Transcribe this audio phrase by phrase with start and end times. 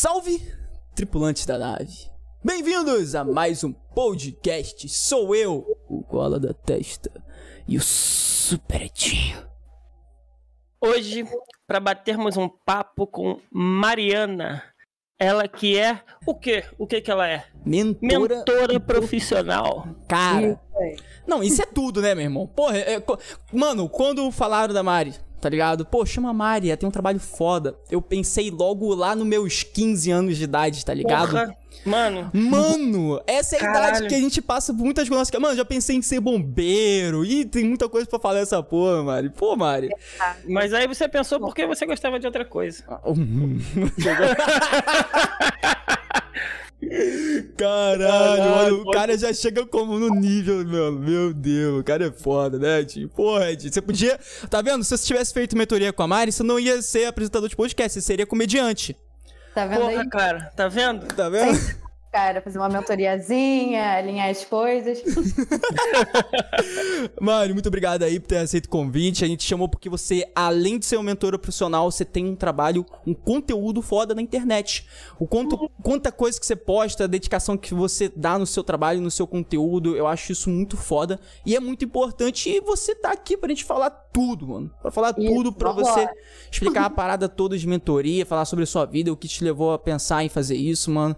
[0.00, 0.40] Salve,
[0.94, 1.92] tripulantes da nave!
[2.44, 4.88] Bem-vindos a mais um podcast.
[4.88, 7.10] Sou eu, o Gola da Testa
[7.66, 9.44] e o Superetinho.
[10.80, 11.26] Hoje,
[11.66, 14.62] para batermos um papo com Mariana,
[15.18, 16.62] ela que é o quê?
[16.78, 17.46] O que que ela é?
[17.66, 18.36] Mentora.
[18.36, 19.84] Mentora profissional.
[20.08, 20.60] Cara.
[21.26, 22.46] Não, isso é tudo, né, meu irmão?
[22.46, 23.18] Porra, é- co-
[23.52, 25.86] mano, quando falaram da Mari, tá ligado?
[25.86, 27.76] Pô, chama a Mari, ela tem um trabalho foda.
[27.90, 31.30] Eu pensei logo lá nos meus 15 anos de idade, tá ligado?
[31.30, 34.08] Porra, mano, Mano, essa é a idade Caralho.
[34.08, 35.30] que a gente passa por muitas coisas.
[35.38, 37.24] Mano, já pensei em ser bombeiro.
[37.24, 39.30] Ih, tem muita coisa pra falar dessa porra, Mari.
[39.30, 39.88] Pô, Mari.
[40.48, 42.84] mas aí você pensou porque você gostava de outra coisa.
[47.56, 50.98] Caralho, Caralho, mano, o cara já chega como no nível, mano.
[50.98, 53.08] Meu Deus, o cara é foda, né, Ed?
[53.08, 54.18] Porra, Ed, você podia.
[54.48, 54.84] Tá vendo?
[54.84, 57.94] Se você tivesse feito mentoria com a Mari, você não ia ser apresentador de podcast,
[57.94, 58.96] você seria comediante.
[59.54, 60.08] Tá vendo Porra, aí?
[60.08, 61.06] cara, tá vendo?
[61.06, 61.58] Tá vendo?
[62.18, 65.00] Cara, fazer uma mentoriazinha, alinhar as coisas.
[67.20, 69.24] Mari, muito obrigado aí por ter aceito o convite.
[69.24, 72.84] A gente chamou porque você, além de ser um mentor profissional, você tem um trabalho,
[73.06, 74.84] um conteúdo foda na internet.
[75.16, 79.00] O quanto, quanta coisa que você posta, a dedicação que você dá no seu trabalho,
[79.00, 81.20] no seu conteúdo, eu acho isso muito foda.
[81.46, 84.74] E é muito importante e você tá aqui pra gente falar tudo, mano.
[84.82, 86.08] Pra falar Isso, tudo, pra você
[86.50, 89.72] explicar a parada toda de mentoria, falar sobre a sua vida, o que te levou
[89.72, 91.16] a pensar em fazer isso, mano.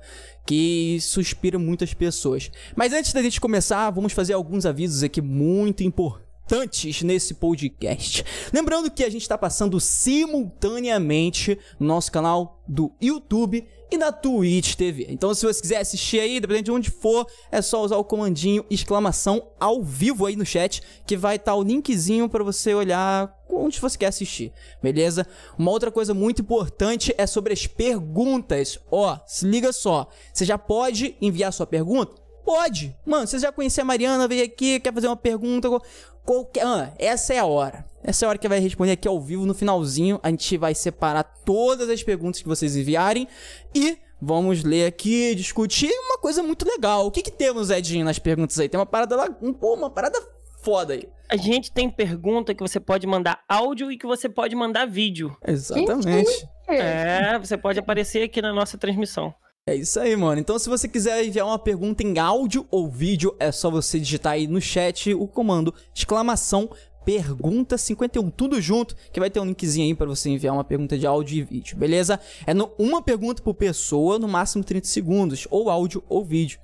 [0.50, 2.50] Que isso inspira muitas pessoas.
[2.74, 8.24] Mas antes da gente começar, vamos fazer alguns avisos aqui muito importantes nesse podcast.
[8.52, 14.74] Lembrando que a gente está passando simultaneamente no nosso canal do YouTube e na Twitch
[14.74, 15.06] TV.
[15.08, 18.64] Então, se você quiser assistir aí, dependendo de onde for, é só usar o comandinho
[18.70, 23.80] exclamação ao vivo aí no chat, que vai estar o linkzinho para você olhar onde
[23.80, 25.26] você quer assistir, beleza?
[25.58, 28.78] Uma outra coisa muito importante é sobre as perguntas.
[28.90, 32.14] Ó, se liga só, você já pode enviar sua pergunta?
[32.44, 32.96] Pode.
[33.04, 35.82] Mano, você já conhecia a Mariana, veio aqui, quer fazer uma pergunta, qual-
[36.24, 37.84] qualquer, ah, essa é a hora.
[38.02, 40.18] Essa é a hora que vai responder aqui ao vivo no finalzinho.
[40.22, 43.28] A gente vai separar todas as perguntas que vocês enviarem
[43.74, 47.06] e vamos ler aqui, discutir uma coisa muito legal.
[47.06, 48.68] O que que temos, Edinho, nas perguntas aí?
[48.68, 50.18] Tem uma parada lá, um- pô, uma parada
[50.62, 51.08] foda aí.
[51.30, 55.36] A gente tem pergunta que você pode mandar áudio e que você pode mandar vídeo.
[55.46, 56.46] Exatamente.
[56.68, 59.32] É, você pode aparecer aqui na nossa transmissão.
[59.66, 60.40] É isso aí, mano.
[60.40, 64.32] Então, se você quiser enviar uma pergunta em áudio ou vídeo, é só você digitar
[64.32, 66.68] aí no chat o comando exclamação
[67.10, 70.96] pergunta 51, tudo junto, que vai ter um linkzinho aí pra você enviar uma pergunta
[70.96, 72.20] de áudio e vídeo, beleza?
[72.46, 76.60] É no- uma pergunta por pessoa, no máximo 30 segundos, ou áudio ou vídeo.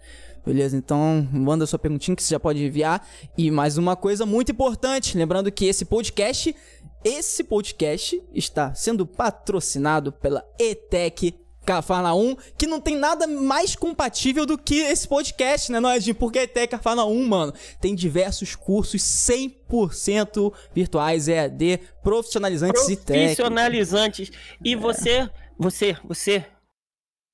[0.47, 0.77] Beleza?
[0.77, 3.05] Então, manda sua perguntinha que você já pode enviar.
[3.37, 6.55] E mais uma coisa muito importante, lembrando que esse podcast,
[7.03, 11.35] esse podcast está sendo patrocinado pela ETEC
[11.67, 16.15] Cafarnaum, que não tem nada mais compatível do que esse podcast, né, Noedinho?
[16.15, 23.37] Porque a ETEC Cafarnaum, mano, tem diversos cursos 100% virtuais, EAD, profissionalizantes e técnicos.
[23.37, 24.31] Profissionalizantes.
[24.65, 25.29] E você,
[25.59, 26.45] você, você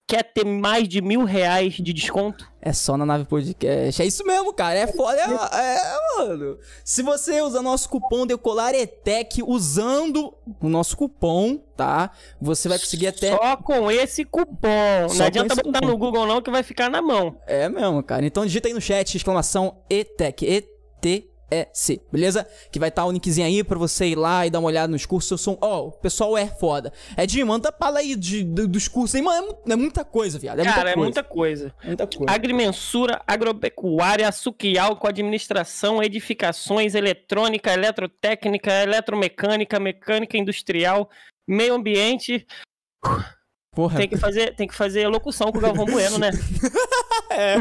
[0.07, 2.51] quer ter mais de mil reais de desconto?
[2.61, 4.03] É só na nave podcast.
[4.03, 4.79] É isso mesmo, cara.
[4.79, 5.19] É foda.
[5.19, 6.59] É, é, mano.
[6.85, 12.11] Se você usar nosso cupom Decolar ETEC usando o nosso cupom, tá?
[12.41, 13.37] Você vai conseguir até.
[13.37, 15.09] Só com esse cupom.
[15.09, 15.87] Só não adianta botar cupom.
[15.87, 17.37] no Google não que vai ficar na mão.
[17.47, 18.25] É mesmo, cara.
[18.25, 20.45] Então digita aí no chat, exclamação ETEC.
[20.45, 21.31] ETEC.
[22.11, 22.47] Beleza?
[22.71, 25.05] Que vai estar o linkzinho aí pra você ir lá e dar uma olhada nos
[25.07, 25.31] cursos.
[25.31, 25.59] Eu sou.
[25.61, 26.93] Ó, o pessoal é foda.
[27.17, 29.23] Edinho, manda pala aí de, de- dos cursos aí.
[29.23, 30.61] Mano, é, é muita coisa, viado.
[30.61, 31.03] É Cara, muita é coisa.
[31.05, 31.75] muita coisa.
[31.85, 32.32] Muita coisa.
[32.32, 41.11] Agrimensura, agropecuária, açuquial com administração, edificações, eletrônica, eletrotécnica, eletromecânica, mecânica industrial,
[41.49, 42.47] meio ambiente.
[43.75, 43.97] Porra.
[43.97, 46.31] Tem que fazer, tem que fazer locução com o Galvão Bueno, né?
[47.35, 47.57] É.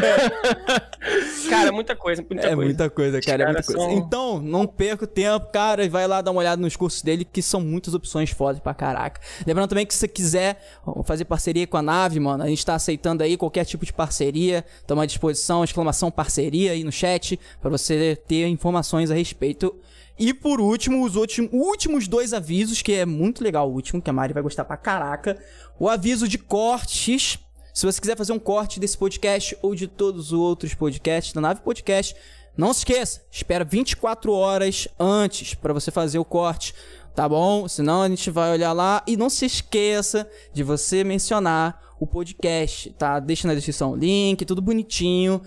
[1.50, 2.66] Cara, muita coisa, muita é coisa.
[2.66, 3.44] muita coisa, cara.
[3.44, 3.80] É muita coisa.
[3.82, 7.02] são- Então, não perca o tempo, cara, e vai lá dar uma olhada nos cursos
[7.02, 9.22] dele, que são muitas opções fodas pra caraca.
[9.48, 10.62] Lembrando também que se você quiser
[11.06, 14.66] fazer parceria com a nave, mano, a gente tá aceitando aí qualquer tipo de parceria.
[14.86, 19.74] Tamo à disposição, exclamação parceria aí no chat, pra você ter informações a respeito.
[20.20, 24.10] E por último, os últimos, últimos dois avisos, que é muito legal o último, que
[24.10, 25.42] a Mari vai gostar pra caraca.
[25.82, 27.40] O aviso de cortes.
[27.74, 31.42] Se você quiser fazer um corte desse podcast ou de todos os outros podcasts da
[31.42, 32.16] Nave Podcast,
[32.56, 36.76] não se esqueça, espera 24 horas antes pra você fazer o corte,
[37.16, 37.68] tá bom?
[37.68, 42.92] Senão a gente vai olhar lá e não se esqueça de você mencionar o podcast,
[42.92, 43.20] tá?
[43.20, 45.42] Deixa na descrição o link, tudo bonitinho.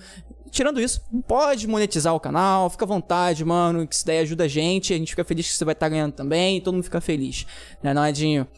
[0.51, 4.49] Tirando isso, pode monetizar o canal, fica à vontade, mano, que isso daí ajuda a
[4.49, 7.47] gente, a gente fica feliz que você vai estar ganhando também, todo mundo fica feliz,
[7.81, 8.49] né, não, Edinho?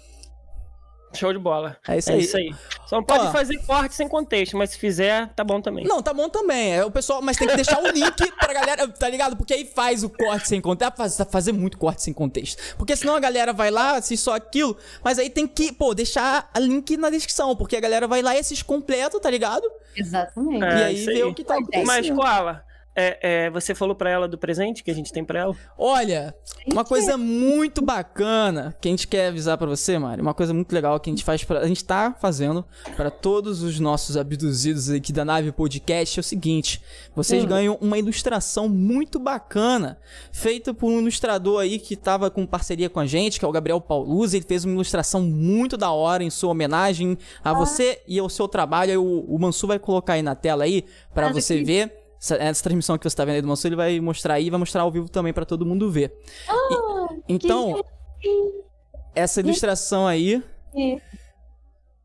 [1.16, 1.76] Show de bola.
[1.88, 2.20] É isso é aí.
[2.20, 2.54] isso aí.
[2.86, 3.32] Só não pode Ó.
[3.32, 5.84] fazer corte sem contexto, mas se fizer, tá bom também.
[5.84, 6.74] Não, tá bom também.
[6.74, 9.36] É o pessoal, mas tem que deixar o link pra galera, tá ligado?
[9.36, 10.76] Porque aí faz o corte sem contexto.
[10.78, 12.62] Dá pra fazer, muito corte sem contexto.
[12.76, 14.76] Porque senão a galera vai lá, assiste só aquilo.
[15.02, 17.56] Mas aí tem que, pô, deixar o link na descrição.
[17.56, 19.68] Porque a galera vai lá e assiste completo, tá ligado?
[19.96, 20.64] Exatamente.
[20.64, 21.22] É, e aí vê aí.
[21.24, 21.86] o que tá acontecendo.
[21.86, 22.64] Mas, Koala,
[22.96, 25.56] é, é, você falou pra ela do presente que a gente tem pra ela?
[25.76, 26.34] Olha,
[26.66, 30.72] uma coisa muito bacana que a gente quer avisar pra você, Mari, uma coisa muito
[30.72, 32.64] legal que a gente faz para a gente tá fazendo
[32.96, 36.80] pra todos os nossos abduzidos aqui da nave podcast é o seguinte:
[37.14, 37.46] vocês Hum.
[37.46, 39.98] ganham uma ilustração muito bacana,
[40.32, 43.52] feita por um ilustrador aí que tava com parceria com a gente, que é o
[43.52, 48.18] Gabriel Pauluzzi, ele fez uma ilustração muito da hora em sua homenagem a você e
[48.18, 48.90] ao seu trabalho.
[48.92, 50.84] Aí O, o Mansu vai colocar aí na tela aí
[51.14, 51.64] pra Ah, você daqui.
[51.66, 52.05] ver.
[52.20, 54.58] Essa, essa transmissão que você tá vendo aí do Mansu, ele vai mostrar aí, vai
[54.58, 56.12] mostrar ao vivo também pra todo mundo ver.
[56.48, 57.82] Ah, Então,
[59.14, 60.42] essa ilustração aí,
[60.72, 61.00] que,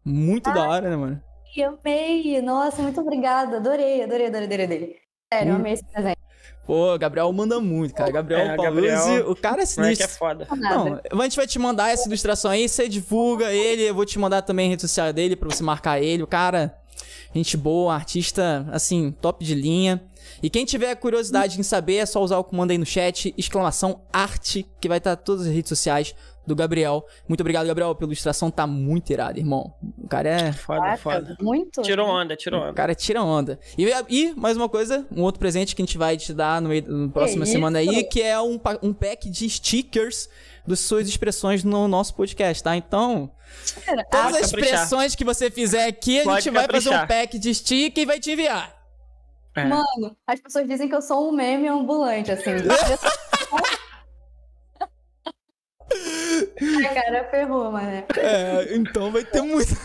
[0.03, 1.21] muito da hora, né, mano?
[1.53, 2.41] que amei!
[2.41, 3.57] Nossa, muito obrigada.
[3.57, 4.65] Adorei, adorei, adorei, adorei.
[4.65, 4.95] adorei.
[5.33, 5.59] Sério, eu Hum.
[5.59, 6.17] amei esse presente.
[6.65, 8.11] Pô, Gabriel manda muito, cara.
[8.11, 10.09] Gabriel É, Gabriel- o cara é Não é que é sinistro.
[10.17, 10.47] foda.
[10.55, 14.17] Não, a gente vai te mandar essa ilustração aí, você divulga ele, eu vou te
[14.19, 16.23] mandar também a rede social dele pra você marcar ele.
[16.23, 16.77] O cara,
[17.39, 20.01] gente boa, artista, assim, top de linha.
[20.41, 24.01] E quem tiver curiosidade em saber, é só usar o comando aí no chat, exclamação
[24.11, 27.05] arte, que vai estar todas as redes sociais do Gabriel.
[27.27, 29.73] Muito obrigado, Gabriel, pela ilustração, tá muito irado, irmão.
[29.97, 31.37] O cara é Foda, Caraca, foda.
[31.41, 31.81] Muito.
[31.81, 32.73] Tirou onda, tirou O onda.
[32.73, 33.59] cara tira onda.
[33.77, 36.69] E, e, mais uma coisa, um outro presente que a gente vai te dar no,
[36.69, 38.09] meio, próxima Que semana aí, isso?
[38.09, 40.29] que é um, um pack de stickers
[40.65, 42.75] das suas expressões no nosso podcast, tá?
[42.75, 43.31] Então,
[43.85, 44.73] Cara, todas as caprichar.
[44.73, 48.05] expressões que você fizer aqui, a Pode gente vai fazer um pack de sticker e
[48.05, 48.73] vai te enviar.
[49.55, 49.65] É.
[49.65, 52.51] Mano, as pessoas dizem que eu sou um meme ambulante, assim.
[56.85, 58.03] A cara ferrou, mano.
[58.17, 59.73] É, então vai ter muito.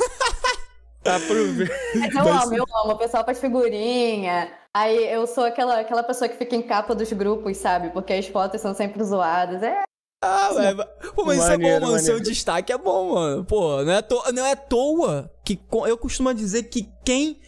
[1.02, 1.70] Tá pro ver.
[1.94, 2.93] Mas eu Vai amo, eu amo.
[2.94, 4.50] O pessoal faz figurinha.
[4.75, 7.90] Aí eu sou aquela, aquela pessoa que fica em capa dos grupos, sabe?
[7.90, 9.62] Porque as fotos são sempre zoadas.
[9.62, 9.84] É,
[10.21, 10.85] Ah, velho.
[11.15, 11.99] Pô, mas isso é Maneiro, bom, mano.
[11.99, 12.31] Seu maneiro.
[12.31, 13.45] destaque é bom, mano.
[13.45, 17.41] Pô, não é, à toa, não é à toa que eu costumo dizer que quem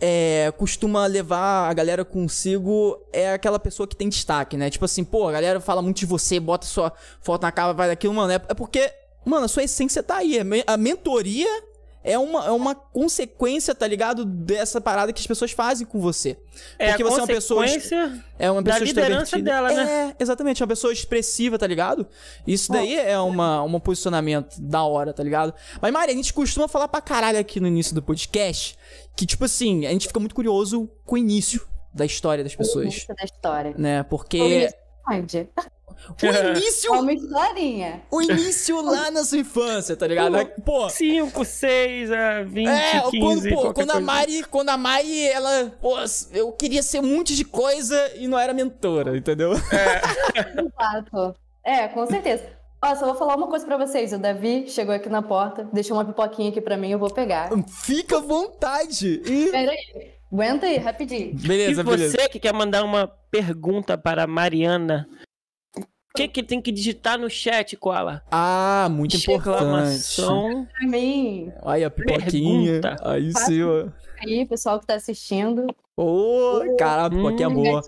[0.00, 4.70] é, costuma levar a galera consigo é aquela pessoa que tem destaque, né?
[4.70, 7.88] Tipo assim, pô, a galera fala muito de você, bota sua foto na capa, vai
[7.88, 8.32] daquilo, mano.
[8.32, 8.90] É, é porque,
[9.24, 10.38] mano, a sua essência tá aí.
[10.66, 11.48] A mentoria
[12.06, 14.24] é uma, é uma consequência, tá ligado?
[14.24, 16.38] Dessa parada que as pessoas fazem com você.
[16.78, 19.50] É Porque a você é uma pessoa consequência é uma da pessoa liderança extrovertida.
[19.50, 20.14] dela, né?
[20.18, 22.06] É, exatamente, é uma pessoa expressiva, tá ligado?
[22.46, 25.52] Isso daí é uma, um posicionamento da hora, tá ligado?
[25.82, 28.78] Mas, Mari, a gente costuma falar pra caralho aqui no início do podcast
[29.16, 32.84] que, tipo assim, a gente fica muito curioso com o início da história das pessoas,
[32.84, 33.74] início da história.
[33.76, 34.04] né?
[34.04, 34.70] Porque
[35.08, 35.48] Onde?
[36.22, 36.26] O
[36.56, 38.02] início, É uma historinha.
[38.10, 40.34] o início lá na sua infância, tá ligado?
[40.64, 44.00] Pô, 5, 6, a 20, É, 15, quando, pô, qualquer quando a.
[44.00, 45.96] Mari, quando a Mari, ela, pô,
[46.32, 49.52] eu queria ser um monte de coisa e não era mentora, entendeu?
[50.34, 51.34] Exato.
[51.64, 52.44] É, com certeza.
[52.82, 54.12] Ó, só vou falar uma coisa pra vocês.
[54.12, 57.50] O Davi chegou aqui na porta, deixou uma pipoquinha aqui pra mim, eu vou pegar.
[57.82, 59.22] Fica à vontade.
[59.24, 59.50] E...
[59.50, 60.16] Pera aí.
[60.32, 61.34] Aguenta aí, rapidinho.
[61.34, 62.16] Beleza, e beleza.
[62.16, 65.08] você que quer mandar uma pergunta para a Mariana,
[66.16, 68.22] que que tem que digitar no chat, Koala?
[68.30, 69.96] Ah, muito importante.
[69.96, 70.66] Exclamação.
[70.66, 71.52] Pra mim.
[71.64, 72.80] Aí a pipoquinha.
[72.80, 73.08] Pergunta.
[73.08, 73.88] Aí sim, ó.
[74.20, 75.66] Aí, pessoal que tá assistindo.
[75.96, 77.82] Ô, caralho, a pipoquinha é Hum, boa.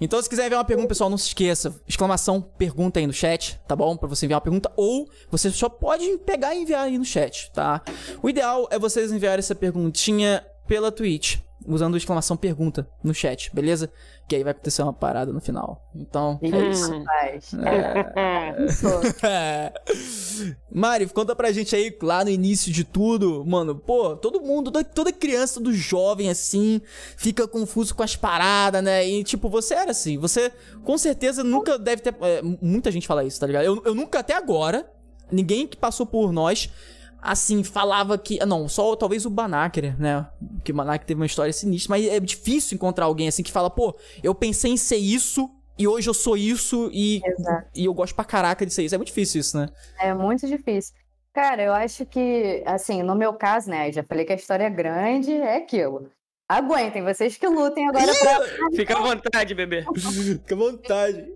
[0.00, 1.80] Então, se quiser enviar uma pergunta, pessoal, não se esqueça.
[1.88, 3.96] Exclamação, pergunta aí no chat, tá bom?
[3.96, 4.70] Pra você enviar uma pergunta.
[4.76, 7.80] Ou você só pode pegar e enviar aí no chat, tá?
[8.22, 13.90] O ideal é vocês enviarem essa perguntinha pela Twitch, usando exclamação pergunta no chat, beleza?
[14.26, 15.86] Que aí vai acontecer uma parada no final.
[15.94, 16.38] Então.
[16.42, 16.98] Isso, Hum.
[17.04, 17.52] rapaz.
[17.54, 18.64] É.
[18.64, 18.86] Isso.
[20.72, 24.84] Mari, conta pra gente aí, lá no início de tudo, mano, pô, todo mundo, toda-
[24.84, 26.80] toda criança, todo jovem, assim,
[27.16, 29.06] fica confuso com as paradas, né?
[29.06, 30.50] E, tipo, você era assim, você
[30.82, 32.14] com certeza nunca deve ter.
[32.20, 33.64] é, muita gente fala isso, tá ligado?
[33.64, 34.90] Eu, eu nunca, até agora,
[35.30, 36.70] ninguém que passou por nós,
[37.24, 38.38] assim, falava que.
[38.40, 40.26] ah, Não, só talvez o Banaker, né?
[40.62, 43.70] Que o Banaker teve uma história sinistra, mas é difícil encontrar alguém assim que fala,
[43.70, 45.50] pô, eu pensei em ser isso.
[45.76, 47.66] E hoje eu sou isso e, Exato.
[47.74, 48.94] e eu gosto pra caraca de ser isso.
[48.94, 49.68] É muito difícil isso, né?
[49.98, 50.94] É muito difícil.
[51.32, 54.62] Cara, eu acho que, assim, no meu caso, né, eu já falei que a história
[54.62, 56.08] é grande, é aquilo.
[56.48, 58.70] Aguentem, vocês que lutem agora pra.
[58.76, 59.84] Fica à vontade, bebê.
[60.38, 61.26] Fica à vontade.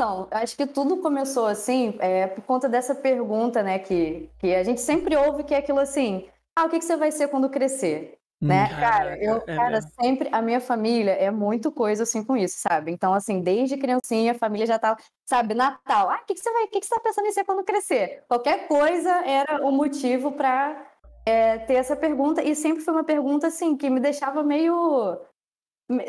[0.00, 4.64] Então, acho que tudo começou assim, é, por conta dessa pergunta, né, que, que a
[4.64, 6.26] gente sempre ouve, que é aquilo assim,
[6.56, 8.16] ah, o que que você vai ser quando crescer?
[8.40, 8.66] Né?
[8.80, 9.90] Cara, eu, é cara, mesmo.
[10.00, 12.90] sempre, a minha família é muito coisa assim com isso, sabe?
[12.90, 14.96] Então, assim, desde criancinha, a família já tá,
[15.28, 17.32] sabe, Natal, ah, o que que você vai, o que que você tá pensando em
[17.32, 18.24] ser quando crescer?
[18.26, 20.82] Qualquer coisa era o motivo pra,
[21.26, 25.20] é, ter essa pergunta, e sempre foi uma pergunta assim que me deixava meio.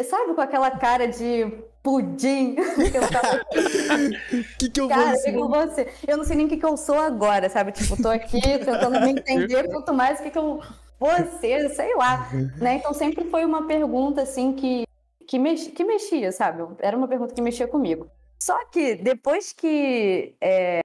[0.03, 2.55] Sabe, com aquela cara de pudim?
[2.91, 3.45] que eu tava...
[4.59, 5.93] que que eu Cara, vou o que que eu vou ser?
[6.07, 7.71] Eu não sei nem o que, que eu sou agora, sabe?
[7.71, 10.61] Tipo, tô aqui tentando me entender, quanto mais o que, que eu
[10.99, 12.29] vou ser, sei lá.
[12.59, 12.75] Né?
[12.75, 14.85] Então sempre foi uma pergunta assim que,
[15.27, 15.67] que, mex...
[15.67, 16.63] que mexia, sabe?
[16.79, 18.07] Era uma pergunta que mexia comigo.
[18.39, 20.81] Só que depois que, é,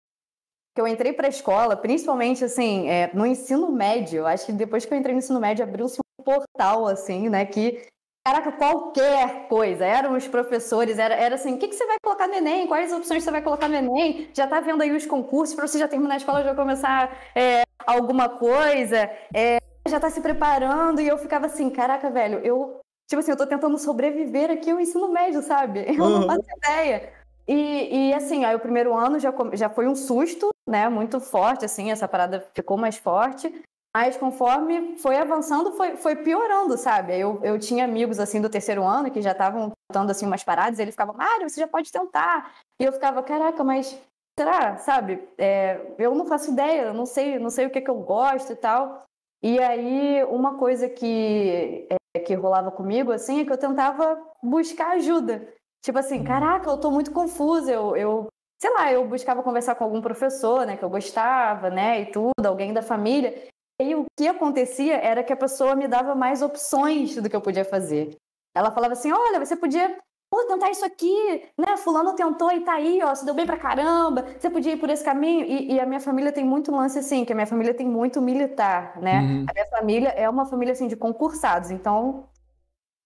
[0.74, 4.86] que eu entrei para a escola, principalmente assim, é, no ensino médio, acho que depois
[4.86, 7.86] que eu entrei no ensino médio abriu-se um portal assim, né, que
[8.26, 9.84] Caraca, qualquer coisa.
[9.84, 12.66] Eram os professores, era, era assim: o que, que você vai colocar no Enem?
[12.66, 14.28] Quais opções você vai colocar no Enem?
[14.34, 17.62] Já tá vendo aí os concursos para você já terminar a escola, já começar é,
[17.86, 21.00] alguma coisa, é, já tá se preparando.
[21.00, 22.80] E eu ficava assim: caraca, velho, eu.
[23.08, 25.86] Tipo assim, eu tô tentando sobreviver aqui ao ensino médio, sabe?
[25.96, 26.26] Eu não Uhum.
[26.26, 27.12] faço ideia.
[27.46, 30.88] E, e assim, aí o primeiro ano já, já foi um susto, né?
[30.88, 33.62] Muito forte, assim, essa parada ficou mais forte.
[33.96, 37.18] Mas conforme foi avançando, foi, foi piorando, sabe?
[37.18, 40.78] Eu, eu tinha amigos, assim, do terceiro ano que já estavam tentando, assim, umas paradas,
[40.78, 42.52] e ele ficava, Mário, você já pode tentar.
[42.78, 43.98] E eu ficava, caraca, mas
[44.38, 45.26] será, sabe?
[45.38, 48.56] É, eu não faço ideia, não sei, não sei o que, que eu gosto e
[48.56, 49.04] tal.
[49.42, 54.90] E aí, uma coisa que, é, que rolava comigo, assim, é que eu tentava buscar
[54.90, 55.48] ajuda.
[55.82, 58.28] Tipo assim, caraca, eu tô muito confusa, eu, eu
[58.60, 62.44] sei lá, eu buscava conversar com algum professor, né, que eu gostava, né, e tudo,
[62.44, 63.48] alguém da família.
[63.80, 67.36] E aí, o que acontecia era que a pessoa me dava mais opções do que
[67.36, 68.16] eu podia fazer.
[68.54, 69.98] Ela falava assim: olha, você podia
[70.30, 71.76] pô, tentar isso aqui, né?
[71.76, 74.88] Fulano tentou e tá aí, ó, se deu bem pra caramba, você podia ir por
[74.90, 75.44] esse caminho.
[75.44, 78.20] E, e a minha família tem muito lance assim, que a minha família tem muito
[78.20, 79.20] militar, né?
[79.20, 79.46] Uhum.
[79.48, 82.28] A minha família é uma família assim de concursados, então.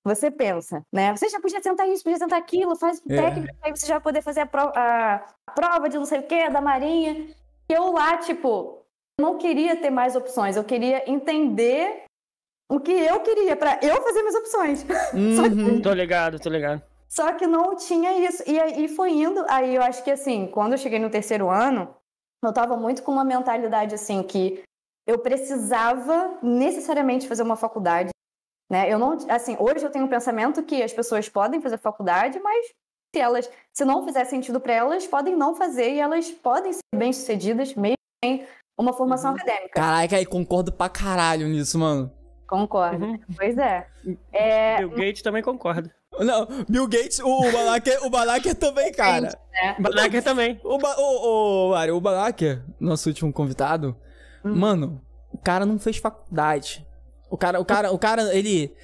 [0.02, 1.14] Você pensa, né?
[1.14, 3.16] Você já podia tentar isso, podia tentar aquilo, faz o É.
[3.16, 6.20] técnico, aí você já vai poder fazer a, pro- a- a prova de não sei
[6.20, 7.28] o quê, da Marinha.
[7.68, 8.79] E eu lá, tipo,
[9.20, 12.04] não queria ter mais opções, eu queria entender
[12.70, 14.86] o que eu queria para eu fazer minhas opções.
[15.12, 15.82] Uhum.
[15.82, 16.82] Tô ligado, tô ligado.
[17.08, 18.44] Só que não tinha isso.
[18.46, 21.92] E aí foi indo, aí eu acho que assim, quando eu cheguei no terceiro ano,
[22.42, 24.62] eu tava muito com uma mentalidade assim que
[25.06, 28.10] eu precisava necessariamente fazer uma faculdade,
[28.70, 28.90] né?
[28.90, 32.66] Eu não, assim, hoje eu tenho um pensamento que as pessoas podem fazer faculdade, mas
[33.12, 36.80] se elas, se não fizer sentido para elas, podem não fazer e elas podem ser
[36.94, 38.46] bem-sucedidas mesmo sem
[38.80, 39.70] uma formação acadêmica.
[39.74, 42.10] Caraca, aí concordo pra caralho nisso, mano.
[42.46, 43.04] Concordo.
[43.04, 43.18] Uhum.
[43.36, 43.86] Pois é.
[44.32, 45.94] é Bill Gates também concorda.
[46.18, 49.38] Não, Bill Gates, o Balaker, o Balaker também, cara.
[49.52, 49.76] né?
[49.78, 50.60] Banaker também.
[50.64, 53.96] O, ba o, o, Mário, o Balaker, nosso último convidado,
[54.44, 54.54] Hum.
[54.56, 56.84] mano, o cara não fez faculdade.
[57.30, 58.74] O cara, o cara, o cara, ele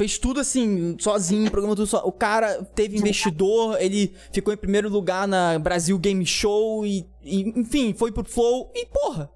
[0.00, 1.98] fez tudo assim, sozinho, programou tudo só.
[2.06, 7.42] O cara teve investidor, ele ficou em primeiro lugar na Brasil Game Show e, e,
[7.60, 9.30] enfim, foi pro Flow e porra.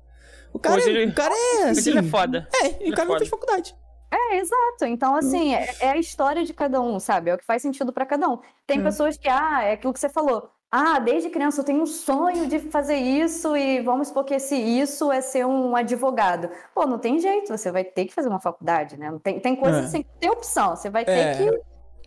[0.54, 1.90] O cara, Hoje é- ele- o cara é assim.
[1.90, 2.48] ele é foda.
[2.54, 3.18] É, e Ele o é cara não foda.
[3.18, 3.74] fez faculdade.
[4.10, 4.84] É, exato.
[4.86, 7.28] Então, assim, é, é a história de cada um, sabe?
[7.30, 8.38] É o que faz sentido pra cada um.
[8.66, 8.82] Tem É.
[8.82, 10.48] pessoas que, ah, é aquilo que você falou.
[10.76, 14.56] Ah, desde criança eu tenho um sonho de fazer isso e vamos supor que esse
[14.56, 16.50] isso é ser um advogado.
[16.74, 19.08] Pô, não tem jeito, você vai ter que fazer uma faculdade, né?
[19.08, 19.86] Não tem, tem coisas É.
[19.86, 21.34] assim que tem opção, você vai ter É.
[21.36, 21.60] que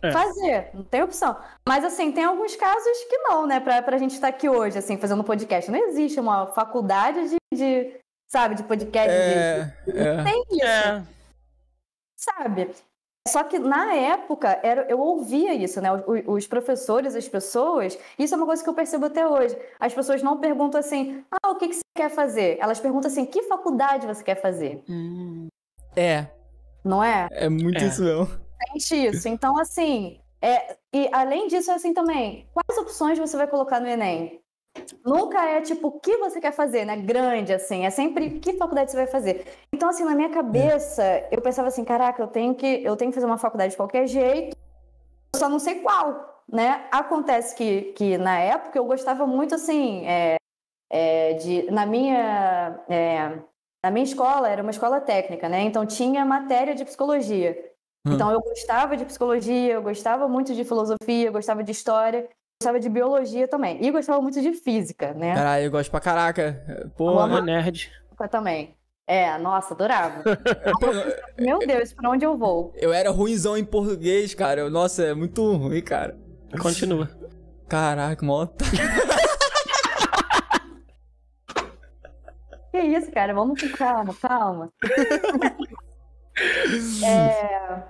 [0.06, 0.12] É.
[0.12, 1.34] fazer, não tem opção.
[1.66, 3.58] Mas, assim, tem alguns casos que não, né?
[3.58, 5.70] Pra, pra gente estar aqui hoje, assim, fazendo podcast.
[5.70, 7.96] Não existe uma faculdade de, de,
[8.30, 9.10] sabe, de podcast.
[9.10, 10.22] de- É, é.
[10.24, 11.02] Tem isso É.
[12.16, 12.70] sabe?
[13.28, 15.92] Só que na época era, eu ouvia isso, né?
[15.92, 19.56] Os, os professores, as pessoas, isso é uma coisa que eu percebo até hoje.
[19.78, 22.58] As pessoas não perguntam assim, ah, o que, que você quer fazer?
[22.60, 24.82] Elas perguntam assim, que faculdade você quer fazer?
[25.94, 26.26] É,
[26.84, 27.28] Não é?
[27.30, 27.86] é muito É.
[27.86, 28.28] isso mesmo.
[28.72, 29.28] Sente isso.
[29.28, 33.86] Então, assim, é, e além disso, é assim também, quais opções você vai colocar no
[33.86, 34.40] Enem?
[35.04, 36.96] Nunca é tipo, o que você quer fazer, né?
[36.96, 37.84] Grande, assim.
[37.84, 39.46] É sempre que faculdade você vai fazer.
[39.72, 43.14] Então, assim, na minha cabeça, eu pensava assim, caraca, eu tenho que, eu tenho que
[43.14, 44.56] fazer uma faculdade de qualquer jeito,
[45.36, 46.86] só não sei qual, né?
[46.90, 50.36] Acontece que, que na época eu gostava muito, assim, é,
[50.90, 53.38] é, de, na minha, é,
[53.82, 55.62] na minha escola, era uma escola técnica, né?
[55.62, 57.56] Então tinha matéria de psicologia.
[58.06, 58.14] Hum.
[58.14, 62.28] Então eu gostava de psicologia, eu gostava muito de filosofia, eu gostava de história,
[62.60, 63.78] gostava de biologia também.
[63.84, 65.32] E gostava muito de física, né?
[65.32, 66.90] Caralho, eu gosto pra caraca.
[66.96, 67.40] Porra, Porra.
[67.40, 67.90] nerd.
[68.18, 68.74] Eu também.
[69.06, 70.22] É, nossa, adorava.
[71.38, 72.72] Meu Deus, pra onde eu vou?
[72.76, 74.62] Eu era ruimzão em português, cara.
[74.62, 76.18] Eu- Nossa, é muito ruim, cara.
[76.60, 77.08] Continua.
[77.68, 78.76] Caraca, mó otário.
[82.72, 83.32] Que isso, cara?
[83.32, 84.72] Vamos com calma, calma.
[87.04, 87.82] É,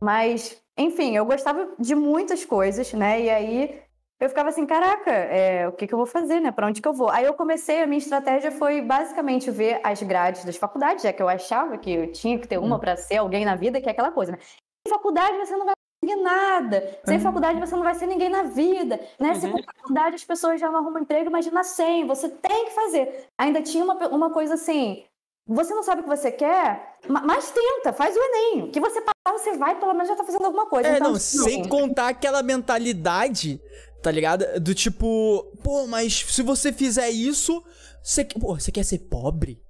[0.00, 3.20] mas, enfim, eu gostava de muitas coisas, né?
[3.20, 3.80] E aí
[4.18, 6.50] eu ficava assim, caraca, é, o que, que eu vou fazer, né?
[6.50, 7.10] Para onde que eu vou?
[7.10, 11.22] Aí eu comecei, a minha estratégia foi basicamente ver as grades das faculdades, já que
[11.22, 12.80] eu achava que eu tinha que ter uma hum.
[12.80, 14.38] para ser alguém na vida, que é aquela coisa, né?
[14.86, 16.98] Em faculdade você não vai conseguir nada.
[17.04, 17.22] Sem uhum.
[17.22, 19.30] faculdade você não vai ser ninguém na vida, né?
[19.30, 19.40] Uhum.
[19.40, 23.26] Se com faculdade as pessoas já não arrumam emprego, imagina sem, você tem que fazer.
[23.36, 25.04] Ainda tinha uma, uma coisa assim,
[25.46, 28.64] você não sabe o que você quer, mas tenta, faz o Enem.
[28.64, 30.88] O que você passar, você vai, pelo menos já tá fazendo alguma coisa.
[30.88, 33.60] É, então, não, sem contar aquela mentalidade
[34.06, 34.60] tá ligado?
[34.60, 37.60] Do tipo, pô, mas se você fizer isso,
[38.00, 39.60] você, pô, você quer ser pobre?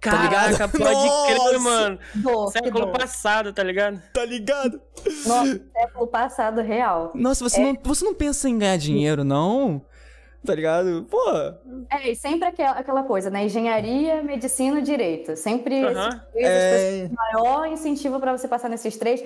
[0.00, 1.98] Tá Caraca, tá pode crer, mano.
[2.14, 4.00] Dor, século passado, tá ligado?
[4.14, 4.80] Tá ligado?
[5.26, 7.10] Nossa, século passado, real.
[7.16, 7.64] Nossa, você, é...
[7.64, 9.84] não, você não pensa em ganhar dinheiro, não?
[10.46, 11.04] Tá ligado?
[11.10, 11.18] Pô.
[11.90, 13.44] É, e sempre aquela coisa, né?
[13.44, 15.34] Engenharia, medicina, direito.
[15.34, 16.20] Sempre uh -huh.
[16.36, 17.08] é...
[17.08, 19.20] maior incentivo para você passar nesses três.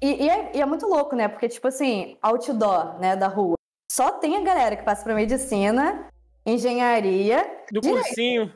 [0.00, 1.26] E, e, é, e, é, muito louco, né?
[1.26, 3.56] Porque, tipo assim, outdoor, né, da rua.
[3.94, 6.08] Só tem a galera que passa para medicina,
[6.44, 7.48] engenharia.
[7.70, 8.04] Do direito.
[8.04, 8.52] cursinho.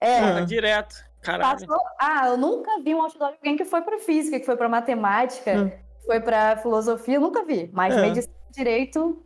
[0.00, 0.18] É.
[0.18, 0.96] Ah, direto.
[1.22, 1.60] Caralho.
[1.60, 1.80] Passou...
[1.96, 4.68] Ah, eu nunca vi um outdoor de alguém que foi para física, que foi para
[4.68, 5.70] matemática, hum.
[6.04, 7.70] foi para filosofia, eu nunca vi.
[7.72, 8.00] Mas é.
[8.00, 9.24] medicina direito,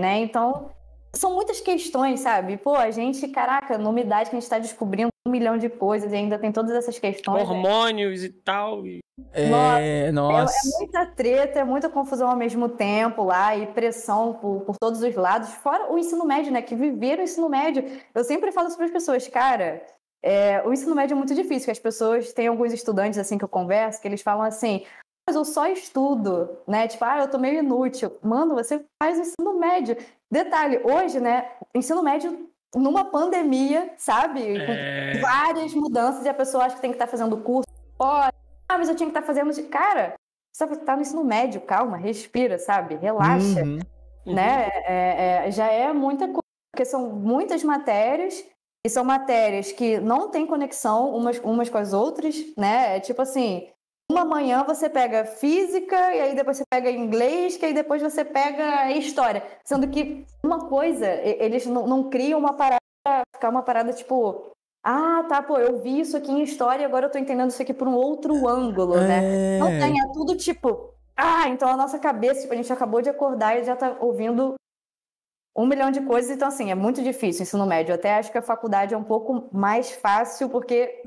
[0.00, 0.18] né?
[0.18, 0.70] Então,
[1.12, 2.56] são muitas questões, sabe?
[2.56, 6.12] Pô, a gente, caraca, numa idade que a gente está descobrindo um milhão de coisas
[6.12, 7.48] e ainda tem todas essas questões.
[7.48, 7.54] Né?
[7.54, 8.26] Hormônios né?
[8.26, 8.86] e tal.
[8.86, 9.00] E...
[9.32, 10.54] É, nossa.
[10.54, 14.76] É, é, muita treta, é muita confusão ao mesmo tempo lá e pressão por, por
[14.78, 15.50] todos os lados.
[15.54, 16.60] Fora o ensino médio, né?
[16.60, 17.84] Que viver o ensino médio.
[18.14, 19.84] Eu sempre falo isso para as pessoas, cara.
[20.22, 23.44] É, o ensino médio é muito difícil, que as pessoas têm alguns estudantes assim que
[23.44, 24.84] eu converso que eles falam assim:
[25.26, 26.86] mas eu só estudo, né?
[26.86, 28.12] Tipo, ah, eu tô meio inútil.
[28.22, 29.96] Mano, você faz o ensino médio.
[30.30, 34.56] Detalhe, hoje, né, ensino médio numa pandemia, sabe?
[34.56, 35.14] É...
[35.14, 38.32] Com várias mudanças e a pessoa acha que tem que estar tá fazendo curso fora.
[38.68, 39.68] Ah, mas eu tinha que estar tá fazendo.
[39.68, 40.14] Cara,
[40.52, 42.94] você tá no ensino médio, calma, respira, sabe?
[42.96, 43.62] Relaxa.
[43.62, 43.78] Uhum.
[44.26, 44.68] Né?
[44.86, 48.44] É, é, já é muita coisa, porque são muitas matérias.
[48.86, 52.98] E são matérias que não têm conexão umas, umas com as outras, né?
[52.98, 53.66] É tipo assim,
[54.10, 58.24] uma manhã você pega física, e aí depois você pega inglês, que aí depois você
[58.24, 59.42] pega história.
[59.64, 62.78] Sendo que uma coisa, eles não, não criam uma parada,
[63.34, 67.06] ficar uma parada tipo, ah, tá, pô, eu vi isso aqui em história e agora
[67.06, 69.56] eu tô entendendo isso aqui por um outro ângulo, né?
[69.56, 69.58] É...
[69.58, 73.10] Não tem, é tudo tipo, ah, então a nossa cabeça, tipo, a gente acabou de
[73.10, 74.54] acordar e já tá ouvindo
[75.56, 77.92] um milhão de coisas, então assim, é muito difícil o ensino médio.
[77.92, 81.02] Eu até acho que a faculdade é um pouco mais fácil, porque,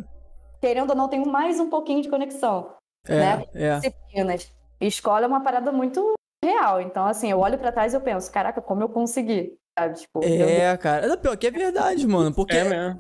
[0.62, 2.77] querendo ou não, tem mais um pouquinho de conexão
[3.08, 3.46] é, né?
[3.54, 3.76] É.
[3.76, 4.52] Disciplinas.
[4.80, 6.82] Escola é uma parada muito real.
[6.82, 9.58] Então, assim, eu olho para trás e eu penso, caraca, como eu consegui?
[9.78, 10.00] Sabe?
[10.00, 10.78] Tipo, é, eu...
[10.78, 11.06] cara.
[11.06, 12.34] É pior que é verdade, mano.
[12.34, 12.96] Porque é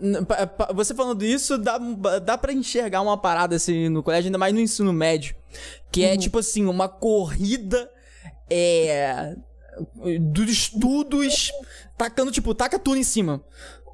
[0.73, 1.77] você falando isso, dá,
[2.23, 5.35] dá pra enxergar uma parada assim no colégio, ainda mais no ensino médio.
[5.91, 6.17] Que é, uhum.
[6.17, 7.89] tipo assim, uma corrida
[8.49, 9.35] é,
[10.21, 11.51] dos estudos,
[11.97, 13.43] tacando, tipo, taca tudo em cima.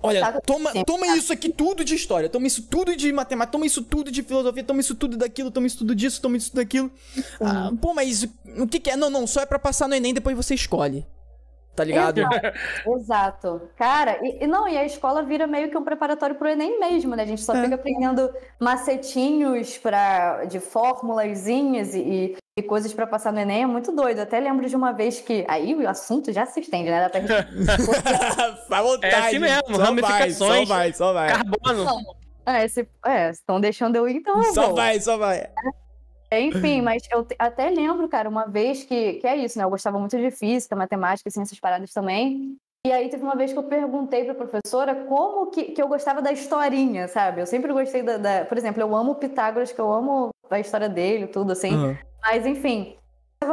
[0.04, 3.82] Olha, toma, toma isso aqui tudo de história, toma isso tudo de matemática, toma isso
[3.82, 6.92] tudo de filosofia, toma isso tudo daquilo, toma isso tudo disso, toma isso daquilo.
[7.40, 8.24] Ah, pô, mas
[8.58, 8.98] o que, que, é?
[8.98, 11.08] Não, não, só é pra passar no Enem, depois você escolhe.
[11.74, 12.20] Tá ligado?
[12.20, 12.48] Exato.
[13.00, 13.62] Exato.
[13.78, 17.16] Cara, e, e, não, e a escola vira meio que um preparatório pro Enem mesmo,
[17.16, 17.24] né?
[17.24, 17.64] A gente só é.
[17.64, 23.92] fica aprendendo macetinhos pra, de formulazinhas e, e coisas para passar no Enem, é muito
[23.92, 24.20] doido.
[24.20, 25.44] até lembro de uma vez que.
[25.48, 27.02] Aí o assunto já se estende, né?
[27.02, 27.34] Dá pra gente...
[28.70, 29.06] vontade.
[29.06, 30.68] É assim mesmo, só ramificações.
[30.70, 31.62] Vai, só vai, só vai.
[31.64, 32.24] Carbono.
[32.46, 34.76] É, se, é, estão deixando eu ir, então eu Só vou.
[34.76, 35.48] vai, só vai.
[36.30, 39.64] É, enfim, mas eu até lembro, cara, uma vez que, que é isso, né?
[39.64, 42.58] Eu gostava muito de física, matemática, assim, essas paradas também.
[42.86, 46.22] E aí teve uma vez que eu perguntei pra professora como que, que eu gostava
[46.22, 47.40] da historinha, sabe?
[47.40, 48.46] Eu sempre gostei da, da...
[48.46, 51.74] Por exemplo, eu amo Pitágoras, que eu amo a história dele, tudo assim.
[51.74, 51.96] Uhum.
[52.24, 52.98] Mas, enfim,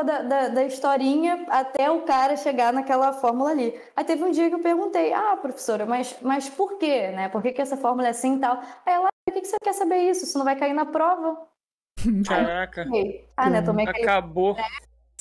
[0.05, 3.79] da, da, da, historinha até o cara chegar naquela fórmula ali.
[3.97, 7.29] Aí teve um dia que eu perguntei, ah, professora, mas, mas por quê, né?
[7.29, 8.63] Por que, que essa fórmula é assim e tal?
[8.87, 10.25] Aí ela, por que, que você quer saber isso?
[10.25, 11.47] Isso não vai cair na prova.
[12.27, 12.83] Caraca.
[12.83, 14.55] Aí, ah, né, tomei Acabou.
[14.55, 14.65] Né,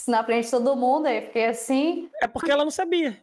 [0.07, 2.09] na frente de todo mundo, aí fiquei assim...
[2.21, 3.17] É porque ela não sabia.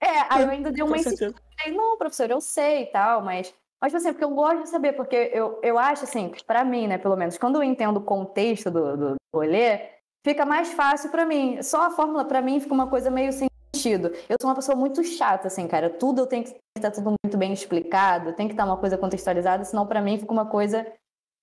[0.00, 1.34] É, aí eu ainda dei uma insistência.
[1.68, 3.54] Não, professor, eu sei e tal, mas...
[3.82, 6.86] Mas, tipo assim, porque eu gosto de saber, porque eu, eu acho, assim, para mim,
[6.86, 9.80] né, pelo menos, quando eu entendo o contexto do, do rolê,
[10.24, 11.60] fica mais fácil para mim.
[11.64, 14.12] Só a fórmula, para mim, fica uma coisa meio sem sentido.
[14.28, 15.90] Eu sou uma pessoa muito chata, assim, cara.
[15.90, 19.64] Tudo eu tenho que estar tudo muito bem explicado, tem que estar uma coisa contextualizada,
[19.64, 20.86] senão para mim fica uma coisa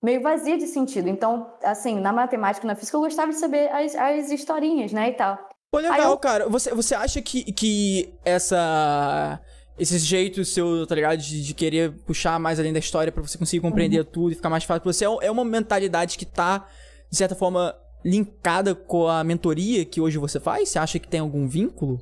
[0.02, 1.10] meio vazia de sentido.
[1.10, 5.12] Então, assim, na matemática, na física, eu gostava de saber as, as historinhas, né, e
[5.12, 5.38] tal.
[5.70, 6.18] Pô, legal, eu...
[6.18, 6.48] cara.
[6.48, 9.38] Você, você acha que, que essa
[9.80, 11.18] esse jeito seu, tá ligado?
[11.18, 14.04] De, de, querer puxar mais além da história para você conseguir compreender uhum.
[14.04, 15.06] tudo e ficar mais fácil pra você.
[15.06, 16.68] É, é uma mentalidade que tá,
[17.10, 20.68] de certa forma, linkada com a mentoria que hoje você faz?
[20.68, 21.98] Você acha que tem algum vínculo?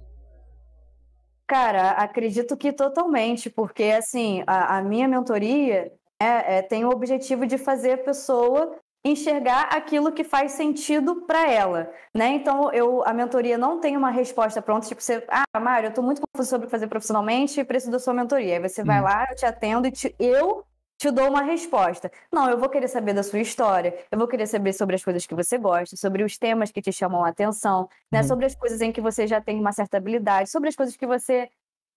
[1.47, 7.47] Cara, acredito que totalmente, porque assim, a, a minha mentoria é, é, tem o objetivo
[7.47, 8.77] de fazer a pessoa
[9.11, 12.29] enxergar aquilo que faz sentido para ela, né?
[12.29, 16.03] Então, eu a mentoria não tem uma resposta pronta, tipo você, ah, Mário, eu tô
[16.03, 18.55] muito confuso sobre o que fazer profissionalmente e preciso da sua mentoria.
[18.55, 18.87] Aí você hum.
[18.87, 20.65] vai lá, eu te atendo e te, eu
[20.99, 22.11] te dou uma resposta.
[22.31, 25.25] Não, eu vou querer saber da sua história, eu vou querer saber sobre as coisas
[25.25, 28.21] que você gosta, sobre os temas que te chamam a atenção, né?
[28.21, 28.27] Uhum.
[28.27, 31.07] Sobre as coisas em que você já tem uma certa habilidade, sobre as coisas que
[31.07, 31.49] você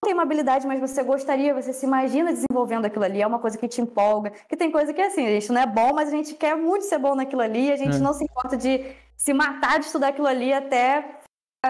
[0.04, 3.58] tem uma habilidade, mas você gostaria, você se imagina desenvolvendo aquilo ali, é uma coisa
[3.58, 6.10] que te empolga, que tem coisa que é assim, a gente não é bom, mas
[6.10, 8.00] a gente quer muito ser bom naquilo ali, a gente é.
[8.00, 11.20] não se importa de se matar de estudar aquilo ali até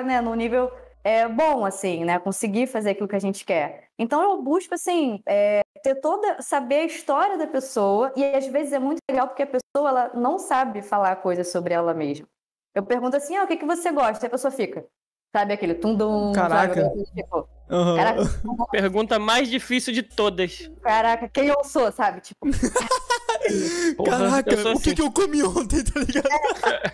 [0.05, 0.71] né, no nível
[1.03, 2.19] é, bom, assim, né?
[2.19, 3.89] Conseguir fazer aquilo que a gente quer.
[3.99, 8.71] Então eu busco, assim, é, ter toda, saber a história da pessoa, e às vezes
[8.71, 12.27] é muito legal porque a pessoa ela não sabe falar coisas sobre ela mesma.
[12.73, 14.25] Eu pergunto assim, ah, o que, que você gosta?
[14.25, 14.85] E a pessoa fica,
[15.31, 16.31] sabe, aquele tundum.
[16.33, 16.83] Caraca.
[16.83, 17.05] Sabe?
[17.15, 17.95] Tipo, uhum.
[17.95, 18.21] caraca.
[18.71, 20.69] Pergunta mais difícil de todas.
[20.81, 22.21] Caraca, quem eu sou, sabe?
[22.21, 22.47] Tipo.
[23.97, 24.95] Porra, Caraca, o que, assim.
[24.95, 26.29] que eu comi ontem, tá ligado?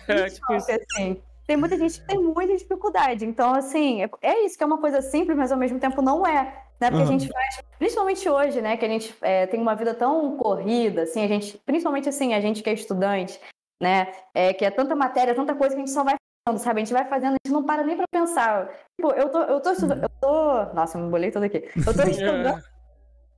[0.08, 0.70] É, é tipo isso.
[0.72, 3.24] Assim tem muita gente que tem muita dificuldade.
[3.24, 6.26] Então, assim, é, é isso que é uma coisa simples, mas ao mesmo tempo não
[6.26, 6.62] é.
[6.78, 6.90] Né?
[6.90, 7.08] Porque uhum.
[7.08, 11.02] a gente faz, principalmente hoje, né, que a gente é, tem uma vida tão corrida,
[11.02, 13.40] assim, a gente, principalmente assim, a gente que é estudante,
[13.80, 16.16] né, é, que é tanta matéria, tanta coisa que a gente só vai
[16.56, 16.80] sabe?
[16.80, 18.70] A gente vai fazendo, a gente não para nem para pensar.
[18.96, 21.68] Tipo, eu tô, eu tô estudando, eu tô, nossa, eu me bolei tudo aqui.
[21.86, 22.62] Eu tô estudando,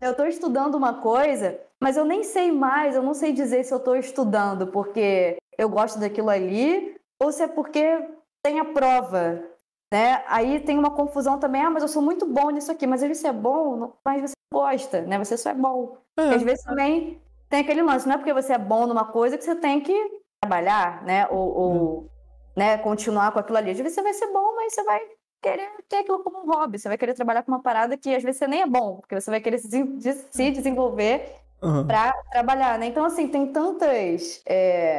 [0.01, 3.73] eu tô estudando uma coisa, mas eu nem sei mais, eu não sei dizer se
[3.75, 8.07] eu tô estudando porque eu gosto daquilo ali ou se é porque
[8.42, 9.42] tem a prova,
[9.92, 10.23] né?
[10.27, 13.29] Aí tem uma confusão também, ah, mas eu sou muito bom nisso aqui, mas você
[13.29, 15.18] é bom, mas você gosta, né?
[15.18, 15.99] Você só é bom.
[16.16, 16.35] É.
[16.35, 19.44] Às vezes também tem aquele lance, não é porque você é bom numa coisa que
[19.44, 21.27] você tem que trabalhar, né?
[21.29, 22.09] Ou, ou hum.
[22.57, 23.71] Né, continuar com aquilo ali.
[23.71, 25.01] Às vezes você vai ser bom, mas você vai
[25.43, 26.79] querer ter aquilo como um hobby.
[26.79, 29.19] Você vai querer trabalhar com uma parada que às vezes você nem é bom, porque
[29.19, 29.69] você vai querer se,
[30.31, 31.87] se desenvolver uhum.
[31.87, 32.87] para trabalhar, né?
[32.87, 34.43] Então, assim, tem tantas.
[34.47, 34.99] É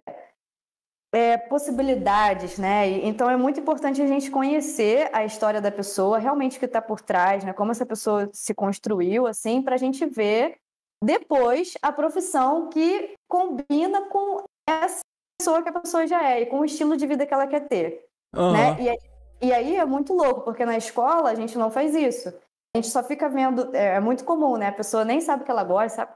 [1.11, 2.87] é, possibilidades, né?
[3.05, 6.81] Então é muito importante a gente conhecer a história da pessoa, realmente o que está
[6.81, 7.53] por trás, né?
[7.53, 10.55] Como essa pessoa se construiu, assim, para a gente ver
[11.03, 15.01] depois a profissão que combina com essa
[15.41, 17.67] pessoa que a pessoa já é e com o estilo de vida que ela quer
[17.67, 18.51] ter, uhum.
[18.51, 18.77] né?
[18.79, 18.99] E aí,
[19.41, 22.29] e aí é muito louco, porque na escola a gente não faz isso.
[22.29, 24.67] A gente só fica vendo, é, é muito comum, né?
[24.67, 26.11] A pessoa nem sabe o que ela gosta, sabe?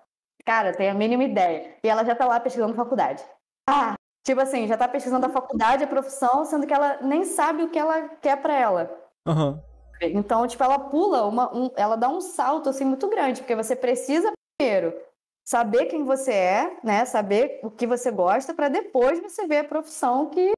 [0.46, 1.76] Cara, tem a mínima ideia.
[1.84, 3.24] E ela já está lá pesquisando faculdade.
[3.68, 7.62] Ah, Tipo assim, já tá pesquisando a faculdade, a profissão, sendo que ela nem sabe
[7.62, 8.92] o que ela quer para ela.
[9.28, 9.62] Uhum.
[10.02, 13.76] Então, tipo, ela pula, uma, um, ela dá um salto assim muito grande, porque você
[13.76, 15.00] precisa primeiro
[15.46, 17.06] saber quem você é, né?
[17.06, 20.52] Saber o que você gosta, para depois você ver a profissão que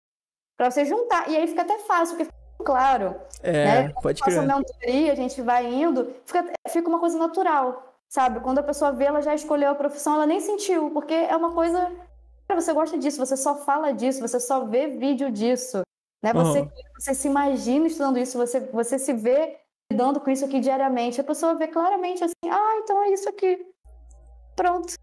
[0.57, 1.29] para você juntar.
[1.29, 3.15] E aí fica até fácil, porque fica claro.
[3.43, 3.93] É, né?
[4.01, 4.41] pode crer.
[4.41, 8.39] Nossa mentoria, a gente vai indo, fica, fica uma coisa natural, sabe?
[8.39, 11.53] Quando a pessoa vê, ela já escolheu a profissão, ela nem sentiu, porque é uma
[11.53, 11.91] coisa
[12.55, 15.81] você gosta disso, você só fala disso, você só vê vídeo disso,
[16.23, 16.31] né?
[16.33, 16.69] Você, uhum.
[16.97, 19.57] você se imagina estudando isso, você, você se vê
[19.91, 21.19] lidando com isso aqui diariamente.
[21.19, 23.65] A pessoa vê claramente assim, ah, então é isso aqui.
[24.57, 24.95] Pronto.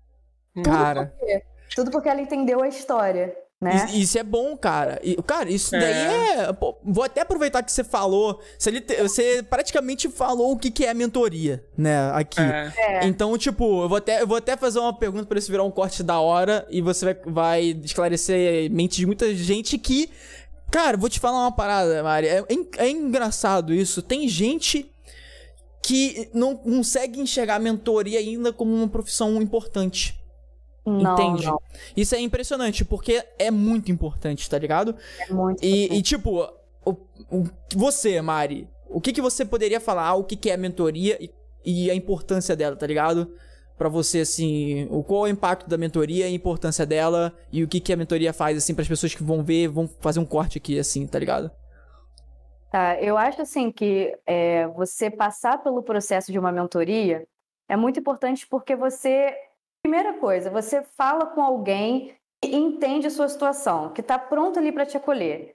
[0.65, 1.07] Cara.
[1.07, 1.43] Tudo porque,
[1.77, 3.35] tudo porque ela entendeu a história.
[3.61, 3.77] Né?
[3.77, 5.01] Isso, isso, é bom, cara.
[5.03, 5.81] E, cara, isso é.
[5.81, 6.53] daí é.
[6.53, 8.39] Pô, vou até aproveitar que você falou.
[8.59, 12.11] Você, você praticamente falou o que, que é mentoria, né?
[12.13, 12.41] Aqui.
[12.41, 12.73] É.
[12.77, 13.07] é.
[13.07, 15.71] Então, tipo, eu vou, até, eu vou até fazer uma pergunta para isso virar um
[15.71, 20.11] corte da hora e você vai, vai esclarecer a mente de muita gente que.
[20.71, 22.27] Cara, vou te falar uma parada, Mari.
[22.27, 24.03] É, é, é engraçado isso.
[24.03, 24.94] Tem gente
[25.85, 30.19] que não consegue enxergar a mentoria ainda como uma profissão importante.
[30.87, 31.45] Não, Entende?
[31.45, 31.61] Não.
[31.95, 34.97] Isso é impressionante, porque é muito importante, tá ligado?
[35.21, 36.51] É muito e, e tipo,
[36.87, 36.93] o,
[37.31, 37.45] o,
[37.75, 41.31] você, Mari, o que, que você poderia falar, o que, que é a mentoria e,
[41.63, 43.31] e a importância dela, tá ligado?
[43.77, 47.69] Pra você, assim, o, qual é o impacto da mentoria, a importância dela e o
[47.69, 50.25] que, que a mentoria faz, assim, para as pessoas que vão ver, vão fazer um
[50.25, 51.51] corte aqui, assim, tá ligado?
[52.75, 57.25] Tá, eu acho, assim, que é, você passar pelo processo de uma mentoria
[57.69, 59.33] é muito importante porque você
[59.81, 64.73] Primeira coisa, você fala com alguém que entende a sua situação, que está pronto ali
[64.73, 65.55] para te acolher.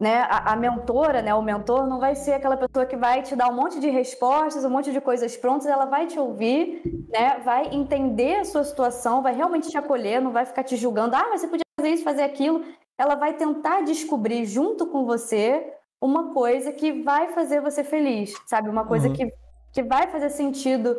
[0.00, 0.20] Né?
[0.20, 3.48] A, a, mentora, né, o mentor, não vai ser aquela pessoa que vai te dar
[3.48, 7.74] um monte de respostas, um monte de coisas prontas, ela vai te ouvir, né, vai
[7.74, 11.40] entender a sua situação, vai realmente te acolher, não vai ficar te julgando, ah, mas
[11.40, 12.64] você podia fazer isso, fazer aquilo.
[12.96, 18.68] Ela vai tentar descobrir junto com você uma coisa que vai fazer você feliz, sabe?
[18.68, 19.14] Uma coisa uhum.
[19.14, 19.32] que,
[19.72, 20.96] que vai fazer sentido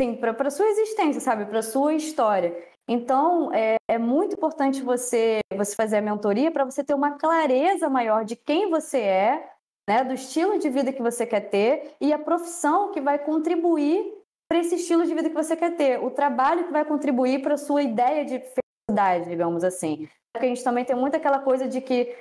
[0.00, 1.44] Sim, para a sua existência, sabe?
[1.44, 2.56] Para a sua história.
[2.88, 7.86] Então, é, é, muito importante você, você fazer a mentoria para você ter uma clareza
[7.90, 9.50] maior de quem você é,
[9.86, 10.02] né?
[10.02, 14.10] Do estilo de vida que você quer ter e a profissão que vai contribuir
[14.48, 17.54] para esse estilo de vida que você quer ter, o trabalho que vai contribuir para
[17.54, 20.08] a sua ideia de felicidade, digamos assim.
[20.32, 22.16] Porque a gente também tem muito aquela coisa de que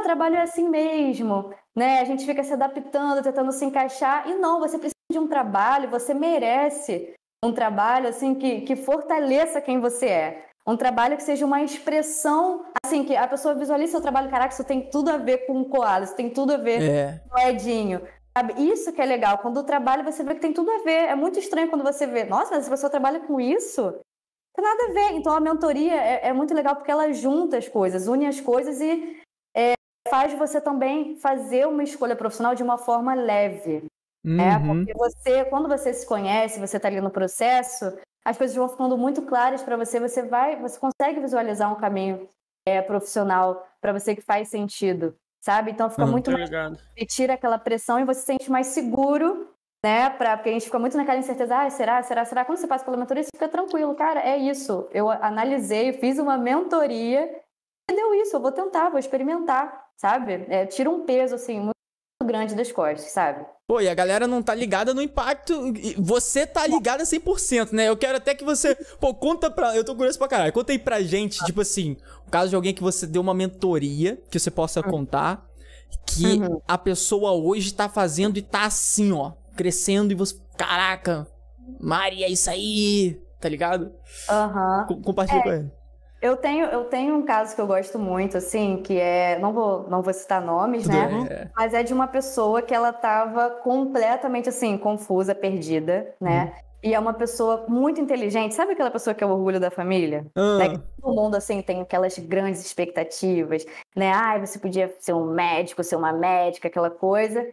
[0.00, 2.00] o trabalho é assim mesmo, né?
[2.00, 5.88] A gente fica se adaptando, tentando se encaixar, e não, você precisa de um trabalho,
[5.88, 10.46] você merece um trabalho assim que, que fortaleça quem você é.
[10.66, 14.64] Um trabalho que seja uma expressão, assim, que a pessoa visualize seu trabalho, caraca, isso
[14.64, 17.20] tem tudo a ver com o koala, isso tem tudo a ver é.
[17.28, 18.02] com o Edinho.
[18.36, 18.62] Sabe?
[18.62, 19.38] Isso que é legal.
[19.38, 21.08] Quando o trabalho você vê que tem tudo a ver.
[21.08, 23.82] É muito estranho quando você vê, nossa, mas essa pessoa trabalha com isso?
[23.82, 24.00] Não
[24.54, 25.16] tem nada a ver.
[25.16, 28.80] Então a mentoria é, é muito legal porque ela junta as coisas, une as coisas
[28.80, 29.20] e
[30.08, 33.84] faz você também fazer uma escolha profissional de uma forma leve.
[34.24, 34.56] Né?
[34.58, 34.84] Uhum.
[34.84, 38.96] Porque você, quando você se conhece, você está ali no processo, as coisas vão ficando
[38.98, 42.28] muito claras para você, você vai, você consegue visualizar um caminho
[42.66, 45.70] é, profissional para você que faz sentido sabe?
[45.70, 46.50] Então fica hum, muito mais.
[46.96, 49.48] E tira aquela pressão e você se sente mais seguro,
[49.84, 50.10] né?
[50.10, 52.44] Pra, porque a gente fica muito naquela incerteza, ah, será, será, será?
[52.44, 54.88] Quando você passa pela mentoria, você fica tranquilo, cara, é isso.
[54.92, 57.40] Eu analisei, fiz uma mentoria
[57.90, 60.46] e deu isso, eu vou tentar, vou experimentar, sabe?
[60.48, 61.74] É, tira um peso, assim, muito
[62.24, 63.44] grande das costas, sabe?
[63.68, 65.72] Pô, e a galera não tá ligada no impacto.
[65.98, 67.88] Você tá ligada 100%, né?
[67.88, 68.74] Eu quero até que você.
[68.98, 69.76] Pô, conta pra.
[69.76, 70.52] Eu tô curioso pra caralho.
[70.52, 74.20] Conta aí pra gente, tipo assim, o caso de alguém que você deu uma mentoria,
[74.30, 74.90] que você possa uhum.
[74.90, 75.46] contar,
[76.06, 76.60] que uhum.
[76.66, 80.34] a pessoa hoje tá fazendo e tá assim, ó, crescendo e você.
[80.56, 81.26] Caraca,
[81.78, 83.92] Mari, é isso aí, tá ligado?
[84.28, 84.86] Aham.
[84.90, 85.02] Uhum.
[85.02, 85.42] Compartilha é.
[85.42, 85.79] com ele.
[86.20, 89.38] Eu tenho, eu tenho um caso que eu gosto muito, assim, que é.
[89.38, 91.28] Não vou, não vou citar nomes, Tudo né?
[91.30, 91.50] É.
[91.56, 96.44] Mas é de uma pessoa que ela tava completamente, assim, confusa, perdida, né?
[96.44, 96.70] Uhum.
[96.82, 98.54] E é uma pessoa muito inteligente.
[98.54, 100.26] Sabe aquela pessoa que é o orgulho da família?
[100.36, 100.58] Uhum.
[100.58, 100.68] Né?
[101.00, 103.64] todo mundo, assim, tem aquelas grandes expectativas,
[103.96, 104.12] né?
[104.12, 107.48] Ah, você podia ser um médico, ser uma médica, aquela coisa.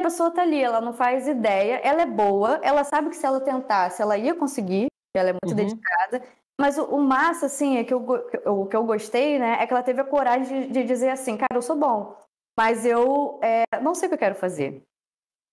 [0.00, 3.26] A pessoa tá ali, ela não faz ideia, ela é boa, ela sabe que se
[3.26, 5.54] ela tentasse, ela ia conseguir, ela é muito uhum.
[5.54, 6.22] dedicada,
[6.62, 8.06] mas o, o, massa, assim, é que eu,
[8.46, 11.36] o que eu gostei, né, é que ela teve a coragem de, de dizer assim,
[11.36, 12.16] cara, eu sou bom,
[12.56, 14.80] mas eu é, não sei o que eu quero fazer.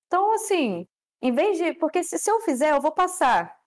[0.05, 0.85] Então, assim,
[1.19, 1.73] em vez de.
[1.73, 3.57] Porque se, se eu fizer, eu vou passar,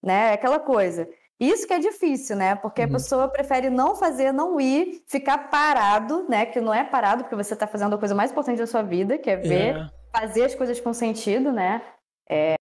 [0.00, 0.32] né?
[0.32, 1.08] Aquela coisa.
[1.40, 2.54] Isso que é difícil, né?
[2.54, 2.88] Porque uhum.
[2.88, 6.46] a pessoa prefere não fazer, não ir, ficar parado, né?
[6.46, 9.18] Que não é parado, porque você está fazendo a coisa mais importante da sua vida,
[9.18, 9.88] que é ver, é.
[10.16, 11.82] fazer as coisas com sentido, né?
[12.30, 12.54] É...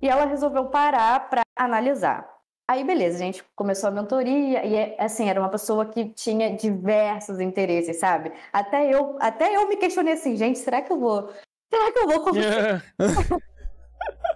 [0.00, 2.35] E ela resolveu parar para analisar.
[2.68, 6.56] Aí, beleza, a gente começou a mentoria e, é, assim, era uma pessoa que tinha
[6.56, 8.32] diversos interesses, sabe?
[8.52, 11.30] Até eu, até eu me questionei assim, gente, será que eu vou...
[11.72, 12.82] Será que eu vou Yeah.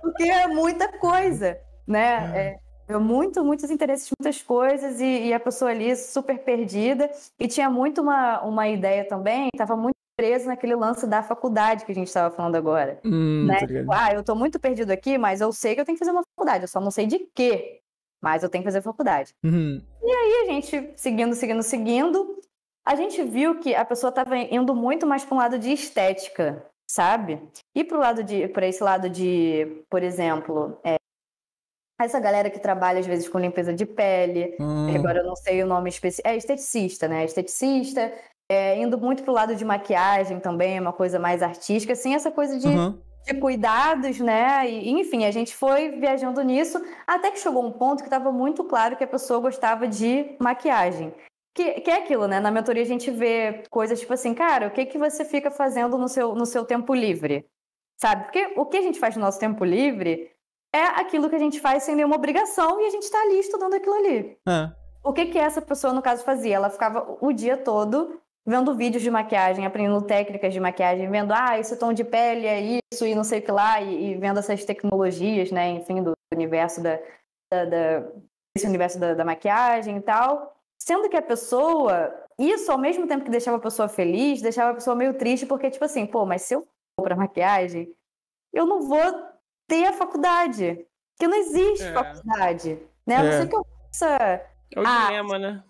[0.00, 2.58] Porque é muita coisa, né?
[2.88, 7.48] É, é muito, muitos interesses, muitas coisas e, e, a pessoa ali super perdida e
[7.48, 11.94] tinha muito uma, uma ideia também, estava muito preso naquele lance da faculdade que a
[11.94, 13.00] gente estava falando agora.
[13.04, 13.58] Hum, né?
[13.58, 16.16] Tipo, ah, eu estou muito perdido aqui, mas eu sei que eu tenho que fazer
[16.16, 17.79] uma faculdade, eu só não sei de quê
[18.22, 19.34] mas eu tenho que fazer faculdade.
[19.44, 19.80] Uhum.
[20.02, 22.40] E aí a gente, seguindo, seguindo, seguindo,
[22.86, 26.64] a gente viu que a pessoa estava indo muito mais para um lado de estética,
[26.90, 27.40] sabe?
[27.74, 30.96] E para lado de, para esse lado de, por exemplo, é,
[32.00, 34.94] essa galera que trabalha às vezes com limpeza de pele, hum.
[34.96, 37.24] agora eu não sei o nome específico, é esteticista, né?
[37.24, 38.12] Esteticista,
[38.50, 42.14] é, indo muito para o lado de maquiagem também, é uma coisa mais artística, assim,
[42.14, 44.68] essa coisa de uhum de cuidados, né?
[44.68, 48.64] E, enfim, a gente foi viajando nisso, até que chegou um ponto que estava muito
[48.64, 51.14] claro que a pessoa gostava de maquiagem.
[51.54, 52.40] Que, que é aquilo, né?
[52.40, 55.98] Na mentoria a gente vê coisas tipo assim, cara, o que, que você fica fazendo
[55.98, 57.46] no seu, no seu tempo livre?
[58.00, 58.24] Sabe?
[58.24, 60.30] Porque o que a gente faz no nosso tempo livre
[60.72, 63.74] é aquilo que a gente faz sem nenhuma obrigação e a gente está ali estudando
[63.74, 64.38] aquilo ali.
[64.48, 64.70] É.
[65.02, 66.56] O que, que essa pessoa, no caso, fazia?
[66.56, 71.56] Ela ficava o dia todo vendo vídeos de maquiagem, aprendendo técnicas de maquiagem, vendo, ah,
[71.56, 74.40] esse tom de pele é isso e não sei o que lá, e, e vendo
[74.40, 76.98] essas tecnologias, né, enfim, do universo da,
[77.48, 78.12] da, da
[78.56, 80.56] esse universo da, da, maquiagem e tal.
[80.82, 84.74] Sendo que a pessoa, isso ao mesmo tempo que deixava a pessoa feliz, deixava a
[84.74, 86.66] pessoa meio triste, porque, tipo assim, pô, mas se eu
[86.98, 87.94] for pra maquiagem,
[88.52, 89.28] eu não vou
[89.68, 90.84] ter a faculdade.
[91.16, 91.92] Porque não existe é.
[91.92, 92.82] faculdade.
[93.06, 93.14] Né?
[93.14, 93.22] É.
[93.22, 94.06] Não sei que eu possa.
[94.74, 95.64] É o ah, dilema, né?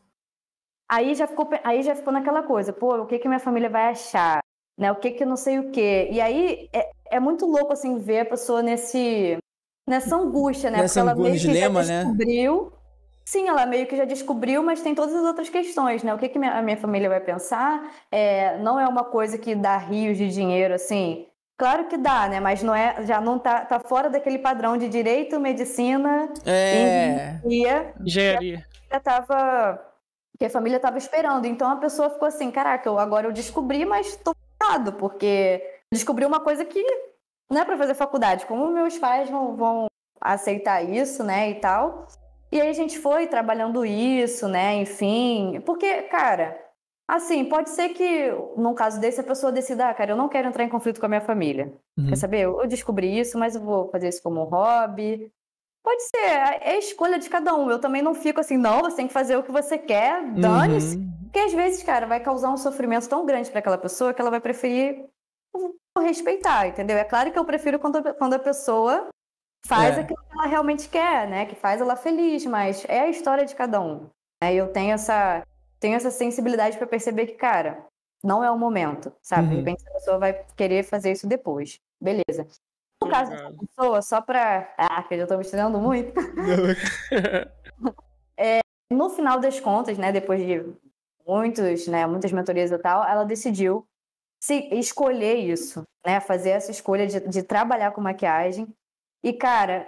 [0.91, 3.91] Aí já ficou, aí já ficou naquela coisa, pô, o que que minha família vai
[3.91, 4.41] achar?
[4.77, 4.91] Né?
[4.91, 6.09] O que que não sei o quê.
[6.11, 9.39] E aí é, é muito louco, assim, ver a pessoa nesse,
[9.89, 10.79] nessa angústia, né?
[10.79, 12.05] Nessa Porque ela meio que dilema, já né?
[12.05, 12.65] descobriu...
[12.65, 12.81] Né?
[13.25, 16.13] Sim, ela meio que já descobriu, mas tem todas as outras questões, né?
[16.13, 17.89] O que, que a minha família vai pensar?
[18.11, 21.29] É, não é uma coisa que dá rios de dinheiro, assim.
[21.57, 22.41] Claro que dá, né?
[22.41, 27.39] Mas não é, já não tá, tá fora daquele padrão de direito, medicina, é...
[27.45, 27.95] engenharia.
[28.01, 28.67] Engenharia.
[28.91, 29.90] Já tava
[30.41, 31.45] que a família estava esperando.
[31.45, 36.25] Então a pessoa ficou assim, caraca, eu, agora eu descobri, mas estou errado, porque descobri
[36.25, 36.83] uma coisa que
[37.51, 38.47] não é para fazer faculdade.
[38.47, 39.87] Como meus pais vão, vão
[40.19, 42.07] aceitar isso, né, e tal.
[42.51, 45.61] E aí a gente foi trabalhando isso, né, enfim.
[45.67, 46.59] Porque, cara,
[47.07, 50.49] assim, pode ser que, num caso desse, a pessoa decida, ah, cara, eu não quero
[50.49, 51.71] entrar em conflito com a minha família.
[51.99, 52.09] Uhum.
[52.09, 52.41] Quer saber?
[52.45, 55.31] Eu descobri isso, mas eu vou fazer isso como um hobby.
[55.83, 57.71] Pode ser, é, é escolha de cada um.
[57.71, 60.97] Eu também não fico assim, não, você tem que fazer o que você quer, dane-se.
[60.97, 61.11] Uhum.
[61.25, 64.31] Porque às vezes, cara, vai causar um sofrimento tão grande para aquela pessoa que ela
[64.31, 65.09] vai preferir
[65.99, 66.97] respeitar, entendeu?
[66.97, 69.09] É claro que eu prefiro quando, quando a pessoa
[69.67, 70.01] faz é.
[70.01, 71.47] aquilo que ela realmente quer, né?
[71.47, 74.09] Que faz ela feliz, mas é a história de cada um.
[74.43, 74.55] Né?
[74.55, 75.43] Eu tenho essa,
[75.79, 77.85] tenho essa sensibilidade para perceber que, cara,
[78.23, 79.45] não é o momento, sabe?
[79.45, 79.51] Uhum.
[79.51, 81.79] De repente a pessoa vai querer fazer isso depois.
[82.01, 82.47] Beleza.
[83.03, 84.73] No caso dessa pessoa, só pra.
[84.77, 86.13] Ah, que eu já tô me estudando muito.
[88.37, 88.61] é,
[88.91, 90.63] no final das contas, né, depois de
[91.27, 93.87] muitos, né, muitas mentorias e tal, ela decidiu
[94.43, 98.69] se escolher isso, né, fazer essa escolha de, de trabalhar com maquiagem.
[99.23, 99.87] E, cara,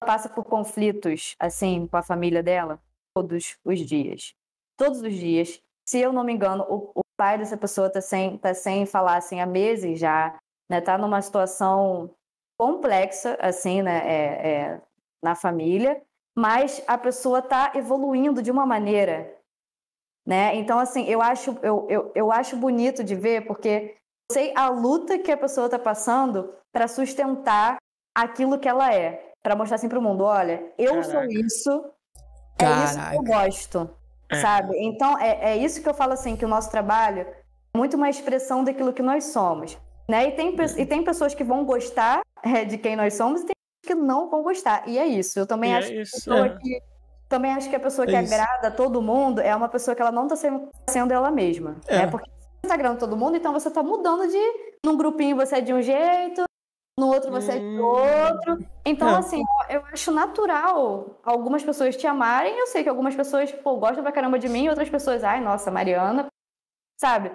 [0.00, 2.80] ela passa por conflitos, assim, com a família dela
[3.14, 4.34] todos os dias.
[4.76, 5.60] Todos os dias.
[5.86, 9.16] Se eu não me engano, o, o pai dessa pessoa tá sem, tá sem falar,
[9.16, 10.38] assim, há meses já,
[10.70, 12.14] né, tá numa situação
[12.58, 14.80] complexa, assim, né, é, é,
[15.22, 16.02] na família,
[16.36, 19.36] mas a pessoa está evoluindo de uma maneira,
[20.26, 20.54] né?
[20.56, 23.96] Então, assim, eu acho, eu, eu, eu acho bonito de ver, porque
[24.30, 27.76] eu sei a luta que a pessoa está passando para sustentar
[28.14, 31.10] aquilo que ela é, para mostrar assim para o mundo, olha, eu Caraca.
[31.10, 31.84] sou isso,
[32.58, 32.84] é Caraca.
[32.84, 33.90] isso que eu gosto,
[34.30, 34.40] é.
[34.40, 34.76] sabe?
[34.78, 37.44] Então, é, é isso que eu falo assim, que o nosso trabalho é
[37.76, 39.78] muito uma expressão daquilo que nós somos.
[40.08, 40.28] Né?
[40.28, 43.54] E, tem, e tem pessoas que vão gostar é, de quem nós somos e tem
[43.54, 44.88] pessoas que não vão gostar.
[44.88, 45.38] E é isso.
[45.38, 46.48] Eu também e acho é isso, que, é.
[46.58, 46.82] que
[47.28, 50.12] também acho que a pessoa que é agrada todo mundo é uma pessoa que ela
[50.12, 51.76] não está sendo, sendo ela mesma.
[51.86, 51.98] É.
[51.98, 52.06] Né?
[52.06, 54.74] Porque você está agradando todo mundo, então você está mudando de.
[54.84, 56.44] Num grupinho você é de um jeito,
[56.98, 57.84] no outro você é de hum.
[57.84, 58.64] outro.
[58.84, 59.16] Então, é.
[59.16, 62.56] assim, eu acho natural algumas pessoas te amarem.
[62.58, 65.70] Eu sei que algumas pessoas, pô, gostam pra caramba de mim, outras pessoas, ai, nossa,
[65.70, 66.26] Mariana,
[67.00, 67.32] sabe?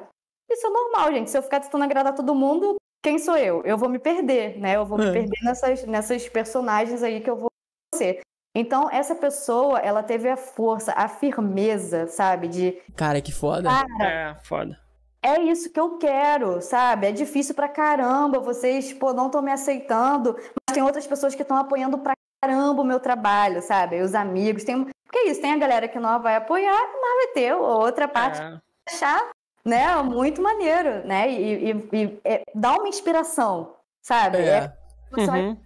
[0.50, 1.30] Isso é normal, gente.
[1.30, 3.62] Se eu ficar tentando agradar todo mundo, quem sou eu?
[3.64, 4.76] Eu vou me perder, né?
[4.76, 5.06] Eu vou é.
[5.06, 7.50] me perder nessas, nessas personagens aí que eu vou
[7.96, 8.22] ser.
[8.56, 12.48] Então, essa pessoa, ela teve a força, a firmeza, sabe?
[12.48, 12.82] De.
[12.96, 13.70] Cara, que foda.
[13.70, 14.78] Cara, é, foda.
[15.22, 17.08] É isso que eu quero, sabe?
[17.08, 18.40] É difícil pra caramba.
[18.40, 20.36] Vocês, pô, não estão me aceitando.
[20.36, 24.02] Mas tem outras pessoas que estão apoiando pra caramba o meu trabalho, sabe?
[24.02, 24.64] Os amigos.
[24.64, 24.84] Tem...
[24.84, 28.42] Porque é isso, tem a galera que não vai apoiar, mas vai ter outra parte
[28.42, 28.60] é.
[28.88, 29.30] achar
[29.70, 30.02] né?
[30.02, 31.30] Muito maneiro, né?
[31.32, 34.40] E, e, e é, dá uma inspiração, sabe?
[34.40, 34.74] É.
[35.18, 35.58] é uhum.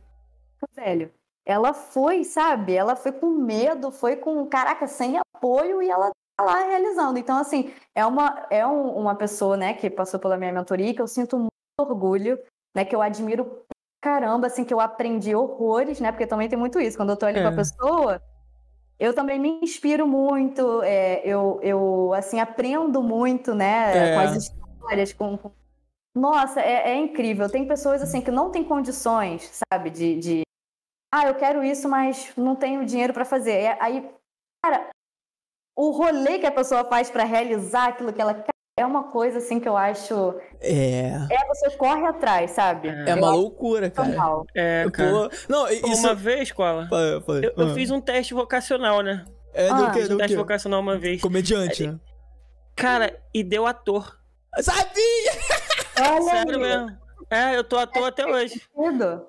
[0.76, 1.12] Velho,
[1.46, 2.76] ela foi, sabe?
[2.76, 7.20] Ela foi com medo, foi com, caraca, sem apoio e ela tá lá realizando.
[7.20, 11.02] Então, assim, é uma, é um, uma pessoa, né, que passou pela minha mentoria que
[11.02, 12.40] eu sinto muito orgulho,
[12.76, 13.66] né, que eu admiro
[14.02, 16.98] caramba, assim, que eu aprendi horrores, né, porque também tem muito isso.
[16.98, 17.42] Quando eu tô ali é.
[17.42, 17.56] com a é.
[17.56, 18.22] pessoa,
[19.00, 24.14] eu também me inspiro muito, é, eu, eu, assim, aprendo muito, né, é.
[24.14, 25.38] com as histórias, com...
[25.38, 25.52] com...
[26.16, 27.50] Nossa, é, é, incrível.
[27.50, 30.20] Tem pessoas, assim, que não têm condições, sabe, de...
[30.20, 30.42] de...
[31.14, 33.78] Ah, eu quero isso, mas não tenho dinheiro para fazer.
[33.80, 34.10] Aí,
[34.64, 34.90] cara,
[35.78, 39.38] o rolê que a pessoa faz para realizar aquilo que ela quer é uma coisa
[39.38, 40.40] assim que eu acho.
[40.60, 41.12] É.
[41.30, 42.90] É você corre atrás, sabe?
[42.90, 44.44] É, é uma loucura, cara.
[44.56, 45.12] É, cara.
[45.12, 45.86] Pô, não, isso...
[45.86, 49.26] Uma vez, Cola, eu, eu, fiz um teste vocacional, né?
[49.54, 50.04] É, do ah, que?
[50.08, 50.38] Do um teste quê?
[50.38, 51.22] vocacional uma vez.
[51.22, 52.00] Comediante, né?
[52.76, 54.20] Cara, e deu ator.
[54.60, 55.32] Sabia!
[56.00, 56.98] Olha Sério mesmo.
[57.30, 58.60] É, eu tô ator até hoje.
[58.76, 59.28] Sentido?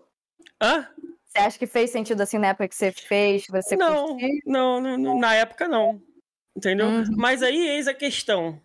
[0.60, 0.88] Hã?
[1.26, 3.46] Você acha que fez sentido assim na época que você fez?
[3.50, 4.16] Você não,
[4.46, 6.00] não, não, na época não.
[6.56, 6.86] Entendeu?
[6.86, 7.04] Uhum.
[7.16, 8.60] Mas aí eis a questão.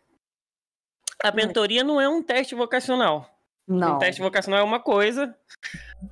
[1.23, 3.29] A mentoria não é um teste vocacional.
[3.67, 3.95] Não.
[3.95, 5.35] Um teste vocacional é uma coisa.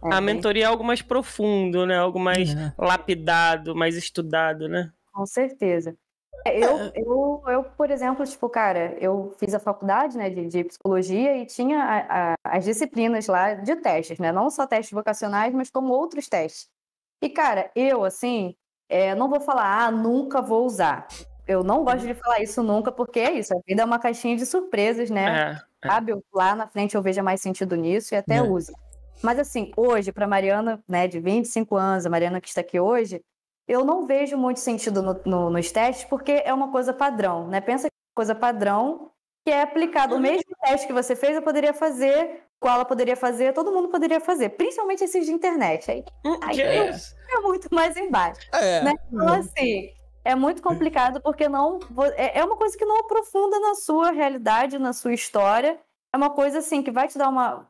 [0.03, 0.13] É.
[0.13, 1.97] A mentoria é algo mais profundo, né?
[1.97, 2.73] Algo mais é.
[2.77, 4.91] lapidado, mais estudado, né?
[5.11, 5.97] Com certeza.
[6.45, 10.63] É, eu, eu, eu, por exemplo, tipo, cara, eu fiz a faculdade, né, de, de
[10.65, 14.31] psicologia e tinha a, a, as disciplinas lá de testes, né?
[14.31, 16.69] Não só testes vocacionais, mas como outros testes.
[17.23, 18.55] E, cara, eu, assim,
[18.87, 21.07] é, não vou falar, ah, nunca vou usar
[21.47, 24.35] eu não gosto de falar isso nunca, porque é isso, a vida é uma caixinha
[24.35, 25.61] de surpresas, né?
[25.83, 25.91] É, é.
[25.91, 28.41] Sabe, lá na frente eu vejo mais sentido nisso e até é.
[28.41, 28.71] uso.
[29.23, 33.21] Mas assim, hoje, para Mariana, né, de 25 anos, a Mariana que está aqui hoje,
[33.67, 37.59] eu não vejo muito sentido no, no, nos testes, porque é uma coisa padrão, né?
[37.59, 39.11] Pensa que é uma coisa padrão
[39.43, 40.15] que é aplicado.
[40.15, 43.89] O mesmo teste que você fez, eu poderia fazer, qual ela poderia fazer, todo mundo
[43.89, 45.89] poderia fazer, principalmente esses de internet.
[45.91, 48.41] Aí, hum, aí é, é muito mais embaixo.
[48.53, 48.81] É.
[48.83, 48.93] Né?
[49.11, 49.89] Então, assim,
[50.27, 51.79] é muito complicado porque não
[52.15, 55.79] é, é uma coisa que não aprofunda na sua realidade, na sua história.
[56.13, 57.65] É uma coisa assim que vai te dar uma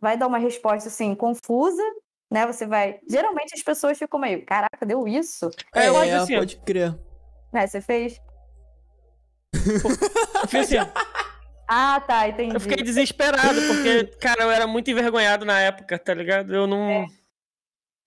[0.00, 1.82] vai dar uma resposta assim confusa,
[2.30, 2.46] né?
[2.46, 2.98] Você vai.
[3.08, 5.50] Geralmente as pessoas ficam meio, caraca, deu isso?
[5.72, 6.38] É, eu acho É, assim, ó.
[6.40, 6.98] pode crer.
[7.52, 7.66] Né?
[7.66, 8.20] Você fez?
[9.54, 10.90] Eu fiz assim.
[11.68, 12.54] Ah, tá, entendi.
[12.54, 16.54] Eu fiquei desesperado, porque, cara, eu era muito envergonhado na época, tá ligado?
[16.54, 17.06] Eu não.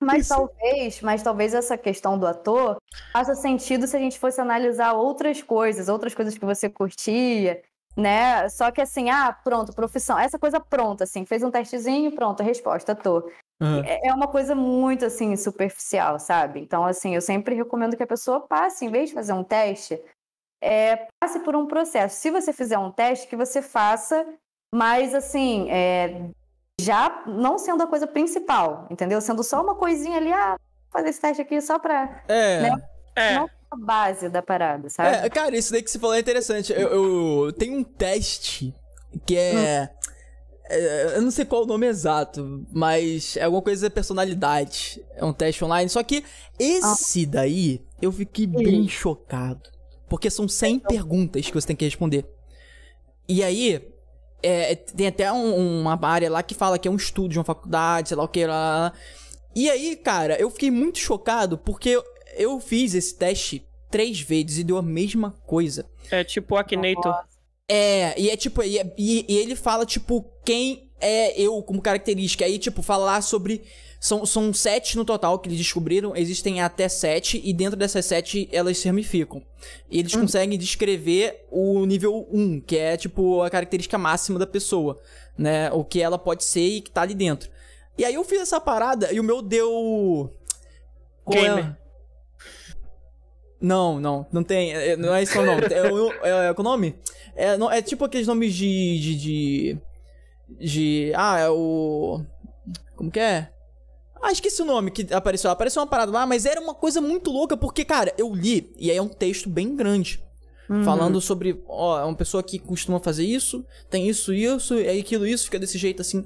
[0.01, 0.35] Mas Isso.
[0.35, 2.77] talvez, mas talvez essa questão do ator
[3.13, 7.61] faça sentido se a gente fosse analisar outras coisas, outras coisas que você curtia,
[7.95, 8.49] né?
[8.49, 12.93] Só que assim, ah, pronto, profissão, essa coisa pronta, assim, fez um testezinho, pronto, resposta,
[12.93, 13.31] ator.
[13.85, 16.59] É é uma coisa muito assim superficial, sabe?
[16.59, 20.01] Então, assim, eu sempre recomendo que a pessoa passe, em vez de fazer um teste,
[20.63, 22.15] é, passe por um processo.
[22.15, 24.25] Se você fizer um teste, que você faça,
[24.73, 26.31] mas assim, é,
[26.83, 29.21] já não sendo a coisa principal, entendeu?
[29.21, 32.61] Sendo só uma coisinha ali, ah, vou fazer esse teste aqui só pra É.
[32.61, 32.81] Né?
[33.15, 33.35] É.
[33.35, 33.49] Não.
[33.69, 35.25] a base da parada, sabe?
[35.25, 36.71] É, cara, isso daí que você falou é interessante.
[36.73, 38.73] Eu, eu tenho um teste
[39.25, 39.89] que é,
[40.65, 45.03] é- Eu não sei qual o nome exato, mas é alguma coisa da personalidade.
[45.15, 45.89] É um teste online.
[45.89, 46.23] Só que
[46.57, 49.69] esse daí eu fiquei bem chocado.
[50.07, 52.25] Porque são 100 perguntas que você tem que responder.
[53.27, 53.90] E aí.
[54.43, 57.45] É, tem até um- uma área lá que fala que é um estudo de uma
[57.45, 58.53] faculdade, sei lá o que lá.
[58.53, 58.93] lá, lá.
[59.55, 62.03] E aí, cara, eu fiquei muito chocado porque eu,
[62.37, 65.85] eu fiz esse teste três vezes e deu a mesma coisa.
[66.09, 67.13] É tipo o Akinator.
[67.69, 72.45] É, e é tipo, e, e- e ele fala, tipo, quem é eu como característica.
[72.45, 73.61] Aí, tipo, falar sobre.
[74.03, 78.49] São, são sete no total que eles descobriram, existem até sete, e dentro dessas sete
[78.51, 79.43] elas se ramificam.
[79.91, 84.99] E eles conseguem descrever o nível 1, que é, tipo, a característica máxima da pessoa,
[85.37, 85.71] né?
[85.71, 87.47] O que ela pode ser e que tá ali dentro.
[87.95, 90.31] E aí eu fiz essa parada e o meu deu.
[91.23, 91.41] Qual é?
[91.49, 91.77] Gamer.
[93.61, 94.73] Não, não, não tem.
[94.73, 95.53] é- Não é isso não.
[95.59, 96.95] É, o- é, é, qual o nome?
[97.35, 99.15] É, não, é tipo aqueles nomes de, de.
[99.15, 99.77] de.
[100.59, 102.21] de- Ah, é o.
[102.95, 103.50] Como que é?
[104.21, 105.49] Ah, esqueci o nome que apareceu.
[105.49, 108.91] Apareceu uma parada lá, mas era uma coisa muito louca, porque, cara, eu li, e
[108.91, 110.23] aí é um texto bem grande.
[110.69, 110.83] Uhum.
[110.83, 115.25] Falando sobre, ó, é uma pessoa que costuma fazer isso, tem isso, isso, e aquilo,
[115.25, 116.25] isso, fica desse jeito assim.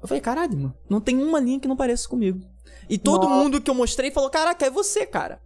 [0.00, 2.40] Eu falei, caralho, mano, não tem uma linha que não pareça comigo.
[2.88, 3.34] E todo Nossa.
[3.34, 5.40] mundo que eu mostrei falou, caraca, é você, cara.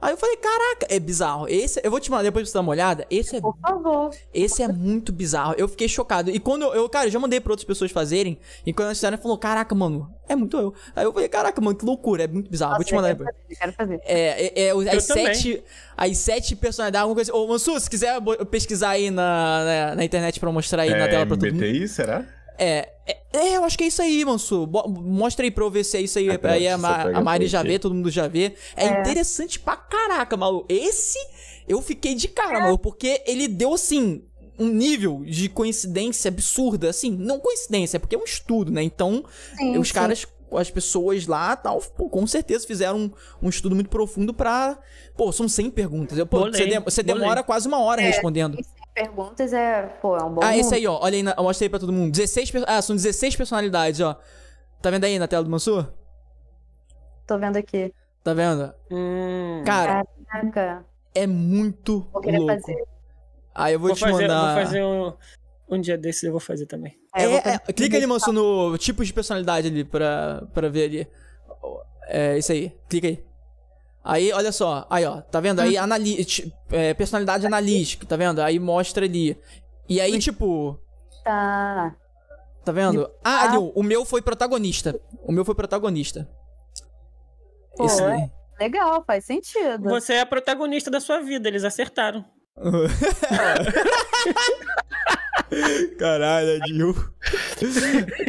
[0.00, 1.48] Aí eu falei, caraca, é bizarro.
[1.48, 3.06] Esse, eu vou te mandar depois pra você dar uma olhada.
[3.10, 4.10] Esse é, Por favor.
[4.32, 5.54] esse é muito bizarro.
[5.56, 6.30] Eu fiquei chocado.
[6.30, 8.38] E quando eu, eu, cara, eu já mandei pra outras pessoas fazerem.
[8.66, 10.74] E quando elas fizeram, falou, caraca, mano, é muito eu.
[10.94, 12.74] Aí eu falei, caraca, mano, que loucura, é muito bizarro.
[12.76, 13.34] vou te mandar eu depois.
[13.34, 14.00] fazer, eu quero fazer.
[14.04, 15.26] É, é, é, as também.
[15.34, 15.64] sete.
[15.96, 17.34] As sete personalidades, alguma coisa.
[17.34, 18.20] Ô, Mansu, se quiser
[18.50, 21.64] pesquisar aí na, na, na internet pra mostrar aí na É, tela pra todo mundo.
[21.64, 22.24] MBTI, será?
[22.58, 24.66] É, é, é, eu acho que é isso aí, Mansu.
[24.66, 26.28] Bo- Mostra aí pra eu ver se é isso aí.
[26.30, 28.54] Ah, aí a, Ma- a Mari já vê, todo mundo já vê.
[28.76, 30.66] É, interessante pra caraca, maluco.
[30.68, 31.18] Esse
[31.68, 34.22] eu fiquei de cara, maluco, porque ele deu assim.
[34.58, 38.82] Um nível de coincidência absurda, assim, não coincidência, é porque é um estudo, né?
[38.82, 39.22] Então,
[39.54, 39.92] Sim, os sim.
[39.92, 43.10] caras, as pessoas lá, tal, pô, com certeza fizeram um,
[43.42, 44.78] um estudo muito profundo pra.
[45.14, 46.16] Pô, são 100 perguntas.
[46.16, 48.56] Eu, pô, Bolei, você, dem- você demora quase uma hora respondendo.
[48.96, 50.76] Perguntas é, pô, é um bom Ah, esse número.
[50.76, 50.98] aí, ó.
[51.02, 52.10] Olha aí, na, mostra aí pra todo mundo.
[52.10, 54.18] 16, per- ah, são 16 personalidades, ó.
[54.80, 55.86] Tá vendo aí na tela do Mansur?
[57.26, 57.92] Tô vendo aqui.
[58.24, 58.72] Tá vendo?
[58.90, 59.62] Hum.
[59.66, 62.54] Cara, Caraca, é muito vou querer louco.
[62.54, 62.84] fazer.
[63.54, 64.54] Aí eu vou, Vou te fazer, mandar.
[64.54, 65.12] vou fazer um,
[65.68, 66.98] um dia desses, eu vou fazer também.
[67.14, 70.68] É, eu É, fazer é, clica ali, Mansur, no tipos de personalidade ali pra, pra
[70.70, 71.08] ver ali.
[72.08, 72.72] É isso aí.
[72.88, 73.22] Clica aí.
[74.06, 74.86] Aí, olha só.
[74.88, 75.20] Aí, ó.
[75.20, 75.60] Tá vendo?
[75.60, 75.64] Hum.
[75.64, 78.40] Aí, anali ti- é, personalidade analítica, tá vendo?
[78.40, 79.36] Aí mostra ali.
[79.88, 80.78] E aí, tipo.
[81.24, 81.94] Tá.
[82.64, 83.10] Tá vendo?
[83.24, 84.98] Ah, ali, o meu foi protagonista.
[85.22, 86.28] O meu foi protagonista.
[87.76, 88.30] Pô, Esse daí.
[88.58, 89.84] Legal, faz sentido.
[89.90, 92.24] Você é a protagonista da sua vida, eles acertaram.
[95.98, 96.94] Caralho, Adil.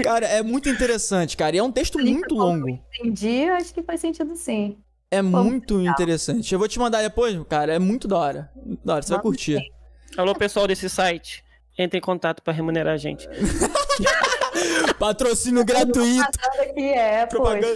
[0.04, 1.56] cara, é muito interessante, cara.
[1.56, 2.70] E é um texto muito longo.
[3.00, 4.78] Entendi, acho que faz sentido sim.
[5.10, 6.52] É muito interessante.
[6.54, 7.74] Eu vou te mandar depois, cara.
[7.74, 8.52] É muito da hora.
[8.56, 9.02] Muito da hora.
[9.02, 9.72] Você vai Manda curtir.
[10.18, 11.44] Alô, pessoal desse site.
[11.78, 13.28] Entre em contato pra remunerar a gente.
[15.00, 16.26] Patrocínio gratuito.
[16.74, 17.68] Que é, Propaganda.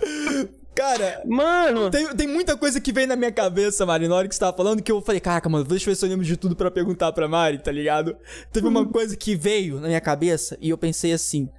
[0.00, 0.48] poxa.
[0.74, 4.34] Cara, Mano, tem, tem muita coisa que veio na minha cabeça, Mari, na hora que
[4.34, 6.36] você tava falando, que eu falei, caraca, mano, deixa eu ver se eu lembro de
[6.36, 8.16] tudo pra perguntar pra Mari, tá ligado?
[8.52, 11.50] Teve uma coisa que veio na minha cabeça e eu pensei assim.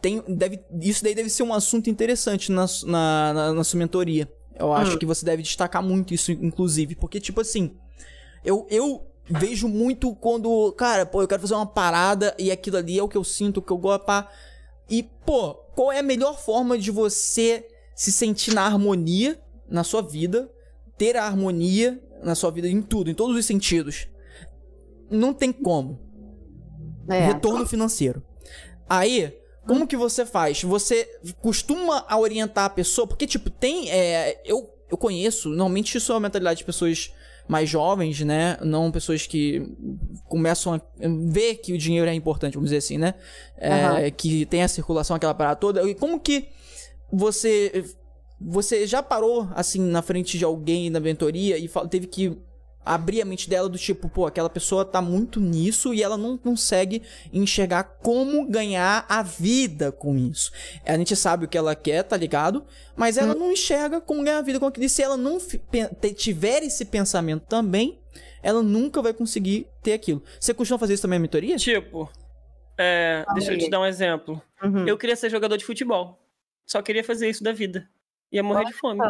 [0.00, 4.30] Tem, deve, isso daí deve ser um assunto interessante na, na, na, na sua mentoria.
[4.58, 6.94] Eu acho que você deve destacar muito isso, inclusive.
[6.94, 7.76] Porque, tipo assim,
[8.44, 12.98] eu, eu vejo muito quando, cara, pô, eu quero fazer uma parada e aquilo ali
[12.98, 14.30] é o que eu sinto, o que eu gosto, pá.
[14.88, 20.00] E, pô, qual é a melhor forma de você se sentir na harmonia na sua
[20.00, 20.50] vida,
[20.96, 24.08] ter a harmonia na sua vida em tudo, em todos os sentidos?
[25.10, 26.00] Não tem como.
[27.08, 27.26] É.
[27.26, 28.22] Retorno financeiro.
[28.88, 29.36] Aí,
[29.66, 30.62] como que você faz?
[30.62, 31.08] Você
[31.40, 33.06] costuma orientar a pessoa?
[33.06, 33.90] Porque, tipo, tem.
[33.90, 37.12] É, eu, eu conheço, normalmente isso é a mentalidade de pessoas
[37.48, 38.56] mais jovens, né?
[38.62, 39.62] Não pessoas que
[40.28, 40.80] começam a
[41.30, 43.14] ver que o dinheiro é importante, vamos dizer assim, né?
[43.56, 44.10] É, Aham.
[44.10, 45.82] Que tem a circulação, aquela parada toda.
[45.88, 46.48] E como que
[47.12, 47.84] você.
[48.38, 52.36] Você já parou, assim, na frente de alguém na mentoria e teve que
[52.86, 56.38] abrir a mente dela do tipo, pô, aquela pessoa tá muito nisso e ela não
[56.38, 60.52] consegue enxergar como ganhar a vida com isso.
[60.84, 62.64] A gente sabe o que ela quer, tá ligado?
[62.94, 64.86] Mas ela não enxerga como ganhar a vida com aquilo.
[64.86, 65.38] E se ela não
[66.16, 68.00] tiver esse pensamento também,
[68.42, 70.22] ela nunca vai conseguir ter aquilo.
[70.38, 71.56] Você costuma fazer isso também na mentoria?
[71.56, 72.08] Tipo,
[72.78, 74.40] é, deixa eu te dar um exemplo.
[74.62, 74.86] Uhum.
[74.86, 76.18] Eu queria ser jogador de futebol.
[76.64, 77.88] Só queria fazer isso da vida.
[78.30, 79.00] Ia morrer de fome.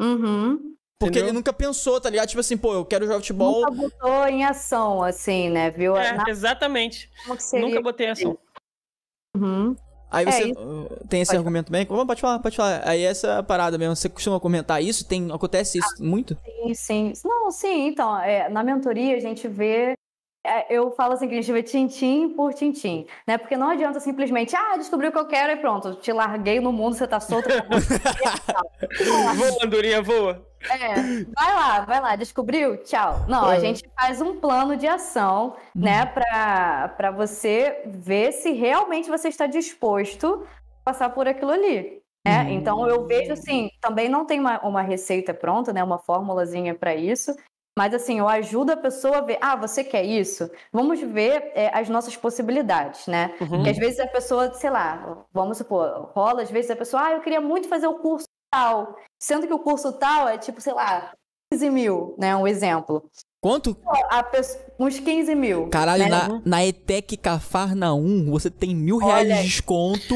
[0.00, 0.76] Uhum.
[0.98, 1.28] Porque Entendeu?
[1.28, 2.28] ele nunca pensou, tá ligado?
[2.28, 3.60] Tipo assim, pô, eu quero jogar futebol.
[3.60, 5.70] Nunca botou em ação, assim, né?
[5.70, 5.94] Viu?
[5.96, 7.10] É, Na- exatamente.
[7.24, 7.66] como que seria.
[7.66, 8.38] Nunca botei ação.
[9.36, 9.76] Uhum.
[10.10, 11.84] Aí É, você isso- uh, tem esse Pode argumento também?
[11.84, 12.80] Vamos, Pode falar, pode falar.
[12.88, 15.06] Aí essa parada mesmo, você costuma comentar isso?
[15.06, 16.38] Tem, acontece isso muito?
[16.64, 17.12] Sim, sim.
[17.24, 19.92] Não, sim, então, é, na mentoria a gente vê.
[20.46, 23.36] é, eu falo assim que a gente vê tintim por tintim, né?
[23.36, 26.72] Porque não adianta simplesmente, ah, descobri o que eu quero e pronto, te larguei no
[26.72, 27.48] mundo, você tá solto.
[29.36, 30.46] Voa, Andorinha, voa.
[30.70, 30.94] É,
[31.34, 32.76] vai lá, vai lá, descobriu?
[32.82, 33.24] Tchau.
[33.28, 39.08] Não, a gente faz um plano de ação, né, pra, pra você ver se realmente
[39.08, 40.46] você está disposto
[40.80, 42.02] a passar por aquilo ali.
[42.26, 42.52] Né?
[42.52, 46.94] Então eu vejo assim, também não tem uma, uma receita pronta, né, uma formulazinha para
[46.94, 47.34] isso.
[47.78, 50.50] Mas assim, eu ajudo a pessoa a ver, ah, você quer isso?
[50.72, 53.36] Vamos ver é, as nossas possibilidades, né?
[53.38, 53.48] Uhum.
[53.48, 57.12] Porque às vezes a pessoa, sei lá, vamos supor, rola às vezes a pessoa, ah,
[57.12, 58.26] eu queria muito fazer o curso
[58.56, 58.96] tal.
[59.20, 61.12] Sendo que o curso tal é tipo, sei lá,
[61.52, 62.34] 15 mil, né?
[62.36, 63.04] Um exemplo.
[63.40, 63.76] Quanto?
[64.10, 65.68] A pessoa- uns 15 mil.
[65.68, 66.08] Caralho, né?
[66.10, 70.14] na, na ETEC Cafarna 1, você tem mil reais Olha de desconto.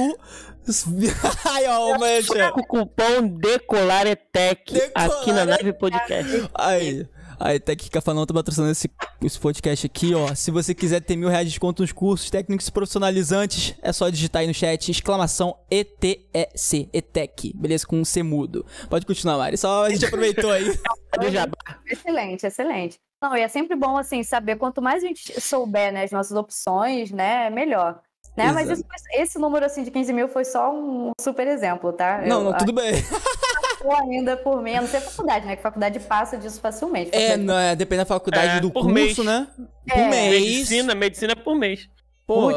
[1.44, 2.52] Ai, ó, mancha.
[2.56, 6.48] O cupom DecolareTech aqui na Nave Podcast.
[6.54, 7.06] Aí,
[7.40, 8.90] a ETEC Cafarna 1 tá patrocinando esse,
[9.24, 10.34] esse podcast aqui, ó.
[10.34, 14.40] Se você quiser ter mil reais de desconto nos cursos técnicos profissionalizantes, é só digitar
[14.40, 17.86] aí no chat, exclamação ETEC, ETEC, beleza?
[17.86, 18.66] Com um C mudo.
[18.90, 20.66] Pode continuar, Mari, só a gente aproveitou aí.
[21.90, 22.98] Excelente, excelente.
[23.22, 26.36] Não, e é sempre bom, assim, saber quanto mais a gente souber, né, as nossas
[26.36, 28.00] opções, né, melhor.
[28.36, 28.52] Né?
[28.52, 32.22] Mas isso esse número, assim, de 15 mil foi só um super exemplo, tá?
[32.22, 32.94] Não, Eu não, tudo bem.
[33.88, 37.10] acho ainda por a não ser a faculdade, né, que a faculdade passa disso facilmente.
[37.12, 39.18] É, não, é, depende da faculdade É, do por curso, mês.
[39.18, 39.46] né?
[39.88, 40.08] Por É.
[40.08, 40.40] mês.
[40.40, 41.88] Medicina, medicina por mês.
[42.26, 42.50] Pô,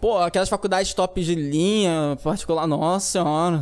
[0.00, 3.60] pô, aquelas faculdades top de linha, particular, nossa senhora.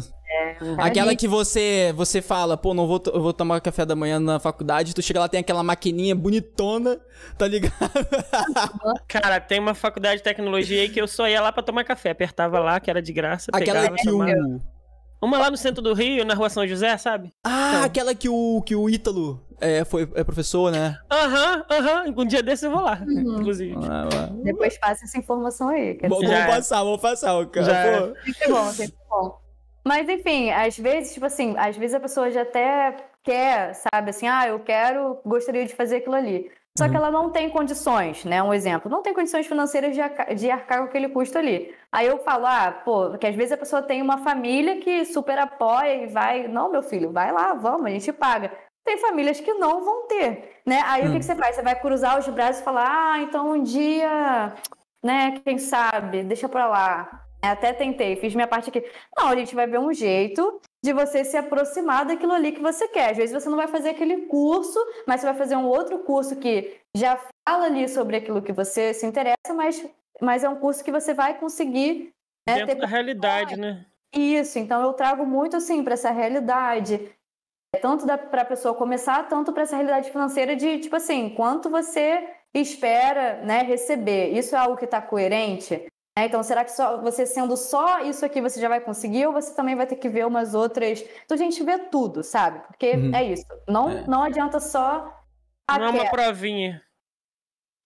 [0.79, 4.39] Aquela que você você fala, pô, não vou, eu vou tomar café da manhã na
[4.39, 7.01] faculdade, tu chega lá, tem aquela maquininha bonitona,
[7.37, 7.73] tá ligado?
[9.09, 12.11] Cara, tem uma faculdade de tecnologia aí que eu só ia lá pra tomar café.
[12.11, 13.51] Apertava lá, que era de graça.
[13.53, 14.61] aquela pegava, que o...
[15.21, 17.33] Uma lá no centro do Rio, na rua São José, sabe?
[17.45, 17.85] Ah, Então.
[17.85, 20.97] aquela que o, que o Ítalo é, foi, é professor, né?
[21.11, 22.15] Aham, aham.
[22.17, 23.41] Um dia desse eu vou lá, Uhum.
[23.41, 23.75] inclusive.
[23.83, 24.29] Ah, ah.
[24.45, 25.95] Depois passa essa informação aí.
[25.97, 26.47] Quer Já vamos é.
[26.47, 27.97] passar, vamos passar, o Já cara.
[27.97, 28.01] é.
[28.01, 28.15] Pô.
[28.25, 29.39] sempre bom, sempre bom.
[29.85, 32.95] Mas, enfim, às vezes, tipo assim, às vezes a pessoa já até
[33.25, 36.51] quer, sabe, assim, ah, eu quero, gostaria de fazer aquilo ali.
[36.79, 36.97] Só que Uhum.
[36.99, 38.41] ela não tem condições, né?
[38.41, 41.75] Um exemplo, não tem condições financeiras de, arca- de arcar com aquele custo ali.
[41.91, 45.37] Aí eu falo, ah, pô, que às vezes a pessoa tem uma família que super
[45.41, 48.53] apoia e vai, não, meu filho, vai lá, vamos, a gente paga.
[48.85, 50.81] Tem famílias que não vão ter, né?
[50.87, 51.13] Aí o Hum.
[51.15, 51.57] que, que você faz?
[51.57, 54.55] Você vai cruzar os braços e falar, ah, então um dia,
[55.05, 57.25] né, quem sabe, deixa pra lá.
[57.43, 58.85] Até tentei, fiz minha parte aqui.
[59.17, 62.87] Não, a gente vai ver um jeito de você se aproximar daquilo ali que você
[62.89, 63.11] quer.
[63.11, 66.37] Às vezes você não vai fazer aquele curso, mas você vai fazer um outro curso
[66.37, 67.19] que já
[67.49, 69.85] fala ali sobre aquilo que você se interessa, mas,
[70.21, 72.13] mas é um curso que você vai conseguir
[72.49, 73.85] né, Dentro ter da realidade, né?
[74.15, 77.13] isso, então eu trago muito assim para essa realidade,
[77.83, 82.27] tanto para a pessoa começar, tanto para essa realidade financeira de tipo assim, quanto você
[82.55, 84.31] espera, né, receber.
[84.31, 85.87] Isso é algo que está coerente?
[86.19, 86.27] Né?
[86.27, 89.55] Então, será que só você sendo só isso aqui você já vai conseguir ou você
[89.55, 91.05] também vai ter que ver umas outras?
[91.25, 92.59] Então a gente vê tudo, sabe?
[92.67, 93.15] Porque Uhum.
[93.15, 93.47] é isso.
[93.69, 94.05] Não, É.
[94.09, 95.15] não adianta só
[95.69, 96.83] ah, Não é uma provinha.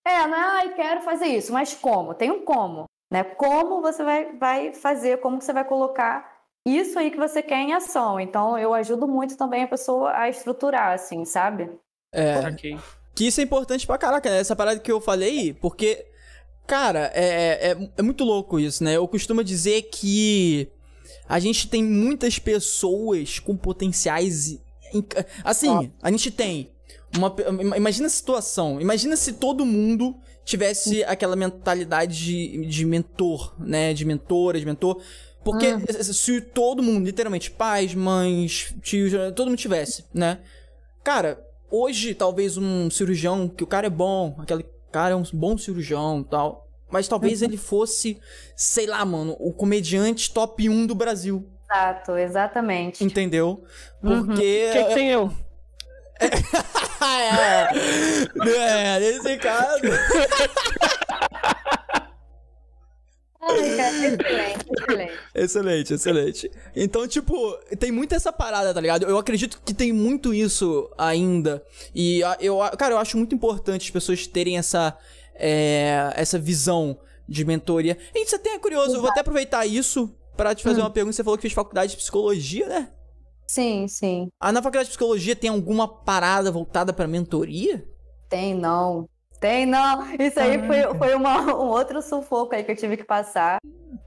[0.06, 2.14] É, não é, ai, quero fazer isso, mas como?
[2.14, 3.22] Tem um como, né?
[3.22, 7.56] Como você vai, vai fazer, como que você vai colocar isso aí que você quer
[7.58, 8.18] em ação.
[8.18, 11.70] Então, eu ajudo muito também a pessoa a estruturar, assim, sabe?
[12.12, 12.78] É, Ok.
[13.14, 14.38] que isso é importante pra caraca, né?
[14.38, 16.06] Essa parada que eu falei, porque,
[16.66, 18.96] cara, é, é, é muito louco isso, né?
[18.96, 20.68] Eu costumo dizer que
[21.28, 24.58] a gente tem muitas pessoas com potenciais.
[25.44, 26.70] Assim, a gente tem.
[27.16, 27.34] Uma,
[27.76, 28.80] imagina a situação.
[28.80, 33.92] Imagina se todo mundo tivesse aquela mentalidade de, de mentor, né?
[33.92, 35.00] De mentora, de mentor.
[35.44, 36.02] Porque Uhum.
[36.02, 40.38] se todo mundo, literalmente, pais, mães, tios, todo mundo tivesse, né?
[41.02, 45.56] Cara, hoje talvez um cirurgião, que o cara é bom, aquele cara é um bom
[45.58, 46.68] cirurgião e tal.
[46.90, 47.48] Mas talvez Uhum.
[47.48, 48.20] ele fosse,
[48.54, 51.48] sei lá, mano, o comediante top 1 do Brasil.
[51.70, 53.02] Exato, exatamente.
[53.02, 53.64] Entendeu?
[54.02, 54.26] Uhum.
[54.26, 54.68] Porque.
[54.68, 55.32] O que, que tem eu?
[57.02, 57.68] é,
[58.96, 59.80] é, nesse caso.
[63.42, 65.12] Ai, cara, excelente, excelente.
[65.34, 66.50] Excelente, excelente.
[66.76, 69.04] Então, tipo, tem muito essa parada, tá ligado?
[69.04, 71.62] Eu acredito que tem muito isso ainda.
[71.92, 74.96] E eu, cara, eu acho muito importante as pessoas terem essa,
[75.34, 76.96] é, essa visão
[77.28, 77.98] de mentoria.
[78.14, 81.16] E você tem é curioso, eu vou até aproveitar isso pra te fazer uma pergunta.
[81.16, 82.90] Você falou que fez faculdade de psicologia, né?
[83.48, 84.28] Sim, sim.
[84.40, 87.84] Ah, na faculdade de psicologia tem alguma parada voltada pra mentoria?
[88.28, 89.08] Tem não.
[89.42, 90.04] Tem não.
[90.14, 93.58] Isso aí foi, foi uma- um outro sufoco aí que eu tive que passar,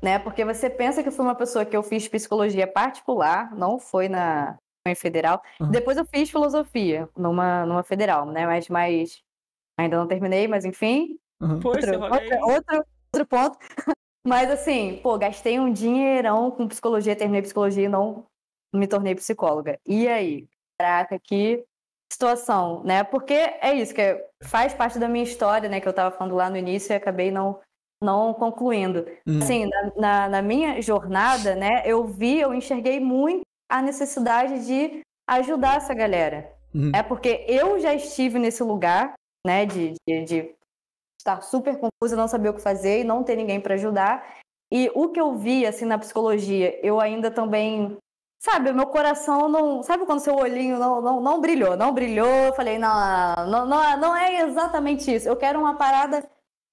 [0.01, 0.17] né?
[0.17, 4.07] Porque você pensa que eu fui uma pessoa que eu fiz psicologia particular, não foi
[4.07, 4.57] na
[4.87, 5.41] em federal.
[5.59, 5.71] Uhum.
[5.71, 8.45] Depois eu fiz filosofia numa, numa federal, né?
[8.45, 9.21] Mas, mas
[9.77, 11.17] ainda não terminei, mas enfim.
[11.61, 13.57] Pois, você Outro, outro, outro, outro ponto.
[14.27, 18.25] Mas assim, pô, gastei um dinheirão com psicologia, terminei psicologia e não
[18.73, 19.79] me tornei psicóloga.
[19.85, 20.47] E aí?
[20.79, 21.63] Caraca, que
[22.11, 23.03] situação, né?
[23.03, 25.79] Porque é isso, que é- faz parte da minha história, né?
[25.79, 27.59] Que eu tava falando lá no início e acabei não,
[28.01, 29.05] não concluindo.
[29.27, 29.39] Hum.
[29.41, 31.81] Assim, na, na, na minha jornada, né?
[31.85, 36.51] Eu vi, eu enxerguei muito a necessidade de ajudar essa galera.
[36.73, 36.91] Uhum.
[36.93, 39.13] É porque eu já estive nesse lugar,
[39.45, 39.65] né?
[39.65, 40.55] De, de, de
[41.19, 44.37] estar super confusa, não saber o que fazer e não ter ninguém para ajudar.
[44.71, 47.97] E o que eu vi, assim, na psicologia, eu ainda também.
[48.45, 49.81] Sabe, o meu coração não.
[49.81, 51.75] Sabe quando seu olhinho não, não, não brilhou?
[51.75, 52.27] Não brilhou.
[52.27, 52.93] Eu falei, não,
[53.47, 55.27] não, não, não é exatamente isso.
[55.27, 56.23] Eu quero uma parada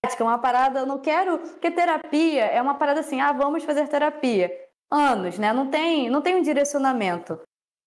[0.03, 0.81] prática, uma parada.
[0.81, 1.39] Eu não quero.
[1.39, 4.53] Porque terapia é uma parada assim, ah, vamos fazer terapia.
[4.91, 5.51] Anos, né?
[5.55, 7.41] Não tem, não tem um direcionamento.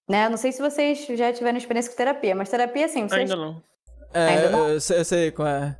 [0.09, 0.29] Né?
[0.29, 3.61] Não sei se vocês já tiveram experiência com terapia, mas terapia, assim, vocês Ainda não.
[4.11, 4.69] É, Ainda não?
[4.69, 5.79] eu sei, eu sei qual é.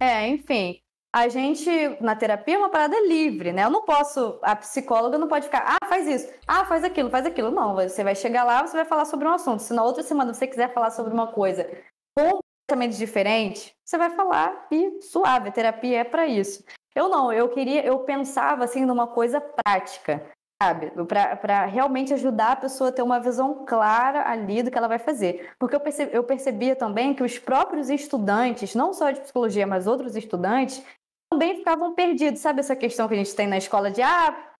[0.00, 0.80] É, enfim.
[1.16, 3.64] A gente, na terapia, é uma parada livre, né?
[3.64, 7.24] Eu não posso, a psicóloga não pode ficar, ah, faz isso, ah, faz aquilo, faz
[7.24, 7.50] aquilo.
[7.50, 9.62] Não, você vai chegar lá, você vai falar sobre um assunto.
[9.62, 11.66] Se na outra semana você quiser falar sobre uma coisa
[12.14, 16.62] completamente diferente, você vai falar e suave, a terapia é pra isso.
[16.94, 20.22] Eu não, eu queria, eu pensava assim numa coisa prática,
[20.62, 20.92] sabe?
[21.40, 24.98] Pra realmente ajudar a pessoa a ter uma visão clara ali do que ela vai
[24.98, 25.50] fazer.
[25.58, 29.86] Porque eu, perce- eu percebia também que os próprios estudantes, não só de psicologia, mas
[29.86, 30.84] outros estudantes,
[31.30, 32.40] também ficavam perdidos.
[32.40, 34.54] Sabe essa questão que a gente tem na escola de, ah,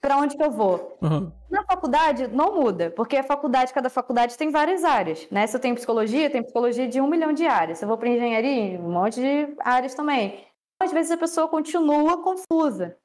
[0.00, 0.98] para onde que eu vou?
[1.00, 1.32] Uhum.
[1.50, 5.46] Na faculdade não muda, porque a faculdade, cada faculdade tem várias áreas, né?
[5.46, 7.78] Se eu tenho psicologia, tem psicologia de um milhão de áreas.
[7.78, 10.44] Se eu vou para engenharia, um monte de áreas também.
[10.80, 12.96] Às vezes a pessoa continua confusa,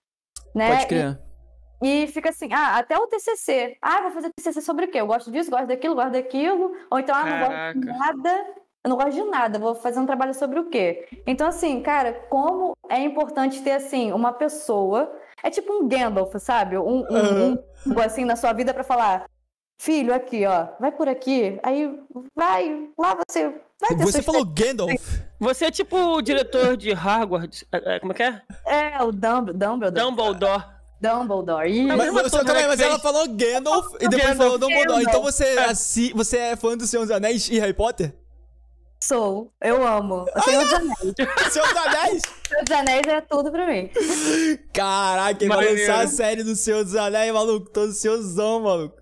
[0.54, 0.76] né?
[0.76, 1.20] Pode crer.
[1.82, 3.78] E, e fica assim, ah, até o TCC.
[3.82, 5.00] Ah, vou fazer TCC sobre o quê?
[5.00, 6.76] Eu gosto disso, gosto daquilo, gosto daquilo.
[6.92, 8.14] Ou então, ah, não gosto de Caraca.
[8.18, 8.56] nada.
[8.84, 11.06] Eu não gosto de nada, vou fazer um trabalho sobre o quê?
[11.28, 15.12] Então, assim, cara, como é importante ter, assim, uma pessoa.
[15.44, 16.78] É tipo um Gandalf, sabe?
[16.78, 17.52] Um, um,
[17.88, 19.26] um assim, na sua vida pra falar:
[19.82, 21.60] filho, aqui, ó, vai por aqui.
[21.64, 21.94] Aí
[22.36, 23.54] vai, lá você.
[23.82, 25.20] Vai ter Você falou Gandalf.
[25.40, 27.64] Você é tipo o diretor de Hogwarts.
[27.72, 28.42] é, é, Como é que é?
[28.66, 29.94] É, o Dumb- Dumbledore.
[30.06, 30.64] Dumbledore.
[31.02, 31.70] Dumbledore.
[31.70, 34.38] Ih, Mas você, né, mas ela falou Gandalf e depois Gandalf.
[34.38, 35.04] falou Dumbledore.
[35.04, 38.14] Então você, assi, você é fã do Senhor dos Anéis e Harry Potter?
[39.02, 40.26] Sou, eu amo.
[40.36, 41.00] O Senhor dos Anéis.
[41.52, 42.22] Senhor dos Anéis?
[42.48, 43.90] Senhor dos Anéis é tudo pra mim.
[44.74, 47.70] Caraca, ele vai lançar a série do Senhor dos Anéis, maluco.
[47.70, 49.00] Tô ansiosão, maluco.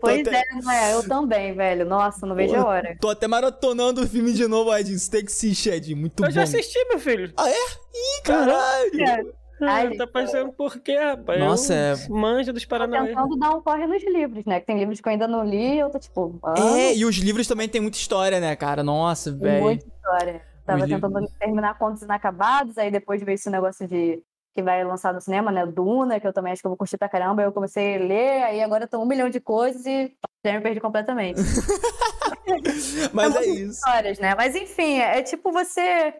[0.00, 0.94] Pois até- é, não é?
[0.94, 1.84] Eu também, velho.
[1.84, 2.96] Nossa, não vejo a hora.
[2.98, 4.98] Tô até maratonando o filme de novo, Edinho.
[4.98, 5.98] Você tem que assistir, Edinho.
[5.98, 6.32] Muito Eu bom.
[6.34, 7.30] já assisti, meu filho.
[7.36, 7.52] Ah, é?
[7.54, 9.02] Ih, caralho.
[9.02, 9.22] É,
[9.60, 11.38] Ai, Ah, tá pensando por quê, rapaz?
[11.40, 13.08] Nossa, eu é- Manja dos tô Paranauê.
[13.08, 14.60] tentando dar um corre nos livros, né?
[14.60, 17.04] Que tem livros que eu ainda não li e eu tô tipo, ah, É, e
[17.04, 18.82] os livros também tem muita história, né, cara?
[18.82, 19.62] Nossa, tem velho.
[19.62, 20.42] muita história.
[20.66, 24.22] Tava Os tentando terminar Contos Inacabados, aí depois veio esse negócio de
[24.54, 25.64] que vai lançar no cinema, né?
[25.66, 27.42] Duna, que eu também acho que eu vou curtir pra caramba.
[27.42, 30.12] Aí eu comecei a ler, aí agora eu tô um milhão de coisas e
[30.44, 31.36] já me perdi completamente.
[33.12, 33.70] Mas é muitas isso.
[33.72, 34.34] histórias, né?
[34.34, 36.14] Mas enfim, é, é tipo você.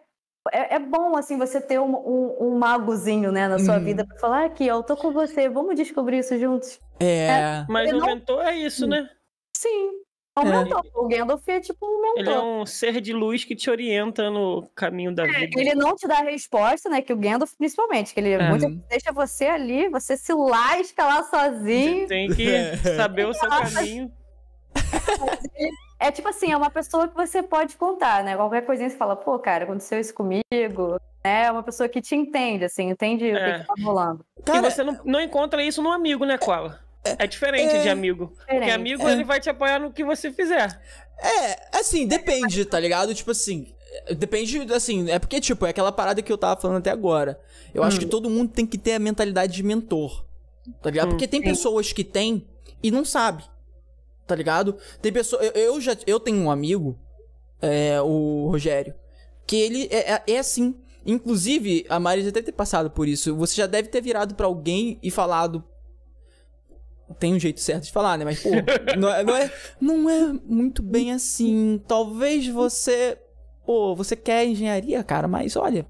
[0.51, 3.83] É, é bom, assim, você ter um, um, um magozinho, né, na sua Uhum.
[3.83, 6.79] vida, pra falar aqui, ó, eu tô com você, vamos descobrir isso juntos.
[6.99, 7.65] É.
[7.69, 9.09] Mas Ele o não- mentor é isso, né?
[9.55, 9.91] Sim.
[10.37, 10.63] É um É.
[10.63, 10.83] mentor.
[10.93, 12.19] O Gandalf é tipo um mentor.
[12.19, 15.59] Ele é um ser de luz que te orienta no caminho da vida.
[15.59, 17.01] Ele não te dá a resposta, né?
[17.01, 18.51] Que o Gandalf, principalmente, que ele É.
[18.51, 22.07] vezes deixa você ali, você se lasca lá Você sozinho.
[22.07, 22.45] tem que
[22.95, 24.11] saber o seu caminho.
[25.99, 28.35] É tipo assim, é uma pessoa que você pode contar, né?
[28.35, 30.43] Qualquer coisinha você fala, pô, cara, aconteceu isso comigo.
[31.23, 31.43] né?
[31.45, 33.53] É uma pessoa que te entende, assim, entende o É.
[33.53, 34.25] que, que tá rolando.
[34.45, 36.79] Cara, e você não, não encontra isso no amigo, né, Koala?
[37.19, 38.27] É diferente é de amigo.
[38.27, 38.71] Porque diferente.
[38.71, 39.11] amigo, É.
[39.13, 40.79] ele vai te apoiar no que você fizer.
[41.19, 43.13] É, assim, depende, tá ligado?
[43.15, 43.73] Tipo assim,
[44.05, 47.39] é, depende, assim, é porque, tipo, é aquela parada que eu tava falando até agora.
[47.73, 47.99] Eu acho Hum.
[48.01, 50.25] que todo mundo tem que ter a mentalidade de mentor,
[50.81, 51.07] tá ligado?
[51.07, 51.47] Hum, Porque tem sim.
[51.47, 52.45] pessoas que tem
[52.83, 53.43] e não sabe,
[54.27, 54.75] tá ligado?
[55.01, 56.97] Tem pessoa, eu, eu já, eu tenho um amigo,
[57.61, 58.93] é, o Rogério,
[59.47, 60.75] que ele é, é- é assim.
[61.05, 63.33] Inclusive, a Mari já deve ter passado por isso.
[63.37, 65.63] Você já deve ter virado pra alguém e falado,
[67.17, 68.25] tem um jeito certo de falar, né?
[68.25, 68.49] Mas, pô,
[68.99, 71.81] não é, não é, não é muito bem assim.
[71.87, 73.17] Talvez você.
[73.65, 75.85] Pô, você quer engenharia, cara, mas olha,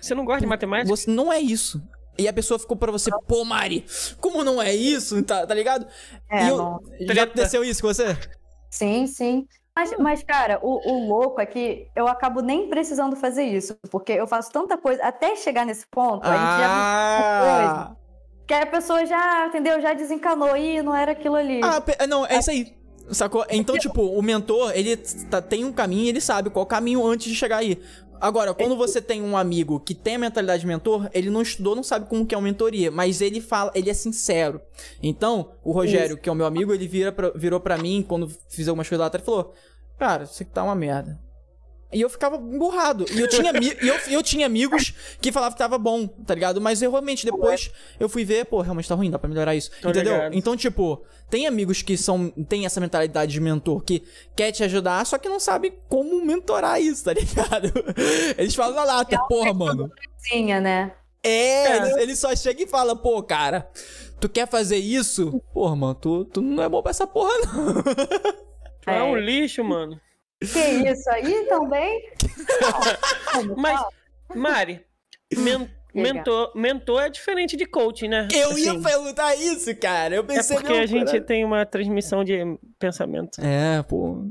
[0.00, 0.88] Você não gosta de matemática?
[0.88, 1.82] você não é isso.
[2.18, 3.84] E a pessoa ficou pra você, pô, Mari,
[4.20, 5.22] como não é isso?
[5.22, 5.86] Tá, tá ligado?
[6.30, 6.80] É, e eu- não.
[7.12, 8.16] já aconteceu isso com você?
[8.70, 9.46] Sim, sim.
[9.74, 14.12] Mas, mas cara, o, o louco é que eu acabo nem precisando fazer isso, porque
[14.12, 17.96] eu faço tanta coisa até chegar nesse ponto, a gente já Ah,
[18.46, 19.80] que a pessoa já, entendeu?
[19.80, 21.60] Já desencanou, e não era aquilo ali.
[21.62, 22.76] ah, pe- não, é isso aí.
[23.12, 23.44] Sacou?
[23.48, 27.34] Então, tipo, o mentor, ele tá- tem um caminho, ele sabe qual caminho antes de
[27.34, 27.80] chegar aí.
[28.20, 31.74] Agora, quando você tem um amigo que tem a mentalidade de mentor, ele não estudou,
[31.74, 34.60] não sabe como que é uma mentoria, mas ele fala, ele é sincero.
[35.02, 38.28] Então, o Rogério, que é o meu amigo, ele vira pra- virou pra mim quando
[38.48, 39.54] fiz algumas coisas lá atrás e falou:
[39.98, 41.18] Cara, isso aqui tá uma merda.
[41.92, 43.04] E eu ficava emburrado.
[43.12, 46.60] E eu tinha, e eu, eu tinha amigos que falavam que tava bom, tá ligado?
[46.60, 49.70] Mas eu realmente, depois eu fui ver, pô, realmente tá ruim, dá pra melhorar isso.
[49.82, 50.14] Tô entendeu?
[50.14, 50.34] ligado.
[50.34, 54.04] Então, tipo, tem amigos que são tem essa mentalidade de mentor que
[54.36, 57.72] quer te ajudar, só que não sabe como mentorar isso, tá ligado?
[58.38, 59.90] Eles falam na lata, porra, mano.
[60.22, 60.92] Tinha, né?
[61.22, 63.70] É, eles, eles só chegam e falam, pô, cara,
[64.18, 65.42] tu quer fazer isso?
[65.52, 67.82] Porra, mano, tu, tu não é bom pra essa porra, não.
[68.80, 70.00] Tu é um lixo, mano.
[70.40, 72.10] Que isso aí também?
[73.56, 73.80] Mas?
[74.34, 74.84] Mari,
[75.36, 76.14] men- Diga.
[76.14, 78.28] mentor, mentor é diferente de coaching, né?
[78.32, 80.14] Eu ia Assim, perguntar isso, cara.
[80.14, 81.20] Eu É pensei porque meu, a gente cara.
[81.20, 82.38] tem uma transmissão de
[82.78, 83.40] pensamento.
[83.44, 84.24] É, pô.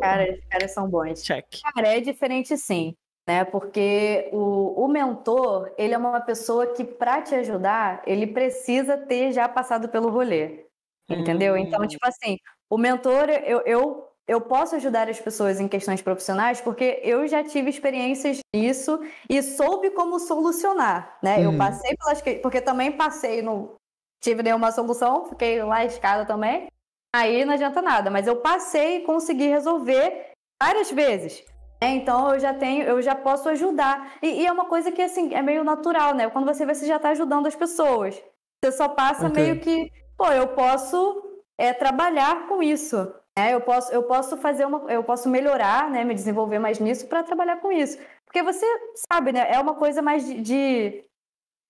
[0.00, 1.22] Cara, os caras são bons.
[1.22, 1.46] Check.
[1.74, 2.94] Cara, é diferente sim,
[3.26, 3.44] né?
[3.44, 9.32] Porque o, o mentor, ele é uma pessoa que, para te ajudar, ele precisa ter
[9.32, 10.66] já passado pelo rolê.
[11.08, 11.54] Entendeu?
[11.54, 11.58] Hum.
[11.58, 12.36] Então, tipo assim,
[12.68, 17.44] o mentor, eu, eu, eu posso ajudar as pessoas em questões profissionais porque eu já
[17.44, 18.98] tive experiências nisso
[19.30, 21.44] e soube como solucionar, né?
[21.44, 21.58] Eu Uhum.
[21.58, 22.20] passei pelas...
[22.20, 23.74] que- Porque também passei, não
[24.22, 26.66] tive nenhuma solução, fiquei lascada também.
[27.14, 31.44] Aí não adianta nada, mas eu passei e consegui resolver várias vezes.
[31.80, 31.90] né?
[31.94, 34.16] Então eu já tenho, eu já posso ajudar.
[34.22, 36.28] E, e é uma coisa que assim, é meio natural, né?
[36.30, 38.20] Quando você vê, você já está ajudando as pessoas.
[38.64, 39.42] Você só passa Ok.
[39.42, 41.22] meio que, pô, eu posso
[41.58, 43.14] é, trabalhar com isso.
[43.38, 43.54] Né?
[43.54, 46.04] Eu posso, eu posso fazer uma, eu posso melhorar, né?
[46.04, 47.98] Me desenvolver mais nisso para trabalhar com isso.
[48.24, 48.66] Porque você
[49.12, 49.46] sabe, né?
[49.52, 51.04] É uma coisa mais de, de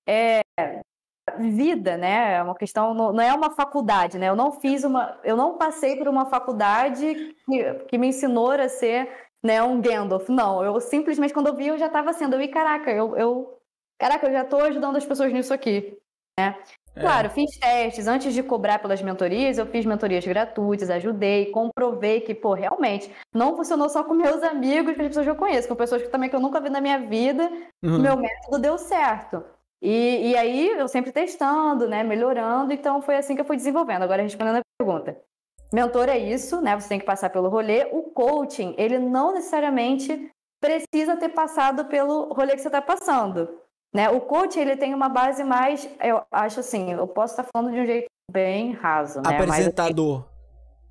[0.08, 0.40] é,
[1.38, 2.34] vida, né?
[2.34, 4.28] É uma questão, não, é uma faculdade, né?
[4.28, 8.68] Eu não fiz uma, eu não passei por uma faculdade que, que me ensinou a
[8.68, 9.10] ser,
[9.44, 10.28] né, um Gandalf.
[10.28, 13.58] Não, eu simplesmente quando eu vi eu já estava sendo, eu vi, caraca, eu, eu
[13.98, 15.98] caraca, eu já estou ajudando as pessoas nisso aqui,
[16.38, 16.56] né?
[16.96, 17.00] É.
[17.00, 22.34] Claro, fiz testes antes de cobrar pelas mentorias, eu fiz mentorias gratuitas, ajudei, comprovei que,
[22.34, 25.76] pô, realmente não funcionou só com meus amigos, com as pessoas que eu conheço, com
[25.76, 27.50] pessoas que também que eu nunca vi na minha vida,
[27.84, 27.96] Uhum.
[27.96, 29.44] o meu método deu certo.
[29.82, 34.02] E, e aí, eu sempre testando, né, melhorando, então foi assim que eu fui desenvolvendo.
[34.02, 35.20] Agora, respondendo a pergunta.
[35.72, 37.84] Mentor é isso, né, você tem que passar pelo rolê.
[37.92, 40.30] O coaching, ele não necessariamente
[40.60, 43.60] precisa ter passado pelo rolê que você está passando.
[43.96, 44.10] Né?
[44.10, 47.80] O coaching, ele tem uma base mais, eu acho assim, eu posso estar falando de
[47.80, 50.22] um jeito bem raso, né, mas Apresentador.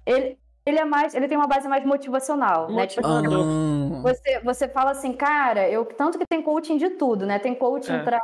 [0.08, 2.88] ele, ele é mais, ele tem uma base mais motivacional, né?
[2.88, 3.06] Tipo.
[3.06, 4.02] Ah.
[4.02, 7.38] você, você fala assim, cara, eu tanto que tem coaching de tudo, né?
[7.38, 8.04] Tem coaching É.
[8.04, 8.20] pra,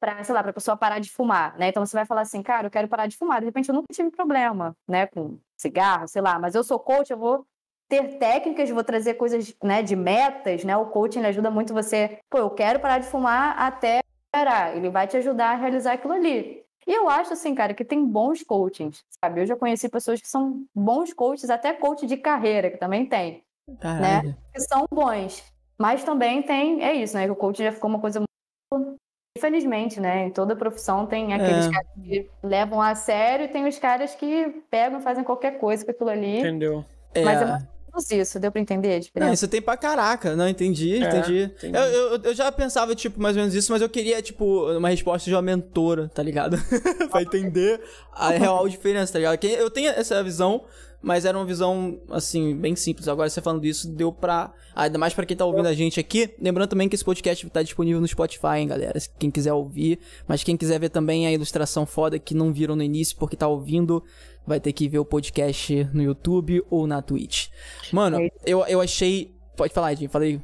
[0.00, 1.68] pra, sei lá, pra pessoa parar de fumar, né?
[1.68, 3.40] Então você vai falar assim, cara, eu quero parar de fumar.
[3.40, 7.10] De repente eu nunca tive problema, né, com cigarro, sei lá, mas eu sou coach,
[7.10, 7.44] eu vou
[7.88, 10.76] ter técnicas, vou trazer coisas, né, de metas, né?
[10.76, 14.00] O coaching ele ajuda muito você, pô, eu quero parar de fumar até
[14.32, 14.76] parar.
[14.76, 16.64] Ele vai te ajudar a realizar aquilo ali.
[16.86, 19.40] E eu acho assim, cara, que tem bons coachings, sabe?
[19.40, 23.42] Eu já conheci pessoas que são bons coaches, até coach de carreira, que também tem
[23.80, 24.36] Caralho.
[24.54, 25.42] que são bons.
[25.78, 27.24] Mas também tem, é isso, né?
[27.24, 28.96] Que o coach já ficou uma coisa muito.
[29.36, 30.26] Infelizmente, né?
[30.26, 31.70] Em toda profissão tem aqueles É.
[31.70, 35.84] caras que levam a sério e tem os caras que pegam e fazem qualquer coisa
[35.84, 36.38] com aquilo ali.
[36.38, 36.84] Entendeu?
[37.14, 37.22] É.
[37.22, 39.32] Mas é mais ou menos isso, deu pra entender a Não, diferença?
[39.34, 40.36] isso tem pra caraca.
[40.36, 41.42] Não, entendi, É, entendi.
[41.44, 41.76] entendi.
[41.76, 44.88] Eu, eu, eu já pensava, tipo, mais ou menos isso, mas eu queria, tipo, uma
[44.88, 46.56] resposta de uma mentora, tá ligado?
[47.10, 47.80] pra entender
[48.12, 49.38] a real diferença, tá ligado?
[49.38, 50.64] Que eu tenho essa visão,
[51.02, 53.06] mas era uma visão, assim, bem simples.
[53.06, 54.52] Agora você falando isso, deu pra.
[54.74, 56.34] Ainda mais pra quem tá ouvindo a gente aqui.
[56.40, 58.98] Lembrando também que esse podcast tá disponível no Spotify, hein, galera.
[59.18, 59.98] Quem quiser ouvir.
[60.26, 63.46] Mas quem quiser ver também a ilustração foda que não viram no início porque tá
[63.48, 64.02] ouvindo,
[64.46, 67.48] vai ter que ver o podcast no YouTube ou na Twitch.
[67.92, 69.34] Mano, eu, eu achei.
[69.56, 70.40] Pode falar, Edinho, falei.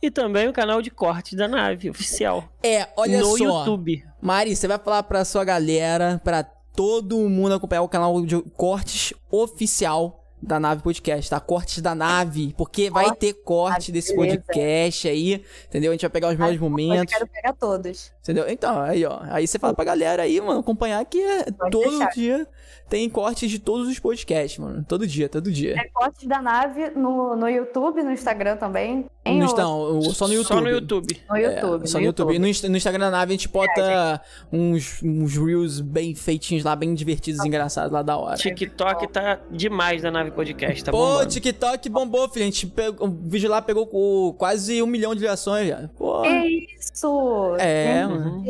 [0.00, 2.44] E também o canal de corte da nave oficial.
[2.62, 3.44] É, olha no só.
[3.44, 4.04] YouTube.
[4.20, 9.12] Mari, você vai falar pra sua galera, pra todo mundo acompanhar o canal de cortes
[9.30, 11.38] oficial da Nave Podcast, tá?
[11.38, 14.38] Cortes da Nave, porque vai ter corte desse beleza.
[14.38, 15.90] podcast aí, entendeu?
[15.90, 18.12] A gente vai pegar os melhores Hoje eu momentos, quero pegar todos.
[18.22, 18.44] entendeu?
[18.48, 19.20] Então, aí, ó.
[19.30, 22.10] Aí você fala pra galera aí, mano, acompanhar que é Pode todo deixar.
[22.10, 22.46] dia
[22.88, 24.84] tem cortes de todos os podcasts, mano.
[24.86, 25.74] Todo dia, todo dia.
[25.80, 29.06] É cortes da nave no, no YouTube, no Instagram também.
[29.24, 30.48] Tem No, o- não, o- só no YouTube.
[30.56, 31.20] Só no YouTube.
[31.30, 31.84] no YouTube.
[31.84, 32.38] É, só no YouTube.
[32.38, 34.20] No, Insta- no Instagram da nave a gente bota
[34.52, 38.36] uns, uns reels bem feitinhos lá, bem divertidos e engraçados lá da hora.
[38.36, 41.26] TikTok tá demais da nave podcast, tá Pô, bombando.
[41.30, 42.42] TikTok bombou, filho.
[42.44, 45.88] A gente pegou, o vídeo lá pegou com quase um milhão de ligações já.
[45.96, 46.22] Pô.
[46.22, 47.56] Que isso!
[47.58, 48.44] É, mano.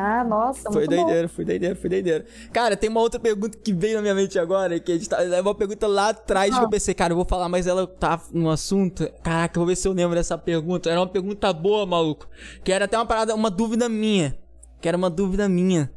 [0.00, 1.04] Ah, nossa, Foi muito bom.
[1.06, 2.24] doideira, foi doideira, foi doideira.
[2.52, 5.20] Cara, tem uma outra pergunta que veio na minha mente agora, que a gente tá,
[5.24, 6.70] é uma pergunta lá atrás que eu Ah.
[6.70, 9.10] pensei, cara, eu vou falar, mas ela tá no assunto.
[9.24, 10.88] Caraca, eu vou ver se eu lembro dessa pergunta.
[10.88, 12.28] Era uma pergunta boa, maluco.
[12.62, 14.38] Que era até uma parada, uma dúvida minha.
[14.80, 15.90] Que era uma dúvida minha.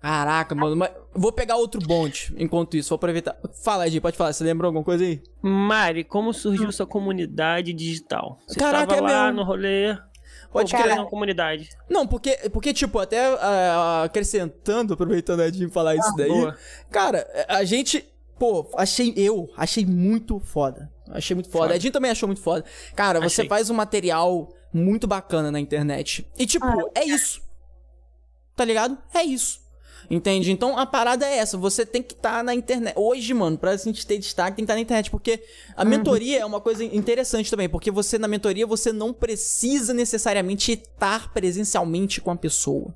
[0.00, 3.36] Caraca, mano, mas vou pegar outro bonde enquanto isso, vou aproveitar.
[3.62, 5.22] Fala, Edi, pode falar, você lembrou alguma coisa aí?
[5.42, 8.38] Mari, como surgiu sua comunidade digital?
[8.46, 9.40] Você Caraca, tava é lá mesmo.
[9.40, 9.94] no rolê,
[10.50, 10.94] Pode crer.
[10.94, 11.68] uma comunidade.
[11.88, 16.28] Não, porque, porque tipo, até ah, acrescentando, aproveitando a Edinho falar isso daí.
[16.28, 16.56] boa.
[16.90, 18.04] Cara, a gente,
[18.38, 20.90] pô, achei, eu achei muito foda.
[21.10, 21.64] Achei muito foda.
[21.64, 21.74] Foda.
[21.74, 22.64] A Edinho também achou muito foda.
[22.96, 23.48] Cara, você Achei.
[23.48, 26.26] faz um material muito bacana na internet.
[26.38, 27.42] E tipo, é isso.
[28.56, 28.96] Tá ligado?
[29.14, 29.60] É isso.
[30.10, 30.50] Entende?
[30.50, 32.94] Então a parada é essa, você tem que estar na internet.
[32.98, 35.40] Hoje, mano, pra gente ter destaque, tem que estar na internet, porque
[35.76, 40.72] a mentoria é uma coisa interessante também, porque você na mentoria você não precisa necessariamente
[40.72, 42.92] estar presencialmente com a pessoa.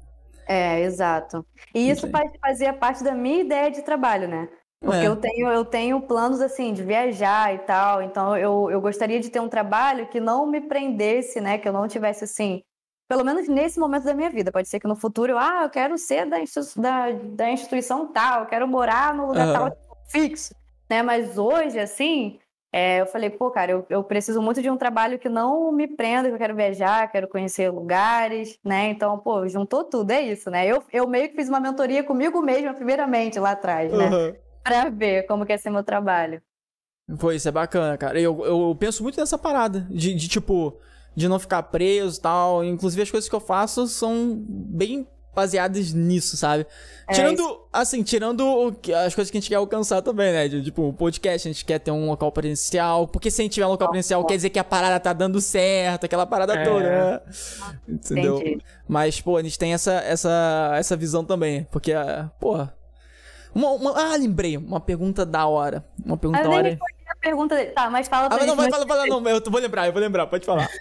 [0.47, 1.47] É, exato.
[1.75, 2.13] E isso Entendi.
[2.13, 4.49] faz- fazia parte da minha ideia de trabalho, né?
[4.83, 5.07] Porque É.
[5.07, 9.31] eu tenho, eu tenho planos assim de viajar e tal, então eu, eu gostaria de
[9.31, 11.57] ter um trabalho que não me prendesse, né?
[11.59, 12.61] Que eu não tivesse assim,
[13.15, 14.51] pelo menos nesse momento da minha vida.
[14.51, 18.09] Pode ser que no futuro eu, ah, eu quero ser da, institu- da, da instituição
[18.09, 19.53] tal, eu quero morar no lugar Aham.
[19.53, 20.53] tal tipo, fixo,
[20.91, 21.01] né?
[21.01, 22.41] Mas hoje, assim,
[22.73, 25.87] é, eu falei, pô, cara, eu, eu preciso muito de um trabalho que não me
[25.87, 28.89] prenda, que eu quero viajar, quero conhecer lugares, né?
[28.89, 30.67] Então, pô, juntou tudo, é isso, né?
[30.67, 34.09] Eu, eu meio que fiz uma mentoria comigo mesma, primeiramente, lá atrás, né?
[34.09, 34.35] Aham.
[34.65, 36.43] Pra ver como que ia ser meu trabalho.
[37.21, 38.19] Pô, isso é bacana, cara.
[38.21, 39.87] Eu, eu penso muito nessa parada.
[39.89, 40.81] De, de, tipo,
[41.15, 42.65] de não ficar preso e tal.
[42.65, 46.65] Inclusive, as coisas que eu faço são bem baseadas nisso, sabe?
[47.09, 50.49] É, tirando, assim, tirando o que- as coisas que a gente quer alcançar também, né?
[50.49, 53.09] Tipo, o podcast, a gente quer ter um local presencial.
[53.09, 55.41] Porque se a gente tiver um local presencial, quer dizer que a parada tá dando
[55.41, 56.65] certo, aquela parada É.
[56.65, 57.21] toda, né?
[57.89, 58.39] Entendeu?
[58.39, 58.63] Entendi.
[58.87, 61.67] Mas, pô, a gente tem essa, essa, essa visão também.
[61.69, 62.73] Porque, ah, porra.
[63.53, 64.57] Uma, uma- ah, lembrei.
[64.57, 65.85] Uma pergunta da hora.
[66.05, 66.79] Uma pergunta da nem hora.
[67.25, 67.71] Pergunta dele.
[67.71, 68.63] Tá, mas fala Ah, pra mas não, gente.
[68.63, 70.69] vai, fala, fala, não, eu vou lembrar, eu vou lembrar, pode falar.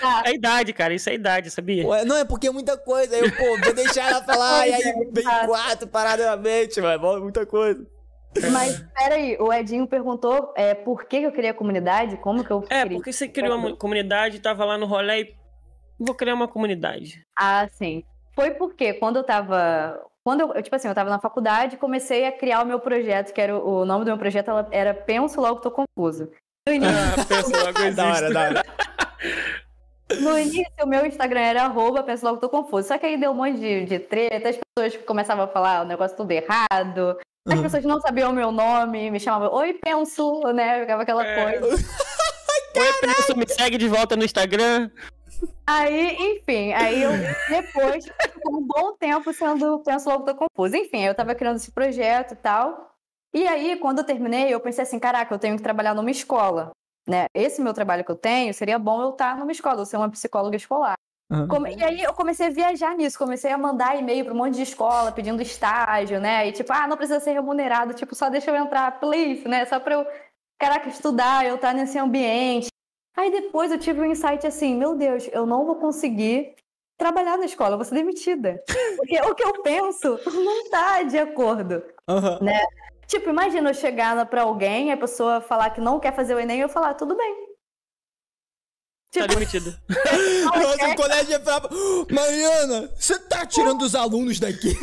[0.00, 1.84] Tá, É idade, cara, isso é idade, sabia?
[1.86, 4.72] Ué, não, é porque é muita coisa, aí eu, pô, vou deixar ela falar, e
[4.74, 5.46] aí vem Exato.
[5.48, 7.84] quatro paradas na mente, mano, é muita coisa.
[8.52, 12.64] mas peraí, o Edinho perguntou é, por que que eu queria comunidade, como que eu
[12.70, 12.96] É, queria.
[12.98, 15.34] porque você criou uma comunidade, tava lá no rolê e
[15.98, 17.20] vou criar uma comunidade.
[17.36, 18.04] Ah, sim.
[18.36, 20.00] Foi porque quando eu tava.
[20.24, 23.32] Quando eu, eu, tipo assim, eu tava na faculdade comecei a criar o meu projeto,
[23.32, 26.30] que era o, o nome do meu projeto ela- era Penso Logo Tô Confuso.
[26.68, 28.62] No início, Ah, pensa logo da hora, da hora.
[30.20, 32.88] no início, o meu Instagram era arroba Penso Logo Tô Confuso.
[32.88, 35.86] Só que aí deu um monte de, de treta, as pessoas começavam a falar o
[35.88, 37.16] negócio tudo errado.
[37.48, 37.62] As Uhum.
[37.62, 40.80] pessoas não sabiam o meu nome, me chamavam Oi, Penso, né?
[40.80, 41.58] Ficava aquela É.
[41.58, 41.74] coisa.
[42.76, 44.90] Oi, pensa, me segue de volta no Instagram.
[45.66, 47.12] Aí, enfim, aí eu
[47.48, 50.76] depois ficou um bom tempo sendo Penso Logo Tô Confuso.
[50.76, 52.90] Enfim, eu tava criando esse projeto e tal.
[53.32, 56.72] E aí, quando eu terminei, eu pensei assim, caraca, eu tenho que trabalhar numa escola,
[57.08, 57.26] né?
[57.32, 60.10] Esse meu trabalho que eu tenho, seria bom eu estar numa escola, eu ser uma
[60.10, 60.94] psicóloga escolar.
[61.30, 61.46] Uhum.
[61.46, 64.56] Come- E aí eu comecei a viajar nisso, comecei a mandar e-mail para um monte
[64.56, 66.48] de escola pedindo estágio, né?
[66.48, 69.64] E tipo, ah, não precisa ser remunerado, tipo, só deixa eu entrar, please, né?
[69.64, 70.06] Só pra eu,
[70.58, 72.66] caraca, estudar, eu estar nesse ambiente.
[73.16, 76.54] Aí depois eu tive um insight assim, meu Deus, eu não vou conseguir
[76.96, 78.62] trabalhar na escola, eu vou ser demitida.
[78.96, 81.82] Porque o que eu penso não tá de acordo.
[82.08, 82.38] Aham.
[83.06, 86.58] Tipo, imagina eu chegar pra alguém, a pessoa falar que não quer fazer o Enem,
[86.58, 87.50] e eu falar, tudo bem.
[89.12, 89.76] Tá Tipo, demitido.
[90.44, 91.68] Nossa, o colégio ia falar,
[92.08, 94.78] Mariana, você tá tirando os alunos daqui?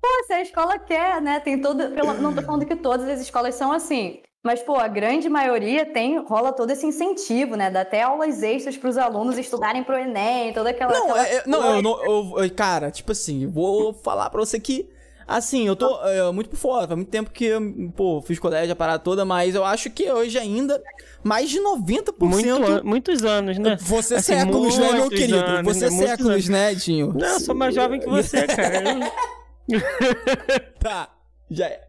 [0.00, 1.40] pô, se a escola quer, né?
[1.40, 1.88] Tem todo.
[2.20, 4.22] Não tô falando que todas as escolas são assim.
[4.46, 7.68] Mas, pô, a grande maioria tem, rola todo esse incentivo, né?
[7.68, 10.92] Dá até aulas extras para os alunos estudarem pro Enem, toda aquela.
[10.92, 12.38] Não, aquela é, não, eu não.
[12.38, 14.88] Eu, cara, tipo assim, vou falar pra você que.
[15.26, 17.50] Assim, eu tô é, muito por fora, faz muito tempo que,
[17.96, 20.80] pô, fiz colégio, a parada toda, mas eu acho que hoje ainda,
[21.24, 22.12] mais de 90%.
[22.20, 23.76] Muito, muitos anos, né?
[23.80, 25.38] Você assim, séculos, né, meu querido?
[25.38, 26.06] Anos, você né?
[26.06, 26.48] séculos, anos.
[26.48, 27.12] né, Dinho?
[27.12, 29.12] Não, eu sou mais jovem que você, cara.
[30.78, 31.10] tá,
[31.50, 31.85] já é.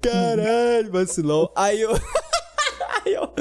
[0.00, 1.50] Caralho, vacilão.
[1.54, 1.92] Aí eu.
[3.04, 3.32] aí eu.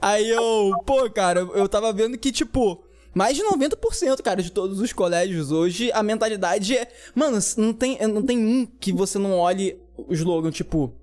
[0.00, 0.72] Aí eu.
[0.84, 2.84] Pô, cara, eu tava vendo que, tipo.
[3.14, 6.88] Mais de 90%, cara, de todos os colégios hoje, a mentalidade é.
[7.14, 10.94] Mano, não tem, não tem um que você não olhe o slogan, tipo.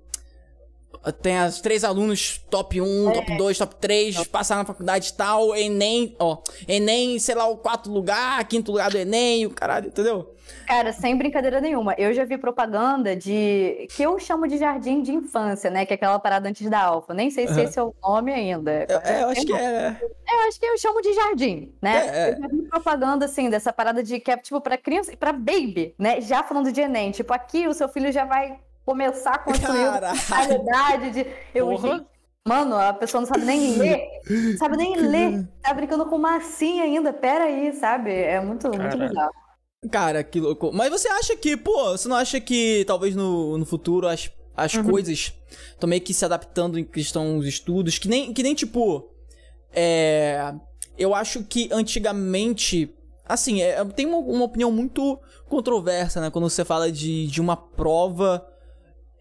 [1.22, 3.12] Tem as três alunos top 1, é.
[3.12, 6.38] top 2, top 3, passaram na faculdade tal, Enem, ó.
[6.68, 10.34] Enem, sei lá, o quarto lugar, quinto lugar do Enem, o caralho, entendeu?
[10.66, 11.94] Cara, sem brincadeira nenhuma.
[11.98, 13.88] Eu já vi propaganda de.
[13.90, 15.84] que eu chamo de jardim de infância, né?
[15.84, 17.14] Que é aquela parada antes da alfa.
[17.14, 17.60] Nem sei se uhum.
[17.60, 18.70] esse é o nome ainda.
[18.70, 19.96] É, eu acho que é.
[20.00, 22.06] Eu acho que eu chamo de jardim, né?
[22.06, 22.34] É, é.
[22.34, 25.94] Eu já vi propaganda, assim, dessa parada de que é tipo pra criança, pra baby,
[25.98, 26.20] né?
[26.20, 27.10] Já falando de Enem.
[27.10, 28.58] Tipo, aqui o seu filho já vai
[28.90, 31.26] começar a construir a realidade de.
[31.54, 31.70] Eu,
[32.48, 34.08] Mano, a pessoa não sabe nem ler,
[34.58, 38.10] sabe nem ler, tá brincando com massinha ainda, pera aí, sabe?
[38.10, 39.30] É muito, muito legal.
[39.90, 40.70] Cara, que louco.
[40.72, 44.74] Mas você acha que, pô, você não acha que talvez no, no futuro as, as
[44.74, 44.90] uhum.
[44.90, 45.34] coisas
[45.70, 47.98] estão meio que se adaptando em questão dos estudos?
[47.98, 49.10] Que nem, que nem tipo.
[49.72, 50.54] É.
[50.98, 52.94] Eu acho que antigamente.
[53.26, 56.30] Assim, é, tem uma, uma opinião muito controversa, né?
[56.30, 58.49] Quando você fala de, de uma prova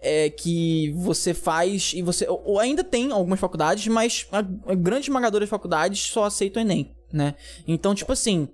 [0.01, 2.25] é, que você faz e você.
[2.27, 6.61] Ou ainda tem algumas faculdades, mas a, a grande esmagadora de faculdades só aceita o
[6.61, 7.35] Enem, né?
[7.67, 8.47] Então, tipo assim,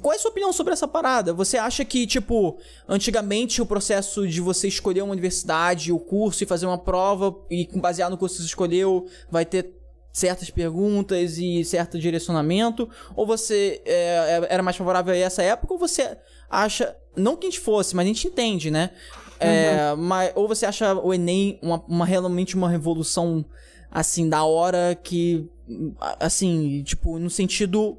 [0.00, 1.32] qual é a sua opinião sobre essa parada?
[1.32, 2.58] Você acha que, tipo,
[2.88, 7.68] antigamente o processo de você escolher uma universidade, o curso e fazer uma prova e
[7.78, 9.74] basear no curso que você escolheu, vai ter
[10.12, 12.88] certas perguntas e certo direcionamento?
[13.14, 15.74] Ou você é, é era mais favorável a essa época?
[15.74, 16.16] Ou você
[16.48, 18.90] acha, não que a gente fosse, mas a gente entende, né?
[19.40, 19.96] É, uhum.
[20.02, 23.44] mas, ou você acha o Enem uma, uma, realmente uma revolução,
[23.90, 25.48] assim, da hora que,
[26.20, 27.98] assim, tipo, no sentido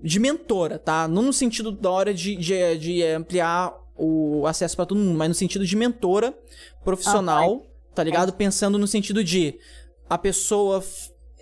[0.00, 1.08] de mentora, tá?
[1.08, 5.28] Não no sentido da hora de, de, de ampliar o acesso para todo mundo, mas
[5.28, 6.32] no sentido de mentora
[6.84, 8.28] profissional, ah, tá ligado?
[8.28, 8.32] É.
[8.32, 9.58] Pensando no sentido de
[10.08, 10.84] a pessoa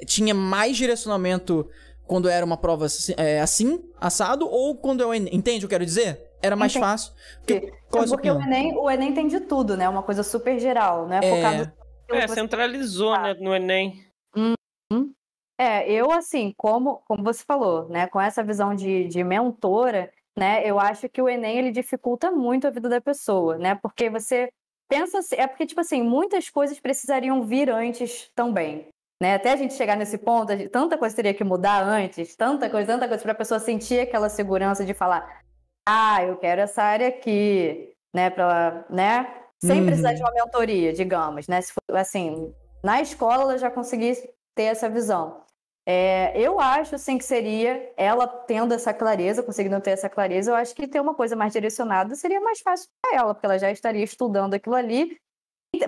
[0.07, 1.69] tinha mais direcionamento
[2.07, 2.87] quando era uma prova
[3.17, 5.15] é, assim, assado, ou quando eu.
[5.15, 6.23] Entende o que eu quero dizer?
[6.47, 6.87] Era mais Entendi.
[6.87, 7.13] fácil.
[7.39, 9.85] Porque, é porque o, Enem, o Enem tem de tudo, né?
[9.85, 11.21] É uma coisa super geral, né?
[11.23, 11.31] É...
[11.31, 11.73] Focado.
[12.09, 14.05] É, centralizou, né, no Enem.
[14.37, 15.13] Uhum.
[15.59, 20.63] É, eu assim, como, como você falou, né, com essa visão de, de mentora, né,
[20.69, 24.51] eu acho que o Enem ele dificulta muito a vida da pessoa, né, porque você
[24.89, 28.89] pensa, assim, é porque tipo assim, muitas coisas precisariam vir antes também,
[29.21, 32.93] né, até a gente chegar nesse ponto, tanta coisa teria que mudar antes, tanta coisa,
[32.93, 35.41] tanta coisa para a pessoa sentir aquela segurança de falar,
[35.87, 39.87] ah, eu quero essa área aqui, né, para, né, sem uhum.
[39.87, 44.12] precisar de uma mentoria, digamos, né, se for, assim, na escola ela já consegui
[44.55, 45.45] ter essa visão.
[45.89, 50.57] É, eu acho assim que seria ela tendo essa clareza, conseguindo ter essa clareza, eu
[50.57, 53.70] acho que ter uma coisa mais direcionada seria mais fácil para ela, porque ela já
[53.70, 55.16] estaria estudando aquilo ali.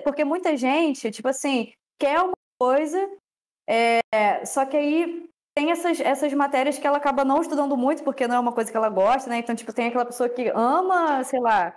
[0.04, 3.10] Porque muita gente, tipo assim, quer uma coisa,
[3.68, 4.00] é,
[4.44, 5.28] só que aí
[5.58, 8.70] tem essas, essas matérias que ela acaba não estudando muito, porque não é uma coisa
[8.70, 9.38] que ela gosta, né?
[9.38, 11.76] Então, tipo, tem aquela pessoa que ama, sei lá,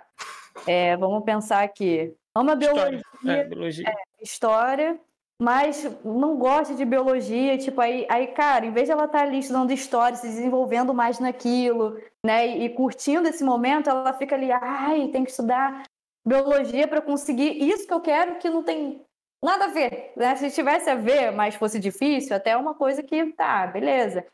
[0.68, 3.88] é, vamos pensar aqui, ama biologia, história, é, biologia.
[3.88, 5.00] É, história
[5.40, 9.24] mas não gosta de biologia, tipo, aí, aí cara, em vez de ela estar tá
[9.24, 14.36] ali estudando história, se desenvolvendo mais naquilo, né, e, e curtindo esse momento, ela fica
[14.36, 15.82] ali, ai, tem que estudar
[16.24, 19.04] biologia para conseguir isso que eu quero, que não tem
[19.42, 20.34] nada a ver, né?
[20.36, 24.24] Se tivesse a ver, mas fosse difícil, até é uma coisa que, tá, beleza.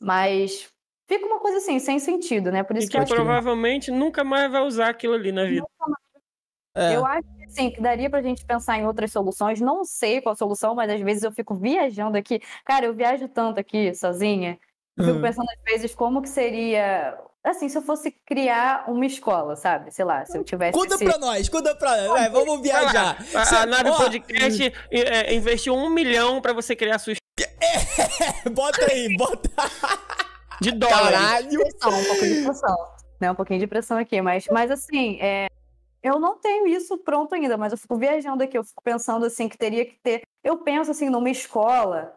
[0.00, 0.68] Mas
[1.08, 2.62] fica uma coisa assim, sem sentido, né?
[2.62, 3.96] Por isso e que, que provavelmente que...
[3.96, 5.66] nunca mais vai usar aquilo ali na vida.
[6.74, 6.96] É.
[6.96, 9.60] Eu acho Sim, que daria pra gente pensar em outras soluções.
[9.60, 12.40] Não sei qual a solução, mas às vezes eu fico viajando aqui.
[12.64, 14.58] Cara, eu viajo tanto aqui sozinha.
[14.96, 15.22] Eu fico uhum.
[15.22, 19.90] pensando às vezes como que seria assim, se eu fosse criar uma escola, sabe?
[19.90, 20.72] Sei lá, se eu tivesse.
[20.72, 21.04] Conta esse...
[21.04, 22.08] pra nós, conta pra nós.
[22.08, 23.16] Vai, vamos viajar.
[23.34, 23.96] A, a Nave oh.
[23.96, 29.50] Podcast é, investiu um milhão pra você criar a sua é, Bota aí, bota.
[30.60, 31.12] De dólar.
[31.12, 31.60] Caralho.
[31.60, 32.76] Um pouco de pressão.
[33.20, 33.30] Né?
[33.30, 35.48] Um pouquinho de pressão aqui, mas, mas assim, é,
[36.02, 39.48] eu não tenho isso pronto ainda, mas eu fico viajando aqui, eu fico pensando assim
[39.48, 40.22] que teria que ter.
[40.42, 42.16] Eu penso assim numa escola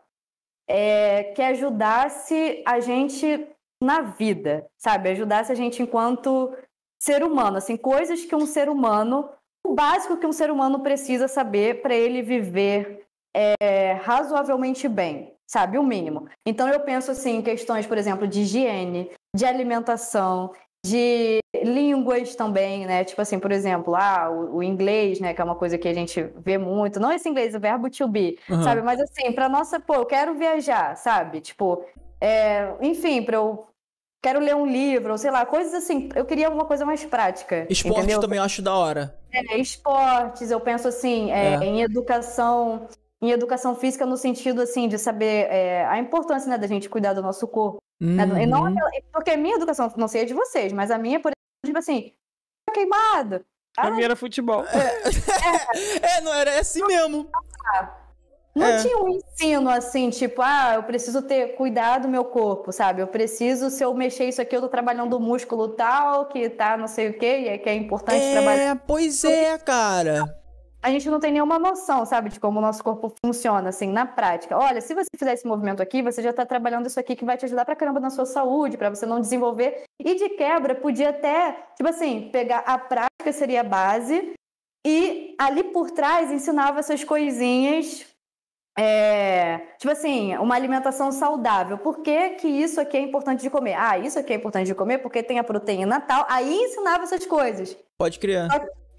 [0.67, 3.47] é, que ajudasse a gente
[3.81, 5.09] na vida, sabe?
[5.09, 6.55] Ajudasse a gente enquanto
[7.01, 9.29] ser humano, assim, coisas que um ser humano,
[9.65, 13.05] o básico que um ser humano precisa saber para ele viver
[13.35, 15.77] é, razoavelmente bem, sabe?
[15.77, 16.27] O mínimo.
[16.45, 20.51] Então eu penso assim em questões, por exemplo, de higiene, de alimentação,
[20.85, 23.03] de línguas também, né?
[23.03, 25.33] Tipo assim, por exemplo, ah, o, o, inglês, né?
[25.33, 26.99] Que é uma coisa que a gente vê muito.
[26.99, 28.63] Não esse inglês, o verbo to be, uhum.
[28.63, 28.81] sabe?
[28.83, 31.41] Mas assim, pra nossa, pô, eu quero viajar, sabe?
[31.41, 31.83] Tipo,
[32.19, 33.67] é, enfim, pra eu.
[34.23, 36.09] Quero ler um livro, ou sei lá, coisas assim.
[36.15, 37.67] Eu queria alguma coisa mais prática.
[37.69, 38.19] Esporte entendeu?
[38.19, 39.15] também eu acho da hora.
[39.31, 41.63] É, esportes, eu penso assim, é, é.
[41.63, 42.87] em educação
[43.21, 47.13] em educação física no sentido assim de saber é, a importância né, da gente cuidar
[47.13, 47.81] do nosso corpo.
[47.99, 48.25] Né?
[48.25, 48.37] Uhum.
[48.37, 48.75] E não,
[49.11, 51.79] porque a minha educação, não sei a de vocês, mas a minha, por exemplo, tipo
[51.79, 52.13] assim,
[52.65, 53.45] tá queimado.
[53.77, 54.63] A minha era futebol.
[54.65, 57.29] É, é não era assim mesmo.
[58.55, 58.81] Não é.
[58.81, 63.01] tinha um ensino assim, tipo, ah, eu preciso ter cuidado do meu corpo, sabe?
[63.01, 66.77] Eu preciso, se eu mexer isso aqui, eu tô trabalhando o músculo tal, que tá
[66.77, 68.61] não sei o quê, e é que é importante é, trabalhar.
[68.61, 70.45] É, pois é, cara
[70.85, 74.05] a gente não tem nenhuma noção, sabe, de como o nosso corpo funciona, assim, na
[74.05, 74.55] prática.
[74.55, 77.35] Olha, se você fizer esse movimento aqui, você já está trabalhando isso aqui que vai
[77.37, 79.81] te ajudar pra caramba na sua saúde, para você não desenvolver.
[79.99, 84.33] E de quebra, podia até, tipo assim, pegar a prática seria a base
[84.85, 88.05] e ali por trás ensinava essas coisinhas
[88.77, 91.77] é, tipo assim, uma alimentação saudável.
[91.77, 93.75] Por que, que isso aqui é importante de comer?
[93.75, 96.25] Ah, isso aqui é importante de comer porque tem a proteína tal.
[96.27, 97.77] Aí ensinava essas coisas.
[97.97, 98.49] Pode criar.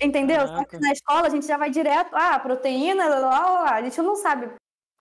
[0.01, 0.39] Entendeu?
[0.81, 3.74] na escola a gente já vai direto, ah, proteína, lá, lá, lá.
[3.74, 4.51] a gente não sabe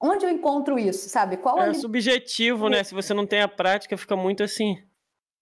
[0.01, 1.37] onde eu encontro isso, sabe?
[1.37, 2.83] Qual é subjetivo, né?
[2.83, 4.77] Se você não tem a prática, fica muito assim,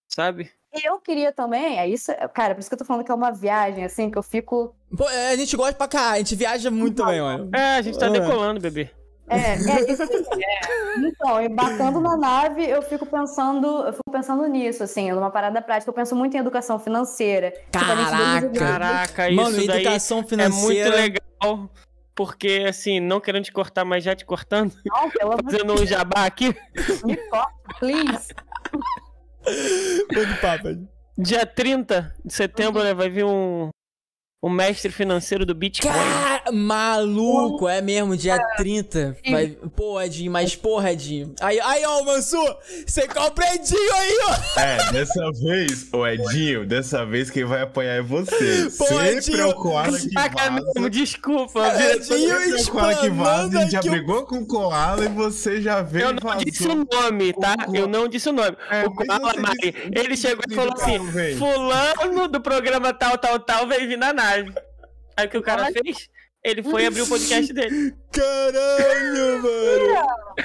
[0.07, 0.51] sabe?
[0.73, 3.15] E eu queria também, é isso, cara, por isso que eu tô falando que é
[3.15, 4.75] uma viagem, assim, que eu fico.
[4.97, 7.51] Pô, é, a gente gosta pra cá, a gente viaja muito também, mano.
[7.53, 8.89] É, a gente tá decolando, bebê.
[9.27, 15.11] É, é, é, então, embarcando na nave, eu fico pensando, eu fico pensando nisso, assim,
[15.11, 15.89] numa parada prática.
[15.89, 17.53] Eu penso muito em educação financeira.
[17.71, 21.69] Caraca, tipo, caraca, isso Mano, educação financeira é muito legal.
[22.15, 24.75] Porque, assim, não querendo te cortar, mas já te cortando.
[24.85, 26.55] Não, pelo Fazendo um jabá aqui.
[27.03, 28.35] Me corta, please.
[30.13, 30.87] Muito papo.
[31.17, 33.69] Dia 30 de setembro, né, vai vir um,
[34.43, 35.93] o mestre financeiro do Bitcoin.
[35.93, 39.15] Cara, maluco, é mesmo, dia 30.
[39.31, 39.55] Vai...
[39.73, 41.33] Pô, Edinho, mas porra, Edinho.
[41.39, 44.59] Aí, aí ó, Mansur, você compra Edinho aí, ó.
[44.59, 48.67] É, dessa vez, ô Edinho, dessa vez quem vai apanhar é você.
[48.77, 50.89] Pô, Sempre Edinho, é o Koala que vaza.
[50.89, 55.05] Desculpa, Edinho Sempre é o Koala que vaza, a gente já brigou com o Koala
[55.05, 56.43] e você já veio Eu não vazou.
[56.43, 57.55] disse o nome, tá?
[57.73, 58.57] Eu não disse o nome.
[58.69, 60.99] É, o Koala, Mari, ele chegou e falou assim,
[61.37, 64.32] fulano do programa tal, tal, tal, veio vir na nave.
[65.15, 66.09] Aí o que o cara fez?
[66.43, 67.95] Ele foi abrir o podcast dele.
[68.11, 69.93] Caralho, mano.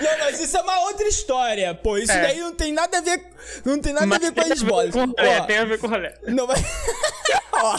[0.00, 1.74] Não, mas isso é uma outra história.
[1.74, 2.22] Pô, isso é.
[2.22, 3.20] daí não tem nada a ver.
[3.64, 4.94] Não tem nada mas a ver com as bolas.
[4.94, 6.14] Com tem a ver com o rolê.
[6.28, 6.60] Não, mas.
[7.52, 7.76] Ó.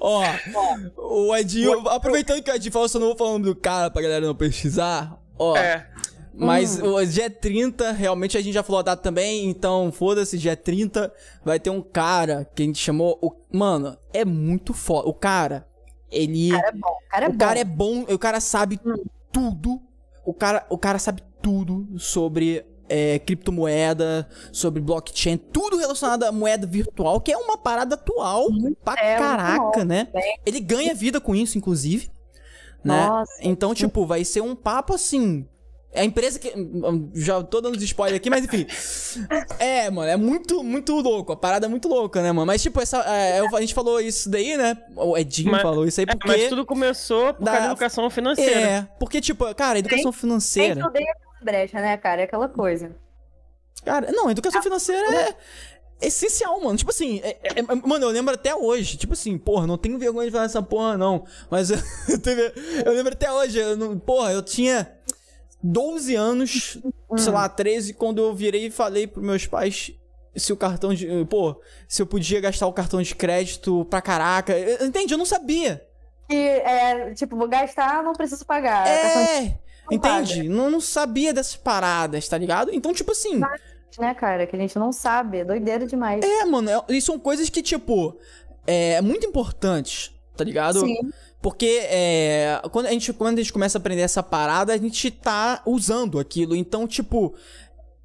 [0.00, 0.24] Ó.
[0.96, 1.88] O Edinho.
[1.88, 5.18] Aproveitando que o Edinho falou, só não vou falando do cara pra galera não pesquisar.
[5.36, 5.56] Ó.
[5.56, 5.84] É.
[6.38, 6.94] Mas hum.
[6.94, 11.12] o dia 30, realmente a gente já falou a data também, então foda-se, dia 30
[11.44, 13.18] vai ter um cara que a gente chamou.
[13.20, 15.08] O, mano, é muito foda.
[15.08, 15.66] O cara,
[16.10, 16.52] ele.
[16.52, 16.88] O cara é bom.
[16.88, 17.38] O cara é, o bom.
[17.38, 19.04] Cara é bom, o cara sabe hum.
[19.32, 19.82] tudo.
[20.24, 26.66] O cara, o cara sabe tudo sobre é, criptomoeda, sobre blockchain, tudo relacionado à moeda
[26.66, 30.08] virtual, que é uma parada atual hum, pra é, caraca, né?
[30.46, 32.10] Ele ganha vida com isso, inclusive.
[32.84, 33.06] Né?
[33.06, 33.32] Nossa.
[33.40, 35.46] Então, tipo, vai ser um papo assim
[35.92, 36.52] é a empresa que.
[37.14, 38.66] Já tô dando spoiler aqui, mas enfim.
[39.58, 41.32] É, mano, é muito, muito louco.
[41.32, 42.46] A parada é muito louca, né, mano?
[42.46, 44.76] Mas, tipo, essa, é, a gente falou isso daí, né?
[44.94, 46.30] O Edinho mas, falou isso aí porque.
[46.30, 47.52] É, mas tudo começou por da...
[47.52, 48.60] causa da educação financeira.
[48.60, 50.90] É, porque, tipo, cara, educação financeira.
[50.92, 51.06] Tem
[51.42, 52.20] brecha, né, cara?
[52.20, 52.94] É aquela coisa.
[53.84, 55.36] Cara, não, educação financeira
[56.00, 56.76] é essencial, mano.
[56.76, 58.98] Tipo assim, é, é, é, mano, eu lembro até hoje.
[58.98, 61.24] Tipo assim, porra, não tenho vergonha de falar essa porra, não.
[61.50, 61.78] Mas eu,
[62.84, 63.58] eu lembro até hoje.
[63.58, 64.97] Eu não, porra, eu tinha
[65.62, 66.78] 12 anos,
[67.16, 69.92] sei lá, 13, quando eu virei e falei pros meus pais
[70.36, 71.06] se o cartão de.
[71.26, 74.54] Pô, se eu podia gastar o cartão de crédito pra caraca.
[74.84, 75.14] Entende?
[75.14, 75.84] Eu não sabia.
[76.30, 78.86] E, é, tipo, vou gastar, não preciso pagar.
[78.86, 79.58] É,
[79.90, 80.48] entende?
[80.48, 82.70] Não, não sabia dessas paradas, tá ligado?
[82.72, 83.40] Então, tipo assim.
[83.98, 85.38] Né, cara, que a gente não sabe.
[85.38, 86.22] É doideira demais.
[86.22, 88.16] É, mano, é, e são coisas que, tipo,
[88.66, 90.80] é muito importantes, tá ligado?
[90.80, 91.10] Sim.
[91.40, 95.10] Porque é, quando, a gente, quando a gente começa a aprender essa parada, a gente
[95.10, 96.56] tá usando aquilo.
[96.56, 97.34] Então, tipo,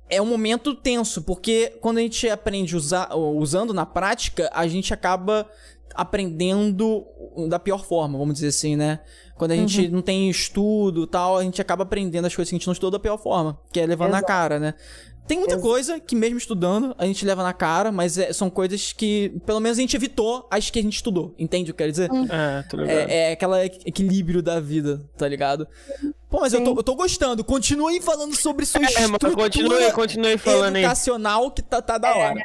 [0.09, 4.93] é um momento tenso, porque quando a gente aprende usar, usando na prática, a gente
[4.93, 5.49] acaba
[5.95, 7.05] aprendendo
[7.49, 8.99] da pior forma, vamos dizer assim, né?
[9.35, 9.91] Quando a gente uhum.
[9.91, 12.91] não tem estudo tal, a gente acaba aprendendo as coisas que a gente não estudou
[12.91, 14.21] da pior forma, que é levando Exato.
[14.21, 14.73] na cara, né?
[15.27, 15.67] Tem muita Exato.
[15.67, 19.59] coisa que, mesmo estudando, a gente leva na cara, mas é, são coisas que, pelo
[19.59, 21.33] menos, a gente evitou as que a gente estudou.
[21.39, 22.11] Entende o que eu quero dizer?
[22.11, 22.27] Hum.
[22.29, 23.09] É, tô ligado.
[23.09, 25.67] É, é aquele equilíbrio da vida, tá ligado?
[26.29, 27.43] Pô, mas eu tô, eu tô, gostando.
[27.43, 31.51] Continuem falando sobre sua é, estrutura continue, continue falando educacional aí.
[31.51, 32.17] que tá, tá da é.
[32.17, 32.41] hora.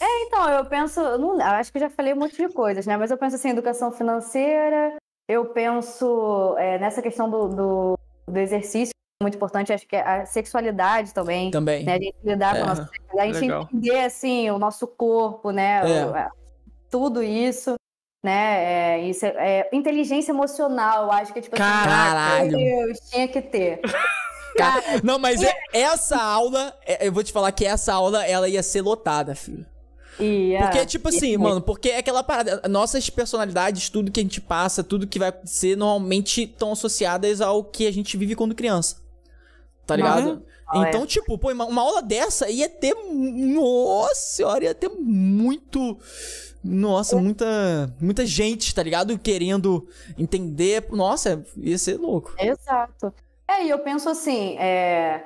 [0.00, 1.00] É, então, eu penso...
[1.18, 2.96] Não, eu acho que já falei um monte de coisas, né?
[2.96, 4.96] Mas eu penso assim, educação financeira,
[5.28, 8.92] eu penso é, nessa questão do, do, do exercício
[9.22, 11.50] muito importante, acho que é a sexualidade também.
[11.50, 11.84] Também.
[11.84, 11.94] Né?
[11.94, 13.62] A gente lidar é, com a nossa sexualidade, a gente legal.
[13.64, 15.82] entender, assim, o nosso corpo, né?
[15.84, 16.28] É.
[16.90, 17.74] tudo isso,
[18.24, 18.94] né?
[18.94, 22.56] É, isso é, é, inteligência emocional, eu acho que, tipo assim, Caralho.
[22.56, 23.80] assim, Deus, tinha que ter.
[24.56, 28.62] Cara, não, mas é, essa aula, eu vou te falar que essa aula, ela ia
[28.62, 29.66] ser lotada, filho.
[30.18, 30.66] Yeah.
[30.66, 32.60] Porque, tipo assim, mano, porque é aquela parada.
[32.68, 37.64] Nossas personalidades, tudo que a gente passa, tudo que vai ser, normalmente estão associadas ao
[37.64, 38.96] que a gente vive quando criança.
[39.90, 40.30] Tá ligado?
[40.72, 40.86] Uhum.
[40.86, 41.06] Então, é.
[41.06, 42.94] tipo, pô, uma, aula dessa ia ter.
[42.94, 45.98] Nossa senhora, ia ter muito.
[46.62, 47.92] Nossa, muita.
[48.00, 49.18] Muita gente, tá ligado?
[49.18, 50.86] Querendo entender.
[50.90, 52.32] Nossa, ia ser louco.
[52.38, 53.12] Exato.
[53.48, 55.24] É, e eu penso assim, é...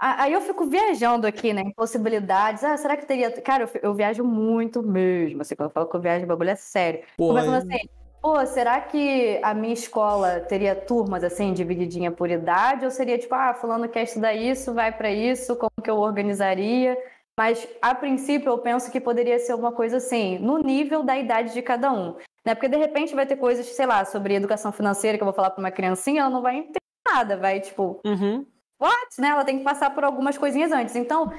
[0.00, 2.64] Aí eu fico viajando aqui, né, em possibilidades.
[2.64, 3.30] Ah, será que teria.
[3.42, 5.42] Cara, eu, viajo muito mesmo.
[5.42, 7.02] Assim, quando eu falo que eu viajo, o bagulho é sério.
[7.16, 7.88] Pô, Começando assim,
[8.20, 12.84] pô, será que a minha escola teria turmas assim, divididinha por idade?
[12.84, 16.96] Ou seria tipo, ah, fulano quer estudar isso, vai para isso, como que eu organizaria?
[17.38, 21.52] Mas a princípio eu penso que poderia ser uma coisa assim, no nível da idade
[21.52, 22.16] de cada um.
[22.44, 22.54] Né?
[22.54, 25.50] Porque de repente vai ter coisas, sei lá, sobre educação financeira que eu vou falar
[25.50, 28.00] para uma criancinha, ela não vai entender nada, vai tipo.
[28.04, 28.44] Uhum.
[28.80, 29.20] What?
[29.20, 29.28] Né?
[29.28, 30.96] Ela tem que passar por algumas coisinhas antes.
[30.96, 31.32] Então,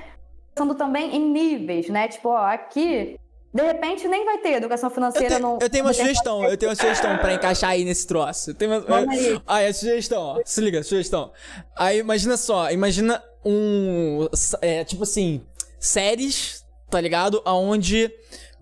[0.54, 2.08] pensando também em níveis, né?
[2.08, 3.20] Tipo, ó, aqui
[3.52, 5.60] de repente nem vai ter educação financeira eu, no.
[5.60, 8.52] Eu tenho uma sugestão, eu tenho uma sugestão pra encaixar aí nesse troço.
[8.52, 9.16] Eu tenho uma.
[9.16, 10.42] Eu, aí, a sugestão, ó.
[10.46, 11.32] Se liga, sugestão.
[11.76, 14.28] Aí imagina só, imagina um.
[14.62, 15.42] É, tipo assim,
[15.80, 17.42] séries, tá ligado?
[17.44, 18.12] Aonde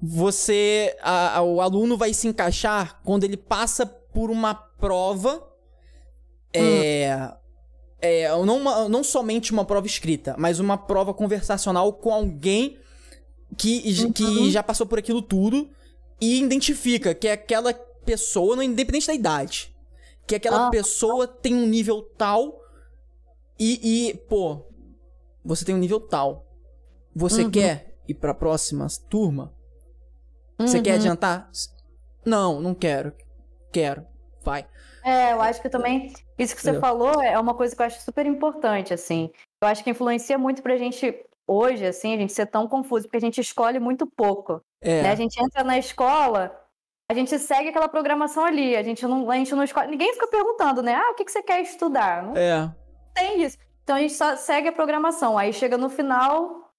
[0.01, 0.95] você.
[1.01, 5.45] A, a, o aluno vai se encaixar quando ele passa por uma prova.
[6.53, 7.29] É.
[7.33, 7.37] Hum.
[7.99, 12.77] É, não, uma, não somente uma prova escrita, mas uma prova conversacional com alguém
[13.55, 14.11] que, uhum.
[14.11, 15.69] que já passou por aquilo tudo
[16.19, 19.75] e identifica que aquela pessoa, não independente da idade,
[20.25, 20.69] que aquela ah.
[20.69, 22.59] pessoa tem um nível tal
[23.59, 24.65] e, e, pô,
[25.43, 26.45] você tem um nível tal.
[27.15, 27.51] Você uhum.
[27.51, 29.53] quer ir pra próxima turma?
[30.59, 30.95] Você quer uhum.
[30.97, 31.49] adiantar?
[32.25, 33.13] Não, não quero.
[33.71, 34.05] Quero.
[34.43, 34.67] Vai.
[35.03, 36.81] É, eu acho que também isso que você Entendeu?
[36.81, 39.31] falou é uma coisa que eu acho super importante, assim.
[39.61, 41.15] Eu acho que influencia muito pra gente
[41.47, 44.61] hoje, assim, a gente ser tão confuso, porque a gente escolhe muito pouco.
[44.81, 45.03] É.
[45.03, 45.11] Né?
[45.11, 46.55] A gente entra na escola,
[47.09, 49.89] a gente segue aquela programação ali, a gente não, a gente não escolhe.
[49.89, 50.93] Ninguém fica perguntando, né?
[50.93, 52.23] Ah, o que, que você quer estudar?
[52.23, 52.69] Não é.
[53.15, 53.57] tem isso.
[53.83, 55.37] Então a gente só segue a programação.
[55.37, 56.69] Aí chega no final,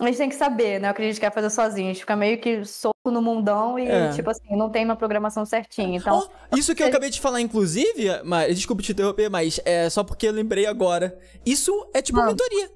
[0.00, 0.90] a gente tem que saber, né?
[0.90, 1.90] O que a gente quer fazer sozinho.
[1.90, 4.10] A gente fica meio que solto no mundão e, é.
[4.10, 5.98] tipo assim, não tem uma programação certinha.
[5.98, 6.28] Então.
[6.50, 10.04] Oh, isso que eu acabei de falar, inclusive, mas, desculpa te interromper, mas é só
[10.04, 11.18] porque eu lembrei agora.
[11.44, 12.26] Isso é tipo ah.
[12.26, 12.70] mentoria.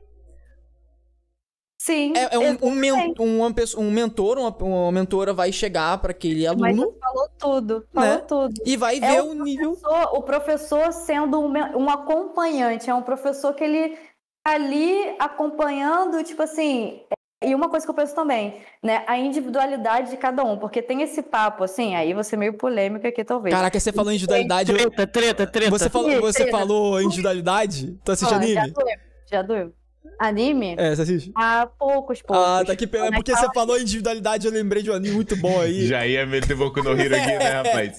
[1.87, 2.15] Sim.
[2.17, 3.45] É, é um, um, men um,
[3.79, 6.65] um, mentor, uma, uma mentora vai chegar para aquele aluno.
[6.65, 8.19] Mas falou tudo, falou né?
[8.27, 8.55] tudo.
[8.67, 9.79] E vai é ver o, o nível.
[10.13, 13.97] O professor sendo um, um acompanhante, é um professor que ele
[14.45, 17.03] tá ali acompanhando, tipo assim,
[17.45, 19.05] e uma coisa que eu penso também, né?
[19.07, 23.07] A individualidade de cada um, porque tem esse papo, assim, aí você é meio polêmico
[23.07, 23.55] aqui, talvez.
[23.55, 24.73] Caraca, você falou individualidade.
[24.73, 25.71] Treta, treta, treta.
[25.71, 27.97] Você falou, você falou individualidade?
[28.05, 28.55] Tu assiste anime?
[28.55, 28.97] Já doeu,
[29.31, 29.86] já doeu.
[30.19, 30.75] Anime?
[30.79, 31.33] É, você assiste?
[31.35, 32.45] Há poucos, poucos.
[32.45, 33.11] Ah, tá que pena.
[33.13, 35.87] Porque você falou individualidade, eu lembrei de um anime muito bom aí.
[35.87, 37.99] Já ia meter Boku no Hero aqui, né, rapaz?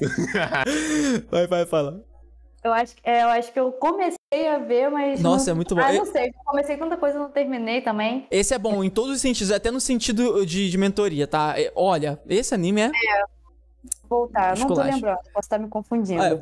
[1.29, 2.03] vai, vai, fala.
[2.63, 5.21] Eu acho, é, eu acho que eu comecei a ver, mas.
[5.21, 5.51] Nossa, não...
[5.51, 5.81] é muito bom.
[5.81, 6.31] Ah, não sei.
[6.45, 8.27] Comecei tanta coisa não terminei também.
[8.29, 11.55] Esse é bom em todos os sentidos, até no sentido de, de mentoria, tá?
[11.75, 12.85] Olha, esse anime é.
[12.87, 13.36] É
[14.07, 14.57] voltar.
[14.57, 16.21] Não tô lembrando, posso estar me confundindo.
[16.21, 16.39] Ah,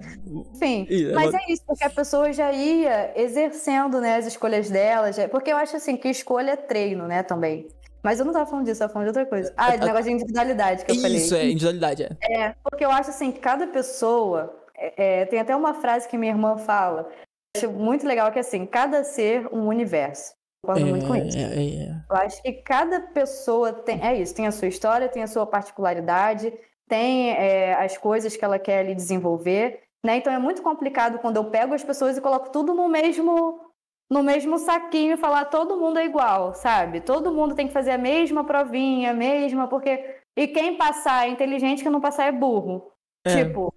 [0.53, 5.11] Enfim, mas é isso, porque a pessoa já ia exercendo né, as escolhas dela.
[5.11, 5.27] Já...
[5.27, 7.67] Porque eu acho assim que escolha é treino, né, também.
[8.03, 9.51] Mas eu não tava falando disso, eu tava falando de outra coisa.
[9.57, 11.17] Ah, do negócio de individualidade que eu isso, falei.
[11.17, 12.09] Isso, é, individualidade, é.
[12.21, 14.61] É, porque eu acho assim que cada pessoa.
[14.77, 17.09] É, é, tem até uma frase que minha irmã fala.
[17.57, 20.33] Acho muito legal que é assim, cada ser um universo.
[20.61, 21.37] Concordo é, muito com isso.
[21.37, 24.05] É, é, eu acho que cada pessoa tem.
[24.05, 26.53] É isso, tem a sua história, tem a sua particularidade,
[26.87, 30.17] tem é, as coisas que ela quer ali desenvolver, né?
[30.17, 33.61] Então é muito complicado quando eu pego as pessoas e coloco tudo no mesmo
[34.07, 37.01] no mesmo saquinho e falar todo mundo é igual, sabe?
[37.01, 41.31] Todo mundo tem que fazer a mesma provinha, a mesma, porque e quem passar é
[41.31, 42.91] inteligente, quem não passar é burro.
[43.25, 43.43] É.
[43.43, 43.73] Tipo,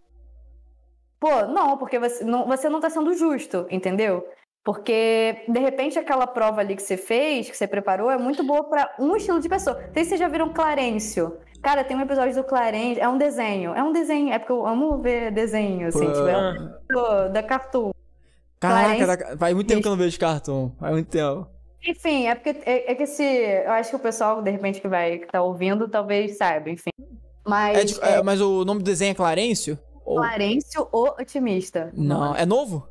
[1.18, 4.28] pô, não, porque você não, você não tá sendo justo, entendeu?
[4.64, 8.64] Porque, de repente, aquela prova ali que você fez, que você preparou, é muito boa
[8.64, 9.80] para um estilo de pessoa.
[9.80, 11.38] Não sei se vocês já viram Clarencio.
[11.62, 13.74] Cara, tem um episódio do Clarencio, é um desenho.
[13.74, 17.90] É um desenho, é porque eu amo ver desenho, assim, tipo, é um, da Cartoon.
[18.60, 20.70] Caraca, Clarence, faz muito tempo que eu não vejo Cartoon.
[20.78, 21.46] Faz muito tempo.
[21.86, 23.22] Enfim, é porque é, é, que esse.
[23.22, 26.90] Eu acho que o pessoal, de repente, que vai que tá ouvindo, talvez saiba, enfim.
[27.46, 27.78] Mas.
[27.78, 29.78] É de, é, mas o nome do desenho é Clarencio?
[30.04, 31.90] Clarencio, o Otimista.
[31.94, 32.88] Não, é novo?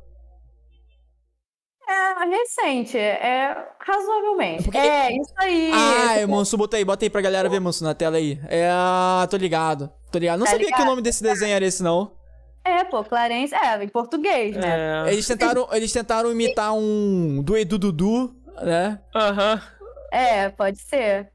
[1.88, 4.64] É recente, é razoavelmente.
[4.64, 4.76] Porque...
[4.76, 5.70] É, isso aí.
[5.72, 8.38] Ah, é, Manso, bota aí, bota aí pra galera ver, Manso, na tela aí.
[8.46, 8.68] É,
[9.30, 10.38] tô ligado, tô ligado.
[10.38, 10.80] Não tá sabia ligado?
[10.80, 12.12] que o nome desse desenho era esse, não.
[12.62, 15.06] É, pô, Clarence, é, em português, né?
[15.06, 15.12] É.
[15.12, 19.00] Eles, tentaram, eles tentaram imitar um do Edu Dudu, né?
[19.14, 19.54] Aham.
[19.54, 19.88] Uhum.
[20.12, 21.30] É, pode ser.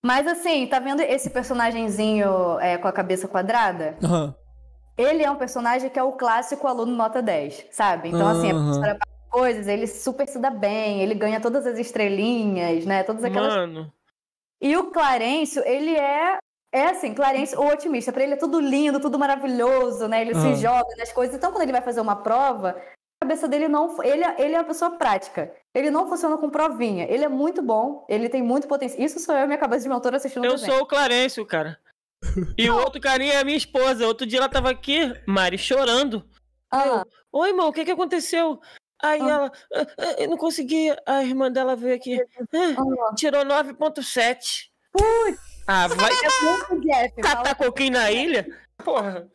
[0.00, 3.96] Mas assim, tá vendo esse personagemzinho é, com a cabeça quadrada?
[4.02, 4.26] Aham.
[4.26, 4.34] Uhum.
[4.96, 8.08] Ele é um personagem que é o clássico aluno nota 10, sabe?
[8.08, 8.58] Então, assim, uhum.
[8.58, 8.98] a professora
[9.28, 13.02] coisas, ele super se dá bem, ele ganha todas as estrelinhas, né?
[13.02, 13.54] Todas aquelas.
[13.54, 13.92] Mano.
[14.60, 16.38] E o Clarencio, ele é.
[16.70, 18.12] É assim, Clarence, o otimista.
[18.12, 20.20] Pra ele é tudo lindo, tudo maravilhoso, né?
[20.20, 20.54] Ele uhum.
[20.54, 21.34] se joga nas coisas.
[21.34, 22.76] Então, quando ele vai fazer uma prova,
[23.20, 24.02] a cabeça dele não.
[24.02, 25.50] Ele, ele é uma pessoa prática.
[25.74, 27.06] Ele não funciona com provinha.
[27.08, 29.02] Ele é muito bom, ele tem muito potencial.
[29.02, 31.78] Isso sou eu e minha cabeça de mentor assistindo Eu sou o Clarencio, cara.
[32.58, 34.06] E o outro carinha é a minha esposa.
[34.06, 36.22] Outro dia ela tava aqui, Mari, chorando.
[36.70, 37.02] Ah.
[37.32, 38.60] Oi, irmão, o que que aconteceu?
[39.02, 39.28] Aí ah.
[39.28, 44.70] ela, ah, ah, eu não consegui, a irmã dela veio aqui, ah, tirou 9.7.
[44.92, 45.38] Putz!
[45.66, 48.46] Ah, vai é Jeff, catar coquinho na ilha?
[48.78, 49.28] Porra.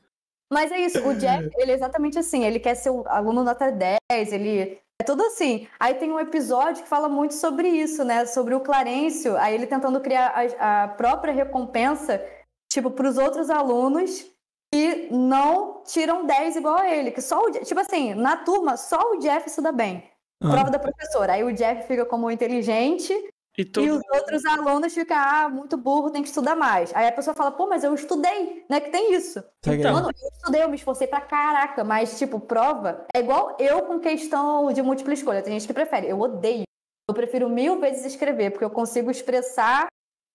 [0.52, 3.72] Mas é isso, o Jeff, ele é exatamente assim, ele quer ser o aluno nota
[3.72, 3.98] 10,
[4.34, 5.68] ele é tudo assim.
[5.80, 8.26] Aí tem um episódio que fala muito sobre isso, né?
[8.26, 12.24] Sobre o Clarencio, aí ele tentando criar a, a própria recompensa,
[12.72, 14.33] tipo, para os outros alunos
[14.74, 17.12] e não tiram 10 igual a ele.
[17.12, 20.04] Que só o, tipo assim, na turma, só o Jeff estuda bem.
[20.42, 20.50] Ah.
[20.50, 21.34] Prova da professora.
[21.34, 23.14] Aí o Jeff fica como inteligente
[23.56, 26.94] e, e, os outros alunos ficam, ah, muito burro, tem que estudar mais.
[26.96, 28.80] Aí a pessoa fala, pô, mas eu estudei, né?
[28.80, 29.44] Que tem isso.
[29.66, 33.84] Então, Mano, eu estudei, eu me esforcei pra caraca, mas, tipo, prova é igual eu
[33.84, 35.44] com questão de múltipla escolha.
[35.44, 36.64] Tem gente que prefere, eu odeio.
[37.08, 39.86] Eu prefiro mil vezes escrever, porque eu consigo expressar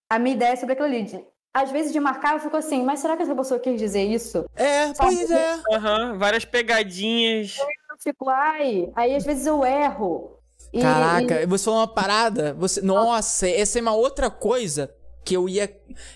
[0.08, 1.02] a minha ideia sobre aquilo ali
[1.62, 4.44] às vezes de marcar, eu fico assim, mas será que essa pessoa quis dizer isso?
[4.54, 5.16] É, Sabe?
[5.16, 5.54] pois é.
[5.70, 7.56] Uhum, várias pegadinhas.
[7.58, 10.38] Eu fico, ai, aí às vezes eu erro.
[10.72, 11.46] E, Caraca, e...
[11.46, 14.94] você falou uma parada, você, nossa, essa é uma outra coisa
[15.24, 15.68] que eu ia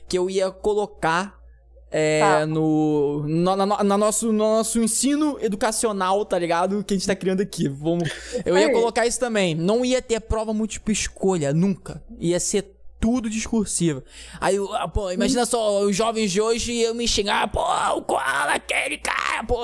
[0.08, 1.42] que eu ia colocar
[1.90, 2.46] é, tá.
[2.46, 6.82] no, no, na, na, nosso, no nosso ensino educacional, tá ligado?
[6.82, 7.68] Que a gente tá criando aqui.
[7.68, 8.08] Vamos,
[8.46, 9.54] eu ia colocar isso também.
[9.54, 12.02] Não ia ter prova múltipla escolha, nunca.
[12.18, 12.71] Ia ser
[13.02, 14.04] tudo discursiva.
[14.40, 18.52] Aí, ah, pô, imagina só, os jovens de hoje iam me xingar, pô, o Koala,
[18.52, 19.62] aquele cara, pô.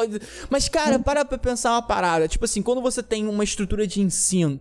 [0.50, 2.26] Mas, cara, para pra pensar uma parada.
[2.26, 4.60] Tipo assim, quando você tem uma estrutura de ensino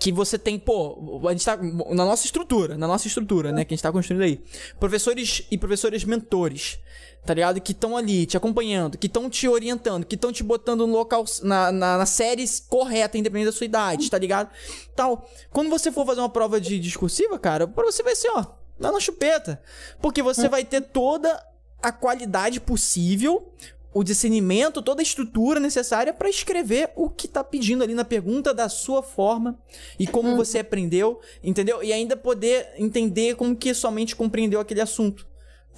[0.00, 3.72] que você tem, pô, a gente tá na nossa estrutura, na nossa estrutura, né, que
[3.72, 4.40] a gente tá construindo aí.
[4.80, 6.80] Professores e professores mentores
[7.24, 7.60] tá ligado?
[7.60, 11.24] Que estão ali te acompanhando, que estão te orientando, que estão te botando no local,
[11.42, 14.50] na, na, na série correta, independente da sua idade, tá ligado?
[14.96, 15.28] Tal.
[15.50, 18.44] Quando você for fazer uma prova de discursiva, cara, pra você vai ser, ó,
[18.78, 19.60] dá na chupeta.
[20.00, 20.48] Porque você é.
[20.48, 21.42] vai ter toda
[21.82, 23.52] a qualidade possível,
[23.92, 28.54] o discernimento, toda a estrutura necessária para escrever o que tá pedindo ali na pergunta
[28.54, 29.58] da sua forma
[29.98, 30.36] e como uhum.
[30.36, 31.82] você aprendeu, entendeu?
[31.82, 35.27] E ainda poder entender como que somente compreendeu aquele assunto.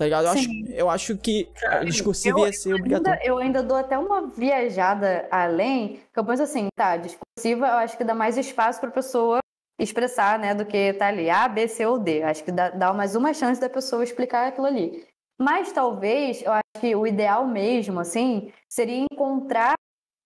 [0.01, 0.25] Tá ligado?
[0.25, 3.21] Eu acho, eu acho que a discursiva ia ser obrigatória.
[3.23, 7.99] Eu ainda dou até uma viajada além, que eu penso assim, tá, discursiva eu acho
[7.99, 9.41] que dá mais espaço pra pessoa
[9.79, 12.23] expressar, né, do que tá ali, A, B, C ou D.
[12.23, 15.07] Acho que dá, dá mais uma chance da pessoa explicar aquilo ali.
[15.39, 19.75] Mas talvez, eu acho que o ideal mesmo, assim, seria encontrar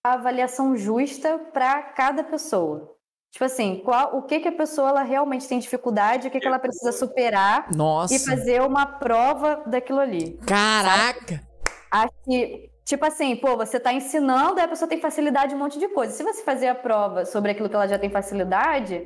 [0.06, 2.93] a avaliação justa para cada pessoa.
[3.34, 6.46] Tipo assim, qual, o que, que a pessoa ela realmente tem dificuldade, o que, que
[6.46, 8.14] ela precisa superar Nossa.
[8.14, 10.38] e fazer uma prova daquilo ali.
[10.46, 11.34] Caraca!
[11.34, 11.40] Sabe?
[11.90, 15.58] Acho que, tipo assim, pô, você tá ensinando e a pessoa tem facilidade em um
[15.58, 16.12] monte de coisa.
[16.12, 19.04] Se você fazer a prova sobre aquilo que ela já tem facilidade,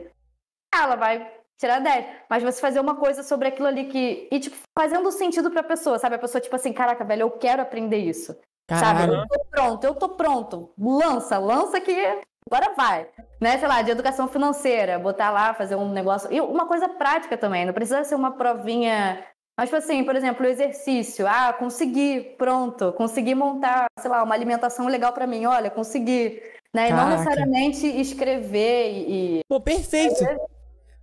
[0.74, 1.26] ela vai
[1.56, 2.06] tirar 10.
[2.28, 4.28] Mas você fazer uma coisa sobre aquilo ali que.
[4.30, 6.16] E, tipo, fazendo sentido pra pessoa, sabe?
[6.16, 8.36] A pessoa, tipo assim, caraca, velho, eu quero aprender isso.
[8.68, 9.10] Sabe?
[9.10, 10.74] Eu tô pronto, eu tô pronto.
[10.78, 13.06] Lança, lança que agora vai.
[13.40, 16.32] Né, sei lá, de educação financeira, botar lá, fazer um negócio.
[16.32, 19.24] E uma coisa prática também, não precisa ser uma provinha.
[19.56, 21.26] Mas, tipo assim, por exemplo, o exercício.
[21.26, 22.92] Ah, consegui, pronto.
[22.92, 25.46] Consegui montar, sei lá, uma alimentação legal para mim.
[25.46, 26.40] Olha, consegui.
[26.74, 26.90] Né?
[26.90, 29.40] E não necessariamente escrever e.
[29.48, 30.22] Pô, perfeito.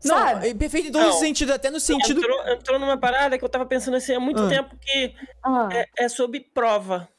[0.04, 0.54] Não, Sabe?
[0.54, 2.20] perfeito em todo sentido, até no sentido.
[2.20, 4.50] Entrou, entrou numa parada que eu tava pensando assim há muito ah.
[4.50, 5.70] tempo que ah.
[5.72, 7.10] é, é sobre prova.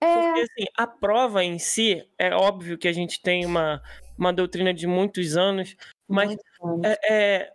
[0.00, 0.14] É...
[0.14, 3.82] Porque assim, a prova em si, é óbvio que a gente tem uma,
[4.16, 5.76] uma doutrina de muitos anos,
[6.06, 6.36] mas
[6.84, 7.52] é, é,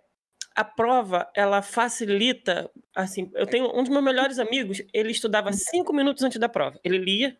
[0.55, 2.69] a prova ela facilita.
[2.95, 5.53] Assim, eu tenho um dos meus melhores amigos, ele estudava uhum.
[5.53, 6.79] cinco minutos antes da prova.
[6.83, 7.37] Ele lia.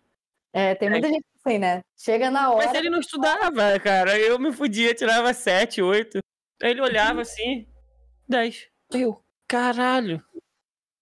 [0.53, 1.81] É, tem muita gente assim, né?
[1.97, 2.67] Chega na hora.
[2.67, 4.17] Mas ele não estudava, cara.
[4.19, 6.19] Eu me fudia, tirava sete, oito.
[6.61, 7.67] Ele olhava assim,
[8.27, 8.67] dez.
[8.91, 10.23] Eu, caralho.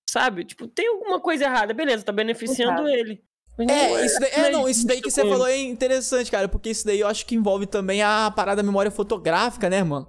[0.09, 0.45] Sabe?
[0.45, 1.73] Tipo, tem alguma coisa errada.
[1.73, 3.23] Beleza, tá beneficiando ele.
[3.57, 6.85] É, isso daí, é, não, isso daí que você falou é interessante, cara, porque isso
[6.85, 10.07] daí eu acho que envolve também a parada da memória fotográfica, né, mano?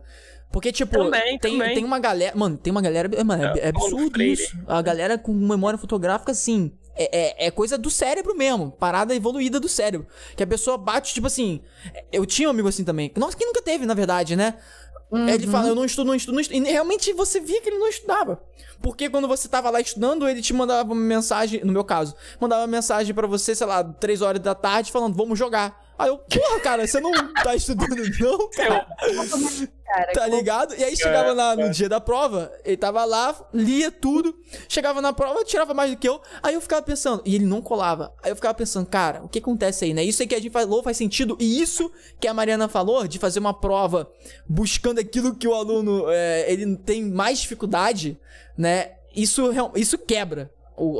[0.52, 1.74] Porque, tipo, também, tem, também.
[1.74, 2.36] tem uma galera.
[2.36, 3.08] Mano, tem uma galera.
[3.24, 4.56] Mano, é, é, é absurdo isso.
[4.68, 6.72] A galera com memória fotográfica, assim.
[6.94, 8.70] É, é, é, coisa do cérebro mesmo.
[8.70, 10.06] Parada evoluída do cérebro.
[10.36, 11.62] Que a pessoa bate, tipo assim.
[12.12, 13.10] Eu tinha um amigo assim também.
[13.16, 14.56] Nossa, quem nunca teve, na verdade, né?
[15.12, 15.28] Uhum.
[15.28, 16.66] Ele fala, eu não estudo, não estudo, não estudo.
[16.66, 18.42] E realmente você via que ele não estudava.
[18.80, 22.62] Porque quando você tava lá estudando, ele te mandava uma mensagem, no meu caso, mandava
[22.62, 25.91] uma mensagem para você, sei lá, 3 horas da tarde, falando, vamos jogar.
[26.02, 28.86] Aí eu, porra, cara, você não tá estudando, não, cara?
[30.12, 30.74] tá ligado?
[30.74, 34.34] E aí chegava na, no dia da prova, ele tava lá, lia tudo,
[34.68, 36.20] chegava na prova, tirava mais do que eu.
[36.42, 38.12] Aí eu ficava pensando, e ele não colava.
[38.20, 40.02] Aí eu ficava pensando, cara, o que acontece aí, né?
[40.02, 41.36] Isso aí que a gente falou faz sentido.
[41.38, 44.10] E isso que a Mariana falou, de fazer uma prova
[44.48, 48.18] buscando aquilo que o aluno é, ele tem mais dificuldade,
[48.58, 48.92] né?
[49.14, 50.50] Isso, isso quebra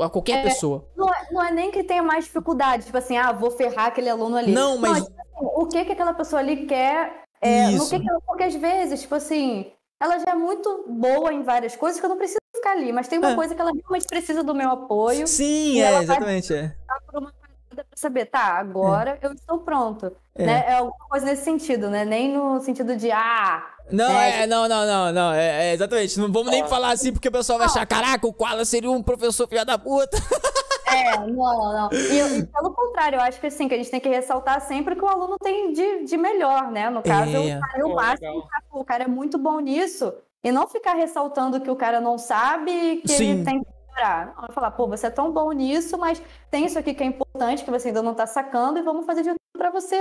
[0.01, 0.87] a qualquer é, pessoa.
[0.95, 4.09] Não é, não é, nem que tenha mais dificuldade, tipo assim, ah, vou ferrar aquele
[4.09, 4.51] aluno ali.
[4.51, 4.99] Não, mas.
[4.99, 7.23] Não, tipo assim, o que que aquela pessoa ali quer.
[7.41, 11.33] É, no que que ela, porque às vezes, tipo assim, ela já é muito boa
[11.33, 13.35] em várias coisas que eu não preciso ficar ali, mas tem uma é.
[13.35, 15.27] coisa que ela realmente precisa do meu apoio.
[15.27, 16.53] Sim, é, exatamente.
[16.53, 16.73] É.
[17.11, 17.33] Por uma
[17.73, 19.25] pra saber, tá, agora é.
[19.25, 20.15] eu estou pronto.
[20.35, 20.45] É.
[20.45, 20.65] Né?
[20.67, 22.05] é alguma coisa nesse sentido, né?
[22.05, 25.33] Nem no sentido de, ah, não, é, não, não, não, não.
[25.33, 26.19] É, é, exatamente.
[26.19, 29.03] Não vamos nem falar assim, porque o pessoal vai achar, caraca, o Koala seria um
[29.03, 30.17] professor filha da puta.
[30.93, 31.89] É, não, não, não.
[31.91, 34.95] E, e, pelo contrário, eu acho que assim, que a gente tem que ressaltar sempre
[34.95, 36.87] que o aluno tem de, de melhor, né?
[36.87, 37.57] No caso, é.
[37.57, 40.13] o cara é o máximo, o cara é muito bom nisso.
[40.43, 43.29] E não ficar ressaltando que o cara não sabe que Sim.
[43.31, 44.35] ele tem que melhorar.
[44.51, 47.71] Falar, pô, você é tão bom nisso, mas tem isso aqui que é importante, que
[47.71, 49.99] você ainda não tá sacando, e vamos fazer de tudo pra você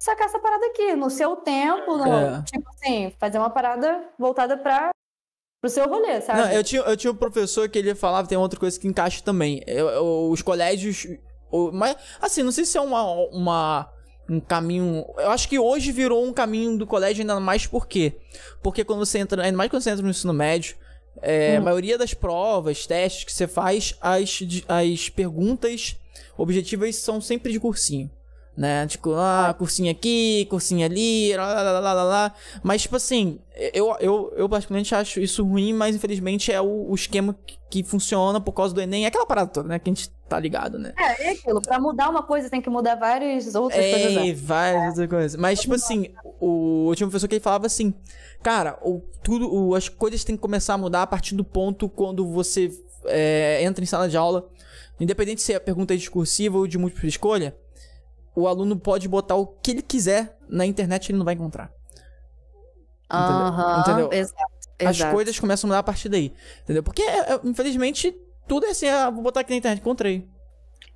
[0.00, 2.42] sacar essa parada aqui, no seu tempo, no, é.
[2.42, 4.90] tipo assim, fazer uma parada voltada para
[5.60, 6.40] pro seu rolê, sabe?
[6.40, 9.22] Não, eu tinha, eu tinha um professor que ele falava, tem outra coisa que encaixa
[9.22, 9.62] também.
[9.66, 11.06] Eu, eu, os colégios.
[11.74, 13.92] mas, assim, não sei se é uma, uma.
[14.26, 15.04] Um caminho.
[15.18, 18.14] Eu acho que hoje virou um caminho do colégio ainda mais por quê?
[18.62, 19.42] Porque quando você entra.
[19.42, 20.76] Ainda mais quando você entra no ensino médio.
[21.20, 21.58] É, hum.
[21.58, 25.96] A maioria das provas, testes que você faz, as, as perguntas
[26.38, 28.08] objetivas são sempre de cursinho
[28.60, 28.86] né?
[28.86, 32.34] Tipo, ah, cursinho aqui, cursinho ali, lá, lá, lá, lá, lá.
[32.62, 33.38] Mas, tipo assim,
[33.72, 37.82] eu, eu, eu particularmente acho isso ruim, mas infelizmente é o, o esquema que, que,
[37.82, 39.06] funciona por causa do Enem.
[39.06, 39.78] É aquela parada toda, né?
[39.78, 40.92] Que a gente tá ligado, né?
[40.98, 41.62] É, é aquilo.
[41.62, 44.28] Pra mudar uma coisa, tem que mudar várias outras é, coisas.
[44.28, 45.40] É, várias outras coisas.
[45.40, 47.94] Mas, tipo assim, o, um professor que ele falava assim,
[48.42, 51.88] cara, o, tudo, o, as coisas têm que começar a mudar a partir do ponto
[51.88, 52.70] quando você
[53.06, 54.46] é, entra em sala de aula.
[55.00, 57.56] Independente se a pergunta é discursiva ou de múltipla escolha,
[58.40, 61.72] o aluno pode botar o que ele quiser na internet ele não vai encontrar.
[63.12, 64.12] Uhum, entendeu?
[64.12, 64.42] Exato,
[64.78, 65.12] As exato.
[65.12, 66.32] coisas começam a mudar a partir daí.
[66.62, 66.82] Entendeu?
[66.82, 70.28] Porque, é, é, infelizmente, tudo é assim, ah, vou botar aqui na internet, encontrei.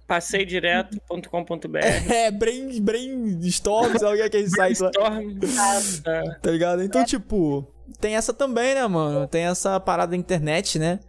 [0.07, 1.79] Passei direto.com.br.
[2.13, 4.91] É, brain, brainstorm, sabe o que é esse site lá?
[6.41, 6.83] tá ligado?
[6.83, 7.05] Então, é.
[7.05, 7.67] tipo,
[8.01, 9.27] tem essa também, né, mano?
[9.27, 11.01] Tem essa parada da internet, né?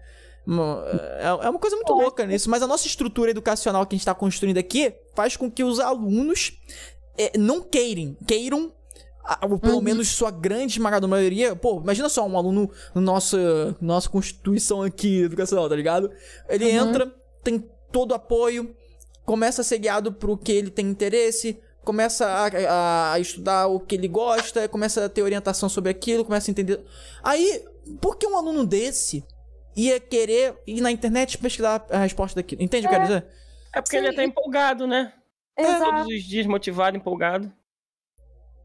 [1.19, 4.01] É, é uma coisa muito louca nisso, mas a nossa estrutura educacional que a gente
[4.01, 6.53] está construindo aqui faz com que os alunos
[7.17, 8.71] é, não queiram, queiram
[9.49, 9.81] ou pelo uhum.
[9.81, 15.23] menos sua grande esmagadora maioria, pô, imagina só um aluno na nossa, nossa constituição aqui
[15.23, 16.11] educacional, tá ligado?
[16.47, 16.89] Ele uhum.
[16.89, 17.11] entra,
[17.43, 18.75] tem todo apoio,
[19.25, 23.95] começa a ser guiado pro que ele tem interesse, começa a, a, estudar o que
[23.95, 26.81] ele gosta, começa a ter orientação sobre aquilo, começa a entender.
[27.23, 27.63] Aí,
[27.99, 29.23] por que um aluno desse
[29.75, 32.61] ia querer ir na internet pesquisar a resposta daquilo.
[32.61, 33.19] Entende o que eu quero é.
[33.19, 33.27] dizer?
[33.73, 34.05] É porque Sim.
[34.05, 35.13] ele tá empolgado, né?
[35.57, 35.83] Exato.
[35.83, 37.51] Todos os dias motivado, empolgado.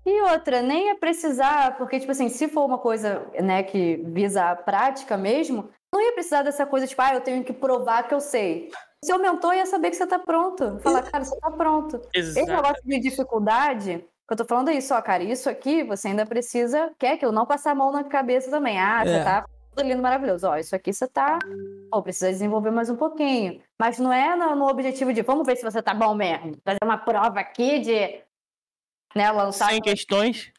[0.05, 4.51] E outra, nem é precisar, porque, tipo assim, se for uma coisa, né, que visa
[4.51, 8.15] a prática mesmo, não ia precisar dessa coisa, tipo, ah, eu tenho que provar que
[8.15, 8.71] eu sei.
[9.05, 10.79] Seu mentor ia saber que você tá pronto.
[10.81, 12.01] Falar, cara, você tá pronto.
[12.15, 12.39] Exato.
[12.39, 16.09] Esse negócio de dificuldade, que eu tô falando é isso, ó, cara, isso aqui você
[16.09, 18.79] ainda precisa, quer que eu não passar a mão na cabeça também.
[18.79, 19.07] Ah, é.
[19.07, 19.45] você tá
[19.79, 20.49] lindo, maravilhoso.
[20.49, 21.39] Ó, isso aqui você tá.
[21.93, 23.61] Ó, precisa desenvolver mais um pouquinho.
[23.79, 26.57] Mas não é no, no, objetivo de vamos ver se você tá bom mesmo.
[26.65, 28.23] Fazer uma prova aqui de.
[29.15, 29.71] Né, lançar.
[29.71, 30.53] Sem questões?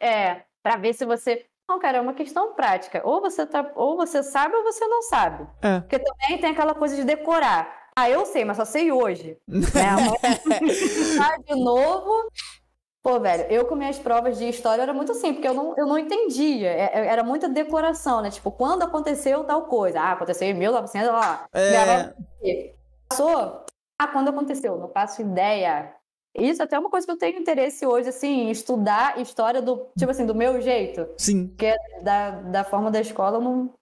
[0.00, 1.46] É, para ver se você.
[1.68, 3.02] Não, cara, é uma questão prática.
[3.04, 5.46] Ou você, tá, ou você sabe ou você não sabe.
[5.62, 5.80] É.
[5.80, 7.90] Porque também tem aquela coisa de decorar.
[7.94, 9.36] Ah, eu sei, mas só sei hoje.
[9.48, 9.60] né?
[11.44, 12.30] de novo.
[13.08, 15.86] Pô, velho, eu com minhas provas de história era muito assim, porque eu não, eu
[15.86, 16.68] não entendia.
[16.68, 18.30] É, é, era muita decoração, né?
[18.30, 19.98] Tipo, quando aconteceu tal coisa?
[19.98, 21.48] Ah, aconteceu em 1900, lá.
[21.54, 22.12] É...
[23.08, 23.64] Passou?
[23.98, 24.76] Ah, quando aconteceu?
[24.76, 25.90] Não faço ideia.
[26.34, 30.10] Isso até é uma coisa que eu tenho interesse hoje, assim, estudar história do, tipo
[30.10, 31.08] assim, do meu jeito.
[31.16, 31.46] Sim.
[31.46, 33.72] Porque da, da forma da escola eu não,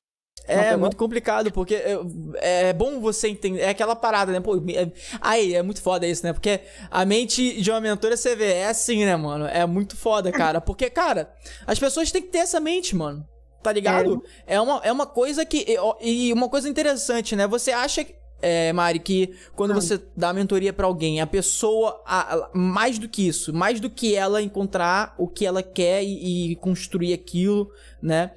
[0.47, 1.99] é muito complicado, porque é,
[2.37, 3.61] é, bom você entender.
[3.61, 4.41] É aquela parada, né?
[4.41, 4.91] Pô, é,
[5.21, 6.33] aí, é muito foda isso, né?
[6.33, 6.61] Porque
[6.91, 9.47] a mente de uma mentora você vê, é assim, né, mano?
[9.47, 10.61] É muito foda, cara.
[10.61, 11.33] Porque, cara,
[11.67, 13.27] as pessoas têm que ter essa mente, mano.
[13.63, 14.23] Tá ligado?
[14.47, 15.67] É, é uma, é uma coisa que.
[16.01, 17.49] E uma coisa interessante, né?
[17.49, 18.07] Você acha
[18.41, 19.75] é, Mari, que quando ah.
[19.75, 23.89] você dá mentoria para alguém, a pessoa, a, a, mais do que isso, mais do
[23.89, 27.71] que ela encontrar o que ela quer e, e construir aquilo,
[28.03, 28.33] né,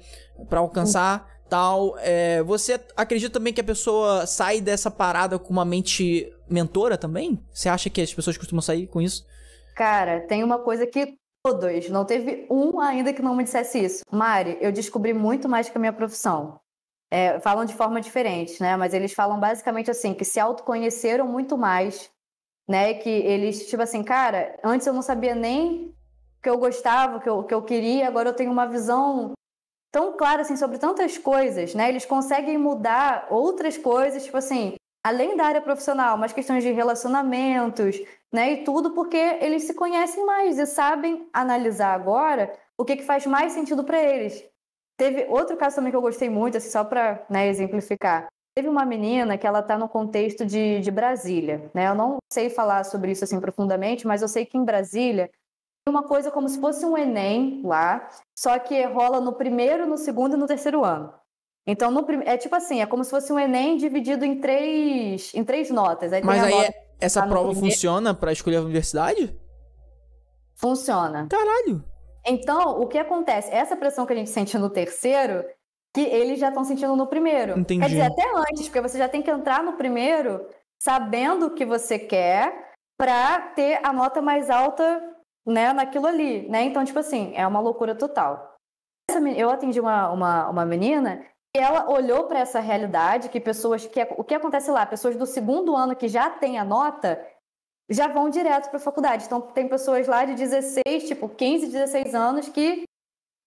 [0.48, 1.96] para alcançar tal.
[1.98, 7.38] É, você acredita também que a pessoa sai dessa parada com uma mente mentora também?
[7.52, 9.26] Você acha que as pessoas costumam sair com isso?
[9.74, 11.14] Cara, tem uma coisa que
[11.44, 14.04] todos, não teve um ainda que não me dissesse isso.
[14.10, 16.60] Mari, eu descobri muito mais que a minha profissão.
[17.12, 18.76] É, falam de forma diferente, né?
[18.76, 22.08] Mas eles falam basicamente assim, que se autoconheceram muito mais,
[22.68, 22.94] né?
[22.94, 25.92] Que eles, tipo assim, cara, antes eu não sabia nem
[26.40, 29.32] que eu gostava, que eu, que eu queria, agora eu tenho uma visão
[29.90, 31.88] tão clara assim sobre tantas coisas, né?
[31.88, 38.00] Eles conseguem mudar outras coisas, tipo assim, além da área profissional, mas questões de relacionamentos,
[38.32, 38.52] né?
[38.52, 43.26] E tudo porque eles se conhecem mais e sabem analisar agora o que, que faz
[43.26, 44.44] mais sentido para eles.
[44.96, 48.28] Teve outro caso também que eu gostei muito, assim, só para né, exemplificar.
[48.54, 51.88] Teve uma menina que ela está no contexto de, de Brasília, né?
[51.88, 55.30] Eu não sei falar sobre isso assim profundamente, mas eu sei que em Brasília
[55.88, 60.34] uma coisa como se fosse um Enem lá, só que rola no primeiro, no segundo
[60.34, 61.12] e no terceiro ano.
[61.66, 62.22] Então, no prim...
[62.24, 66.12] é tipo assim, é como se fosse um Enem dividido em três, em três notas.
[66.12, 69.34] Aí Mas aí nota essa prova funciona para escolher a universidade?
[70.54, 71.26] Funciona.
[71.28, 71.82] Caralho!
[72.26, 73.50] Então, o que acontece?
[73.50, 75.42] Essa pressão que a gente sente no terceiro,
[75.94, 77.58] que eles já estão sentindo no primeiro.
[77.58, 77.80] Entendi.
[77.80, 80.46] Quer dizer, até antes, porque você já tem que entrar no primeiro
[80.78, 85.02] sabendo o que você quer para ter a nota mais alta
[85.50, 86.62] né, naquilo ali, né?
[86.62, 88.56] Então, tipo assim, é uma loucura total.
[89.36, 91.24] Eu atendi uma, uma, uma menina
[91.56, 95.26] e ela olhou para essa realidade que pessoas que o que acontece lá, pessoas do
[95.26, 97.20] segundo ano que já têm a nota
[97.90, 99.24] já vão direto para a faculdade.
[99.24, 102.84] Então tem pessoas lá de 16, tipo 15, 16 anos que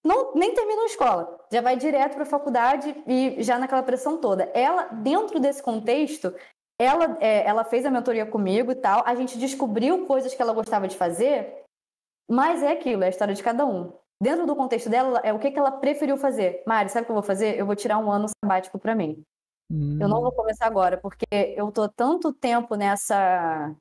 [0.05, 4.17] não nem terminam a escola, já vai direto para a faculdade e já naquela pressão
[4.17, 4.51] toda.
[4.53, 6.35] Ela dentro desse contexto,
[6.77, 10.51] ela é, ela fez a mentoria comigo e tal, a gente descobriu coisas que ela
[10.51, 11.62] gostava de fazer
[12.29, 13.93] mas é aquilo, é a história de cada um.
[14.21, 16.63] Dentro do contexto dela, é o que, que ela preferiu fazer.
[16.65, 17.59] Mari, sabe o que eu vou fazer?
[17.59, 19.21] Eu vou tirar um ano sabático para mim.
[19.69, 19.97] Hum.
[19.99, 23.75] Eu não vou começar agora, porque eu tô tanto tempo nessa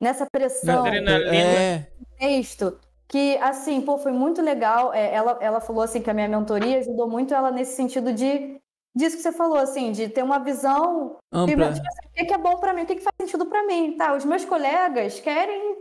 [0.00, 1.86] nessa pressão, é.
[2.18, 2.76] texto,
[3.06, 4.92] que assim, pô, foi muito legal.
[4.92, 8.60] É, ela, ela falou assim que a minha mentoria ajudou muito ela nesse sentido de
[8.94, 11.68] disso que você falou, assim, de ter uma visão ampla.
[11.68, 13.96] De, tipo, assim, o que é bom para mim, o que faz sentido para mim,
[13.96, 14.14] tá?
[14.14, 15.76] Os meus colegas querem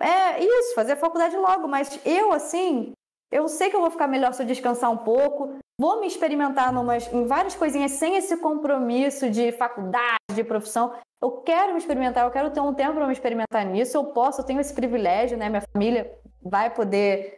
[0.00, 2.92] é isso, fazer a faculdade logo, mas eu, assim,
[3.30, 6.72] eu sei que eu vou ficar melhor se eu descansar um pouco, vou me experimentar
[6.72, 10.94] numas, em várias coisinhas sem esse compromisso de faculdade, de profissão.
[11.22, 14.40] Eu quero me experimentar, eu quero ter um tempo para me experimentar nisso, eu posso,
[14.40, 15.48] eu tenho esse privilégio, né?
[15.48, 16.10] Minha família
[16.42, 17.36] vai poder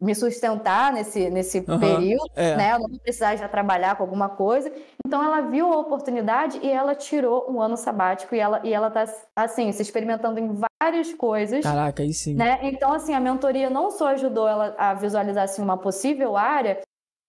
[0.00, 2.56] me sustentar nesse, nesse uhum, período, é.
[2.56, 2.74] né?
[2.74, 4.72] Eu não precisar já trabalhar com alguma coisa.
[5.04, 8.90] Então ela viu a oportunidade e ela tirou um ano sabático e ela e ela
[8.90, 9.04] tá
[9.36, 11.64] assim, se experimentando em várias coisas.
[11.64, 12.34] Caraca, aí sim.
[12.34, 12.60] Né?
[12.62, 16.80] Então assim, a mentoria não só ajudou ela a visualizar assim uma possível área,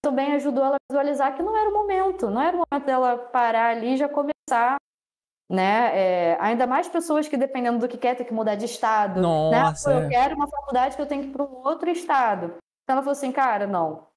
[0.03, 3.17] também ajudou ela a visualizar que não era o momento, não era o momento dela
[3.17, 4.77] parar ali e já começar
[5.49, 5.91] né?
[5.93, 9.15] É, ainda mais pessoas que, dependendo do que quer, tem que mudar de estado.
[9.15, 9.61] Né?
[9.61, 10.05] Nossa, né?
[10.05, 12.53] Eu quero uma faculdade que eu tenho que ir para um outro estado.
[12.83, 14.07] Então ela falou assim, cara, não,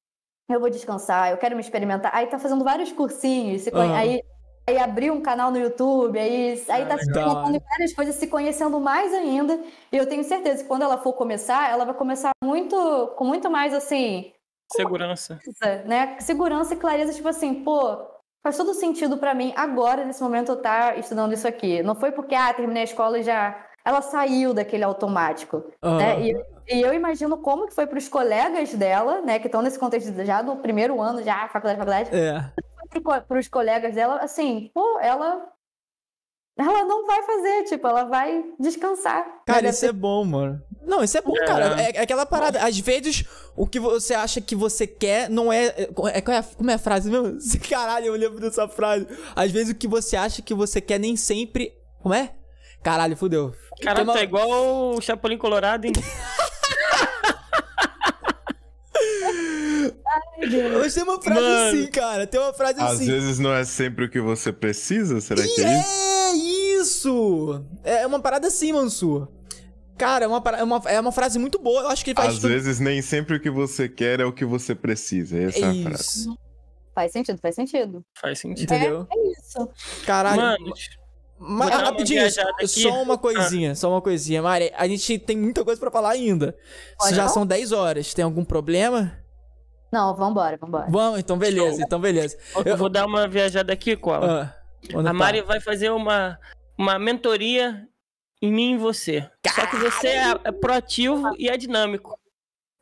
[0.50, 2.14] eu vou descansar, eu quero me experimentar.
[2.14, 3.94] Aí tá fazendo vários cursinhos, uhum.
[3.94, 4.22] aí,
[4.66, 8.78] aí abriu um canal no YouTube, aí, aí tá se experimentando várias coisas, se conhecendo
[8.78, 9.58] mais ainda.
[9.90, 13.50] E eu tenho certeza que quando ela for começar, ela vai começar muito, com muito
[13.50, 14.32] mais assim.
[14.70, 15.38] Segurança.
[15.86, 16.18] Né?
[16.20, 18.11] Segurança e clareza, tipo assim, pô,
[18.42, 21.82] faz todo sentido para mim agora, nesse momento, eu estar tá estudando isso aqui.
[21.82, 23.66] Não foi porque, ah, terminei a escola e já.
[23.84, 25.64] Ela saiu daquele automático.
[25.82, 25.96] Uhum.
[25.96, 26.20] Né?
[26.20, 29.78] E, e, eu imagino como que foi para os colegas dela, né, que estão nesse
[29.78, 32.10] contexto já do primeiro ano, já, faculdade, faculdade.
[32.12, 32.52] É.
[33.26, 35.52] Para os colegas dela, assim, pô, ela
[36.56, 39.42] ela não vai fazer, tipo, ela vai descansar.
[39.46, 40.62] Cara, isso é bom, mano.
[40.84, 41.44] Não, isso é bom, é.
[41.46, 41.80] cara.
[41.80, 42.60] É, é, aquela parada.
[42.60, 43.24] Às vezes,
[43.56, 45.66] o que você acha que você quer não é.
[45.66, 47.38] é, é, é como é a frase mesmo?
[47.68, 49.06] Caralho, eu lembro dessa frase.
[49.34, 51.74] Às vezes, o que você acha que você quer nem sempre.
[52.00, 52.32] Como é?
[52.82, 53.54] Caralho, fudeu.
[53.80, 54.14] Caralho, uma...
[54.14, 55.92] tá igual o Chapolin Colorado, hein?
[60.48, 60.94] Deus.
[60.94, 62.26] Tem uma frase Mano, assim, cara.
[62.26, 63.04] Tem uma frase às assim.
[63.04, 65.88] Às vezes não é sempre o que você precisa, será que é isso?
[65.88, 67.64] É isso!
[67.84, 69.28] É uma parada assim, Mansur.
[70.02, 71.82] Cara, é uma, é, uma, é uma frase muito boa.
[71.82, 72.34] Eu acho que faz.
[72.34, 72.48] Às tudo...
[72.48, 75.38] vezes nem sempre o que você quer é o que você precisa.
[75.38, 76.28] Essa é, é a frase.
[76.92, 78.04] Faz sentido, faz sentido.
[78.20, 78.74] Faz sentido.
[78.74, 79.06] Entendeu?
[79.08, 79.70] É, é isso.
[80.04, 80.40] Caralho.
[80.40, 80.72] Mano,
[81.38, 82.22] mas, rapidinho,
[82.66, 83.74] só uma coisinha, ah.
[83.76, 84.42] só uma coisinha.
[84.42, 86.56] Mari, a gente tem muita coisa pra falar ainda.
[86.98, 87.28] Pode Já não?
[87.28, 88.12] são 10 horas.
[88.12, 89.16] Tem algum problema?
[89.92, 90.86] Não, vambora, vambora.
[90.88, 91.84] Vamos, então beleza, Show.
[91.84, 92.36] então beleza.
[92.56, 94.56] Eu, eu, vou dar uma viajada aqui, Cola.
[94.94, 95.48] Ah, a Mari tá?
[95.48, 96.38] vai fazer uma,
[96.76, 97.86] uma mentoria
[98.42, 99.30] em mim e você.
[99.42, 99.54] Caralho.
[99.54, 102.18] Só que você é, é proativo e é dinâmico.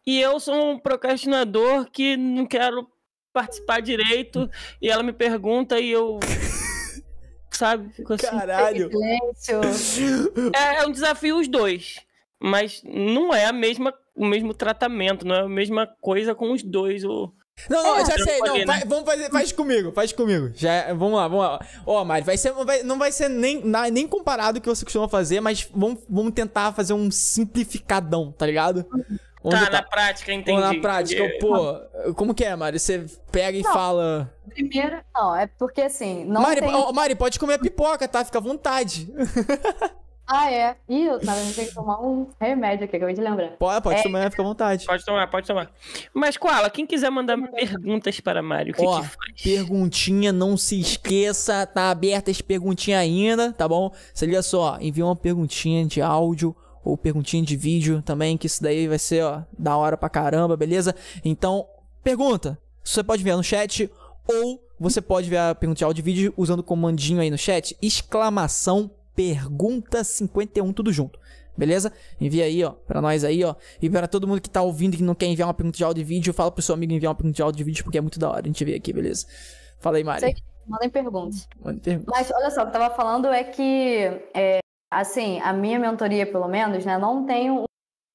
[0.06, 2.90] E eu sou um procrastinador que não quero
[3.32, 4.50] participar direito.
[4.80, 6.18] E ela me pergunta e eu
[7.52, 7.92] sabe?
[7.92, 8.26] Ficou assim.
[8.26, 8.90] Caralho.
[10.56, 12.00] É, é um desafio os dois.
[12.42, 16.62] Mas não é a mesma, o mesmo tratamento, não é a mesma coisa com os
[16.62, 17.04] dois.
[17.04, 17.30] O...
[17.68, 18.82] Não, não, é, já sei, não, né?
[18.86, 20.50] vamos fazer, faz comigo, faz comigo.
[20.54, 21.66] Já, vamos lá, vamos lá.
[21.86, 23.62] Ó, oh, Mari, vai ser, vai, não vai ser nem,
[23.92, 28.32] nem comparado com o que você costuma fazer, mas vamos, vamos tentar fazer um simplificadão,
[28.32, 28.86] tá ligado?
[29.42, 30.60] Onde tá, tá, na prática, entendi.
[30.60, 32.78] na prática, pô, como que é, Mari?
[32.78, 34.34] Você pega e não, fala.
[34.50, 36.24] Primeiro, não, é porque assim.
[36.24, 36.74] Não Mari, tem...
[36.74, 38.24] oh, Mari, pode comer pipoca, tá?
[38.24, 39.10] Fica à vontade.
[40.32, 40.76] Ah, é?
[40.88, 43.56] Ih, eu tava tem que tomar um remédio aqui, acabei de lembrar.
[43.58, 44.02] Pode, pode é...
[44.04, 44.86] tomar, fica à vontade.
[44.86, 45.68] Pode tomar, pode tomar.
[46.14, 49.42] Mas, Koala, quem quiser mandar perguntas para Mário, o que, Ó, que faz?
[49.42, 53.92] Perguntinha, não se esqueça, tá aberta as perguntinhas ainda, tá bom?
[54.14, 56.54] Se liga só, envia uma perguntinha de áudio
[56.84, 60.56] ou perguntinha de vídeo também, que isso daí vai ser, ó, da hora pra caramba,
[60.56, 60.94] beleza?
[61.24, 61.66] Então,
[62.04, 62.56] pergunta.
[62.84, 63.90] Você pode enviar no chat
[64.28, 67.36] ou você pode enviar a pergunta de áudio e vídeo usando o comandinho aí no
[67.36, 71.18] chat, exclamação pergunta 51 tudo junto.
[71.56, 71.92] Beleza?
[72.20, 73.54] Envia aí, ó, pra nós aí, ó.
[73.82, 75.84] E para todo mundo que tá ouvindo e que não quer enviar uma pergunta de
[75.84, 77.98] áudio e vídeo, fala pro seu amigo enviar uma pergunta de áudio e vídeo, porque
[77.98, 79.26] é muito da hora a gente ver aqui, beleza?
[79.78, 80.34] Fala aí, Mari.
[80.66, 81.48] Mandem perguntas.
[81.62, 82.14] Mandem perguntas.
[82.16, 84.60] Mas olha só, o que eu tava falando é que é,
[84.90, 87.50] assim, a minha mentoria, pelo menos, né, não tem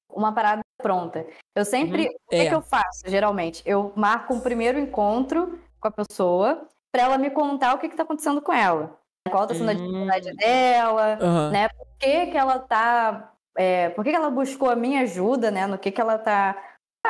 [0.10, 1.26] uma parada pronta.
[1.56, 2.04] Eu sempre.
[2.04, 2.16] Uhum.
[2.28, 2.50] O que, é.
[2.50, 3.62] que eu faço, geralmente?
[3.66, 8.04] Eu marco um primeiro encontro com a pessoa para ela me contar o que, está
[8.04, 8.98] acontecendo com ela.
[9.30, 10.36] Qual está sendo a dificuldade uhum.
[10.36, 11.50] dela, uhum.
[11.52, 11.68] né?
[11.70, 13.32] Por que, que ela tá.
[13.58, 15.66] É, por que, que ela buscou a minha ajuda, né?
[15.66, 16.56] No que, que ela tá.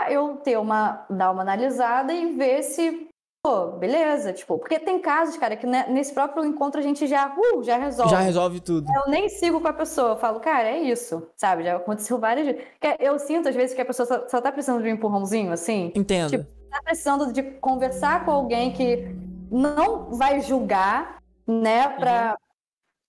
[0.09, 1.05] Eu ter uma.
[1.09, 3.09] dar uma analisada e ver se
[3.45, 7.61] pô, beleza, tipo, porque tem casos, cara, que nesse próprio encontro a gente já, uh,
[7.61, 8.09] já resolve.
[8.09, 8.91] Já resolve tudo.
[8.91, 11.63] Eu nem sigo com a pessoa, eu falo, cara, é isso, sabe?
[11.63, 12.63] Já aconteceu várias vezes.
[12.99, 15.91] Eu sinto, às vezes, que a pessoa só, só tá precisando de um empurrãozinho, assim.
[15.93, 16.31] Entendo.
[16.31, 19.15] Tipo, tá precisando de conversar com alguém que
[19.51, 21.14] não vai julgar,
[21.47, 22.37] né, pra, uhum.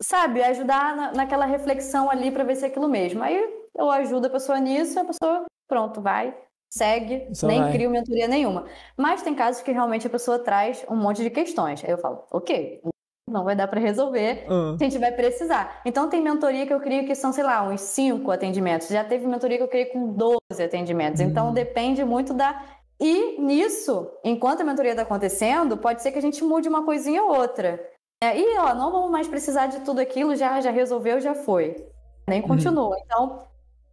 [0.02, 3.22] sabe, ajudar na, naquela reflexão ali pra ver se é aquilo mesmo.
[3.22, 3.36] Aí
[3.76, 6.34] eu ajudo a pessoa nisso, a pessoa, pronto, vai
[6.68, 7.72] segue, Só nem vai.
[7.72, 8.66] cria mentoria nenhuma.
[8.96, 11.82] Mas tem casos que realmente a pessoa traz um monte de questões.
[11.84, 12.82] Aí eu falo, ok,
[13.28, 14.76] não vai dar para resolver, uhum.
[14.80, 15.80] a gente vai precisar.
[15.84, 18.88] Então tem mentoria que eu crio que são, sei lá, uns cinco atendimentos.
[18.88, 21.20] Já teve mentoria que eu criei com 12 atendimentos.
[21.20, 21.28] Uhum.
[21.28, 22.62] Então depende muito da.
[22.98, 27.22] E nisso, enquanto a mentoria está acontecendo, pode ser que a gente mude uma coisinha
[27.22, 27.80] ou outra.
[28.22, 31.86] É, e ó, não vamos mais precisar de tudo aquilo, já, já resolveu, já foi.
[32.26, 32.96] Nem continua.
[32.96, 33.02] Uhum.
[33.04, 33.42] Então,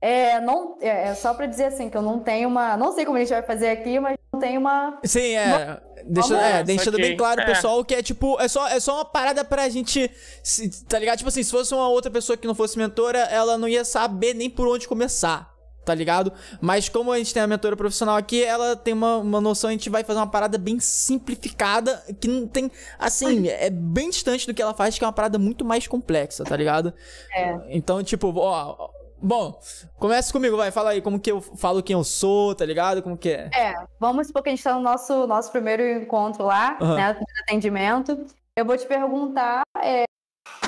[0.02, 2.76] é, não, é, é só para dizer assim, que eu não tenho uma.
[2.78, 5.00] Não sei como a gente vai fazer aqui, mas não tenho uma.
[5.04, 5.46] Sim, é.
[5.46, 5.94] Uma...
[6.06, 7.10] Deixa, é, deixando okay.
[7.10, 7.46] bem claro, é.
[7.46, 10.12] pessoal, que é tipo, é só, é só uma parada pra gente.
[10.44, 11.18] Se, tá ligado?
[11.18, 14.34] Tipo assim, se fosse uma outra pessoa que não fosse mentora, ela não ia saber
[14.34, 15.53] nem por onde começar.
[15.86, 16.32] Tá ligado?
[16.62, 19.74] Mas como a gente tem a mentora profissional aqui, ela tem uma, uma noção, a
[19.74, 22.72] gente vai fazer uma parada bem simplificada, que não tem.
[22.98, 26.44] Assim, é bem distante do que ela faz, que é uma parada muito mais complexa,
[26.44, 26.94] tá ligado?
[27.34, 27.60] É.
[27.70, 28.90] Então, tipo, ó
[29.26, 29.58] Bom,
[29.98, 33.02] comece comigo, vai, fala aí como que eu falo quem eu sou, tá ligado?
[33.02, 33.50] Como que é?
[33.54, 36.96] É, vamos supor que a gente tá no nosso, nosso primeiro encontro lá, uhum.
[36.96, 38.26] né, primeiro atendimento.
[38.54, 40.04] Eu vou te perguntar é,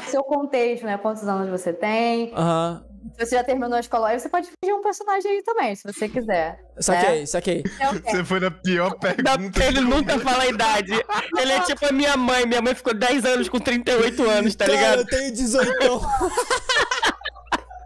[0.07, 2.81] seu contexto, né, quantos anos você tem, uhum.
[3.13, 5.83] Se você já terminou a escola, aí você pode pedir um personagem aí também, se
[5.83, 6.59] você quiser.
[6.79, 7.25] Saquei, né?
[7.25, 7.63] saquei.
[7.79, 9.63] É você foi na pior pergunta.
[9.63, 10.91] Ele nunca fala a idade.
[11.37, 12.45] Ele é tipo a minha mãe.
[12.45, 14.99] Minha mãe ficou 10 anos com 38 anos, tá Cara, ligado?
[14.99, 15.75] eu tenho 18.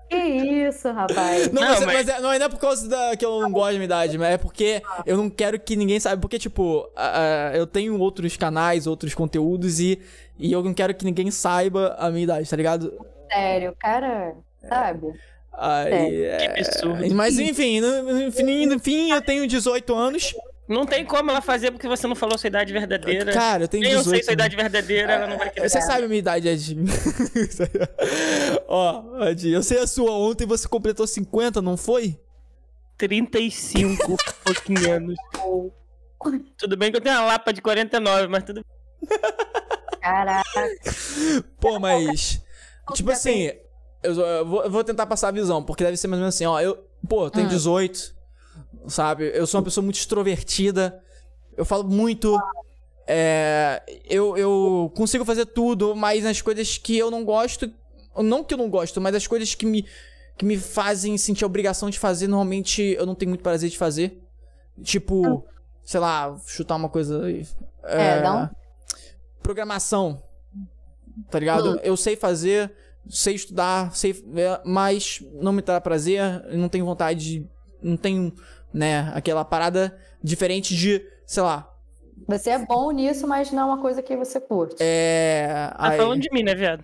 [0.10, 1.52] Que isso, rapaz.
[1.52, 2.10] Não, não mas, mas...
[2.10, 4.38] é, não é por causa da, que eu não gosto da minha idade, mas é
[4.40, 6.20] porque eu não quero que ninguém saiba.
[6.20, 10.02] Porque, tipo, uh, eu tenho outros canais, outros conteúdos e,
[10.40, 12.92] e eu não quero que ninguém saiba a minha idade, tá ligado?
[13.32, 14.36] Sério, cara,
[14.68, 15.14] sabe?
[15.54, 16.38] Aí, é...
[16.38, 17.16] Que absurdo.
[17.16, 20.34] Mas enfim, no, fim, no fim, eu tenho 18 anos.
[20.70, 23.34] Não tem como ela fazer porque você não falou sua idade verdadeira.
[23.34, 24.06] Cara, eu tenho 18.
[24.06, 25.68] Eu sei sua idade verdadeira, ela não vai querer.
[25.68, 26.78] Você sabe a minha idade, Ed.
[28.68, 30.12] Ó, Adi, eu sei a sua.
[30.12, 32.20] Ontem você completou 50, não foi?
[33.00, 34.16] 35
[34.46, 35.16] pouquinho anos.
[36.56, 38.64] Tudo bem que eu tenho uma lapa de 49, mas tudo
[40.00, 40.70] Caraca.
[41.60, 42.44] Pô, mas.
[42.94, 43.52] tipo assim,
[44.02, 46.36] eu, eu, vou, eu, vou, tentar passar a visão, porque deve ser mais ou menos
[46.36, 46.60] assim, ó.
[46.60, 47.50] Eu, pô, eu tenho hum.
[47.50, 48.16] 18,
[48.88, 49.32] sabe?
[49.34, 51.02] Eu sou uma pessoa muito extrovertida.
[51.58, 52.40] Eu falo muito.
[53.06, 57.72] É, eu, eu consigo fazer tudo, mas nas coisas que eu não gosto.
[58.18, 59.86] Não que eu não gosto, mas as coisas que me,
[60.38, 63.78] que me fazem sentir a obrigação de fazer, normalmente eu não tenho muito prazer de
[63.78, 64.22] fazer.
[64.84, 65.44] Tipo, hum.
[65.84, 67.30] sei lá, chutar uma coisa.
[67.84, 68.50] É, é um...
[69.42, 70.22] Programação.
[71.30, 71.76] Tá ligado?
[71.76, 71.80] Hum.
[71.84, 72.72] Eu sei fazer,
[73.08, 74.12] sei estudar, sei.
[74.36, 76.22] É, mas não me dá prazer,
[76.52, 77.48] não tenho vontade de.
[77.82, 78.34] Não tenho,
[78.74, 81.70] né, aquela parada diferente de, sei lá,
[82.28, 84.76] você é bom nisso, mas não é uma coisa que você curte.
[84.80, 85.72] É.
[85.76, 85.98] Tá aí...
[85.98, 86.84] falando de mim, né, viado?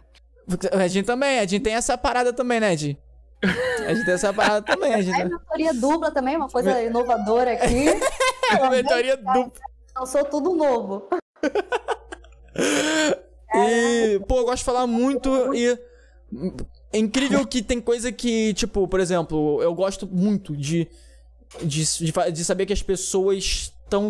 [0.72, 2.98] A gente também, a gente tem essa parada também, né, Ed?
[3.86, 4.94] A gente tem essa parada também.
[4.94, 5.20] A gente...
[5.20, 7.86] É mentoria dupla também, uma coisa inovadora aqui.
[8.72, 9.52] mentoria dupla.
[9.98, 11.08] Eu sou tudo novo.
[13.54, 15.78] e, pô, eu gosto de falar muito e.
[16.91, 20.88] É incrível que tem coisa que, tipo, por exemplo, eu gosto muito de,
[21.62, 24.10] de, de, de saber que as pessoas estão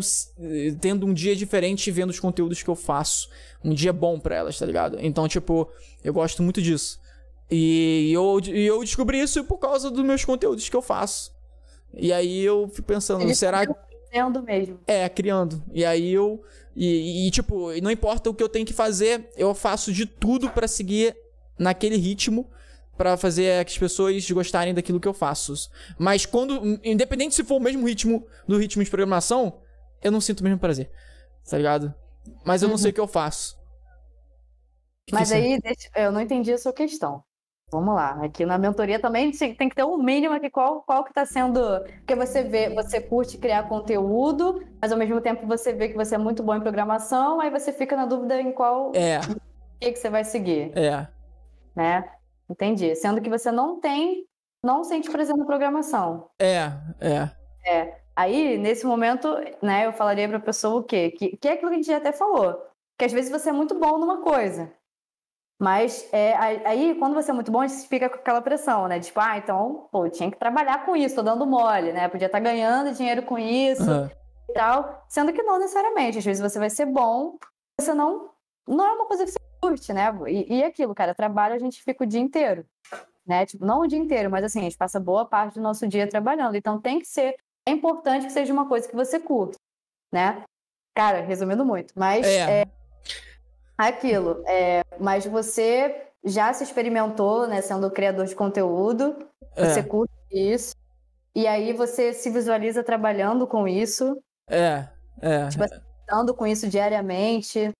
[0.79, 3.29] tendo um dia diferente vendo os conteúdos que eu faço.
[3.63, 4.97] Um dia bom para elas, tá ligado?
[4.99, 5.69] Então, tipo,
[6.03, 6.99] eu gosto muito disso.
[7.49, 11.33] E eu, eu descobri isso por causa dos meus conteúdos que eu faço.
[11.93, 13.73] E aí eu fico pensando, Ele será que.
[14.09, 14.79] Criando mesmo.
[14.87, 15.61] É, criando.
[15.73, 16.41] E aí eu.
[16.75, 20.49] E, e, tipo, não importa o que eu tenho que fazer, eu faço de tudo
[20.49, 21.15] para seguir
[21.57, 22.49] naquele ritmo
[22.97, 25.53] para fazer as pessoas gostarem daquilo que eu faço.
[25.97, 29.61] Mas quando, independente se for o mesmo ritmo do ritmo de programação,
[30.01, 30.89] eu não sinto o mesmo prazer.
[31.49, 31.93] Tá ligado?
[32.43, 32.71] Mas eu uhum.
[32.71, 33.57] não sei o que eu faço.
[35.11, 37.23] Mas que aí, deixa, eu não entendi a sua questão.
[37.71, 41.13] Vamos lá, aqui na mentoria também tem que ter um mínimo aqui, qual, qual que
[41.13, 41.59] tá sendo.
[41.97, 46.15] Porque você vê, você curte criar conteúdo, mas ao mesmo tempo você vê que você
[46.15, 49.19] é muito bom em programação, aí você fica na dúvida em qual é.
[49.79, 50.71] que, que você vai seguir.
[50.77, 51.07] É.
[51.75, 52.09] Né?
[52.49, 52.95] Entendi.
[52.95, 54.25] Sendo que você não tem,
[54.63, 56.29] não sente prazer na programação.
[56.39, 57.31] É, é.
[57.67, 57.99] É.
[58.15, 59.27] Aí, nesse momento,
[59.61, 61.11] né, eu falaria para a pessoa o quê?
[61.11, 62.61] Que, que é aquilo que a gente já até falou.
[62.97, 64.71] Que às vezes você é muito bom numa coisa.
[65.59, 66.35] Mas é,
[66.65, 68.99] aí, quando você é muito bom, a gente fica com aquela pressão, né?
[68.99, 72.09] Tipo, ah, então, pô, tinha que trabalhar com isso, tô dando mole, né?
[72.09, 74.09] Podia estar tá ganhando dinheiro com isso uhum.
[74.49, 75.05] e tal.
[75.07, 76.17] Sendo que não necessariamente.
[76.17, 77.37] Às vezes você vai ser bom,
[77.79, 78.29] você não.
[78.67, 80.11] Não é uma coisa que você curte, né?
[80.27, 82.65] E, e aquilo, cara, trabalho a gente fica o dia inteiro.
[83.25, 83.45] Né?
[83.45, 86.07] Tipo, não o dia inteiro, mas assim, a gente passa boa parte do nosso dia
[86.07, 86.55] trabalhando.
[86.55, 87.35] Então tem que ser
[87.67, 89.57] é importante que seja uma coisa que você curte,
[90.13, 90.43] né?
[90.93, 92.65] Cara, resumindo muito, mas é, é
[93.75, 94.43] aquilo.
[94.45, 99.17] É, mas você já se experimentou, né, sendo criador de conteúdo,
[99.55, 99.65] é.
[99.65, 100.75] você curte isso,
[101.35, 104.15] e aí você se visualiza trabalhando com isso.
[104.47, 104.87] É,
[105.21, 105.47] é.
[105.49, 107.71] Tipo, assim, com isso diariamente.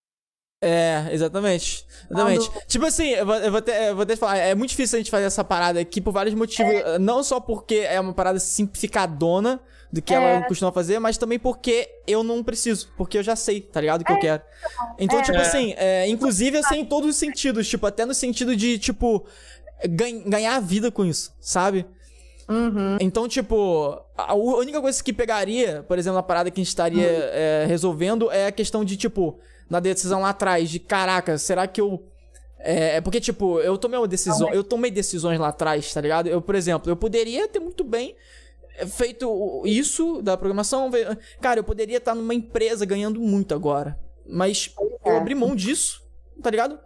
[0.62, 1.86] É, exatamente.
[2.10, 2.50] Exatamente.
[2.50, 2.66] Quando...
[2.66, 5.12] Tipo assim, eu vou, eu vou, ter, eu vou falar, é muito difícil a gente
[5.12, 6.74] fazer essa parada aqui por vários motivos.
[6.74, 7.00] É.
[7.00, 9.62] Não só porque é uma parada simplificadona,
[9.96, 10.18] do que é.
[10.18, 14.02] ela costuma fazer, mas também porque eu não preciso, porque eu já sei, tá ligado?
[14.02, 14.16] O que é.
[14.16, 14.42] eu quero.
[15.00, 15.42] Então, tipo é.
[15.42, 19.26] assim, é, inclusive eu sei em todos os sentidos, tipo, até no sentido de, tipo,
[20.26, 21.86] ganhar a vida com isso, sabe?
[22.50, 22.98] Uhum.
[23.00, 27.08] Então, tipo, a única coisa que pegaria, por exemplo, a parada que a gente estaria
[27.08, 27.30] uhum.
[27.32, 31.82] é, resolvendo é a questão de, tipo, na decisão lá atrás, de caraca, será que
[31.82, 32.04] eu.
[32.60, 36.28] É, é porque, tipo, eu tomei uma decisão, eu tomei decisões lá atrás, tá ligado?
[36.28, 38.16] Eu, por exemplo, eu poderia ter muito bem
[38.88, 40.90] feito isso da programação.
[41.40, 43.98] Cara, eu poderia estar numa empresa ganhando muito agora.
[44.28, 44.74] Mas
[45.04, 45.10] é.
[45.10, 46.02] eu abri mão disso,
[46.42, 46.80] tá ligado?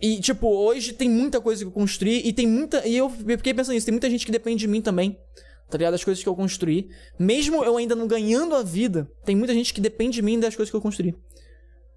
[0.00, 2.86] E, tipo, hoje tem muita coisa que eu construí e tem muita.
[2.86, 5.18] E eu fiquei pensando nisso, tem muita gente que depende de mim também.
[5.70, 5.92] Tá ligado?
[5.92, 6.90] Das coisas que eu construí.
[7.18, 10.54] Mesmo eu ainda não ganhando a vida, tem muita gente que depende de mim das
[10.54, 11.14] coisas que eu construí.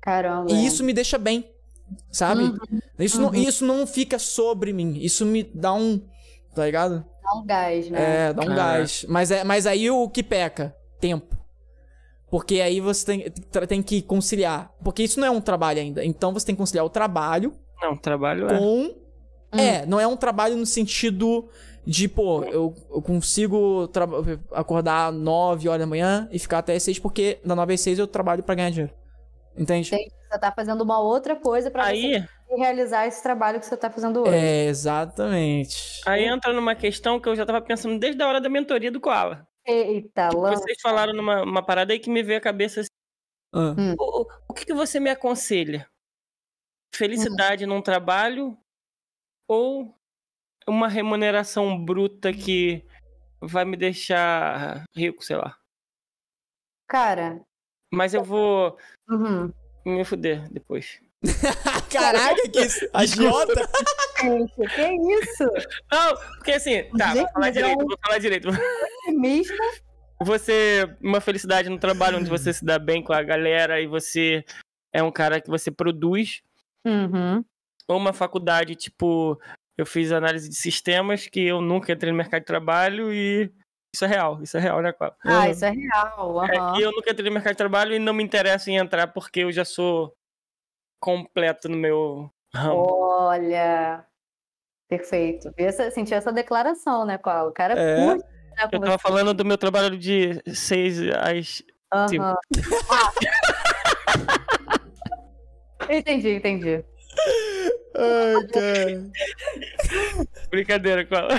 [0.06, 0.52] Caramba.
[0.52, 1.50] E isso me deixa bem.
[2.12, 2.44] Sabe?
[2.44, 2.58] Uhum.
[3.00, 3.32] Isso, uhum.
[3.32, 4.98] Não, isso não fica sobre mim.
[5.02, 6.00] Isso me dá um.
[6.54, 7.04] Tá ligado?
[7.24, 8.28] Dá um gás, né?
[8.28, 8.56] É, dá um ah.
[8.56, 9.06] gás.
[9.10, 10.76] Mas, é, mas aí o que peca?
[11.00, 11.36] Tempo.
[12.30, 13.32] Porque aí você tem,
[13.68, 14.72] tem que conciliar.
[14.84, 16.06] Porque isso não é um trabalho ainda.
[16.06, 17.54] Então você tem que conciliar o trabalho.
[17.82, 18.58] Não, trabalho é.
[18.58, 18.96] com.
[19.52, 19.66] é.
[19.66, 21.50] É, não é um trabalho no sentido
[21.86, 23.90] de, pô, eu, eu consigo
[24.52, 28.08] acordar 9 horas da manhã e ficar até 6, porque da 9 às 6 eu
[28.08, 28.94] trabalho para ganhar dinheiro.
[29.58, 29.90] Entende?
[29.90, 32.26] Você tá fazendo uma outra coisa para aí...
[32.50, 34.36] realizar esse trabalho que você está fazendo hoje.
[34.36, 36.02] É, exatamente.
[36.06, 39.00] Aí entra numa questão que eu já estava pensando desde a hora da mentoria do
[39.00, 39.48] Koala.
[39.66, 42.90] Eita, que Vocês falaram numa uma parada aí que me veio a cabeça assim.
[43.54, 43.74] Ah.
[43.78, 43.96] Hum.
[43.98, 45.90] O, o, que, que você me aconselha?
[46.94, 47.70] Felicidade hum.
[47.70, 48.58] num trabalho
[49.48, 49.96] ou
[50.68, 52.86] uma remuneração bruta que
[53.42, 55.58] vai me deixar rico, sei lá.
[56.88, 57.42] Cara.
[57.96, 58.78] Mas eu vou
[59.10, 59.52] uhum.
[59.86, 61.00] me fuder depois.
[61.90, 62.88] Caraca, que isso?
[62.94, 63.68] Agiota?
[64.18, 64.84] que
[65.24, 65.44] isso?
[65.92, 68.50] Não, porque assim, tá, Gente, vou falar direito, é vou falar direito.
[69.08, 69.56] Mesmo?
[70.22, 74.44] Você, uma felicidade no trabalho onde você se dá bem com a galera e você
[74.94, 76.42] é um cara que você produz.
[76.86, 77.44] Uhum.
[77.88, 79.40] Ou uma faculdade, tipo,
[79.78, 83.52] eu fiz análise de sistemas que eu nunca entrei no mercado de trabalho e
[83.96, 85.18] isso é real, isso é real, né, Cláudio?
[85.24, 86.36] Ah, isso é real.
[86.36, 86.44] Uhum.
[86.44, 89.08] É, e eu nunca entrei no mercado de trabalho e não me interessa em entrar
[89.08, 90.14] porque eu já sou
[91.00, 92.86] completo no meu ramo.
[92.90, 94.06] Olha,
[94.90, 95.50] perfeito.
[95.58, 97.52] Essa, senti essa declaração, né, Paulo?
[97.52, 97.96] O cara é.
[97.96, 98.26] curte.
[98.26, 98.98] Né, eu tava você.
[99.00, 101.64] falando do meu trabalho de seis às.
[102.12, 102.22] Uhum.
[102.22, 102.38] Ah.
[105.90, 106.84] entendi, entendi.
[107.96, 109.04] Ai, cara.
[110.50, 111.30] Brincadeira, qual?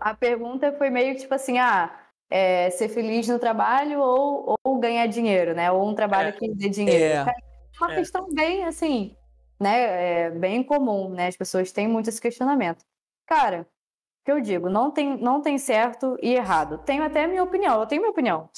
[0.00, 1.94] A pergunta foi meio tipo assim, ah,
[2.30, 5.70] é, ser feliz no trabalho ou, ou ganhar dinheiro, né?
[5.70, 6.32] Ou um trabalho é.
[6.32, 7.28] que dê dinheiro.
[7.28, 7.34] É,
[7.80, 7.96] uma é.
[7.96, 9.16] questão bem, assim,
[9.58, 10.26] né?
[10.26, 11.28] É bem comum, né?
[11.28, 12.84] As pessoas têm muito esse questionamento.
[13.26, 16.78] Cara, o que eu digo, não tem, não tem certo e errado.
[16.78, 18.48] Tenho até a minha opinião, eu tenho minha opinião.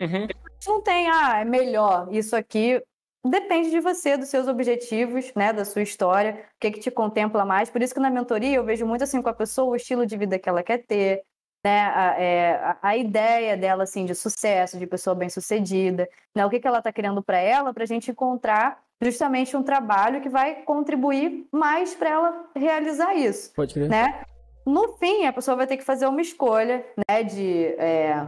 [0.00, 0.26] Uhum.
[0.66, 2.82] Não tem, ah, é melhor isso aqui.
[3.24, 7.44] Depende de você, dos seus objetivos, né, da sua história, o que, que te contempla
[7.44, 7.68] mais.
[7.68, 10.16] Por isso que na mentoria eu vejo muito assim com a pessoa o estilo de
[10.16, 11.24] vida que ela quer ter,
[11.64, 16.50] né, a, é, a, ideia dela assim de sucesso, de pessoa bem sucedida, né, o
[16.50, 20.28] que, que ela está querendo para ela, para a gente encontrar justamente um trabalho que
[20.28, 23.52] vai contribuir mais para ela realizar isso.
[23.54, 23.88] Pode crer.
[23.88, 24.22] Né?
[24.64, 28.26] No fim, a pessoa vai ter que fazer uma escolha né, de, é,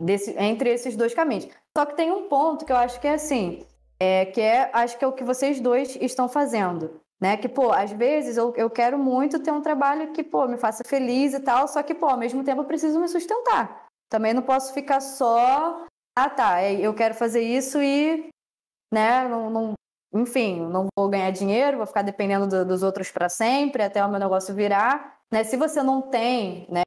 [0.00, 1.48] desse, entre esses dois caminhos.
[1.76, 3.64] Só que tem um ponto que eu acho que é assim,
[4.00, 7.00] é, que é, acho que é o que vocês dois estão fazendo.
[7.20, 7.36] Né?
[7.36, 10.82] Que, pô, às vezes eu, eu quero muito ter um trabalho que, pô, me faça
[10.86, 13.86] feliz e tal, só que, pô, ao mesmo tempo eu preciso me sustentar.
[14.08, 15.84] Também não posso ficar só,
[16.16, 18.30] ah, tá, é, eu quero fazer isso e,
[18.92, 19.74] né, não, não
[20.12, 24.10] enfim, não vou ganhar dinheiro, vou ficar dependendo do, dos outros para sempre, até o
[24.10, 25.44] meu negócio virar, né?
[25.44, 26.82] Se você não tem, né,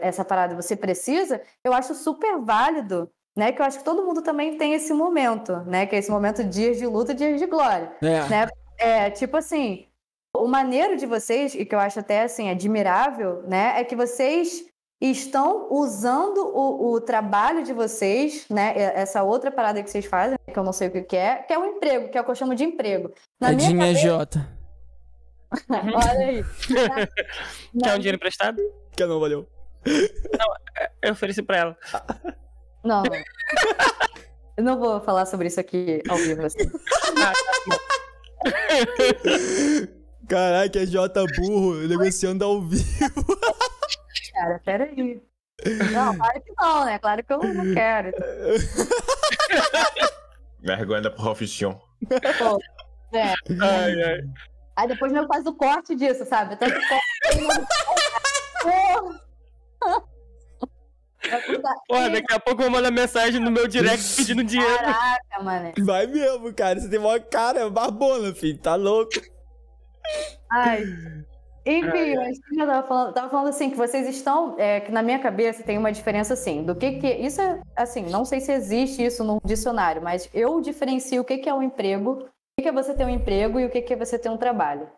[0.00, 3.52] essa parada, você precisa, eu acho super válido né?
[3.52, 5.86] Que eu acho que todo mundo também tem esse momento, né?
[5.86, 8.28] Que é esse momento dias de luta, dias de glória, é.
[8.28, 8.48] né?
[8.78, 9.86] É, tipo assim,
[10.36, 14.64] o maneiro de vocês, e que eu acho até assim admirável, né, é que vocês
[15.00, 20.58] estão usando o, o, trabalho de vocês, né, essa outra parada que vocês fazem, que
[20.58, 22.30] eu não sei o que é, que é o um emprego, que é o que
[22.30, 23.12] eu chamo de emprego.
[23.40, 24.06] Na Edinha minha cabeça...
[24.06, 24.56] J.
[25.70, 26.42] Olha aí.
[26.42, 27.84] Na...
[27.84, 28.62] Quer um dinheiro emprestado?
[28.96, 29.46] Quer não, valeu.
[29.86, 30.48] Não,
[31.02, 31.78] eu ofereci pra ela.
[32.86, 33.02] Não.
[34.56, 36.46] eu não vou falar sobre isso aqui ao vivo.
[36.46, 36.70] Assim.
[40.28, 43.38] Caraca, é J burro, negociando ao vivo.
[44.32, 45.20] Cara, peraí.
[45.92, 46.98] Não, claro que não, né?
[46.98, 48.12] Claro que eu não quero.
[50.60, 51.80] Vergonha da profissão.
[52.38, 52.60] Pô,
[53.16, 53.34] é.
[53.60, 54.20] Ai, ai.
[54.76, 56.56] Aí depois meu faz o corte disso, sabe?
[56.56, 57.46] Tanto corte.
[58.62, 60.06] Porra,
[62.10, 64.78] daqui a pouco eu vou mandar mensagem no meu direct pedindo dinheiro.
[64.78, 65.72] Caraca, mano.
[65.84, 66.80] Vai mesmo, cara.
[66.80, 68.58] Você tem uma cara barbona, filho.
[68.58, 69.12] Tá louco.
[70.50, 70.84] Ai.
[71.68, 74.54] Enfim, mas eu tava falando, tava falando assim, que vocês estão.
[74.56, 76.62] É, que na minha cabeça tem uma diferença assim.
[76.62, 77.08] Do que que.
[77.08, 81.38] Isso é assim, não sei se existe isso no dicionário, mas eu diferencio o que,
[81.38, 82.26] que é um emprego, o
[82.56, 84.36] que, que é você ter um emprego e o que, que é você ter um
[84.36, 84.88] trabalho.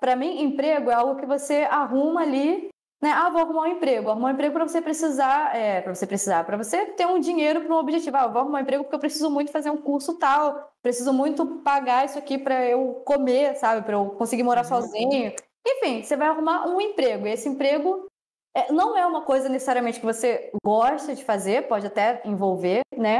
[0.00, 2.70] Para mim, emprego é algo que você arruma ali
[3.02, 3.10] né?
[3.12, 4.10] Ah, vou arrumar um emprego.
[4.10, 7.62] Arrumar um emprego para você precisar, é, para você precisar, para você ter um dinheiro
[7.62, 8.16] para um objetivo.
[8.16, 11.46] Ah, vou arrumar um emprego porque eu preciso muito fazer um curso tal, preciso muito
[11.62, 13.82] pagar isso aqui para eu comer, sabe?
[13.82, 14.68] Para eu conseguir morar uhum.
[14.68, 15.32] sozinho.
[15.66, 17.26] Enfim, você vai arrumar um emprego.
[17.26, 18.06] E esse emprego
[18.54, 23.18] é, não é uma coisa necessariamente que você gosta de fazer, pode até envolver, né?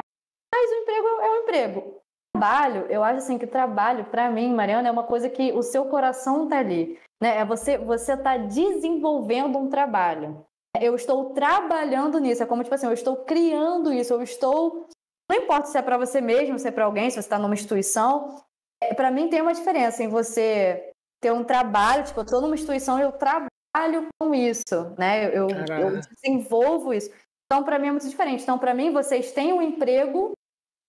[0.52, 2.02] Mas o emprego é um emprego.
[2.35, 5.86] Trabalho, eu acho assim que trabalho, para mim, Mariana, é uma coisa que o seu
[5.86, 6.98] coração tá ali.
[7.20, 7.39] Né?
[7.39, 10.44] É você você está desenvolvendo um trabalho.
[10.78, 12.43] Eu estou trabalhando nisso.
[12.43, 14.12] É como tipo assim, eu estou criando isso.
[14.12, 14.89] Eu estou.
[15.31, 17.55] Não importa se é para você mesmo, se é para alguém, se você está numa
[17.55, 18.43] instituição.
[18.82, 22.05] É, para mim tem uma diferença em você ter um trabalho.
[22.05, 25.27] Tipo, eu estou numa instituição e eu trabalho com isso, né?
[25.36, 27.11] Eu, eu desenvolvo isso.
[27.47, 28.43] Então, para mim é muito diferente.
[28.43, 30.32] Então, para mim, vocês têm um emprego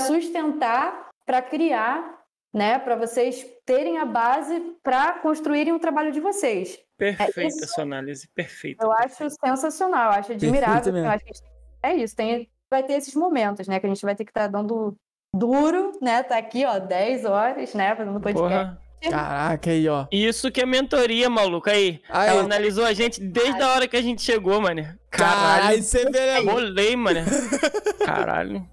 [0.01, 2.21] sustentar, para criar
[2.53, 2.77] né?
[2.79, 6.77] Para vocês terem a base para construírem o trabalho de vocês.
[6.97, 8.83] Perfeita é, isso, sua análise, perfeita.
[8.83, 9.25] Eu perfeita.
[9.25, 10.95] acho sensacional, acho admirável.
[10.95, 11.31] Eu acho que
[11.81, 13.79] é isso, tem, vai ter esses momentos, né?
[13.79, 14.95] Que a gente vai ter que estar tá dando
[15.33, 16.21] duro, né?
[16.23, 17.95] Tá aqui, ó, 10 horas, né?
[17.95, 18.49] Fazendo podcast.
[18.49, 18.81] Porra.
[19.09, 20.05] Caraca, aí, ó.
[20.11, 21.69] Isso que é mentoria, maluco.
[21.69, 24.81] Aí, aí ela analisou a gente desde a hora que a gente chegou, mano.
[25.09, 26.41] Caralho, Caralho você vê, né?
[26.41, 27.19] Bolei, mano.
[28.05, 28.67] Caralho.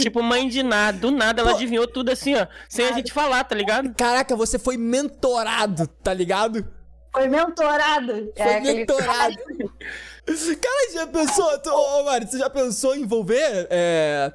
[0.00, 0.98] Tipo, mãe de nada.
[0.98, 1.56] Do nada ela Pô.
[1.56, 2.46] adivinhou tudo assim, ó.
[2.68, 3.92] Sem a gente falar, tá ligado?
[3.94, 6.64] Caraca, você foi mentorado, tá ligado?
[7.12, 8.32] Foi mentorado.
[8.36, 9.34] Foi é, mentorado.
[9.34, 10.56] Aquele...
[10.56, 11.58] Cara, já pensou...
[11.58, 13.66] Tu, oh, Mari, você já pensou em envolver...
[13.70, 14.32] É,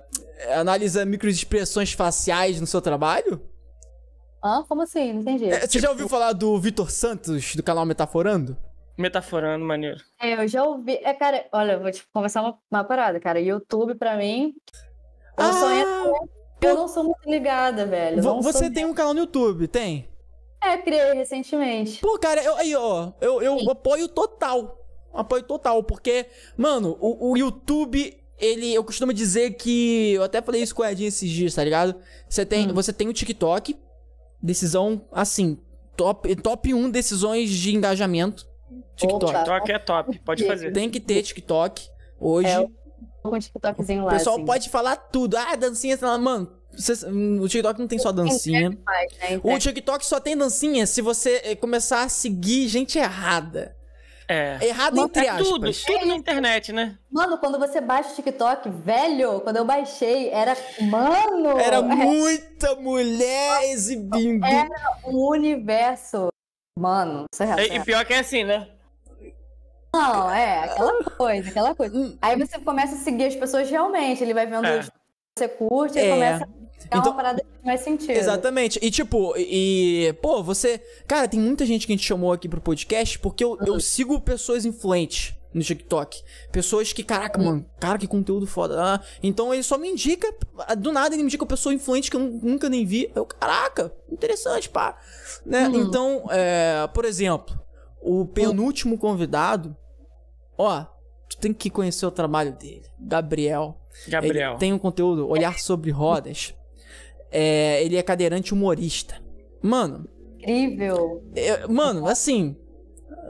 [0.53, 3.41] analisa microexpressões faciais no seu trabalho?
[4.43, 4.63] Hã?
[4.67, 5.13] Como assim?
[5.13, 5.45] Não entendi.
[5.45, 5.83] É, você tipo...
[5.83, 8.57] já ouviu falar do Vitor Santos, do canal Metaforando?
[8.97, 9.97] Metaforando, maneiro.
[10.19, 10.99] É, eu já ouvi.
[11.03, 13.39] É, cara, olha, eu vou te conversar uma, uma parada, cara.
[13.39, 14.53] YouTube, pra mim.
[15.37, 16.29] Eu, ah, sou,
[16.61, 18.21] eu não sou muito ligada, velho.
[18.41, 20.09] Você tem um canal no YouTube, tem?
[20.61, 22.01] É, criei recentemente.
[22.01, 24.77] Pô, cara, eu, aí, ó, eu, eu apoio total.
[25.13, 30.13] Apoio total, porque, mano, o, o YouTube ele, eu costumo dizer que.
[30.13, 31.95] Eu até falei isso com o Edinho esses dias, tá ligado?
[32.27, 32.73] Você tem, hum.
[32.73, 33.75] você tem o TikTok,
[34.41, 35.57] decisão assim,
[35.95, 38.47] top, top 1 decisões de engajamento.
[38.95, 39.25] TikTok.
[39.25, 39.39] Opa.
[39.39, 40.71] TikTok é top, pode fazer.
[40.71, 41.87] Tem que ter TikTok
[42.19, 42.49] hoje.
[42.49, 42.67] É,
[43.21, 44.13] com o TikTokzinho lá.
[44.13, 44.45] O pessoal assim.
[44.45, 45.37] pode falar tudo.
[45.37, 46.51] Ah, dancinha, mano.
[47.41, 48.69] o TikTok não tem só dancinha.
[48.69, 48.77] Né?
[49.43, 53.75] O TikTok só tem dancinha se você eh, começar a seguir gente errada.
[54.31, 54.59] É.
[54.61, 55.47] Errado Mano, entre é aspas.
[55.47, 56.99] Tudo, tudo na internet, né?
[57.11, 60.55] Mano, quando você baixa o TikTok, velho, quando eu baixei, era.
[60.81, 61.57] Mano!
[61.59, 64.45] Era é muita mulher exibindo.
[64.45, 64.69] Era
[65.07, 66.27] um universo.
[66.77, 67.67] Mano, isso é.
[67.67, 68.67] E, e pior que é assim, né?
[69.91, 71.97] Não, é, aquela coisa, aquela coisa.
[71.97, 72.15] Hum.
[72.21, 74.79] Aí você começa a seguir as pessoas realmente, ele vai vendo é.
[74.81, 74.91] que
[75.35, 76.09] você curte e é.
[76.11, 76.47] começa
[76.85, 78.11] é então, uma parada que faz sentido.
[78.11, 78.79] Exatamente.
[78.81, 80.13] E tipo, e.
[80.21, 80.81] Pô, você.
[81.07, 84.19] Cara, tem muita gente que a gente chamou aqui pro podcast porque eu, eu sigo
[84.21, 86.21] pessoas influentes no TikTok.
[86.51, 87.45] Pessoas que, caraca, uhum.
[87.45, 88.81] mano, cara, que conteúdo foda.
[88.81, 90.33] Ah, então ele só me indica,
[90.77, 93.11] do nada ele me indica uma pessoa influente que eu nunca nem vi.
[93.15, 94.97] Eu, caraca, interessante, pá.
[95.45, 95.67] Né?
[95.67, 95.81] Uhum.
[95.81, 97.59] Então, é, por exemplo,
[98.01, 99.75] o penúltimo convidado,
[100.57, 100.85] ó,
[101.27, 102.85] tu tem que conhecer o trabalho dele.
[102.99, 103.77] Gabriel.
[104.07, 104.51] Gabriel.
[104.51, 106.53] Ele tem um conteúdo, Olhar sobre Rodas.
[107.31, 109.21] É, ele é cadeirante humorista.
[109.61, 110.07] Mano.
[110.39, 111.23] Incrível.
[111.35, 112.55] É, mano, assim.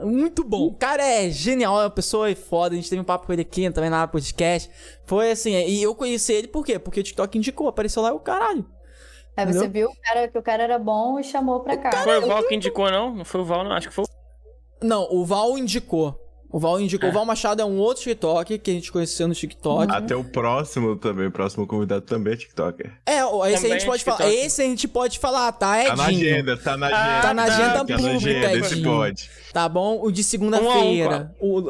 [0.02, 0.66] Muito bom.
[0.66, 2.74] O cara é genial, é uma pessoa foda.
[2.74, 4.70] A gente teve um papo com ele aqui também na podcast.
[5.04, 6.78] Foi assim, e eu conheci ele por quê?
[6.78, 8.64] Porque o TikTok indicou, apareceu lá o caralho.
[9.36, 9.88] É, você Entendeu?
[9.88, 11.90] viu cara, que o cara era bom e chamou pra cá.
[12.02, 13.14] Foi o Val que indicou, não?
[13.14, 13.72] Não foi o Val, não.
[13.72, 14.04] Acho que foi.
[14.82, 16.19] Não, o Val indicou.
[16.52, 17.08] O Val indicou.
[17.08, 17.12] É.
[17.12, 19.92] O Val Machado é um outro TikTok que a gente conheceu no TikTok.
[19.92, 22.92] Até o próximo também, o próximo convidado também é TikToker.
[23.06, 24.28] É, esse também a gente pode falar.
[24.28, 25.96] Esse a gente pode falar, tá, Edinho?
[25.96, 27.18] Tá na agenda, tá na agenda.
[27.18, 27.96] Ah, tá na agenda tá.
[27.96, 28.84] pública, tá Edinho.
[28.84, 29.30] pode.
[29.52, 30.00] Tá bom?
[30.02, 31.32] O de segunda-feira.
[31.40, 31.64] Um o...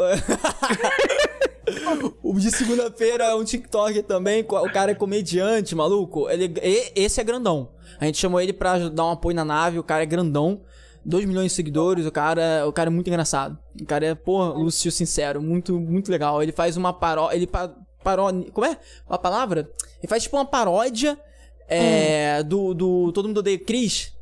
[2.35, 4.43] o de segunda-feira é um TikTok também.
[4.49, 6.29] O cara é comediante, maluco.
[6.31, 6.55] Ele,
[6.95, 7.69] esse é grandão.
[8.01, 9.79] A gente chamou ele pra dar um apoio na nave.
[9.79, 10.63] O cara é grandão.
[11.05, 13.59] 2 milhões de seguidores, o cara, o cara é muito engraçado.
[13.81, 16.43] O cara é, pô, Lúcio Sincero, muito, muito legal.
[16.43, 17.37] Ele faz uma paródia.
[17.37, 18.51] Ele pa paródia.
[18.53, 18.79] Como é
[19.09, 19.71] a palavra?
[19.99, 21.19] Ele faz tipo uma paródia
[21.69, 22.49] é, hum.
[22.49, 24.13] do, do Todo Mundo Odeia Chris.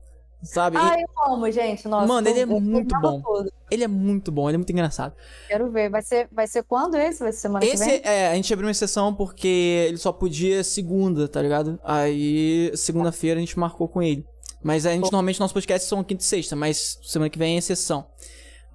[0.42, 0.76] Sabe?
[0.76, 1.88] Ai, eu amo, gente.
[1.88, 3.20] Nossa, Mano, ele é muito bom.
[3.20, 3.52] Tudo.
[3.68, 5.12] Ele é muito bom, ele é muito engraçado.
[5.48, 5.90] Quero ver.
[5.90, 7.20] Vai ser, vai ser quando esse?
[7.20, 8.00] Vai ser semana esse, que vem?
[8.04, 11.78] É, a gente abriu uma exceção porque ele só podia segunda, tá ligado?
[11.82, 14.24] Aí, segunda-feira, a gente marcou com ele.
[14.62, 17.58] Mas a gente, normalmente, nossos podcasts são quinta e sexta, mas semana que vem é
[17.58, 18.06] exceção.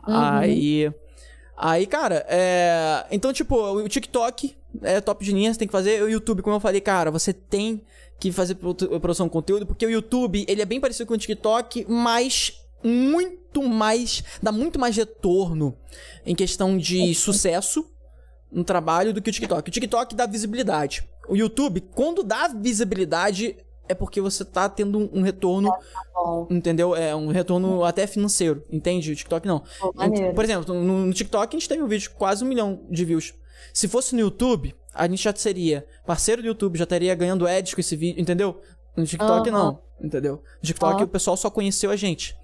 [0.07, 0.15] Uhum.
[0.15, 0.91] Aí.
[1.57, 3.05] Aí, cara, é.
[3.11, 6.01] Então, tipo, o TikTok é top de linha, você tem que fazer.
[6.01, 7.83] O YouTube, como eu falei, cara, você tem
[8.19, 11.85] que fazer produção de conteúdo, porque o YouTube, ele é bem parecido com o TikTok,
[11.87, 12.53] mas
[12.83, 14.23] muito mais.
[14.41, 15.77] dá muito mais retorno
[16.25, 17.85] em questão de sucesso
[18.51, 19.69] no trabalho do que o TikTok.
[19.69, 21.07] O TikTok dá visibilidade.
[21.27, 23.55] O YouTube, quando dá visibilidade,
[23.87, 26.95] é porque você tá tendo um, retorno, ah, tá entendeu?
[26.95, 29.11] É um retorno até financeiro, entende?
[29.11, 29.63] O TikTok não.
[29.81, 29.91] Oh,
[30.33, 33.03] Por exemplo, no, no, TikTok a gente tem um vídeo com quase um milhão de
[33.03, 33.33] views.
[33.73, 37.73] Se fosse no YouTube, a gente já seria parceiro do YouTube, já estaria ganhando ads
[37.73, 38.61] com esse vídeo, entendeu?
[38.95, 40.43] No TikTok não, entendeu?
[40.61, 42.35] No TikTok o pessoal só conheceu a gente.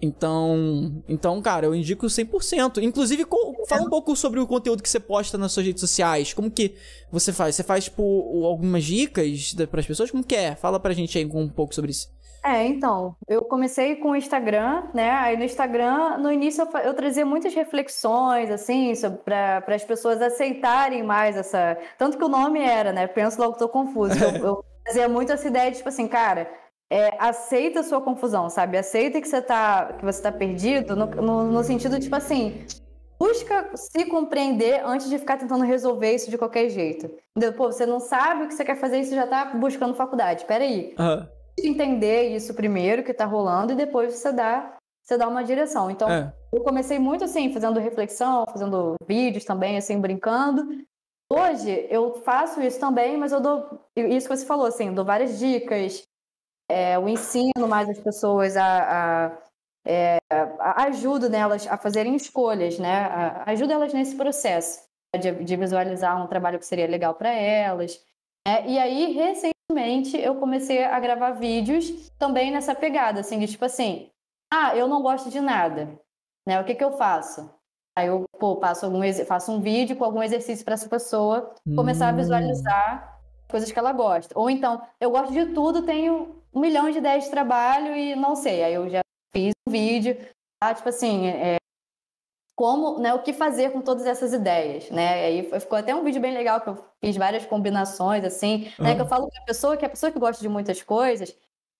[0.00, 2.82] Então, então, cara, eu indico 100%.
[2.82, 3.24] Inclusive,
[3.68, 6.34] fala um pouco sobre o conteúdo que você posta nas suas redes sociais.
[6.34, 6.74] Como que
[7.10, 7.54] você faz?
[7.54, 8.02] Você faz, tipo,
[8.44, 10.10] algumas dicas para as pessoas?
[10.10, 10.54] Como que é?
[10.54, 12.12] Fala pra gente aí um pouco sobre isso.
[12.44, 15.10] É, então, eu comecei com o Instagram, né?
[15.12, 18.92] Aí no Instagram, no início eu, eu trazia muitas reflexões, assim,
[19.24, 21.78] para as pessoas aceitarem mais essa.
[21.96, 23.06] Tanto que o nome era, né?
[23.06, 24.22] Penso logo tô confuso.
[24.22, 26.52] Eu, eu trazia muito essa ideia de, tipo assim, cara,
[26.94, 28.78] é, aceita a sua confusão, sabe?
[28.78, 32.64] Aceita que você tá, que você tá perdido, no, no, no sentido, tipo assim,
[33.18, 37.10] busca se compreender antes de ficar tentando resolver isso de qualquer jeito.
[37.36, 37.52] Entendeu?
[37.56, 40.44] Pô, você não sabe o que você quer fazer e você já tá buscando faculdade.
[40.44, 40.94] Peraí.
[40.96, 41.26] Uhum.
[41.58, 45.90] entender isso primeiro que tá rolando e depois você dá, você dá uma direção.
[45.90, 46.32] Então, é.
[46.52, 50.64] eu comecei muito assim, fazendo reflexão, fazendo vídeos também, assim, brincando.
[51.28, 55.40] Hoje eu faço isso também, mas eu dou isso que você falou, assim, dou várias
[55.40, 56.04] dicas,
[56.74, 59.38] é, eu ensino mais as pessoas a, a
[59.86, 60.18] é,
[60.58, 63.06] ajudo nelas a fazerem escolhas, né?
[63.46, 64.82] Ajudo elas nesse processo
[65.16, 68.00] de, de visualizar um trabalho que seria legal para elas.
[68.44, 73.64] É, e aí, recentemente, eu comecei a gravar vídeos também nessa pegada, assim, de tipo
[73.64, 74.10] assim,
[74.52, 75.96] ah, eu não gosto de nada,
[76.44, 76.60] né?
[76.60, 77.48] O que que eu faço?
[77.96, 82.06] Aí eu pô, passo algum, faço um vídeo com algum exercício para essa pessoa começar
[82.06, 82.08] hum.
[82.08, 84.36] a visualizar coisas que ela gosta.
[84.36, 88.36] Ou então, eu gosto de tudo, tenho um milhão de ideias de trabalho e não
[88.36, 88.62] sei.
[88.62, 89.00] Aí eu já
[89.34, 90.16] fiz um vídeo,
[90.60, 90.72] tá?
[90.74, 91.56] tipo assim, é,
[92.56, 95.24] como, né, o que fazer com todas essas ideias, né?
[95.24, 98.84] Aí ficou até um vídeo bem legal que eu fiz várias combinações assim, uhum.
[98.84, 101.36] né, que eu falo que a pessoa que a pessoa que gosta de muitas coisas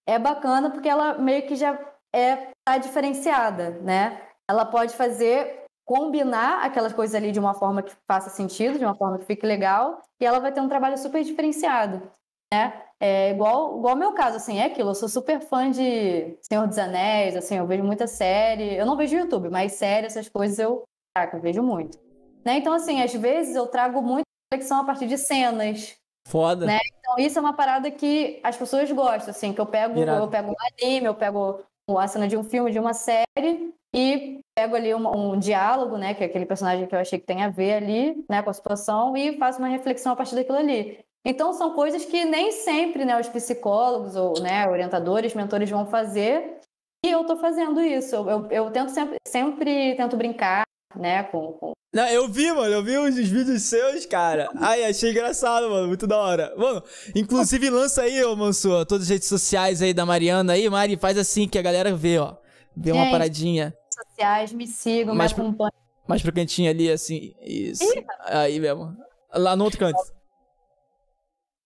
[0.07, 1.79] é bacana porque ela meio que já
[2.13, 4.21] é tá diferenciada, né?
[4.51, 8.95] Ela pode fazer combinar aquelas coisas ali de uma forma que faça sentido, de uma
[8.95, 12.11] forma que fique legal, e ela vai ter um trabalho super diferenciado,
[12.53, 12.83] né?
[13.01, 14.91] É igual, igual o meu caso, assim, é aquilo.
[14.91, 18.75] Eu sou super fã de Senhor dos Anéis, assim, eu vejo muita série.
[18.75, 20.85] Eu não vejo YouTube, mas série, essas coisas eu,
[21.15, 21.99] caraca, eu vejo muito.
[22.45, 22.59] Né?
[22.59, 25.97] Então, assim, às vezes eu trago muita reflexão a partir de cenas.
[26.27, 26.67] Foda.
[26.67, 26.79] Né?
[26.99, 30.51] Então, isso é uma parada que as pessoas gostam, assim, que eu pego, eu pego
[30.51, 31.63] um anime, eu pego
[31.99, 36.15] a cena de um filme, de uma série, e pego ali um, um, diálogo, né,
[36.15, 38.55] que é aquele personagem que eu achei que tem a ver ali, né, com a
[38.55, 41.05] situação, e faço uma reflexão a partir daquilo ali.
[41.25, 46.61] Então, são coisas que nem sempre né, os psicólogos ou né, orientadores, mentores vão fazer,
[47.05, 48.17] e eu estou fazendo isso.
[48.17, 50.65] Eu, eu, tento sempre, sempre tento brincar
[50.97, 51.73] né, com, com...
[51.93, 54.49] Não, eu vi, mano, eu vi os vídeos seus, cara.
[54.57, 56.55] Ai, achei engraçado, mano, muito da hora.
[56.57, 56.83] Mano,
[57.15, 61.17] inclusive lança aí, ô Mansur, todas as redes sociais aí da Mariana aí, Mari, faz
[61.17, 62.37] assim que a galera vê, ó.
[62.77, 63.65] Vê Gente, uma paradinha.
[63.67, 65.73] Redes sociais, me sigam, mais me acompanhem.
[66.07, 67.85] Mais pro cantinho ali, assim, isso.
[67.85, 68.97] Ih, aí mesmo.
[69.33, 69.99] Lá no outro canto.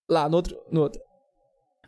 [0.09, 0.59] Lá, no outro.
[0.71, 1.01] No outro.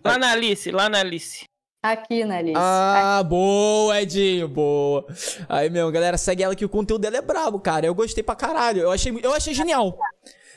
[0.04, 1.46] Lá na Alice, lá na Alice.
[1.84, 2.54] Aqui na Alice.
[2.56, 3.30] Ah, Aqui.
[3.30, 5.06] boa, Edinho, boa.
[5.50, 7.86] Aí, meu, galera, segue ela que o conteúdo dela é brabo, cara.
[7.86, 8.82] Eu gostei pra caralho.
[8.82, 9.98] Eu achei, eu achei genial.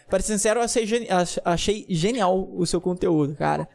[0.09, 1.09] Pra ser sincero, eu achei, geni
[1.45, 3.67] achei genial o seu conteúdo, cara.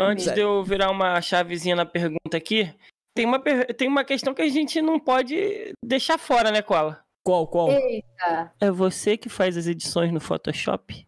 [0.00, 2.72] Antes de eu virar uma chavezinha na pergunta aqui,
[3.12, 7.00] tem uma, tem uma questão que a gente não pode deixar fora, né, Cola?
[7.24, 7.70] Qual, qual?
[7.70, 8.52] Eita.
[8.60, 11.07] É você que faz as edições no Photoshop?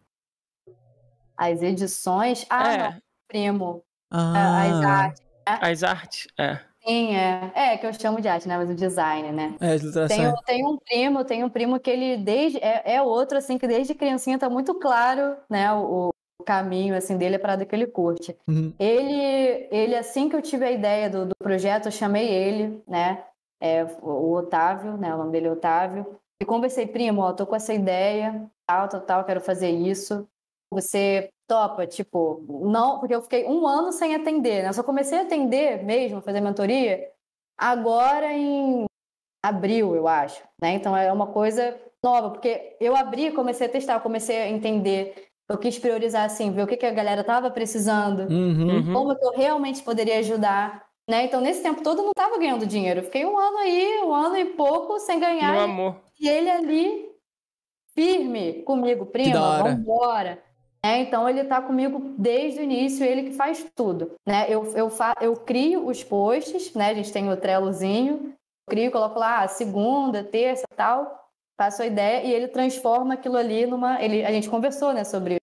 [1.41, 2.45] As edições.
[2.47, 2.77] Ah, é.
[2.77, 3.83] não, primo.
[4.11, 4.61] Ah.
[4.61, 5.23] As artes.
[5.47, 5.59] Né?
[5.59, 6.59] As artes, é.
[6.85, 7.51] Sim, é.
[7.55, 8.57] É, que eu chamo de arte, né?
[8.57, 9.55] Mas o design, né?
[9.59, 10.17] É, ilustração.
[10.17, 12.59] Tem, tem um primo, tem um primo que ele desde.
[12.59, 15.73] É, é outro, assim, que desde criancinha tá muito claro, né?
[15.73, 16.09] O,
[16.39, 18.35] o caminho, assim, dele é para que ele curte.
[18.47, 18.73] Uhum.
[18.79, 23.23] Ele, ele, assim que eu tive a ideia do, do projeto, eu chamei ele, né?
[23.59, 25.13] É, o Otávio, né?
[25.13, 26.19] O nome dele é Otávio.
[26.39, 30.27] E conversei, primo, ó, tô com essa ideia, tal, tal, tal, quero fazer isso.
[30.71, 34.69] Você topa, tipo, não, porque eu fiquei um ano sem atender, né?
[34.69, 37.09] Eu só comecei a atender mesmo, fazer mentoria,
[37.57, 38.85] agora em
[39.43, 40.73] abril, eu acho, né?
[40.73, 45.57] Então é uma coisa nova, porque eu abri, comecei a testar, comecei a entender, eu
[45.57, 48.93] quis priorizar assim, ver o que, que a galera tava precisando, uhum, uhum.
[48.93, 51.25] como que eu realmente poderia ajudar, né?
[51.25, 54.13] Então nesse tempo todo eu não tava ganhando dinheiro, eu fiquei um ano aí, um
[54.13, 55.51] ano e pouco sem ganhar.
[55.51, 56.01] Meu amor.
[56.19, 57.11] E ele ali
[57.93, 60.41] firme comigo, prima, vamos embora.
[60.83, 64.15] É, então ele está comigo desde o início, ele que faz tudo.
[64.27, 64.47] Né?
[64.49, 66.89] Eu, eu, fa eu crio os posts, né?
[66.89, 68.33] A gente tem o Trelozinho,
[68.67, 74.01] crio, coloco lá segunda, terça tal, faço a ideia e ele transforma aquilo ali numa.
[74.01, 75.37] Ele, a gente conversou né, sobre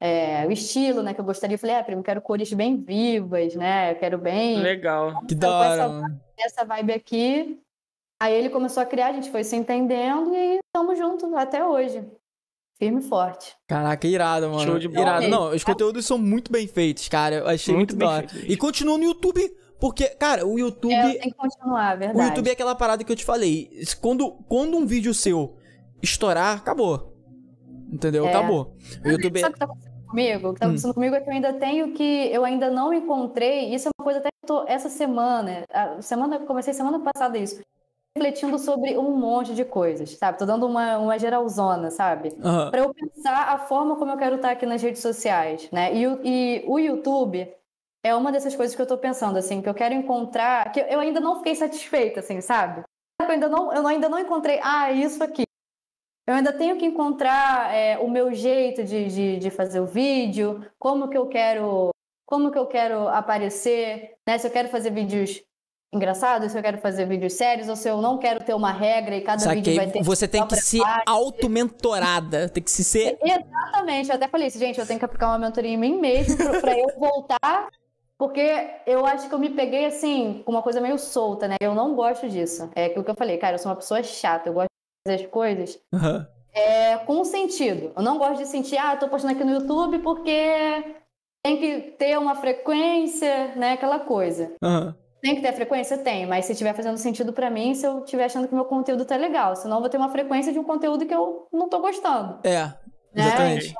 [0.00, 1.14] é, o estilo, né?
[1.14, 1.54] Que eu gostaria.
[1.54, 3.92] Eu falei, é, primo, quero cores bem vivas, né?
[3.92, 4.58] Eu quero bem.
[4.58, 5.24] Legal.
[5.26, 5.82] Que da hora.
[5.84, 7.62] Essa, essa vibe aqui.
[8.20, 12.04] Aí ele começou a criar, a gente foi se entendendo e estamos juntos até hoje
[12.82, 13.56] firme e forte.
[13.68, 14.60] Caraca, irado, mano.
[14.60, 15.02] Show de bola.
[15.02, 15.28] Irado.
[15.28, 17.36] Não, os conteúdos são muito bem feitos, cara.
[17.36, 18.26] Eu achei muito, muito da hora.
[18.42, 19.40] E continua no YouTube,
[19.78, 20.92] porque, cara, o YouTube.
[20.92, 22.18] É, tem que continuar, verdade.
[22.18, 23.70] O YouTube é aquela parada que eu te falei.
[24.00, 25.56] Quando, quando um vídeo seu
[26.02, 27.14] estourar, acabou.
[27.92, 28.26] Entendeu?
[28.26, 28.30] É.
[28.30, 28.76] Acabou.
[29.04, 30.48] O YouTube Sabe o que tá acontecendo comigo?
[30.48, 30.68] O que tá hum.
[30.70, 30.94] acontecendo hum.
[30.94, 32.30] comigo é que eu ainda tenho que.
[32.32, 33.72] Eu ainda não encontrei.
[33.72, 34.64] Isso é uma coisa até que eu tô.
[34.66, 35.62] Essa semana.
[35.72, 37.60] A semana comecei semana passada isso
[38.16, 40.38] refletindo sobre um monte de coisas, sabe?
[40.38, 42.28] Tô dando uma, uma geralzona, sabe?
[42.28, 42.70] Uhum.
[42.70, 45.92] Para eu pensar a forma como eu quero estar aqui nas redes sociais, né?
[45.94, 47.52] E, e o YouTube
[48.04, 51.00] é uma dessas coisas que eu tô pensando, assim, que eu quero encontrar, que eu
[51.00, 52.82] ainda não fiquei satisfeita, assim, sabe?
[53.20, 55.44] Eu ainda não, eu ainda não encontrei, ah, isso aqui.
[56.26, 60.64] Eu ainda tenho que encontrar é, o meu jeito de, de, de fazer o vídeo,
[60.78, 61.90] como que eu quero
[62.24, 64.38] como que eu quero aparecer, né?
[64.38, 65.42] Se eu quero fazer vídeos
[65.92, 69.14] engraçados, se eu quero fazer vídeos sérios, ou se eu não quero ter uma regra
[69.16, 69.56] e cada Saquei.
[69.62, 70.02] vídeo vai ter.
[70.02, 73.18] Você tem que ser auto-mentorada, tem que se ser.
[73.22, 76.36] Exatamente, eu até falei isso, gente, eu tenho que aplicar uma mentoria em mim mesmo
[76.36, 77.68] pra, pra eu voltar.
[78.18, 81.56] Porque eu acho que eu me peguei assim, com uma coisa meio solta, né?
[81.60, 82.70] Eu não gosto disso.
[82.76, 85.24] É aquilo que eu falei, cara, eu sou uma pessoa chata, eu gosto de fazer
[85.24, 86.24] as coisas Uhum.
[86.54, 87.90] é, com sentido.
[87.96, 90.94] Eu não gosto de sentir, ah, tô postando aqui no YouTube porque
[91.44, 93.72] tem que ter uma frequência, né?
[93.72, 94.52] Aquela coisa.
[94.62, 94.94] Uhum.
[95.22, 95.96] Tem que ter frequência?
[95.96, 99.04] Tem, mas se estiver fazendo sentido pra mim, se eu estiver achando que meu conteúdo
[99.04, 99.54] tá legal.
[99.54, 102.40] Senão eu vou ter uma frequência de um conteúdo que eu não tô gostando.
[102.42, 102.74] É, né?
[103.14, 103.74] exatamente.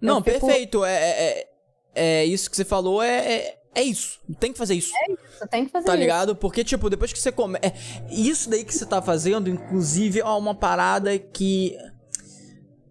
[0.00, 0.84] Não, fico- perfeito.
[0.84, 1.48] É, é, é-
[1.94, 4.18] é isso que você falou, é, é, é isso.
[4.40, 4.90] Tem que fazer isso.
[5.38, 6.00] Você tem que fazer Tá isso.
[6.00, 6.34] ligado?
[6.34, 7.56] Porque, tipo, depois que você come.
[7.62, 7.72] É,
[8.10, 11.78] isso daí que você tá fazendo, inclusive, é uma parada que.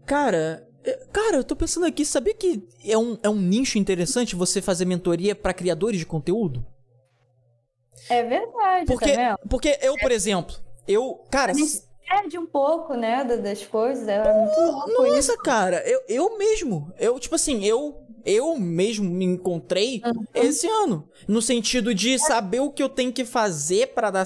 [0.05, 0.65] Cara.
[0.85, 4.61] é- Cara, eu tô pensando aqui, sabia que é um, é um nicho interessante você
[4.61, 6.65] fazer mentoria pra criadores de conteúdo?
[8.09, 10.55] É verdade, Porque, tá porque eu, por exemplo,
[10.87, 11.23] eu.
[11.31, 14.07] Cara, A gente perde um pouco, né, da- das coisas.
[14.07, 15.15] É muito louco isso.
[15.31, 16.91] Nossa, cara, eu, eu mesmo.
[16.99, 17.99] Eu, tipo assim, eu.
[18.25, 20.23] Eu mesmo me encontrei Uhum.
[20.33, 21.09] esse ano.
[21.27, 24.23] No sentido de saber o que eu tenho que fazer pra dar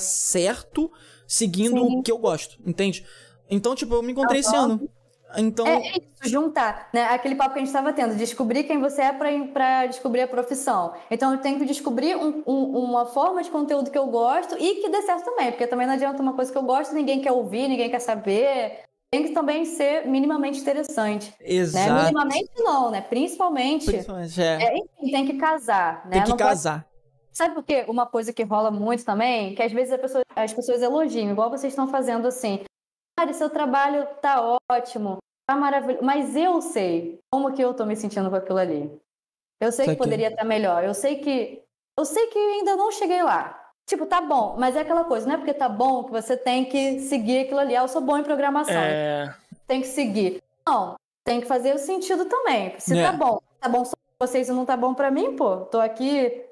[1.27, 1.98] seguindo Sim.
[1.98, 3.03] o que eu gosto, entende?
[3.49, 4.88] Então, tipo, eu me encontrei esse ano.
[5.35, 5.67] Então.
[5.67, 7.03] É isso, juntar, né?
[7.05, 10.93] Aquele papo que a gente estava tendo, descobrir quem você é para descobrir a profissão.
[11.11, 14.75] Então eu tenho que descobrir um- um- uma forma de conteúdo que eu gosto e
[14.75, 17.31] que dê certo também, porque também não adianta uma coisa que eu gosto, ninguém quer
[17.31, 18.79] ouvir, ninguém quer saber.
[19.11, 21.29] Tem que também ser minimamente interessante.
[21.39, 21.47] Né?
[21.47, 21.93] exato.
[22.03, 23.01] Minimamente não, né?
[23.01, 23.85] Principalmente.
[23.85, 24.63] Principalmente, é.
[24.63, 26.11] É, enfim, tem que casar, né?
[26.11, 26.85] Tem que Não pode- casar.
[27.31, 27.85] Sabe por quê?
[27.87, 31.71] Uma coisa que rola muito também, que às vezes pessoa- as pessoas elogiam, igual vocês
[31.71, 32.61] estão fazendo assim.
[33.18, 35.18] Cara, seu trabalho tá ótimo,
[35.48, 36.06] tá maravilhoso.
[36.06, 39.02] Mas eu sei como que eu tô me sentindo com aquilo ali.
[39.60, 40.84] Eu sei que poderia estar melhor.
[40.84, 41.64] Eu sei que.
[41.98, 43.60] Eu sei que ainda não cheguei lá.
[43.89, 46.65] Tipo, tá bom, mas é aquela coisa, não é porque tá bom que você tem
[46.65, 47.73] que seguir aquilo ali.
[47.76, 49.34] Ah, eu sou bom em programação, É.
[49.65, 50.44] tem que seguir.
[50.68, 52.77] Não, tem que fazer o sentido também.
[52.80, 53.03] Se É.
[53.06, 55.61] tá bom, tá bom só pra vocês e não tá bom pra mim, pô.
[55.68, 56.45] Tô aqui,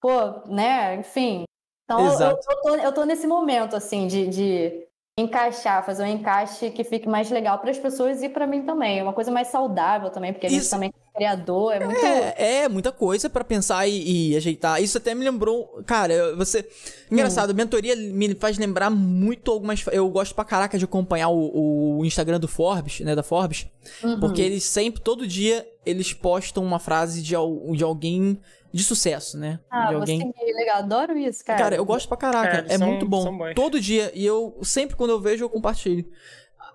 [0.00, 1.44] pô, né, enfim.
[1.84, 4.87] Então eu, eu, tô, eu tô nesse momento, assim, de, de
[5.22, 9.02] encaixar, fazer um encaixe que fique mais legal pras pessoas e pra mim também.
[9.02, 12.06] Uma coisa mais saudável também, porque a gente Isso- também é criador, é muito.
[12.06, 14.80] É, é muita coisa pra pensar e, e ajeitar.
[14.80, 16.64] Isso até me lembrou, cara, você.
[17.10, 19.84] Engraçado, mentoria me faz lembrar muito algumas.
[19.90, 23.66] Eu gosto pra caraca de acompanhar o, o Instagram do Forbes, né, da Forbes,
[24.04, 24.20] Uhum.
[24.20, 27.34] porque eles sempre, todo dia, eles postam uma frase de,
[27.74, 28.38] de alguém
[28.72, 29.60] de sucesso, né?
[29.70, 30.18] Ah, de alguém.
[30.20, 30.78] seguir, legal.
[30.78, 31.58] Adoro isso, cara.
[31.58, 32.66] Cara, eu gosto pra caraca.
[32.68, 33.52] É, É, são- muito bom.
[33.54, 34.10] Todo dia.
[34.14, 36.04] E eu, sempre quando eu vejo, eu compartilho.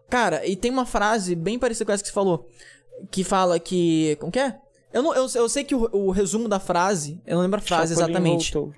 [0.09, 2.47] Cara, e tem uma frase bem parecida com essa que você falou.
[3.11, 4.15] Que fala que.
[4.19, 4.57] Como que é?
[4.91, 7.19] Eu, não, eu, eu sei que o, o resumo da frase.
[7.25, 8.53] Eu não lembro a frase Chapolin exatamente.
[8.53, 8.73] voltou.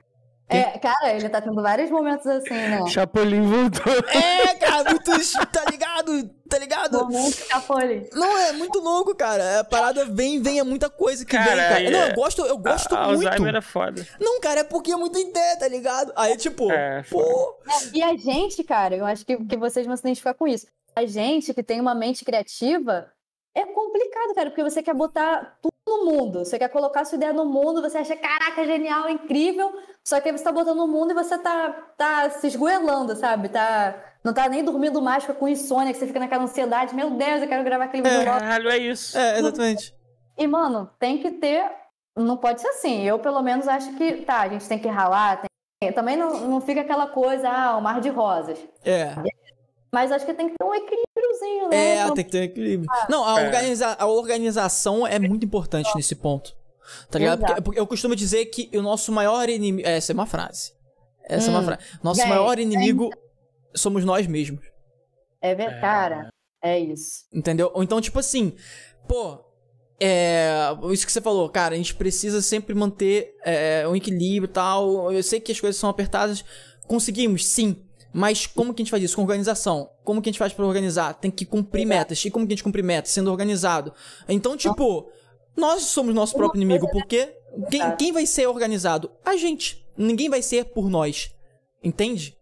[0.48, 2.86] É, cara, ele tá tendo vários momentos assim, né?
[2.88, 3.92] Chapolin voltou.
[4.10, 5.12] É, cara, muito.
[5.52, 6.30] tá ligado?
[6.48, 7.00] Tá ligado?
[7.00, 8.08] Momento Chapolin.
[8.14, 9.62] Não, é muito louco, cara.
[9.62, 11.82] A parada vem, vem, é muita coisa que Cara, vem, cara.
[11.82, 13.26] e Não, é- eu gosto, eu gosto A- muito.
[13.28, 14.08] Alzheimer é foda.
[14.20, 16.14] Não, cara, é porque é muita ideia, tá ligado?
[16.16, 17.58] Aí, tipo, É, pô.
[17.92, 20.68] E a gente, cara, eu acho que, que vocês vão se identificar com isso.
[20.96, 23.12] A gente que tem uma mente criativa
[23.56, 26.40] é complicado, cara, porque você quer botar tudo no mundo.
[26.44, 29.72] Você quer colocar sua ideia no mundo, você acha, caraca, genial, incrível.
[30.04, 33.50] Só que aí você tá botando no mundo e você tá, tá se esgoelando, sabe?
[33.50, 36.96] Tá, não tá nem dormindo mais, fica com insônia, que você fica naquela ansiedade.
[36.96, 38.40] Meu Deus, eu quero gravar aquele vídeo logo.
[38.40, 39.18] Caralho, é isso.
[39.18, 39.96] É, exatamente.
[40.38, 41.70] E, mano, tem que ter.
[42.18, 43.04] Não pode ser assim.
[43.04, 44.18] Eu, pelo menos, acho que.
[44.24, 45.42] Tá, a gente tem que ralar.
[45.80, 48.58] tem- Também não, não fica aquela coisa, ah, o mar de rosas.
[48.84, 49.14] É.
[49.94, 50.74] Mas acho que tem que ter um
[51.36, 51.78] equilíbriozinho, né?
[51.78, 52.90] É, Então, tem que ter um equilíbrio.
[53.10, 53.46] Não, a, É.
[53.46, 56.56] organiza- a organização é muito importante nesse ponto.
[57.10, 57.40] Tá ligado?
[57.46, 59.88] Porque, porque eu costumo dizer que o nosso maior inimigo.
[59.88, 60.74] Essa é uma frase.
[61.28, 61.66] Essa é uma Hum.
[61.66, 61.82] frase.
[62.04, 63.10] Nosso Bem, maior inimigo
[63.76, 64.64] somos nós mesmos.
[65.42, 66.30] É verdade, cara.
[66.64, 67.26] É isso.
[67.34, 67.72] Entendeu?
[67.74, 68.54] Ou então, tipo assim,
[69.08, 69.44] pô.
[70.00, 70.60] É.
[70.92, 75.12] Isso que você falou, cara, a gente precisa sempre manter é, um equilíbrio e tal.
[75.12, 76.44] Eu sei que as coisas são apertadas.
[76.88, 77.85] Conseguimos, sim.
[78.18, 79.18] Mas como que a gente faz isso?
[79.18, 79.90] Com organização.
[80.02, 81.16] Como que a gente faz pra organizar?
[81.16, 82.24] Tem que cumprir metas.
[82.24, 83.12] E como que a gente cumpre metas?
[83.12, 83.94] Sendo organizado.
[84.30, 85.12] Então, tipo,
[85.54, 87.36] nós somos nosso próprio inimigo, porque
[87.70, 89.12] quem, quem vai ser organizado?
[89.26, 89.86] A gente.
[89.98, 91.36] Ninguém vai ser por nós.
[91.84, 92.38] Entende?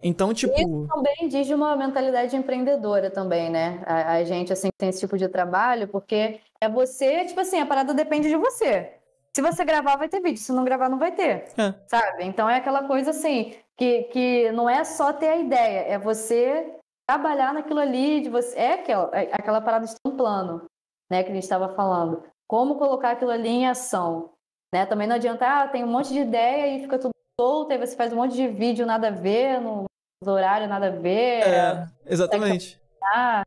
[0.00, 0.54] Então, tipo.
[0.54, 3.82] Isso também diz de uma mentalidade empreendedora também, né?
[3.86, 7.66] A, a gente, assim, tem esse tipo de trabalho, porque é você, tipo assim, a
[7.66, 8.92] parada depende de você.
[9.34, 10.40] Se você gravar, vai ter vídeo.
[10.40, 11.46] Se não gravar, não vai ter.
[11.58, 11.74] É.
[11.88, 12.24] Sabe?
[12.24, 16.76] Então é aquela coisa assim, que, que não é só ter a ideia, é você
[17.08, 18.54] trabalhar naquilo ali, de você.
[18.58, 20.66] É aquela, é aquela parada de um plano,
[21.10, 21.24] né?
[21.24, 22.22] Que a gente estava falando.
[22.46, 24.34] Como colocar aquilo ali em ação.
[24.72, 24.84] Né?
[24.84, 27.96] Também não adianta, ah, tem um monte de ideia e fica tudo solto, aí você
[27.96, 29.86] faz um monte de vídeo nada a ver, no
[30.26, 31.42] horário nada a ver.
[31.42, 32.78] É, exatamente.
[33.16, 33.42] É,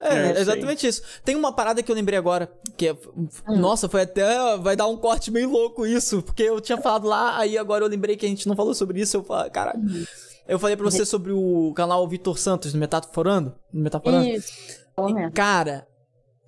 [0.00, 1.02] é exatamente isso.
[1.24, 2.92] Tem uma parada que eu lembrei agora, que é.
[2.92, 3.28] Hum.
[3.56, 4.56] Nossa, foi até.
[4.58, 7.88] Vai dar um corte meio louco isso, porque eu tinha falado lá, aí agora eu
[7.88, 9.16] lembrei que a gente não falou sobre isso.
[9.16, 9.80] Eu falei, caralho.
[9.80, 10.04] Hum.
[10.48, 13.54] Eu falei pra você sobre o canal Vitor Santos, no Metaforando.
[13.72, 14.28] No Metaforando.
[14.28, 14.52] Isso.
[15.34, 15.86] Cara,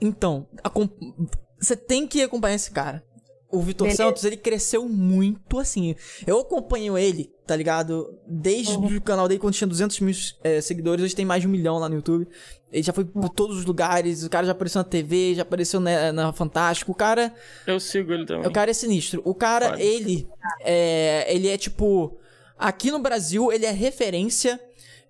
[0.01, 0.47] então,
[1.61, 3.03] você tem que acompanhar esse cara.
[3.51, 5.97] O Vitor Santos, ele cresceu muito assim.
[6.27, 8.19] Eu acompanho ele, tá ligado?
[8.27, 8.97] Desde uhum.
[8.97, 10.15] o canal dele, quando tinha 200 mil
[10.45, 12.29] é, seguidores, hoje tem mais de um milhão lá no YouTube.
[12.71, 13.29] Ele já foi por uhum.
[13.29, 16.93] todos os lugares, o cara já apareceu na TV, já apareceu na, na Fantástico.
[16.93, 17.35] O cara.
[17.67, 18.47] Eu sigo ele também.
[18.47, 19.23] O cara é sinistro.
[19.25, 19.83] O cara, Pode.
[19.83, 20.29] ele.
[20.61, 22.19] É, ele é tipo.
[22.59, 24.61] Aqui no Brasil, ele é referência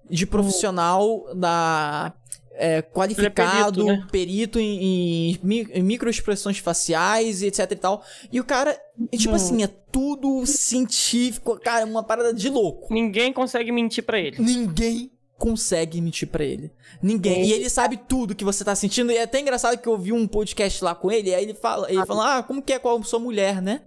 [0.09, 2.13] de profissional da
[2.59, 4.09] é, qualificado, é perito, né?
[4.11, 5.41] perito em, em,
[5.73, 8.05] em, microexpressões faciais e etc e tal.
[8.33, 8.79] E o cara,
[9.13, 9.37] é, tipo hum.
[9.37, 12.93] assim, é tudo científico, cara, uma parada de louco.
[12.93, 14.43] Ninguém consegue mentir para ele.
[14.43, 16.73] Ninguém consegue mentir para ele.
[17.01, 17.47] Ninguém.
[17.47, 19.13] E ele sabe tudo que você tá sentindo.
[19.13, 21.91] E é até engraçado que eu vi um podcast lá com ele, aí ele fala,
[21.91, 23.83] ele fala, ah, como que é qual sua mulher, né?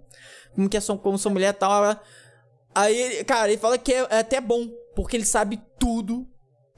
[0.54, 2.00] Como que é como sua mulher tal.
[2.74, 4.66] Aí, cara, ele fala que é, é até bom,
[4.96, 6.26] porque ele sabe tudo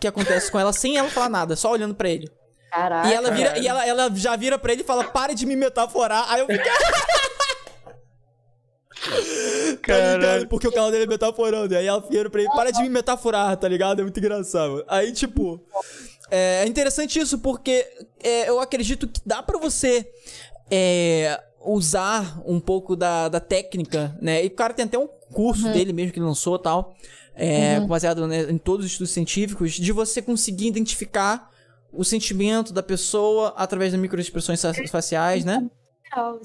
[0.05, 2.31] que acontece com ela sem ela falar nada, só olhando para ele.
[2.71, 3.09] Caraca.
[3.09, 5.57] E ela vira, e ela, ela já vira para ele e fala: "Pare de me
[5.57, 6.31] metaforar".
[6.31, 6.73] Aí eu fiquei
[9.87, 10.49] tá ligado?
[10.49, 11.73] Porque o canal dele é metaforando.
[11.73, 14.01] E aí ela vira pra ele, para de me metaforar, tá ligado?
[14.01, 14.85] É muito engraçado.
[14.89, 15.61] Aí, tipo,
[16.31, 17.87] é interessante isso, porque
[18.23, 20.11] é, eu acredito que dá para você
[20.71, 24.45] é, usar um pouco da, da técnica, né?
[24.45, 25.73] E o cara tem até um curso uhum.
[25.73, 26.95] dele mesmo que ele lançou e tal
[27.35, 27.87] é, uhum.
[27.87, 31.51] baseado né, em todos os estudos científicos, de você conseguir identificar
[31.93, 35.69] o sentimento da pessoa através das microexpressões faciais, né?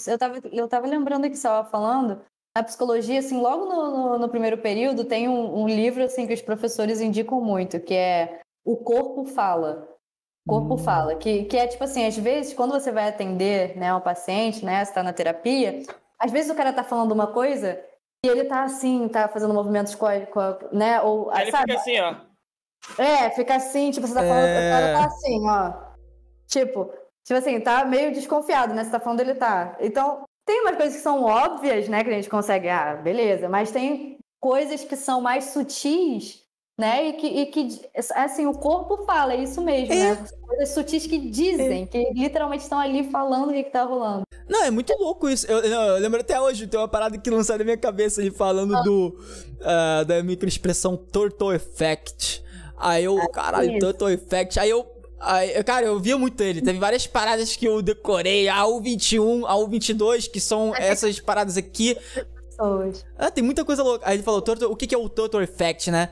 [0.08, 2.22] Eu tava, eu tava lembrando que você estava falando,
[2.56, 6.34] na psicologia, assim, logo no, no, no primeiro período, tem um, um, livro, assim, que
[6.34, 9.88] os professores indicam muito, que é O Corpo Fala.
[10.48, 10.78] O Corpo hum.
[10.78, 14.66] Fala, que, que é, tipo assim, às vezes, quando você vai atender, né, um paciente,
[14.66, 15.84] né, você tá na terapia,
[16.18, 17.80] às vezes o cara tá falando uma coisa
[18.26, 21.02] e ele tá assim, tá fazendo movimentos com a, com a né?
[21.02, 21.72] Ou, Aí ele sabe?
[21.72, 22.16] fica assim, ó.
[23.02, 24.68] É, fica assim, tipo, você tá falando, é...
[24.68, 25.74] o cara tá assim, ó.
[26.48, 26.94] Tipo,
[27.24, 28.84] tipo assim, tá meio desconfiado, né?
[28.84, 29.78] Você tá falando, ele tá.
[29.80, 32.04] Então, tem umas coisas que são óbvias, né?
[32.04, 33.48] Que a gente consegue, ah, beleza.
[33.48, 36.44] Mas tem coisas que são mais sutis
[36.80, 37.10] né?
[37.10, 37.82] E que, e que
[38.16, 40.16] assim, o corpo fala, é isso mesmo, é.
[40.16, 40.26] né?
[40.48, 41.86] Coisas sutis que dizem, é.
[41.86, 44.24] que literalmente estão ali falando o que, que tá rolando.
[44.48, 45.46] Não, é muito louco isso.
[45.46, 48.78] Eu, eu, lembro até hoje, tem uma parada que lançou na minha cabeça ali falando
[48.78, 48.82] ah.
[48.82, 49.08] do
[49.60, 52.42] uh, da microexpressão Turtle Effect.
[52.78, 53.80] Aí eu, ah, caralho, isso.
[53.80, 54.58] Turtle Effect.
[54.58, 54.88] Aí eu
[55.22, 56.62] Aí, cara, eu via muito ele.
[56.62, 58.48] Teve várias paradas que eu decorei.
[58.48, 61.98] A U21, a U22, que são essas paradas aqui.
[63.18, 64.08] Ah, tem muita coisa louca.
[64.08, 66.10] Aí ele falou, o que, que é o Turtle Effect, né?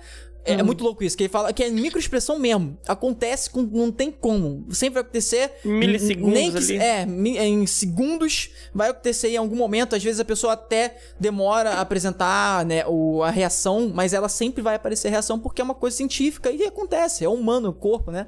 [0.48, 2.78] É, é, muito louco isso, que ele fala que é microexpressão mesmo.
[2.88, 3.62] Acontece com.
[3.62, 4.66] Não tem como.
[4.72, 5.52] Sempre vai acontecer.
[5.66, 6.78] Milissegundos nem que, ali.
[6.78, 7.04] É,
[7.46, 9.96] em segundos vai acontecer em algum momento.
[9.96, 14.62] Às vezes a pessoa até demora a apresentar né, o, a reação, mas ela sempre
[14.62, 17.26] vai aparecer a reação porque é uma coisa científica e acontece.
[17.26, 18.28] É humano o corpo, né?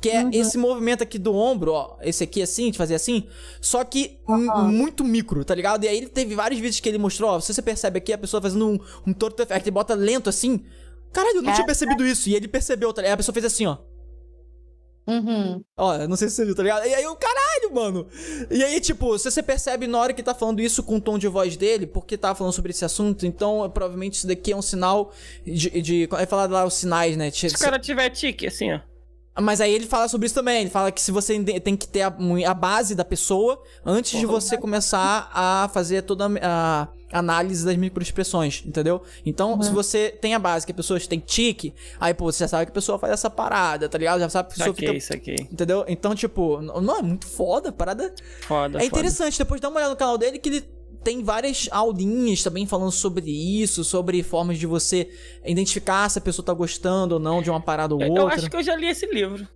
[0.00, 0.30] Que é uhum.
[0.32, 1.96] esse movimento aqui do ombro, ó.
[2.02, 3.28] Esse aqui assim, de fazer assim.
[3.60, 4.68] Só que uhum.
[4.68, 5.84] muito micro, tá ligado?
[5.84, 7.40] E aí ele teve vários vídeos que ele mostrou, ó.
[7.40, 10.64] Se você percebe aqui a pessoa fazendo um, um torto effect, ele bota lento assim.
[11.12, 12.28] Caralho, eu não é, tinha percebido isso.
[12.28, 13.14] E ele percebeu, tá ligado?
[13.14, 13.78] A pessoa fez assim, ó.
[15.06, 15.62] Uhum.
[15.76, 16.86] Ó, não sei se você viu, tá ligado?
[16.86, 18.06] E aí o caralho, mano.
[18.50, 21.18] E aí, tipo, se você percebe na hora que tá falando isso com o tom
[21.18, 24.62] de voz dele, porque tá falando sobre esse assunto, então provavelmente isso daqui é um
[24.62, 25.12] sinal
[25.44, 25.70] de.
[25.82, 27.30] de é falar lá os sinais, né?
[27.30, 28.80] Se o cara tiver tique, assim, ó.
[29.40, 30.60] Mas aí ele fala sobre isso também.
[30.60, 32.14] Ele fala que se você tem que ter a,
[32.46, 37.76] a base da pessoa antes de você começar a fazer toda a, a análise das
[37.76, 39.02] microexpressões, entendeu?
[39.24, 39.62] Então, uhum.
[39.62, 42.66] se você tem a base que a pessoa tem tique, aí, pô, você já sabe
[42.66, 44.20] que a pessoa faz essa parada, tá ligado?
[44.20, 45.14] Já sabe que a pessoa saquei, fica...
[45.14, 45.48] Saquei.
[45.52, 45.84] Entendeu?
[45.86, 48.14] Então, tipo, não, é muito foda a parada.
[48.42, 49.38] Foda, É interessante.
[49.38, 53.30] Depois dá uma olhada no canal dele que ele tem várias aulinhas também falando sobre
[53.30, 55.10] isso, sobre formas de você
[55.44, 58.22] identificar se a pessoa tá gostando ou não de uma parada ou outra.
[58.22, 59.46] Eu acho que eu já li esse livro.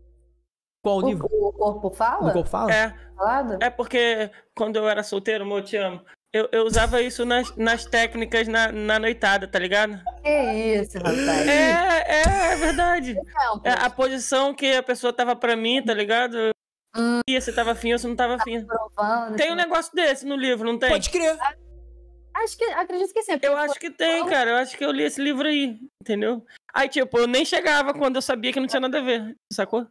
[0.82, 1.28] Qual o, livro?
[1.30, 2.30] O Corpo Fala?
[2.30, 2.72] O Corpo Fala?
[2.72, 2.94] É.
[3.16, 3.58] Falado?
[3.60, 6.00] É porque quando eu era solteiro, amor, te amo.
[6.36, 9.98] Eu, eu usava isso nas, nas técnicas na, na noitada, tá ligado?
[10.22, 11.48] Que isso, rapaz.
[11.48, 13.16] É, é, é verdade.
[13.64, 16.50] É, a posição que a pessoa tava pra mim, tá ligado?
[16.94, 17.20] Hum.
[17.26, 18.66] E você tava afim ou você não tava afim.
[18.66, 20.90] Tá tem um negócio desse no livro, não tem?
[20.90, 21.38] Pode crer.
[22.34, 23.38] Acho que, acredito que sim.
[23.40, 24.50] Eu acho que tem, cara.
[24.50, 26.44] Eu acho que eu li esse livro aí, entendeu?
[26.74, 29.86] Aí, tipo, eu nem chegava quando eu sabia que não tinha nada a ver, sacou?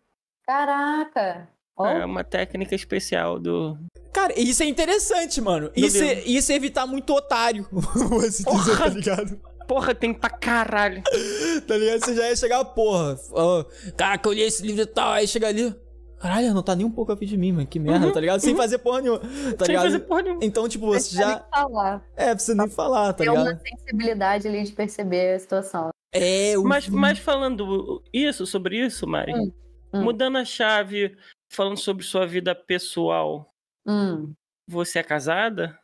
[0.45, 1.49] Caraca!
[1.77, 1.85] Oh.
[1.85, 3.77] É uma técnica especial do.
[4.15, 5.69] Cara, isso é interessante, mano.
[5.75, 7.67] Isso é, isso é evitar muito otário.
[8.25, 9.41] assim dizer, tá ligado?
[9.67, 11.03] Porra, tem pra caralho.
[11.67, 11.99] tá ligado?
[11.99, 13.17] Você já ia chegar, porra.
[13.33, 13.65] Oh,
[13.97, 15.11] cara, que eu li esse livro e tal.
[15.11, 15.75] Aí chega ali.
[16.17, 17.67] Caralho, não tá nem um pouco a fim de mim, mano.
[17.67, 18.35] Que merda, uhum, tá ligado?
[18.35, 18.45] Uhum.
[18.45, 19.19] Sem fazer porra nenhuma.
[19.19, 19.83] Tá Sem ligado?
[19.83, 20.45] fazer porra nenhuma.
[20.45, 21.27] Então, tipo, você já.
[21.27, 22.05] Nem falar.
[22.15, 23.43] É, precisa nem falar, tá Tem ligado?
[23.43, 25.89] Tem uma sensibilidade ali de perceber a situação.
[26.13, 26.63] É, o...
[26.63, 29.51] mas, mas falando isso, sobre isso, Mari, hum,
[29.93, 30.03] hum.
[30.03, 31.17] mudando a chave,
[31.49, 33.51] falando sobre sua vida pessoal.
[33.85, 34.33] Hum.
[34.67, 35.79] Você é casada?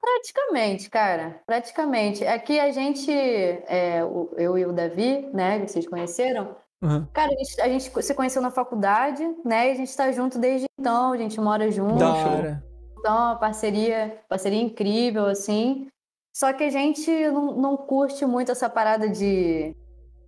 [0.00, 1.42] Praticamente, cara.
[1.46, 2.26] Praticamente.
[2.26, 7.06] Aqui a gente, é, eu e o Davi, né, que vocês conheceram, Uhum.
[7.12, 9.68] Cara, a gente, a gente, se conheceu na faculdade, né?
[9.68, 11.96] E a gente tá junto desde então, a gente mora junto.
[11.96, 12.64] Da hora.
[12.98, 15.88] Então, uma parceria, parceria incrível, assim.
[16.34, 19.76] Só que a gente não, não curte muito essa parada de.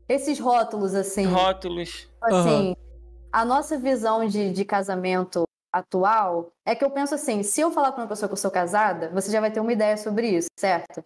[0.09, 1.25] Esses rótulos, assim.
[1.25, 2.11] Rótulos.
[2.21, 2.77] Assim, uhum.
[3.33, 7.93] a nossa visão de, de casamento atual é que eu penso assim: se eu falar
[7.93, 10.49] pra uma pessoa que eu sou casada, você já vai ter uma ideia sobre isso,
[10.59, 11.05] certo?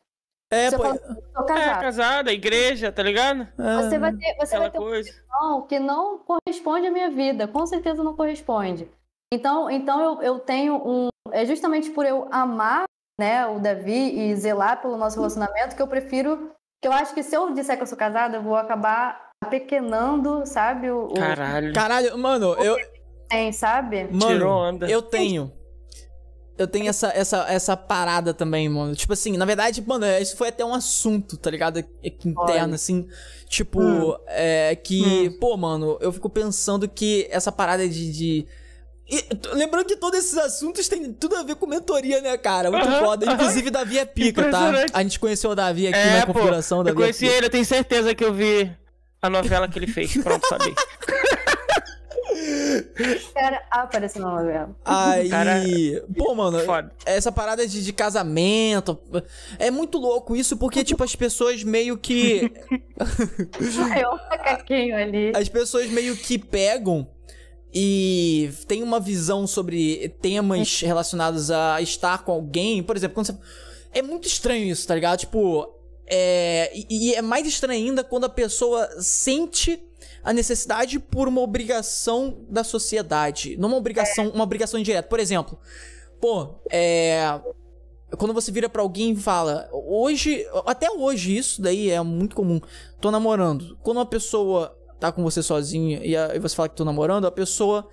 [0.51, 0.83] É, pô...
[0.83, 0.99] fala,
[1.47, 1.61] casada.
[1.61, 3.49] é, casada, igreja, tá ligado?
[3.57, 5.11] Você vai ter, você vai ter coisa.
[5.41, 8.89] uma que não corresponde à minha vida, com certeza não corresponde.
[9.33, 11.09] Então, então eu, eu tenho um.
[11.33, 12.85] É justamente por eu amar
[13.19, 16.53] né, o Davi e zelar pelo nosso relacionamento que eu prefiro.
[16.81, 20.47] Que eu acho que se eu disser que eu sou casada, eu vou acabar pequenando,
[20.47, 20.91] sabe?
[20.91, 21.73] O, Caralho.
[21.73, 22.77] Caralho, mano, eu.
[23.29, 24.05] Tem, sabe?
[24.05, 24.89] Mano, Tirou onda.
[24.89, 25.53] eu tenho
[26.59, 28.95] eu tenho essa, essa, essa parada também, mano.
[28.95, 31.79] Tipo assim, na verdade, mano, isso foi até um assunto, tá ligado?
[31.79, 33.07] Aqui interno, assim.
[33.49, 34.17] Tipo, hum.
[34.27, 35.39] é que, hum.
[35.39, 38.13] pô, mano, eu fico pensando que essa parada de.
[38.13, 38.47] de...
[39.09, 39.25] E,
[39.55, 42.71] lembrando que todos esses assuntos têm tudo a ver com mentoria, né, cara?
[42.71, 43.33] Muito uh -huh, foda.
[43.33, 43.73] Inclusive, uh -huh.
[43.73, 44.73] Davi é pica, tá?
[44.93, 46.83] A gente conheceu o Davi aqui é, na configuração.
[46.83, 48.75] da Eu conheci é ele, eu tenho certeza que eu vi
[49.21, 50.17] a novela que ele fez.
[50.17, 50.75] Pronto, sabia.
[53.35, 54.77] Cara, apareceu na novela.
[54.85, 55.29] Aí.
[55.29, 55.63] Cara,
[56.17, 56.93] pô, mano, foda.
[57.05, 58.99] essa parada de, de casamento.
[59.59, 62.51] É muito louco isso, porque, tipo, as pessoas meio que.
[63.59, 65.33] Um macaquinho ali.
[65.35, 67.09] As pessoas meio que pegam
[67.73, 72.83] e tem uma visão sobre temas relacionados a estar com alguém.
[72.83, 73.37] Por exemplo, quando você.
[73.93, 75.19] É muito estranho isso, tá ligado?
[75.19, 75.75] Tipo.
[76.07, 76.73] É...
[76.89, 79.83] E é mais estranho ainda quando a pessoa sente
[80.27, 83.57] a necessidade por uma obrigação da sociedade.
[83.57, 85.07] Não uma obrigação, uma obrigação indireta.
[85.07, 85.57] Por exemplo,
[86.21, 87.41] pô, é.
[88.19, 92.61] Quando você vira para alguém e fala, hoje, até hoje isso daí é muito comum.
[93.01, 93.79] Tô namorando.
[93.83, 97.27] Quando uma pessoa tá com você sozinha e, a, e você fala que tô namorando,
[97.27, 97.89] a pessoa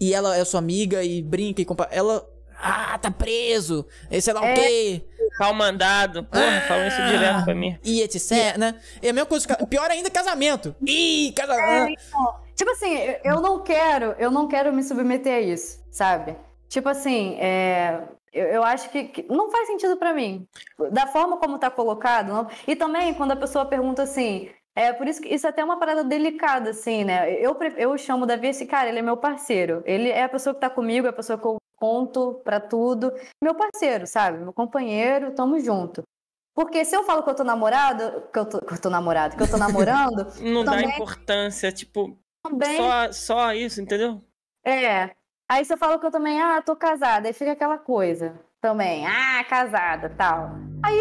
[0.00, 2.26] e ela é sua amiga e brinca e compra, ela
[2.58, 5.04] ah, tá preso, esse é lá o quê?
[5.38, 6.24] Pau mandado.
[6.24, 7.78] Porra, ah, falam isso direto pra mim.
[7.82, 8.74] E etc, né?
[9.02, 9.48] É a mesma coisa.
[9.68, 10.74] Pior ainda, casamento.
[10.86, 11.90] Ih, casamento.
[11.90, 12.94] É, então, tipo assim,
[13.24, 16.36] eu não quero, eu não quero me submeter a isso, sabe?
[16.68, 18.02] Tipo assim, é,
[18.32, 20.46] eu, eu, acho que, que, não faz sentido para mim.
[20.90, 22.28] Da forma como tá colocado.
[22.28, 22.48] Não...
[22.66, 24.50] E também, quando a pessoa pergunta assim.
[24.76, 27.32] É por isso que isso é até uma parada delicada, assim, né?
[27.34, 29.84] Eu, eu chamo o Davi esse cara, ele é meu parceiro.
[29.86, 33.12] Ele é a pessoa que tá comigo, é a pessoa que eu conto para tudo.
[33.42, 34.38] Meu parceiro, sabe?
[34.38, 36.02] Meu companheiro, tamo junto.
[36.54, 39.36] Porque se eu falo que eu tô namorado, que eu tô, que eu tô namorado,
[39.36, 40.26] que eu tô namorando.
[40.40, 40.88] Não também...
[40.88, 42.16] dá importância, tipo.
[42.44, 42.76] Também...
[42.76, 44.22] Só, só isso, entendeu?
[44.64, 45.10] É.
[45.50, 49.44] Aí você fala que eu também, ah, tô casada, aí fica aquela coisa também, ah,
[49.44, 50.52] casada, tal.
[50.82, 50.98] Aí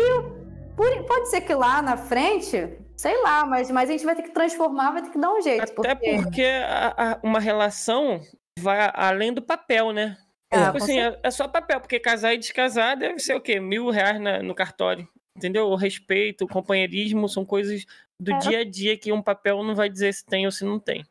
[1.08, 4.32] pode ser que lá na frente, sei lá, mas, mas a gente vai ter que
[4.32, 5.64] transformar, vai ter que dar um jeito.
[5.64, 8.20] Até porque, porque a, a, uma relação
[8.60, 10.18] vai além do papel, né?
[10.54, 13.60] É, tipo assim, é, é, só papel, porque casar e descasar deve ser o quê?
[13.60, 15.08] Mil reais na, no cartório.
[15.36, 15.68] Entendeu?
[15.68, 17.86] O respeito, o companheirismo são coisas
[18.20, 18.38] do é.
[18.38, 21.04] dia a dia que um papel não vai dizer se tem ou se não tem.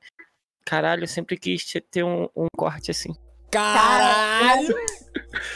[0.64, 3.12] Caralho, eu sempre quis ter um, um corte assim.
[3.50, 4.74] Caralho!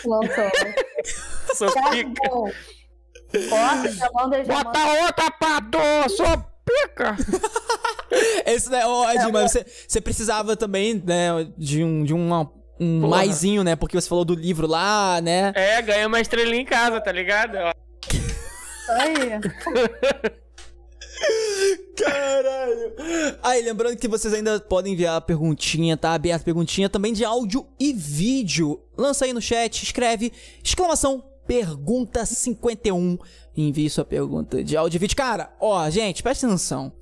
[0.05, 0.51] Lançou.
[1.55, 2.29] Sou pica.
[3.49, 5.79] Corta, já Bota outra, pato!
[6.11, 6.27] Sou
[6.65, 7.17] pica!
[8.45, 13.01] Esse, né, oh, Ed, mas você, você precisava também, né, de, um, de uma um
[13.01, 13.17] Porra.
[13.17, 13.77] maisinho, né?
[13.77, 15.53] Porque você falou do livro lá, né?
[15.55, 17.57] É, ganhei uma estrelinha em casa, tá ligado?
[17.57, 19.41] Aí.
[21.97, 22.93] Caralho.
[23.43, 26.13] Aí, lembrando que vocês ainda podem enviar a perguntinha, tá?
[26.13, 28.81] Aberta perguntinha também de áudio e vídeo.
[28.97, 30.33] Lança aí no chat, escreve
[30.63, 33.19] exclamação pergunta 51
[33.57, 35.17] e envie sua pergunta de áudio e vídeo.
[35.17, 36.93] Cara, ó, gente, presta atenção.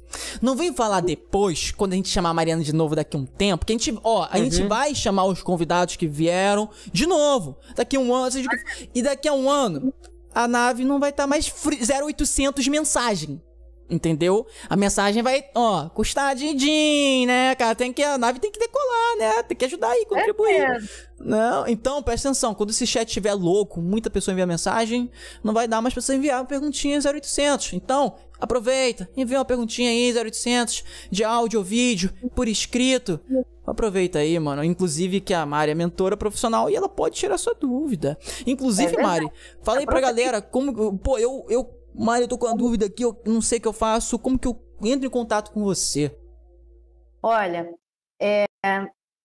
[0.41, 3.27] Não vem falar depois, quando a gente chamar a Mariana de novo daqui a um
[3.27, 4.45] tempo, que a gente, ó, a uhum.
[4.45, 7.57] gente vai chamar os convidados que vieram de novo.
[7.75, 8.37] Daqui a um ano,
[8.95, 9.93] e daqui a um ano,
[10.35, 13.41] a nave não vai estar tá mais 0800 mensagem.
[13.89, 14.47] Entendeu?
[14.69, 17.75] A mensagem vai, ó, custar din, né, cara?
[17.75, 19.43] Tem que, a nave tem que decolar, né?
[19.43, 20.55] Tem que ajudar aí, contribuir.
[20.55, 20.79] É
[21.21, 22.55] não, então, presta atenção.
[22.55, 25.11] Quando esse chat estiver louco, muita pessoa envia mensagem,
[25.43, 27.75] não vai dar mais pra você enviar uma perguntinha 0800.
[27.75, 33.21] Então, aproveita, envia uma perguntinha aí, 0800, de áudio ou vídeo, por escrito.
[33.67, 34.63] Aproveita aí, mano.
[34.65, 38.19] Inclusive que a Mari é mentora profissional e ela pode tirar sua dúvida.
[38.47, 39.27] Inclusive, é Mari,
[39.63, 40.99] fala aí pra galera como.
[40.99, 43.69] Pô, eu, eu Mário, eu tô com uma dúvida aqui, eu não sei o que
[43.69, 44.19] eu faço.
[44.19, 46.17] Como que eu entro em contato com você?
[47.23, 47.73] Olha,
[48.21, 48.45] é,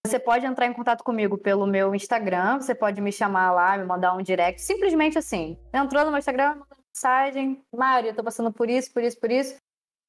[0.05, 3.85] você pode entrar em contato comigo pelo meu Instagram, você pode me chamar lá, me
[3.85, 5.57] mandar um direct, simplesmente assim.
[5.73, 9.29] Entrou no meu Instagram, manda mensagem, Mário, eu tô passando por isso, por isso, por
[9.29, 9.55] isso,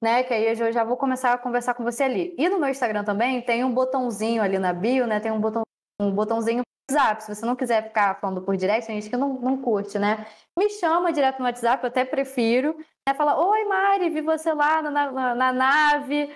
[0.03, 0.23] né?
[0.23, 2.35] Que aí eu já vou começar a conversar com você ali.
[2.39, 5.19] E no meu Instagram também tem um botãozinho ali na bio, né?
[5.19, 5.63] Tem um botão
[6.01, 7.23] um botãozinho WhatsApp.
[7.23, 10.27] Se você não quiser ficar falando por direct, tem gente que não, não curte, né?
[10.59, 12.77] Me chama direto no WhatsApp, eu até prefiro.
[13.09, 13.15] Né?
[13.15, 16.31] Fala, oi Mari, vi você lá na, na, na nave,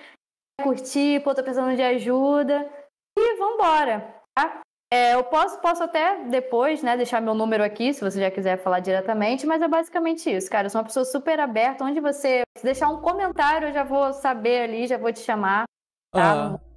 [0.61, 2.69] curti, pô, tô precisando de ajuda.
[3.17, 4.61] E vambora, tá?
[4.91, 8.57] É, eu posso, posso até depois, né, deixar meu número aqui, se você já quiser
[8.57, 10.67] falar diretamente, mas é basicamente isso, cara.
[10.67, 14.61] Eu sou uma pessoa super aberta, onde você deixar um comentário, eu já vou saber
[14.63, 15.65] ali, já vou te chamar,
[16.13, 16.55] tá?
[16.55, 16.74] Ah.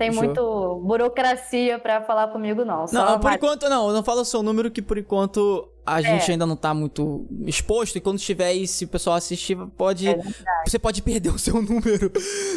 [0.00, 2.86] Tem muito burocracia para falar comigo, não.
[2.86, 3.92] Só não, por enquanto não.
[3.92, 6.02] Não fala o seu número que por enquanto a é.
[6.02, 7.96] gente ainda não tá muito exposto.
[7.96, 10.08] E quando estiver aí, se o pessoal assistir, pode.
[10.08, 10.18] É
[10.66, 12.10] você pode perder o seu número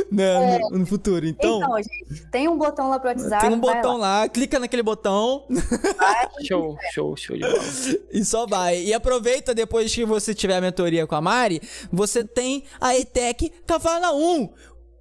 [0.09, 0.59] né, é.
[0.59, 1.25] no, no, futuro.
[1.25, 3.45] Então, então, gente, tem um botão lá pro WhatsApp.
[3.45, 4.21] Tem um botão lá.
[4.21, 4.29] lá.
[4.29, 5.43] clica naquele botão.
[5.49, 7.59] Vai, show, show, show de bola.
[8.13, 8.81] E só vai.
[8.81, 11.61] E aproveita depois que você tiver a mentoria com a Mari,
[11.91, 14.49] você tem a ETEC Cavala 1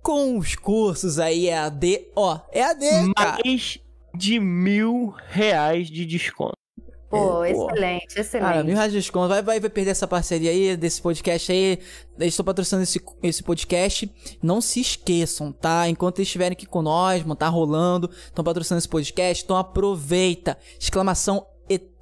[0.02, 3.38] com os cursos aí EAD, ó, EAD, cara.
[3.44, 3.78] Mais
[4.14, 6.56] de mil reais de desconto.
[7.08, 8.48] Pô, é, excelente, excelente.
[8.48, 9.28] Cara, mil reais de desconto.
[9.28, 11.78] Vai, vai, vai perder essa parceria aí, desse podcast aí.
[12.18, 14.10] Eles estão patrocinando esse, esse podcast.
[14.42, 15.86] Não se esqueçam, tá?
[15.90, 19.44] Enquanto eles estiverem aqui com nós, mano, tá rolando, estão patrocinando esse podcast.
[19.44, 20.56] Então aproveita.
[20.80, 21.46] Exclamação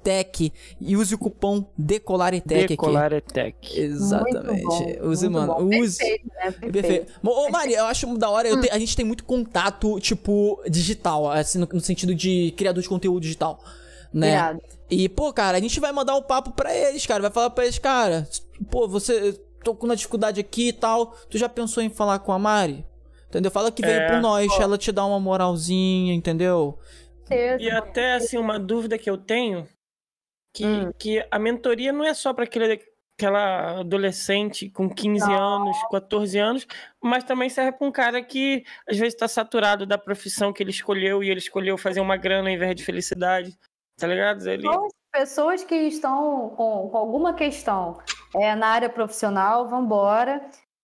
[0.01, 3.79] ETEC e use o cupom DECOLARETEC DECOLARETEC.
[3.79, 4.99] Exatamente.
[5.01, 5.55] Use, mano.
[5.55, 5.81] Bom.
[5.81, 5.97] Use.
[5.97, 6.51] Perfeito, né?
[6.51, 6.71] Perfeito.
[6.71, 7.13] Perfeito.
[7.23, 8.53] Ô, Mari, eu acho da hora.
[8.53, 8.61] Hum.
[8.61, 12.89] Te, a gente tem muito contato, tipo, digital, assim, no, no sentido de criador de
[12.89, 13.63] conteúdo digital.
[14.13, 14.31] Né?
[14.31, 14.61] Irado.
[14.89, 17.21] E, pô, cara, a gente vai mandar um papo pra eles, cara.
[17.21, 18.27] Vai falar pra eles, cara,
[18.69, 19.39] pô, você.
[19.63, 21.15] Tô com uma dificuldade aqui e tal.
[21.29, 22.83] Tu já pensou em falar com a Mari?
[23.29, 23.51] Entendeu?
[23.51, 24.59] Fala que veio é, por nós, pô.
[24.61, 26.79] ela te dá uma moralzinha, entendeu?
[27.59, 29.67] E até assim, uma dúvida que eu tenho
[30.53, 30.91] que, hum.
[30.97, 32.81] que a mentoria não é só para aquele
[33.21, 35.33] aquela adolescente com 15 não.
[35.33, 36.67] anos, 14 anos,
[36.99, 40.71] mas também serve para um cara que às vezes está saturado da profissão que ele
[40.71, 43.55] escolheu e ele escolheu fazer uma grana em vez de felicidade,
[43.97, 44.47] tá ligado?
[44.49, 44.67] Ele...
[45.11, 47.99] Pessoas que estão com, com alguma questão
[48.35, 50.41] é, na área profissional, vão embora.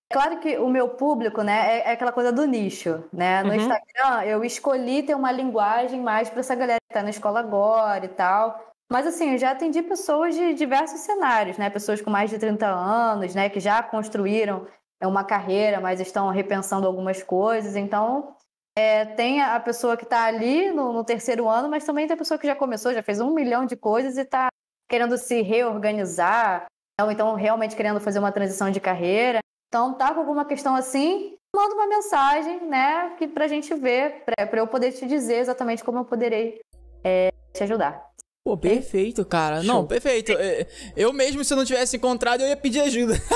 [0.10, 3.42] É claro que o meu público, né, é, é aquela coisa do nicho, né?
[3.42, 3.56] No uhum.
[3.56, 8.06] Instagram eu escolhi ter uma linguagem mais para essa galera que está na escola agora
[8.06, 8.68] e tal.
[8.90, 11.70] Mas assim, eu já atendi pessoas de diversos cenários, né?
[11.70, 13.50] Pessoas com mais de 30 anos, né?
[13.50, 14.66] Que já construíram
[15.04, 17.76] uma carreira, mas estão repensando algumas coisas.
[17.76, 18.36] Então,
[18.78, 22.18] é, tem a pessoa que está ali no, no, terceiro ano, mas também tem a
[22.18, 24.48] pessoa que já começou, já fez um milhão de coisas e está
[24.90, 26.66] querendo se reorganizar,
[27.02, 29.40] ou então realmente querendo fazer uma transição de carreira.
[29.68, 33.16] Então, tá com alguma questão assim, manda uma mensagem, né?
[33.18, 36.62] Que pra gente ver, para eu poder te dizer exatamente como eu poderei
[37.04, 38.07] é, te ajudar.
[38.48, 39.58] Pô, perfeito, cara.
[39.58, 39.66] Show.
[39.66, 40.32] Não, perfeito.
[40.32, 40.66] É,
[40.96, 43.16] eu mesmo, se eu não tivesse encontrado, eu ia pedir ajuda.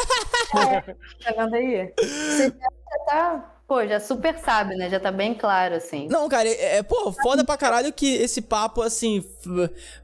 [0.54, 1.94] É, tá vendo aí?
[1.98, 4.90] Você já tá, pô, já super sabe, né?
[4.90, 6.10] Já tá bem claro, assim.
[6.10, 9.26] Não, cara, é, é pô, foda pra caralho que esse papo, assim,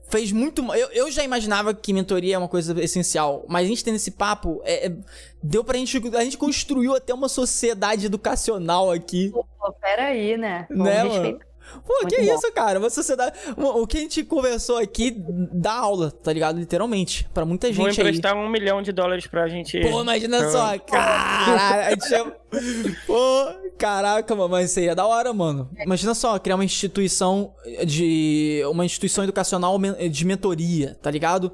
[0.10, 0.64] fez muito.
[0.74, 4.12] Eu, eu já imaginava que mentoria é uma coisa essencial, mas a gente tendo esse
[4.12, 4.96] papo, é, é,
[5.44, 6.02] deu pra gente.
[6.16, 9.32] A gente construiu até uma sociedade educacional aqui.
[9.32, 9.46] Pô,
[9.82, 10.66] peraí, né?
[10.70, 11.40] Vamos né, mano?
[11.86, 12.36] Pô, Muito que bom.
[12.36, 12.80] isso, cara?
[12.80, 13.38] Uma sociedade.
[13.56, 15.16] O que a gente conversou aqui
[15.52, 16.60] dá aula, tá ligado?
[16.60, 17.28] Literalmente.
[17.34, 17.78] Pra muita gente.
[17.78, 18.40] Vou emprestar aí.
[18.40, 19.80] um milhão de dólares pra gente.
[19.82, 20.78] Pô, imagina só.
[20.80, 22.36] Caralho, a gente chama...
[23.06, 23.46] Pô,
[23.78, 25.70] caraca, mano, mas isso aí é da hora, mano.
[25.80, 27.54] Imagina só, criar uma instituição
[27.86, 28.62] de.
[28.70, 29.78] Uma instituição educacional
[30.10, 31.52] de mentoria, tá ligado?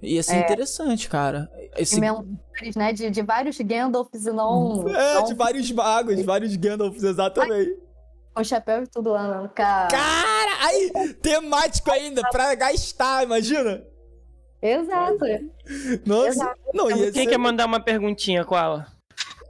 [0.00, 0.40] Ia ser é.
[0.40, 1.50] interessante, cara.
[1.76, 2.00] Esse...
[2.00, 2.12] Né?
[2.92, 4.88] De, de vários Gandalfs e não.
[4.88, 5.24] É, não...
[5.24, 7.76] de vários magos, vários Gandalfs, exatamente.
[8.38, 9.90] Com chapéu e tudo lá no carro.
[9.90, 13.82] Cara, aí, temático ainda, pra gastar, imagina.
[14.62, 15.24] Exato.
[16.06, 16.60] Nossa, Exato.
[16.72, 17.30] não ia Quem ser...
[17.30, 18.86] quer mandar uma perguntinha com ela?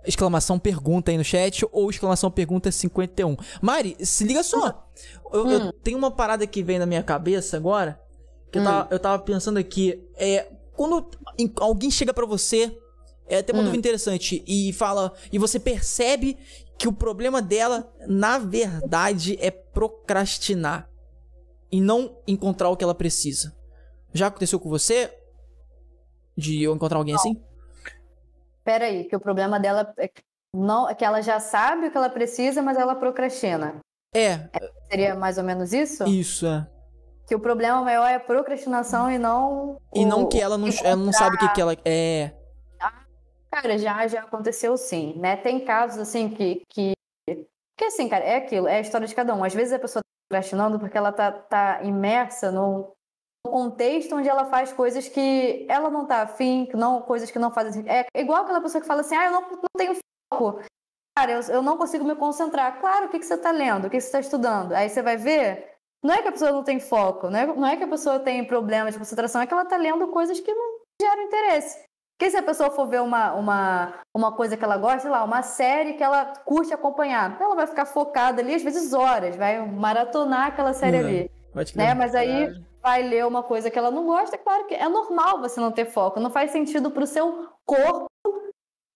[0.06, 3.36] Exclamação pergunta aí no chat ou exclamação pergunta 51.
[3.60, 4.88] Mari, se liga só.
[5.34, 5.50] Eu, hum.
[5.50, 8.00] eu tenho uma parada que vem na minha cabeça agora.
[8.50, 8.62] Que hum.
[8.62, 10.02] eu, tava, eu tava pensando aqui.
[10.16, 11.10] É, quando
[11.60, 12.74] alguém chega para você
[13.28, 13.64] É até uma hum.
[13.64, 14.42] dúvida interessante.
[14.46, 15.12] E fala.
[15.30, 16.38] E você percebe
[16.78, 20.88] que o problema dela, na verdade, é procrastinar.
[21.70, 23.54] E não encontrar o que ela precisa.
[24.14, 25.12] Já aconteceu com você?
[26.34, 27.20] De eu encontrar alguém não.
[27.20, 27.42] assim?
[28.64, 30.22] Pera aí, que o problema dela é que,
[30.54, 33.80] não, é que ela já sabe o que ela precisa, mas ela procrastina.
[34.14, 34.32] É.
[34.32, 34.50] é.
[34.88, 36.06] Seria mais ou menos isso?
[36.06, 36.66] Isso, é.
[37.26, 39.78] Que o problema maior é a procrastinação e não.
[39.94, 41.76] E o, não que ela não, ela não sabe o que, que ela.
[41.84, 42.32] É.
[43.50, 45.36] Cara, já, já aconteceu sim, né?
[45.36, 46.92] Tem casos assim que, que.
[47.76, 49.44] Que assim, cara, é aquilo, é a história de cada um.
[49.44, 52.90] Às vezes a pessoa tá procrastinando porque ela tá, tá imersa num
[53.46, 57.84] contexto onde ela faz coisas que ela não tá afim, não, coisas que não fazem.
[57.88, 59.96] É igual aquela pessoa que fala assim, ah, eu não, não tenho
[60.32, 60.60] foco.
[61.16, 62.80] Cara, eu, eu não consigo me concentrar.
[62.80, 63.86] Claro, o que, que você tá lendo?
[63.86, 64.72] O que, que você tá estudando?
[64.72, 65.78] Aí você vai ver.
[66.02, 68.20] Não é que a pessoa não tem foco, não é, não é que a pessoa
[68.20, 71.87] tem problema de concentração, é que ela tá lendo coisas que não geram interesse.
[72.18, 75.22] Porque se a pessoa for ver uma, uma, uma coisa que ela gosta, sei lá,
[75.22, 79.64] uma série que ela curte acompanhar, ela vai ficar focada ali, às vezes horas, vai
[79.64, 81.06] maratonar aquela série uhum.
[81.06, 81.30] ali.
[81.76, 81.94] Né?
[81.94, 85.40] Mas aí vai ler uma coisa que ela não gosta, é claro que é normal
[85.40, 86.18] você não ter foco.
[86.18, 88.08] Não faz sentido para o seu corpo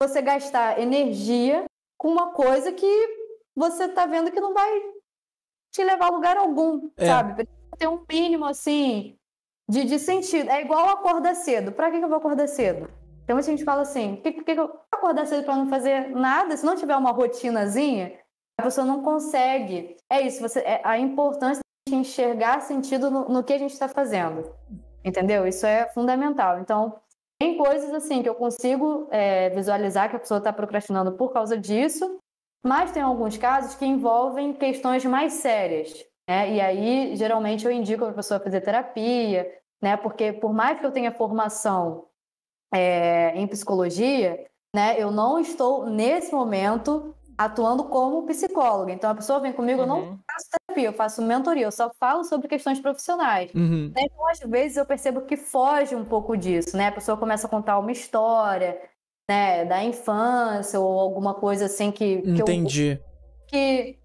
[0.01, 1.63] você gastar energia
[1.97, 2.85] com uma coisa que
[3.55, 4.81] você tá vendo que não vai
[5.71, 7.05] te levar a lugar algum, é.
[7.05, 7.35] sabe?
[7.35, 9.15] Precisa ter um mínimo, assim,
[9.69, 10.49] de, de sentido.
[10.49, 11.71] É igual acordar cedo.
[11.71, 12.89] Pra que, que eu vou acordar cedo?
[13.23, 16.57] Então a gente fala assim, que, que, que eu acordar cedo para não fazer nada?
[16.57, 18.19] Se não tiver uma rotinazinha,
[18.59, 19.95] a pessoa não consegue.
[20.11, 23.87] É isso, você, é a importância de enxergar sentido no, no que a gente está
[23.87, 24.53] fazendo.
[25.03, 25.47] Entendeu?
[25.47, 26.59] Isso é fundamental.
[26.59, 26.99] Então,
[27.39, 31.57] tem coisas assim que eu consigo é, visualizar que a pessoa está procrastinando por causa
[31.57, 32.19] disso,
[32.65, 35.93] mas tem alguns casos que envolvem questões mais sérias.
[36.29, 36.53] Né?
[36.53, 39.45] E aí, geralmente, eu indico para a pessoa fazer terapia,
[39.81, 39.97] né?
[39.97, 42.05] Porque por mais que eu tenha formação
[42.73, 44.45] é, em psicologia,
[44.75, 48.91] né, eu não estou, nesse momento, atuando como psicóloga.
[48.91, 49.87] Então, a pessoa vem comigo, uhum.
[49.87, 50.19] eu não uhum.
[50.29, 53.51] faço terapia, eu faço mentoria, eu só falo sobre questões profissionais.
[53.53, 53.91] Uhum.
[53.95, 56.87] Né, então, às vezes, eu percebo que foge um pouco disso, né?
[56.87, 58.81] A pessoa começa a contar uma história,
[59.29, 62.21] né, da infância ou alguma coisa assim que...
[62.21, 62.99] que Entendi.
[62.99, 63.13] Eu,
[63.47, 63.99] que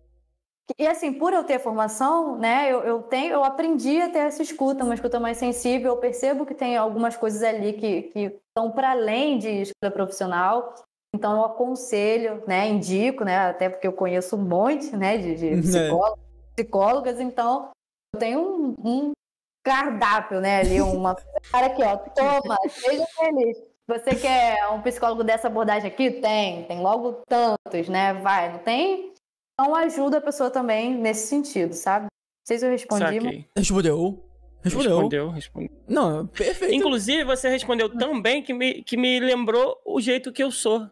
[0.77, 4.43] e assim, por eu ter formação, né, eu, eu tenho, eu aprendi a ter essa
[4.43, 5.93] escuta, uma escuta mais sensível.
[5.93, 10.75] Eu percebo que tem algumas coisas ali que, que estão para além de escuta profissional.
[11.15, 15.49] Então eu aconselho, né, indico, né, até porque eu conheço um monte, né, de, de
[15.55, 15.61] é.
[15.61, 16.25] psicólogos,
[16.55, 17.71] psicólogas, então
[18.15, 19.13] eu tenho um, um
[19.65, 21.15] cardápio, né, ali, uma
[21.51, 23.57] cara aqui, ó, toma, seja feliz.
[23.89, 26.11] Você quer um psicólogo dessa abordagem aqui?
[26.11, 28.13] Tem, tem logo tantos, né?
[28.13, 29.15] Vai, não tem?
[29.61, 32.05] Então ajuda a pessoa também nesse sentido, sabe?
[32.05, 33.21] Não sei se eu respondi.
[33.21, 33.45] Mas...
[33.57, 34.25] Respondeu.
[34.63, 34.91] Respondeu.
[34.93, 35.71] Respondeu, respondeu.
[35.89, 36.75] Não, perfeito.
[36.75, 40.89] Inclusive, você respondeu tão bem que me, que me lembrou o jeito que eu sou.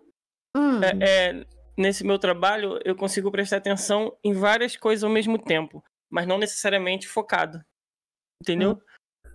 [0.56, 0.80] Hum.
[0.82, 1.46] É, é,
[1.76, 6.38] nesse meu trabalho, eu consigo prestar atenção em várias coisas ao mesmo tempo, mas não
[6.38, 7.64] necessariamente focado.
[8.42, 8.72] Entendeu?
[8.72, 9.30] Hum.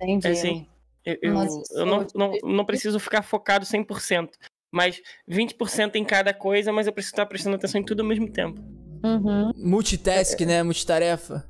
[0.00, 0.28] Entendi.
[0.28, 0.66] É assim,
[1.04, 1.34] eu, eu,
[1.72, 4.30] eu não, não, não preciso ficar focado 100%
[4.70, 8.30] mas 20% em cada coisa, mas eu preciso estar prestando atenção em tudo ao mesmo
[8.30, 8.60] tempo.
[9.04, 9.52] Uhum.
[9.56, 10.62] Multitask, é, né?
[10.62, 11.44] Multitarefa.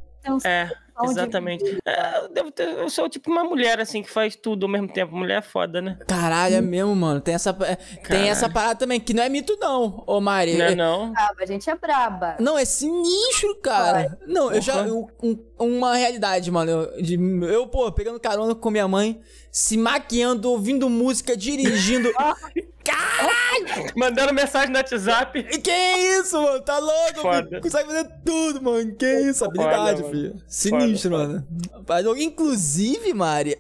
[0.44, 0.70] É,
[1.04, 1.78] exatamente.
[1.84, 4.88] É, eu, devo ter, eu sou tipo uma mulher, assim, que faz tudo ao mesmo
[4.88, 5.16] tempo.
[5.16, 5.98] Mulher é foda, né?
[6.06, 7.20] Caralho, é mesmo, mano.
[7.20, 7.76] Tem essa, é,
[8.06, 10.56] tem essa parada também, que não é mito, não, ô Mari.
[10.56, 11.12] Não é, não.
[11.16, 12.36] A gente é braba.
[12.38, 14.18] Não, é sinistro, cara.
[14.26, 14.86] Não, eu já.
[14.86, 16.70] Eu, um, uma realidade, mano.
[16.70, 19.20] Eu, de, eu, pô, pegando carona com minha mãe,
[19.50, 22.12] se maquiando, ouvindo música, dirigindo.
[22.84, 23.92] Caralho!
[23.96, 25.42] Mandando mensagem no WhatsApp.
[25.60, 25.70] Que
[26.18, 26.60] isso, mano?
[26.62, 27.20] Tá louco?
[27.20, 27.60] Foda.
[27.60, 28.94] Consegue fazer tudo, mano.
[28.94, 29.44] Que isso?
[29.44, 30.42] Habilidade, Foda, filho.
[30.46, 31.46] Sinistro, foda, mano.
[31.86, 32.22] Foda.
[32.22, 33.58] Inclusive, Mari,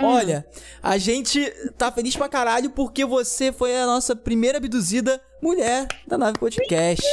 [0.00, 0.06] hum.
[0.06, 0.46] olha,
[0.82, 1.44] a gente
[1.76, 7.06] tá feliz pra caralho porque você foi a nossa primeira abduzida mulher da Nave Podcast.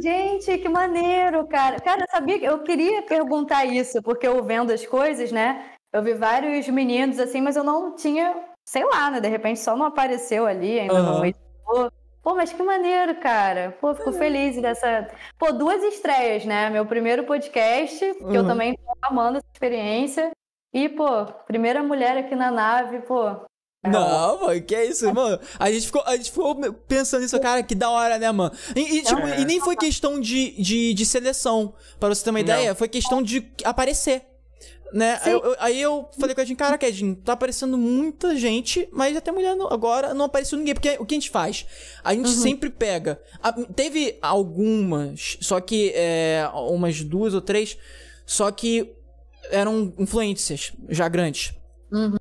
[0.00, 1.80] Gente, que maneiro, cara.
[1.80, 5.72] Cara, eu sabia que eu queria perguntar isso, porque eu vendo as coisas, né?
[5.92, 9.20] Eu vi vários meninos assim, mas eu não tinha sei lá, né?
[9.20, 11.02] De repente só não apareceu ali, ainda uhum.
[11.02, 11.92] não editou.
[12.22, 13.76] Pô, mas que maneiro, cara.
[13.80, 15.10] Pô, fico feliz dessa.
[15.36, 16.70] Pô, duas estreias, né?
[16.70, 18.34] Meu primeiro podcast, que uhum.
[18.34, 20.30] eu também tô amando essa experiência.
[20.72, 23.28] E, pô, primeira mulher aqui na nave, pô.
[23.84, 25.40] É não, mano, que é isso, mano?
[25.58, 26.54] A gente ficou, a gente ficou
[26.86, 28.54] pensando nisso, cara, que da hora, né, mano?
[28.76, 32.38] E, e, tipo, e nem foi questão de, de, de seleção, para você ter uma
[32.38, 32.76] ideia, não.
[32.76, 34.31] foi questão de aparecer.
[34.92, 35.18] Né?
[35.22, 39.16] Aí eu, aí eu, falei com a Edinho, caraca, Edinho, tá aparecendo muita gente, mas
[39.16, 40.74] até mulher não, agora não apareceu ninguém.
[40.74, 41.66] Porque o que a gente faz?
[42.04, 42.32] A gente uhum.
[42.32, 43.20] sempre pega.
[43.42, 47.78] A, teve algumas, só que é, umas duas ou três,
[48.26, 48.94] só que
[49.50, 51.54] eram influências já grandes.
[51.90, 52.16] Uhum.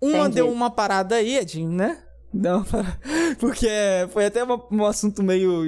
[0.00, 0.34] Uma Entendi.
[0.36, 2.02] deu uma parada aí, Edinho, né?
[2.32, 2.64] Não,
[3.40, 3.68] porque
[4.10, 5.64] foi até uma, um assunto meio.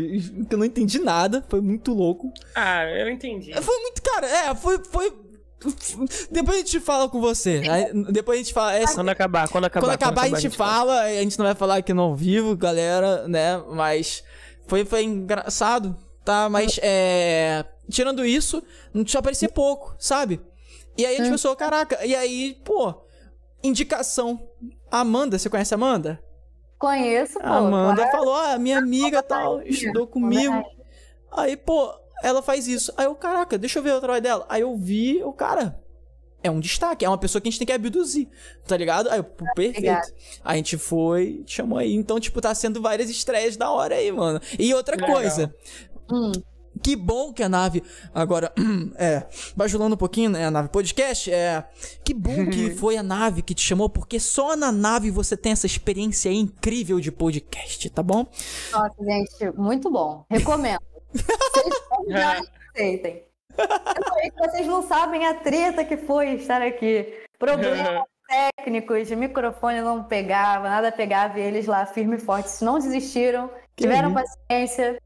[0.46, 2.32] que eu não entendi nada, foi muito louco.
[2.54, 3.52] Ah, eu entendi.
[3.62, 4.78] Foi muito, cara, é, foi.
[4.84, 5.29] foi
[6.30, 7.62] depois a gente fala com você.
[7.68, 8.74] Aí, depois a gente fala.
[8.74, 9.86] É, quando acabar, quando acabar.
[9.86, 10.94] Quando acabar, quando acabar a, gente a gente fala.
[10.94, 11.02] fala.
[11.02, 13.62] A gente não vai falar aqui no ao vivo, galera, né?
[13.68, 14.24] Mas
[14.66, 16.48] foi, foi engraçado, tá?
[16.48, 17.64] Mas é.
[17.90, 18.62] Tirando isso,
[18.94, 20.40] não tinha aparecer pouco, sabe?
[20.96, 21.30] E aí a gente é.
[21.32, 22.94] pensou, caraca, e aí, pô,
[23.62, 24.48] indicação.
[24.90, 26.22] Amanda, você conhece a Amanda?
[26.78, 27.46] Conheço, pô.
[27.46, 28.10] A Amanda claro.
[28.10, 30.62] falou, ah, minha amiga tal, estudou comigo.
[31.32, 31.92] Aí, pô,
[32.22, 32.92] ela faz isso.
[32.96, 34.46] Aí eu, caraca, deixa eu ver o trabalho dela.
[34.48, 35.78] Aí eu vi, o cara,
[36.42, 38.28] é um destaque, é uma pessoa que a gente tem que abduzir,
[38.66, 39.10] tá ligado?
[39.10, 40.12] Aí eu, pô, perfeito.
[40.42, 41.94] A gente foi, chamou aí.
[41.94, 44.40] Então, tipo, tá sendo várias estreias da hora aí, mano.
[44.58, 45.54] E outra coisa.
[46.10, 46.32] Hum.
[46.82, 47.82] Que bom que a nave.
[48.14, 48.52] Agora,
[48.96, 49.26] é.
[49.54, 50.46] Bajulando um pouquinho, né?
[50.46, 51.30] A nave podcast.
[51.30, 51.64] É.
[52.04, 55.52] Que bom que foi a nave que te chamou, porque só na nave você tem
[55.52, 58.26] essa experiência incrível de podcast, tá bom?
[58.72, 60.24] Nossa, gente, muito bom.
[60.30, 60.89] Recomendo.
[61.12, 63.24] Vocês aceitem.
[64.38, 67.24] Vocês não sabem a treta que foi estar aqui.
[67.38, 68.04] Problemas
[68.56, 73.50] técnicos, de microfone não pegava, nada pegava, e eles lá firme e forte não desistiram,
[73.76, 75.00] tiveram paciência,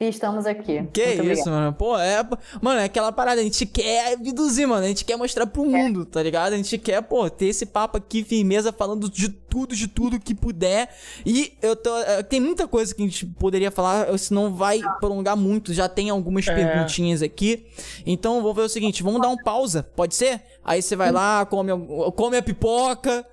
[0.00, 0.82] e estamos aqui.
[0.92, 1.72] Que Muito isso, mano.
[1.72, 2.20] Pô, é.
[2.60, 3.40] Mano, é aquela parada.
[3.40, 4.84] A gente quer abduzir, mano.
[4.84, 6.04] A gente quer mostrar pro mundo, é.
[6.04, 6.52] tá ligado?
[6.52, 10.34] A gente quer, pô, ter esse papo aqui, firmeza, falando de tudo, de tudo que
[10.34, 10.92] puder.
[11.24, 11.96] E eu tô.
[11.96, 15.72] Eh, tem muita coisa que a gente poderia falar, senão vai prolongar muito.
[15.72, 16.54] Já tem algumas é.
[16.54, 17.64] perguntinhas aqui.
[18.04, 20.42] Então, vou ver o seguinte: vamos dar um pausa, pode ser?
[20.64, 21.70] Aí você vai lá, come,
[22.16, 23.24] come a pipoca.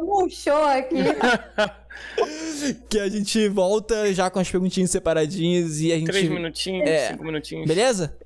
[0.00, 1.02] Um show aqui.
[2.88, 6.06] que a gente volta já com as perguntinhas separadinhas e a gente.
[6.06, 7.66] Três minutinhos, é, cinco minutinhos.
[7.66, 8.16] Beleza?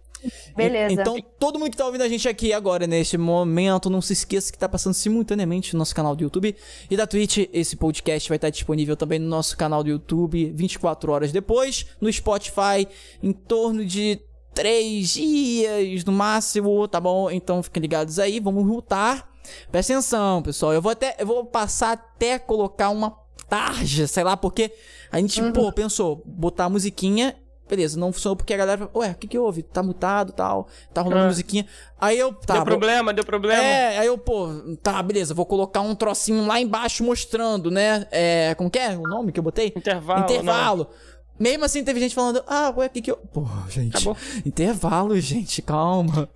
[0.57, 0.93] Beleza.
[0.93, 4.53] Então, todo mundo que tá ouvindo a gente aqui agora, neste momento, não se esqueça
[4.53, 6.55] que tá passando simultaneamente no nosso canal do YouTube
[6.91, 7.49] e da Twitch.
[7.53, 12.13] Esse podcast vai estar disponível também no nosso canal do YouTube 24 horas depois, no
[12.13, 12.87] Spotify,
[13.23, 14.21] em torno de
[14.55, 17.31] três dias no máximo, tá bom?
[17.31, 19.29] Então fiquem ligados aí, vamos lutar.
[19.73, 20.73] Presta atenção, pessoal.
[20.73, 23.11] Eu vou até eu vou passar até colocar uma
[23.53, 24.73] tarja, sei lá, porque
[25.11, 25.53] a gente, uhum.
[25.53, 27.37] pô, pensou, botar a musiquinha
[27.69, 29.63] Beleza, não funcionou porque a galera ué, o que que houve?
[29.63, 31.29] Tá mutado tal, tá rolando ah.
[31.29, 31.65] musiquinha.
[31.99, 32.55] Aí eu, tá.
[32.55, 33.63] Deu problema, deu problema.
[33.63, 34.49] É, aí eu, pô,
[34.83, 38.07] tá, beleza, vou colocar um trocinho lá embaixo mostrando, né?
[38.11, 39.73] É, como que é o nome que eu botei?
[39.75, 40.21] Intervalo.
[40.21, 40.87] Intervalo.
[40.91, 41.12] Não.
[41.39, 43.17] Mesmo assim, teve gente falando, ah, ué, o que que eu.
[43.17, 43.97] Pô, gente.
[43.97, 44.17] Acabou.
[44.45, 46.29] Intervalo, gente, calma.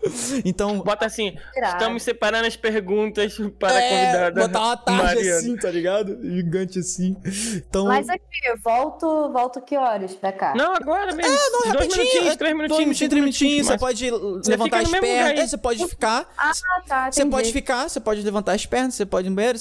[0.44, 0.81] Então.
[0.81, 4.49] Bota assim, estamos separando as perguntas para é, a convidada.
[4.49, 6.18] Botar uma tarde assim, tá ligado?
[6.23, 7.16] Gigante assim.
[7.57, 7.86] Então...
[7.86, 8.25] Mas aqui,
[8.65, 10.55] volto, volto que horas pra cá?
[10.57, 11.33] Não, agora mesmo.
[11.33, 12.68] É, não, Dois minutinhos, três minutinhos.
[12.68, 13.66] Dois minutinhos, três minutinhos.
[13.66, 15.39] Você pode você levantar as pernas.
[15.39, 16.34] É, você pode ficar.
[16.36, 16.52] Ah,
[16.86, 17.12] tá.
[17.12, 19.58] Você pode ficar, você pode levantar as pernas, você pode ir no banheiro.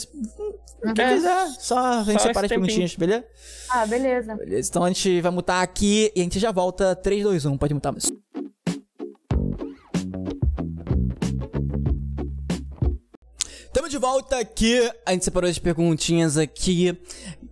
[0.84, 1.14] O que é.
[1.14, 1.48] quiser.
[1.60, 3.26] Só a gente separa as perguntinhas, beleza?
[3.70, 4.36] Ah, beleza.
[4.36, 6.96] Beleza, então a gente vai mutar aqui e a gente já volta.
[6.96, 8.12] 3, 2, 1, pode mutar, mas.
[13.74, 14.80] Tamo de volta aqui.
[15.06, 16.98] A gente separou as perguntinhas aqui.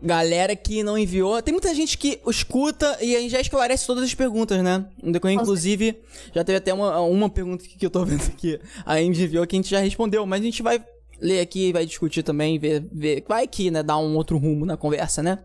[0.01, 1.41] Galera que não enviou.
[1.41, 4.85] Tem muita gente que escuta e a gente já esclarece todas as perguntas, né?
[5.31, 6.01] Inclusive,
[6.33, 8.59] já teve até uma, uma pergunta que eu tô vendo aqui.
[8.85, 10.83] A Andy enviou que a gente já respondeu, mas a gente vai
[11.19, 13.23] ler aqui, vai discutir também, ver, ver.
[13.27, 13.83] Vai que, né?
[13.83, 15.39] Dar um outro rumo na conversa, né?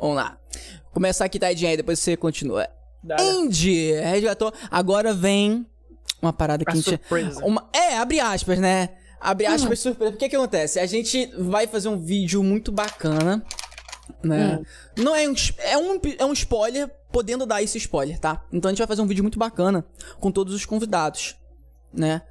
[0.00, 0.38] Vamos lá.
[0.98, 2.68] Começar aqui, Tadinha, aí depois você continua.
[3.00, 3.22] Dada.
[3.22, 4.52] Andy, resgatou.
[4.68, 5.64] Agora vem
[6.20, 6.90] uma parada que a, a gente.
[6.90, 7.44] Surpresa.
[7.44, 8.88] Uma, é, abre aspas, né?
[9.20, 9.52] Abre hum.
[9.52, 9.82] aspas, hum.
[9.82, 10.12] surpresa.
[10.12, 10.80] O que que acontece?
[10.80, 13.46] A gente vai fazer um vídeo muito bacana,
[14.24, 14.58] né?
[14.58, 14.64] Hum.
[15.04, 16.00] Não é um, é um.
[16.18, 18.44] É um spoiler, podendo dar esse spoiler, tá?
[18.52, 19.86] Então a gente vai fazer um vídeo muito bacana
[20.18, 21.36] com todos os convidados,
[21.92, 22.22] né?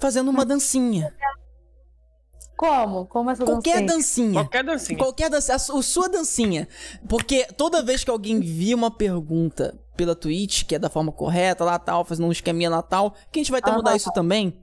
[0.00, 1.14] Fazendo uma dancinha.
[2.62, 3.06] Como?
[3.06, 4.34] Como essa Qualquer dancinha?
[4.34, 4.96] Qualquer dancinha.
[4.96, 5.56] Qualquer dancinha.
[5.56, 6.68] A, sua dancinha.
[7.08, 11.64] Porque toda vez que alguém envia uma pergunta pela Twitch, que é da forma correta,
[11.64, 14.56] lá tal, fazendo um esqueminha lá tal, que a gente vai até mudar isso também,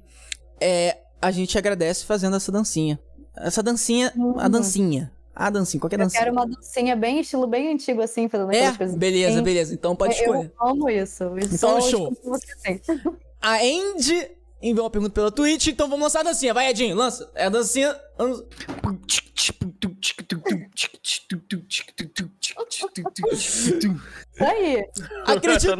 [0.61, 2.97] é, a gente agradece fazendo essa dancinha.
[3.35, 4.39] Essa dancinha, uhum.
[4.39, 5.11] a dancinha.
[5.35, 6.21] A dancinha, qualquer dancinha.
[6.21, 8.71] Eu quero uma dancinha bem, estilo bem antigo, assim, fazendo é?
[8.77, 8.95] coisas.
[8.95, 9.43] Beleza, bem...
[9.43, 9.73] beleza.
[9.73, 10.53] Então pode escolher.
[10.57, 11.37] Eu amo isso.
[11.37, 12.13] isso então, show.
[13.41, 16.53] A Andy enviou uma pergunta pela Twitch, então vamos lançar a dancinha.
[16.53, 17.29] Vai, Edinho, lança.
[17.35, 17.95] É a dancinha.
[24.39, 24.85] Aí.
[25.25, 25.77] Acredito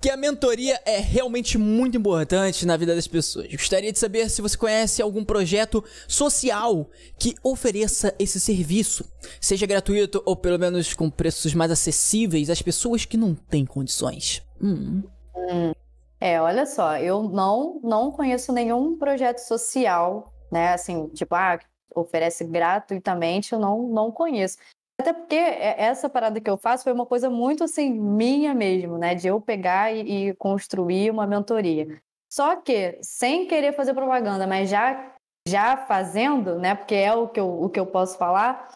[0.00, 3.48] que a mentoria é realmente muito importante na vida das pessoas.
[3.50, 9.04] Gostaria de saber se você conhece algum projeto social que ofereça esse serviço,
[9.40, 14.42] seja gratuito ou pelo menos com preços mais acessíveis às pessoas que não têm condições.
[14.60, 15.02] Hum.
[15.34, 15.72] Hum.
[16.20, 20.74] É, olha só, eu não, não conheço nenhum projeto social, né?
[20.74, 21.58] Assim, tipo, ah,
[21.94, 24.58] oferece gratuitamente, eu não, não conheço.
[25.00, 29.14] Até porque essa parada que eu faço foi uma coisa muito assim, minha mesmo, né?
[29.14, 31.98] De eu pegar e, e construir uma mentoria.
[32.30, 35.14] Só que, sem querer fazer propaganda, mas já,
[35.48, 36.74] já fazendo, né?
[36.74, 38.68] Porque é o que eu, o que eu posso falar,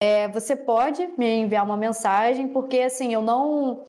[0.00, 3.84] é, você pode me enviar uma mensagem, porque assim, eu não.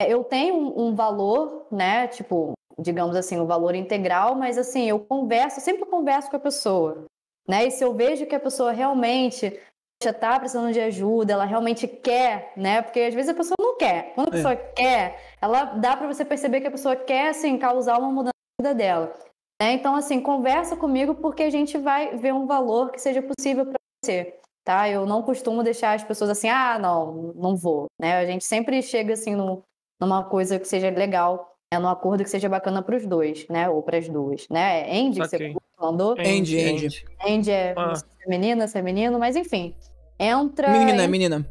[0.00, 2.06] Eu tenho um, um valor, né?
[2.08, 6.40] Tipo, digamos assim, o um valor integral, mas assim, eu converso, sempre converso com a
[6.40, 7.04] pessoa.
[7.48, 7.66] Né?
[7.66, 9.58] E se eu vejo que a pessoa realmente
[10.02, 12.82] já está precisando de ajuda, ela realmente quer, né?
[12.82, 14.14] Porque às vezes a pessoa não quer.
[14.14, 14.36] Quando a é.
[14.36, 14.56] pessoa é.
[14.56, 18.74] quer, ela dá para você perceber que a pessoa quer, assim, causar uma mudança vida
[18.74, 19.12] dela.
[19.60, 19.72] Né?
[19.72, 23.78] Então, assim, conversa comigo porque a gente vai ver um valor que seja possível para
[24.04, 24.38] você.
[24.64, 24.88] Tá?
[24.88, 27.86] Eu não costumo deixar as pessoas assim, ah, não, não vou.
[28.00, 28.18] Né?
[28.18, 29.62] A gente sempre chega assim no,
[30.00, 31.78] numa coisa que seja legal, né?
[31.78, 33.68] num acordo que seja bacana para os dois, né?
[33.68, 34.84] Ou para as duas, né?
[34.90, 35.52] Andy, okay.
[35.52, 36.12] você mandou?
[36.18, 37.04] Andy, Andy.
[37.26, 37.92] Andy é ah.
[38.26, 39.74] menina, você é menino, mas enfim.
[40.18, 40.70] Entra.
[40.70, 41.46] Menina, é menina.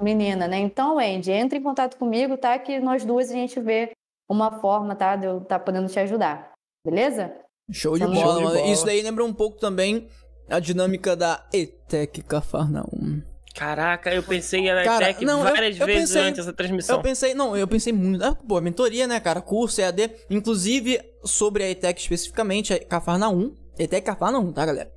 [0.00, 0.58] Menina, né?
[0.58, 2.58] Então, Andy, entre em contato comigo, tá?
[2.58, 3.90] Que nós duas a gente vê
[4.28, 5.16] uma forma, tá?
[5.16, 6.52] De eu estar tá podendo te ajudar.
[6.84, 7.32] Beleza?
[7.70, 8.60] Show de, bola, show de bola.
[8.62, 10.08] Isso daí lembra um pouco também
[10.48, 13.22] a dinâmica da ETEC Cafarnaum.
[13.54, 16.96] Caraca, eu pensei na cara, ETEC não, várias eu, eu vezes pensei, durante essa transmissão.
[16.96, 18.22] Eu pensei, não, eu pensei muito.
[18.24, 19.40] Ah, pô, mentoria, né, cara?
[19.40, 20.10] Curso, EAD.
[20.30, 23.54] Inclusive, sobre a ETEC especificamente, a Cafarnaum.
[23.78, 24.92] ETEC Cafarnaum, tá, galera?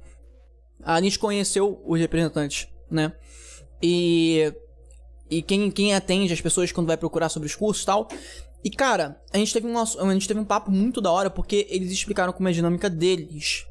[0.83, 3.13] A gente conheceu os representantes, né?
[3.81, 4.53] E.
[5.29, 8.09] E quem, quem atende as pessoas quando vai procurar sobre os cursos e tal,
[8.63, 11.67] e, cara, a gente, teve um, a gente teve um papo muito da hora porque
[11.69, 13.65] eles explicaram como é a dinâmica deles.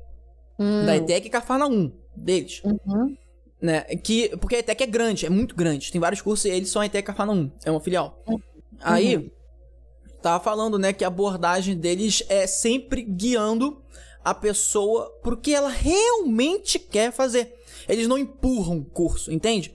[0.58, 0.84] Hum.
[0.84, 1.92] Da ETEC e Cafarnaum.
[2.16, 2.60] Deles.
[2.64, 3.16] Uhum.
[3.60, 3.82] Né?
[3.82, 5.92] Que, porque a ETEC é grande, é muito grande.
[5.92, 7.50] Tem vários cursos e eles são a ETEC Cafarnaum.
[7.64, 8.22] É uma filial.
[8.26, 8.40] Uhum.
[8.80, 9.30] Aí,
[10.22, 13.82] tava falando, né, que a abordagem deles é sempre guiando
[14.24, 17.54] a pessoa pro que ela realmente quer fazer.
[17.88, 19.72] Eles não empurram o curso, entende?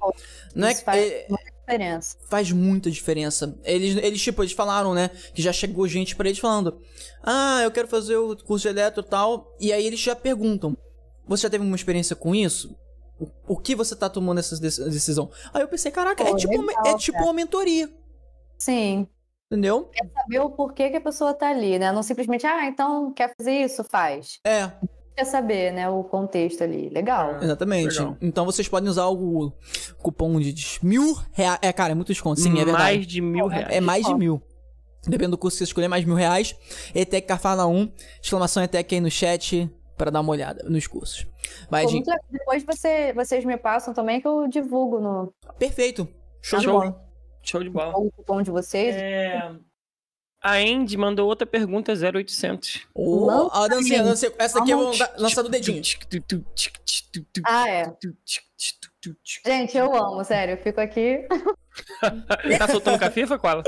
[0.53, 1.27] Não é, faz é,
[1.59, 2.17] diferença.
[2.29, 3.57] Faz muita diferença.
[3.63, 5.09] Eles, eles, tipo, eles falaram, né?
[5.33, 6.79] Que já chegou gente para eles falando:
[7.23, 9.55] Ah, eu quero fazer o curso de eletro e tal.
[9.59, 10.77] E aí eles já perguntam:
[11.27, 12.75] Você já teve uma experiência com isso?
[13.47, 15.31] O, que você tá tomando essa decisão?
[15.53, 17.89] Aí eu pensei: Caraca, Pô, é, tipo, legal, é tipo uma mentoria.
[18.57, 19.07] Sim.
[19.49, 19.85] Entendeu?
[19.93, 21.91] Quer saber o porquê que a pessoa tá ali, né?
[21.91, 23.83] Não simplesmente, ah, então quer fazer isso?
[23.83, 24.39] Faz.
[24.43, 24.71] É
[25.15, 26.89] quer saber, né, o contexto ali.
[26.89, 27.41] Legal.
[27.41, 27.97] Exatamente.
[27.97, 28.17] Legal.
[28.21, 29.53] Então vocês podem usar o
[29.99, 30.53] cupom de
[30.83, 31.59] mil reais.
[31.61, 32.41] É, cara, é muito desconto.
[32.41, 32.83] Sim, é verdade.
[32.83, 33.67] Mais de mil reais.
[33.69, 34.41] É mais de mil.
[35.03, 36.55] Dependendo do curso que você escolher, mais de mil reais.
[36.93, 37.91] ETEC Carfala 1.
[38.21, 41.25] Exclamação ETEC aí no chat para dar uma olhada nos cursos.
[41.69, 45.33] Vai, Pô, Depois você, vocês me passam também que eu divulgo no.
[45.57, 46.07] Perfeito.
[46.41, 47.05] Show, Show de bola.
[47.41, 47.97] Show de bola.
[47.97, 48.95] O cupom de vocês.
[48.95, 49.51] É...
[50.41, 52.87] A Andy mandou outra pergunta 0800.
[52.93, 54.31] Oh, a dancinha, dancinha.
[54.37, 55.81] Essa aqui eu vou lançar do dedinho.
[57.43, 57.97] Ah, é.
[59.43, 60.53] Gente, eu amo, sério.
[60.53, 61.27] Eu fico aqui.
[62.59, 63.63] tá soltando cafifa, Koala?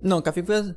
[0.00, 0.76] Não, cafifa.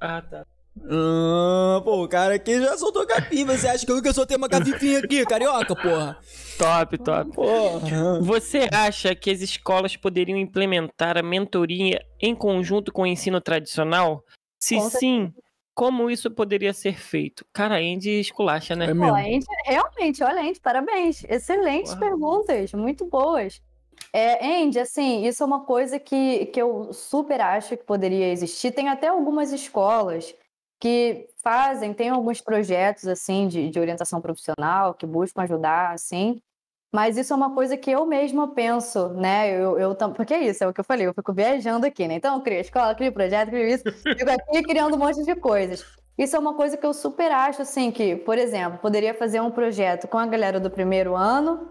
[0.00, 0.46] Ah, tá.
[0.84, 3.56] Ah, pô, o cara aqui já soltou capiva.
[3.56, 6.18] Você acha que eu nunca soltei uma capifinha aqui, carioca, porra?
[6.58, 7.32] Top, top.
[7.32, 8.20] Porra.
[8.20, 14.22] Você acha que as escolas poderiam implementar a mentoria em conjunto com o ensino tradicional?
[14.58, 15.32] Se sim,
[15.74, 17.44] como isso poderia ser feito?
[17.52, 18.86] Cara, a Andy esculacha, né?
[18.86, 21.24] É Pô, Andy, realmente, olha, Andy, parabéns.
[21.24, 22.00] Excelentes Uau.
[22.00, 23.60] perguntas, muito boas.
[24.12, 28.70] É, Andy, assim, isso é uma coisa que, que eu super acho que poderia existir.
[28.70, 30.34] Tem até algumas escolas
[30.80, 36.40] que fazem, tem alguns projetos, assim, de, de orientação profissional, que buscam ajudar, assim.
[36.94, 39.50] Mas isso é uma coisa que eu mesma penso, né?
[39.50, 42.14] Eu, eu, porque é isso, é o que eu falei, eu fico viajando aqui, né?
[42.14, 45.84] Então, eu crio escola, crio projeto, crio isso, fico aqui criando um monte de coisas.
[46.16, 49.50] Isso é uma coisa que eu super acho, assim, que, por exemplo, poderia fazer um
[49.50, 51.68] projeto com a galera do primeiro ano,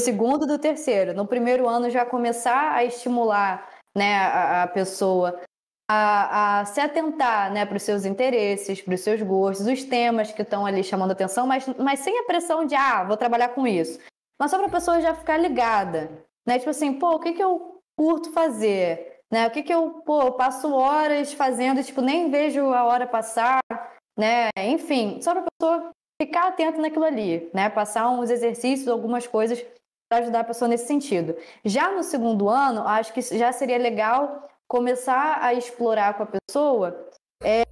[0.00, 1.14] do segundo do terceiro.
[1.14, 5.40] No primeiro ano já começar a estimular né, a, a pessoa
[5.88, 10.32] a, a, se atentar né, para os seus interesses, para os seus gostos, os temas
[10.32, 13.66] que estão ali chamando atenção, mas, mas sem a pressão de, ah, vou trabalhar com
[13.66, 13.98] isso
[14.38, 16.10] mas só para a pessoa já ficar ligada,
[16.46, 16.58] né?
[16.58, 19.20] Tipo assim, pô, o que, que eu curto fazer?
[19.30, 19.46] Né?
[19.46, 23.60] O que, que eu, pô, passo horas fazendo, tipo, nem vejo a hora passar,
[24.18, 24.50] né?
[24.58, 25.90] Enfim, só para a pessoa
[26.20, 27.68] ficar atenta naquilo ali, né?
[27.70, 29.64] Passar uns exercícios, algumas coisas
[30.08, 31.36] para ajudar a pessoa nesse sentido.
[31.64, 37.08] Já no segundo ano, acho que já seria legal começar a explorar com a pessoa
[37.44, 37.62] é,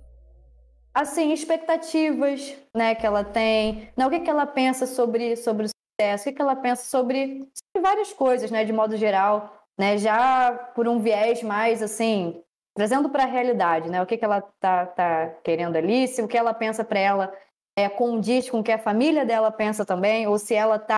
[0.94, 6.30] assim expectativas né que ela tem né, o que, que ela pensa sobre sobre sucesso,
[6.30, 10.86] o que ela pensa sobre, sobre várias coisas, né, de modo geral, né, já por
[10.86, 12.40] um viés mais assim,
[12.72, 16.28] trazendo para a realidade, né, o que, que ela tá, tá querendo ali, se o
[16.28, 17.34] que ela pensa para ela
[17.76, 20.96] é condiz com o que a família dela pensa também, ou se ela tá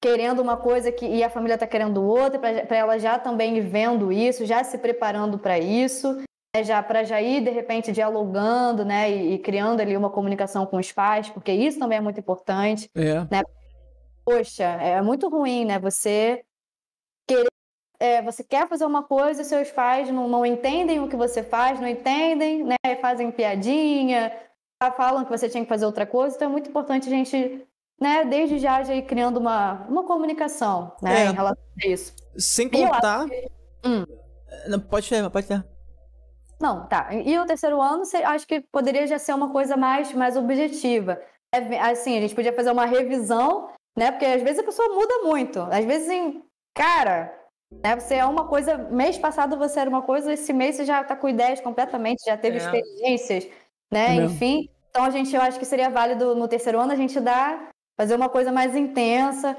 [0.00, 4.12] querendo uma coisa que, e a família está querendo outra, para ela já também vendo
[4.12, 6.22] isso, já se preparando para isso,
[6.54, 10.64] né, já para já ir de repente dialogando, né, e, e, criando ali uma comunicação
[10.66, 13.24] com os pais, porque isso também é muito importante, é.
[13.30, 13.42] né?
[14.24, 15.78] Poxa, é muito ruim, né?
[15.78, 16.44] Você
[17.26, 17.48] querer,
[17.98, 21.42] é, você quer fazer uma coisa e seus pais não, não entendem o que você
[21.42, 22.76] faz, não entendem, né?
[23.00, 24.30] Fazem piadinha,
[24.96, 27.66] falam que você tinha que fazer outra coisa, então é muito importante a gente
[28.00, 31.26] né, desde já já ir criando uma, uma comunicação, né, é.
[31.26, 32.14] em relação a isso.
[32.36, 33.26] Sem contar...
[33.26, 33.48] Que...
[33.84, 34.04] Hum.
[34.68, 35.64] Não, pode ter, pode ter.
[36.60, 37.12] Não, tá.
[37.12, 41.20] E o terceiro ano, acho que poderia já ser uma coisa mais, mais objetiva.
[41.54, 45.18] É, assim, a gente podia fazer uma revisão, né, porque às vezes a pessoa muda
[45.24, 45.60] muito.
[45.60, 46.42] Às vezes, assim,
[46.74, 47.32] cara,
[47.72, 48.76] né, você é uma coisa...
[48.76, 52.36] Mês passado você era uma coisa, esse mês você já tá com ideias completamente, já
[52.36, 52.60] teve é.
[52.60, 53.48] experiências,
[53.92, 54.68] né, é enfim...
[54.90, 57.68] Então, a gente, eu acho que seria válido no terceiro ano a gente dar
[57.98, 59.56] fazer uma coisa mais intensa,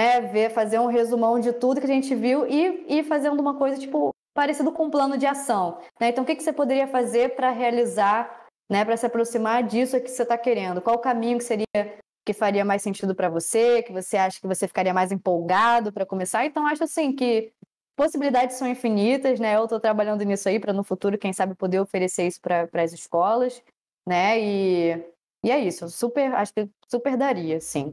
[0.00, 0.20] né?
[0.22, 3.78] Ver, fazer um resumão de tudo que a gente viu e ir fazendo uma coisa,
[3.78, 5.78] tipo, parecido com um plano de ação.
[6.00, 6.08] Né?
[6.08, 8.84] Então, o que, que você poderia fazer para realizar, né?
[8.84, 10.80] Para se aproximar disso que você está querendo?
[10.80, 11.66] Qual o caminho que seria
[12.24, 16.06] que faria mais sentido para você, que você acha que você ficaria mais empolgado para
[16.06, 16.46] começar?
[16.46, 17.52] Então, acho assim que
[17.96, 19.56] possibilidades são infinitas, né?
[19.56, 22.92] Eu estou trabalhando nisso aí para no futuro, quem sabe, poder oferecer isso para as
[22.92, 23.62] escolas,
[24.06, 24.40] né?
[24.40, 25.11] E
[25.42, 27.92] e é isso, super, acho que super daria, sim.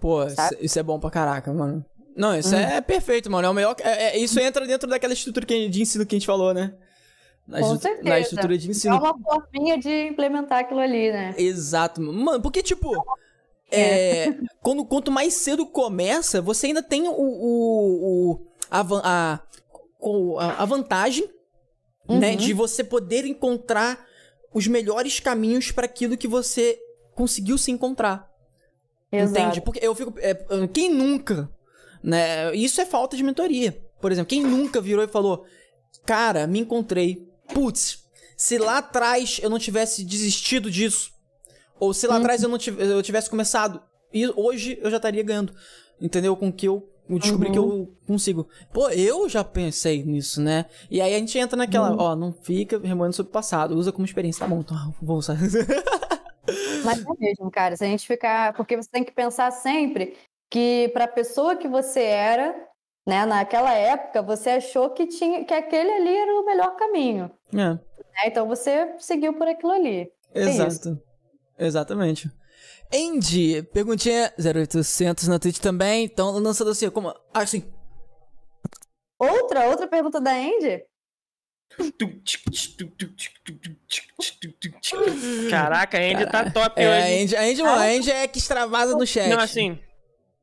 [0.00, 0.58] Pô, Sabe?
[0.60, 1.84] isso é bom pra caraca, mano.
[2.16, 2.58] Não, isso hum.
[2.58, 3.46] é perfeito, mano.
[3.46, 3.74] É o melhor.
[3.80, 6.74] É, é, isso entra dentro daquela estrutura que, de ensino que a gente falou, né?
[7.46, 8.08] Na, Com certeza.
[8.08, 8.94] na estrutura de ensino.
[8.94, 11.34] É uma forminha de implementar aquilo ali, né?
[11.36, 12.00] Exato.
[12.00, 12.92] Mano, porque, tipo.
[13.70, 14.38] É, é.
[14.62, 21.28] quando, quanto mais cedo começa, você ainda tem o, o, o a, a, a, vantagem
[22.08, 22.18] uhum.
[22.18, 24.06] né, de você poder encontrar
[24.52, 26.78] os melhores caminhos para aquilo que você
[27.14, 28.30] conseguiu se encontrar.
[29.10, 29.40] Exato.
[29.40, 29.60] Entende?
[29.60, 30.14] Porque eu fico.
[30.18, 30.34] É,
[30.72, 31.50] quem nunca,
[32.02, 32.54] né?
[32.54, 33.80] Isso é falta de mentoria.
[34.00, 35.44] Por exemplo, quem nunca virou e falou:
[36.04, 37.28] Cara, me encontrei.
[37.52, 38.04] Putz,
[38.36, 41.12] se lá atrás eu não tivesse desistido disso,
[41.78, 42.18] ou se lá hum.
[42.18, 45.54] atrás eu não tivesse, eu tivesse começado, e hoje eu já estaria ganhando.
[46.00, 46.34] Entendeu?
[46.36, 47.52] Com que eu descobri uhum.
[47.52, 47.94] que eu uhum.
[48.06, 48.48] consigo.
[48.72, 50.66] Pô, eu já pensei nisso, né?
[50.90, 52.00] E aí a gente entra naquela, uhum.
[52.00, 54.40] ó, não fica remoendo sobre o passado, usa como experiência.
[54.40, 55.36] Tá bom, então vou usar.
[56.84, 57.76] Mas é mesmo, cara.
[57.76, 58.52] Se a gente ficar.
[58.54, 60.16] Porque você tem que pensar sempre
[60.50, 62.54] que para a pessoa que você era,
[63.06, 67.30] né, naquela época, você achou que, tinha, que aquele ali era o melhor caminho.
[67.52, 67.56] É.
[67.56, 67.80] Né?
[68.26, 70.10] Então você seguiu por aquilo ali.
[70.34, 71.00] Exato.
[71.58, 72.30] É Exatamente.
[72.92, 76.04] Andy, perguntinha 0800 na Twitch também.
[76.04, 77.14] Então, lançando assim, como.
[77.32, 77.64] Ah, sim.
[79.18, 79.68] Outra?
[79.68, 80.84] Outra pergunta da Andy?
[85.50, 87.02] Caraca, a Andy tá top é, hoje.
[87.02, 89.28] A Andy, a, Andy, a Andy é que extravasa no chat.
[89.28, 89.78] Não, assim.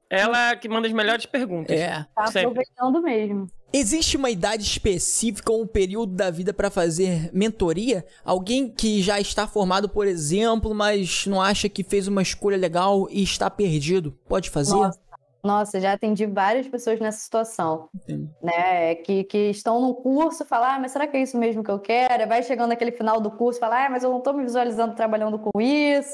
[0.09, 1.79] Ela que manda as melhores perguntas.
[1.79, 2.05] É.
[2.13, 3.47] Tá aproveitando mesmo.
[3.73, 8.05] Existe uma idade específica ou um período da vida para fazer mentoria?
[8.25, 13.07] Alguém que já está formado, por exemplo, mas não acha que fez uma escolha legal
[13.09, 14.75] e está perdido, pode fazer?
[14.75, 14.99] Nossa,
[15.43, 18.29] nossa já atendi várias pessoas nessa situação, Entendi.
[18.41, 18.95] né?
[18.95, 21.79] Que, que estão no curso, falar, ah, mas será que é isso mesmo que eu
[21.79, 22.27] quero?
[22.27, 25.39] Vai chegando naquele final do curso, falar, ah, mas eu não estou me visualizando trabalhando
[25.39, 26.13] com isso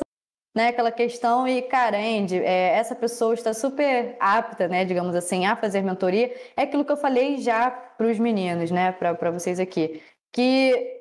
[0.57, 5.45] né, aquela questão e, cara, Andy, é, essa pessoa está super apta, né, digamos assim,
[5.45, 6.35] a fazer mentoria.
[6.57, 10.01] É aquilo que eu falei já para os meninos, né, para vocês aqui,
[10.33, 10.99] que,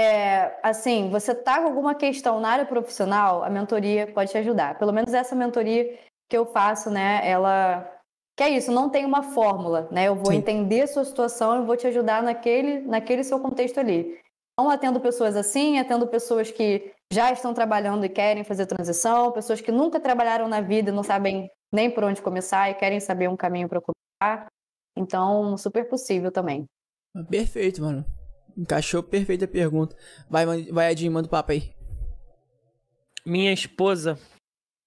[0.00, 4.78] é, assim, você tá com alguma questão na área profissional, a mentoria pode te ajudar.
[4.78, 7.90] Pelo menos essa mentoria que eu faço, né, ela...
[8.36, 10.08] Que é isso, não tem uma fórmula, né?
[10.08, 10.38] Eu vou Sim.
[10.38, 14.18] entender a sua situação e vou te ajudar naquele, naquele seu contexto ali.
[14.52, 19.60] Então, atendo pessoas assim, atendo pessoas que já estão trabalhando e querem fazer transição, pessoas
[19.60, 23.28] que nunca trabalharam na vida e não sabem nem por onde começar e querem saber
[23.28, 24.46] um caminho para começar.
[24.96, 26.64] Então, super possível também.
[27.28, 28.04] Perfeito, mano.
[28.56, 29.96] Encaixou perfeita a pergunta.
[30.28, 31.72] Vai, vai Edinho, manda o papo aí.
[33.24, 34.18] Minha esposa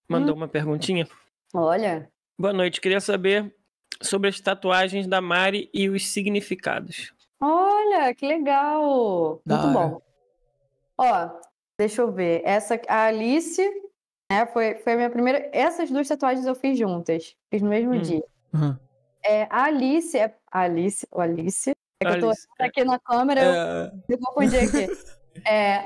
[0.09, 0.37] mandou hum.
[0.37, 1.07] uma perguntinha.
[1.53, 2.09] Olha.
[2.39, 3.55] Boa noite, queria saber
[4.01, 7.13] sobre as tatuagens da Mari e os significados.
[7.39, 9.41] Olha, que legal!
[9.45, 10.01] Da Muito bom.
[10.97, 11.29] Ó,
[11.79, 12.41] deixa eu ver.
[12.43, 13.61] Essa, a Alice,
[14.31, 15.49] né, foi, foi a minha primeira.
[15.53, 17.35] Essas duas tatuagens eu fiz juntas.
[17.49, 18.01] Fiz no mesmo hum.
[18.01, 18.23] dia.
[18.53, 18.77] Uhum.
[19.23, 20.35] É, a Alice é.
[20.51, 21.71] A Alice, o Alice.
[22.01, 23.91] É que Alice, eu tô aqui na câmera, é...
[24.09, 24.87] eu, eu confundi aqui.
[25.47, 25.85] é,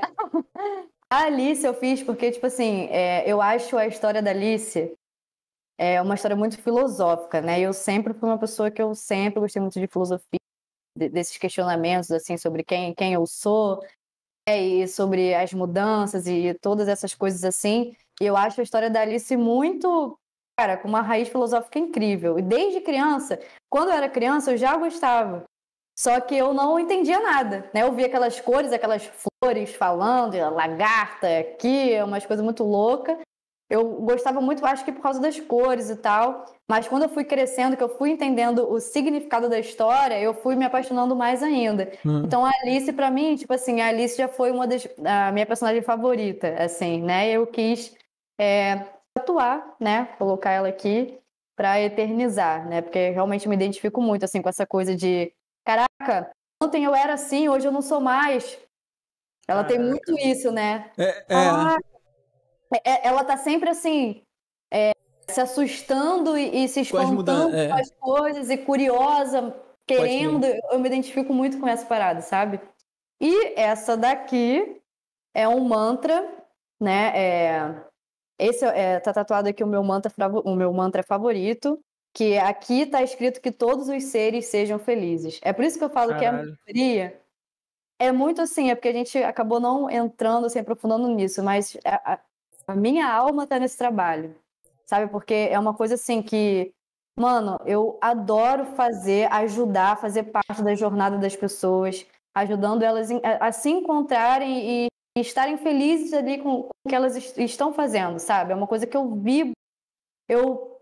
[1.08, 4.92] a Alice eu fiz porque, tipo assim, é, eu acho a história da Alice
[5.82, 7.58] é uma história muito filosófica, né?
[7.58, 10.38] Eu sempre fui uma pessoa que eu sempre gostei muito de filosofia,
[10.96, 13.84] desses questionamentos assim sobre quem, quem eu sou
[14.48, 17.96] é, e sobre as mudanças e todas essas coisas assim.
[18.20, 20.16] E eu acho a história da Alice muito
[20.56, 22.38] cara, com uma raiz filosófica incrível.
[22.38, 25.44] E desde criança, quando eu era criança, eu já gostava.
[25.98, 27.82] Só que eu não entendia nada, né?
[27.82, 29.10] Eu via aquelas cores, aquelas
[29.42, 33.18] flores falando, lagarta aqui, umas coisas muito loucas.
[33.72, 36.44] Eu gostava muito, acho que por causa das cores e tal.
[36.68, 40.54] Mas quando eu fui crescendo, que eu fui entendendo o significado da história, eu fui
[40.54, 41.90] me apaixonando mais ainda.
[42.04, 42.22] Uhum.
[42.26, 45.46] Então a Alice, para mim, tipo assim, a Alice já foi uma das a minha
[45.46, 47.30] personagem favorita, assim, né?
[47.30, 47.96] Eu quis
[48.38, 48.84] é,
[49.16, 50.06] atuar, né?
[50.18, 51.18] Colocar ela aqui
[51.56, 52.82] para eternizar, né?
[52.82, 55.32] Porque realmente me identifico muito assim com essa coisa de,
[55.64, 56.30] caraca,
[56.62, 58.58] ontem eu era assim, hoje eu não sou mais.
[59.48, 60.90] Ela tem muito isso, né?
[60.98, 61.24] É, é.
[61.30, 61.78] Ah,
[62.72, 64.22] é, é, ela tá sempre assim,
[64.72, 64.92] é,
[65.28, 67.68] se assustando e, e se espantando é.
[67.68, 69.54] com as coisas e curiosa,
[69.86, 70.44] querendo.
[70.44, 72.60] Eu me identifico muito com essa parada, sabe?
[73.20, 74.80] E essa daqui
[75.34, 76.28] é um mantra,
[76.80, 77.12] né?
[77.14, 77.84] É,
[78.38, 80.12] esse é, tá tatuado aqui o meu mantra,
[80.44, 81.78] o meu mantra favorito,
[82.12, 85.38] que aqui tá escrito que todos os seres sejam felizes.
[85.42, 86.20] É por isso que eu falo Caralho.
[86.20, 87.20] que a maioria
[87.98, 92.14] é muito assim, é porque a gente acabou não entrando, assim, aprofundando nisso, mas a,
[92.14, 92.20] a
[92.70, 94.34] minha alma tá nesse trabalho,
[94.84, 95.10] sabe?
[95.10, 96.72] Porque é uma coisa assim que,
[97.18, 103.52] mano, eu adoro fazer, ajudar, fazer parte da jornada das pessoas, ajudando elas a, a
[103.52, 108.52] se encontrarem e, e, estarem felizes ali com o que elas est estão fazendo, sabe?
[108.52, 109.52] É uma coisa que eu vibro,
[110.28, 110.78] eu,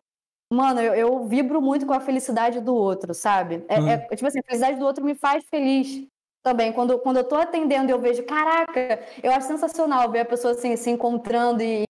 [0.52, 3.64] mano, eu, eu vibro muito com a felicidade do outro, sabe?
[3.68, 3.88] É, uhum.
[3.88, 6.06] é, tipo assim, a felicidade do outro me faz feliz
[6.42, 6.72] também.
[6.72, 10.52] Quando, quando eu tô atendendo e eu vejo, caraca, eu acho sensacional ver a pessoa
[10.52, 11.84] assim, se encontrando e.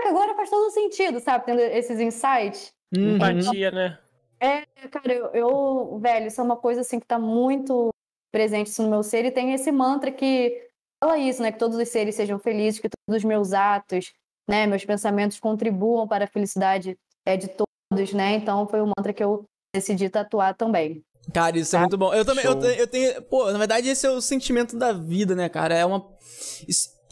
[0.00, 1.44] Agora faz todo sentido, sabe?
[1.44, 2.72] Tendo esses insights.
[2.96, 3.16] Uhum.
[3.16, 3.98] Empatia, né?
[4.40, 7.90] É, cara, eu, eu, velho, isso é uma coisa assim que tá muito
[8.32, 10.68] presente no meu ser e tem esse mantra que
[11.02, 11.52] fala isso, né?
[11.52, 14.12] Que todos os seres sejam felizes, que todos os meus atos,
[14.48, 18.34] né, meus pensamentos contribuam para a felicidade é, de todos, né?
[18.34, 21.04] Então foi o mantra que eu decidi tatuar também.
[21.32, 22.12] Cara, isso é muito bom.
[22.12, 23.22] Eu também, eu, eu, tenho.
[23.22, 25.74] Pô, na verdade, esse é o sentimento da vida, né, cara?
[25.74, 26.06] É uma.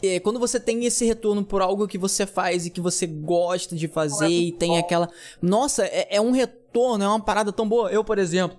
[0.01, 3.75] É, quando você tem esse retorno por algo que você faz e que você gosta
[3.75, 4.79] de fazer é e tem bom.
[4.79, 5.09] aquela.
[5.41, 7.89] Nossa, é, é, um retorno, é uma parada tão boa.
[7.91, 8.57] Eu, por exemplo.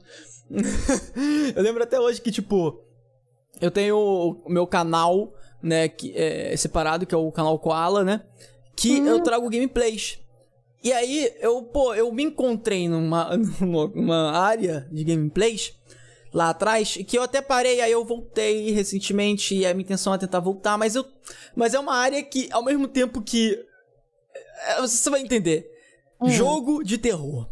[1.54, 2.82] eu lembro até hoje que, tipo.
[3.60, 8.22] Eu tenho o meu canal, né, que é separado, que é o canal Koala, né?
[8.74, 9.06] Que hum.
[9.06, 10.18] eu trago gameplays.
[10.82, 15.74] E aí, eu, pô, eu me encontrei numa, numa área de gameplays
[16.32, 20.18] lá atrás, que eu até parei, aí eu voltei recentemente, e a minha intenção é
[20.18, 21.04] tentar voltar, mas eu.
[21.54, 23.62] Mas é uma área que, ao mesmo tempo que.
[24.66, 25.70] É, você vai entender.
[26.20, 26.30] Hum.
[26.30, 27.48] Jogo de terror.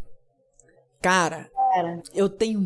[1.01, 2.61] Cara, Cara, eu tenho,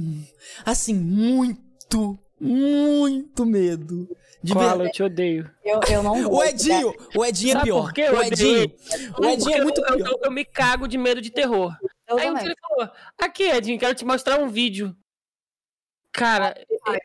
[0.66, 4.08] assim, muito, muito medo
[4.44, 5.50] de Koala, eu te odeio.
[5.64, 7.84] Eu, eu não O Edinho, o Edinho é pior.
[7.84, 8.10] Por quê?
[8.10, 8.76] O Edinho,
[9.18, 9.98] o Edinho é muito pior.
[9.98, 11.74] Eu, eu, eu, me cago de medo de terror.
[12.08, 14.94] Eu Aí um falou, aqui Edinho, quero te mostrar um vídeo.
[16.12, 16.54] Cara,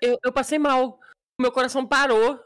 [0.02, 0.99] eu, eu passei mal.
[1.41, 2.41] Meu coração parou.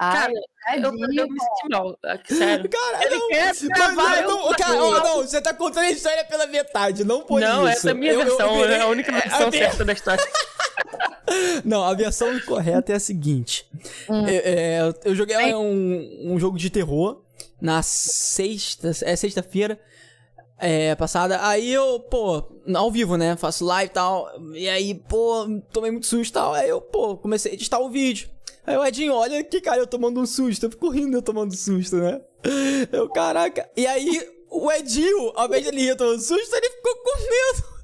[0.00, 0.32] Ai, cara,
[0.78, 1.98] eu, eu, me senti mal.
[2.24, 2.70] Sério.
[2.70, 6.46] Cara, Ele não, quer gravar, não, não, cara, não, você tá contando a história pela
[6.46, 7.56] metade, não por não, isso.
[7.58, 10.24] Não, essa é a minha versão, é a única versão a certa da história.
[11.64, 13.64] Não, a versão correta é a seguinte.
[14.08, 14.26] Hum.
[14.26, 17.22] É, é, eu joguei um, um jogo de terror
[17.60, 19.78] na sexta, é sexta-feira
[20.58, 21.46] é, passada.
[21.46, 23.36] Aí eu, pô, ao vivo, né?
[23.36, 24.28] Faço live e tal.
[24.54, 26.52] E aí, pô, tomei muito susto e tal.
[26.52, 28.28] Aí eu, pô, comecei a editar o vídeo.
[28.70, 30.66] Aí o Edinho, olha que cara, eu tomando um susto.
[30.66, 32.20] Eu fico rindo eu tomando susto, né?
[32.92, 33.68] Eu, caraca.
[33.76, 37.80] E aí, o Edinho, ao invés de ele rir tomando susto, ele ficou com medo.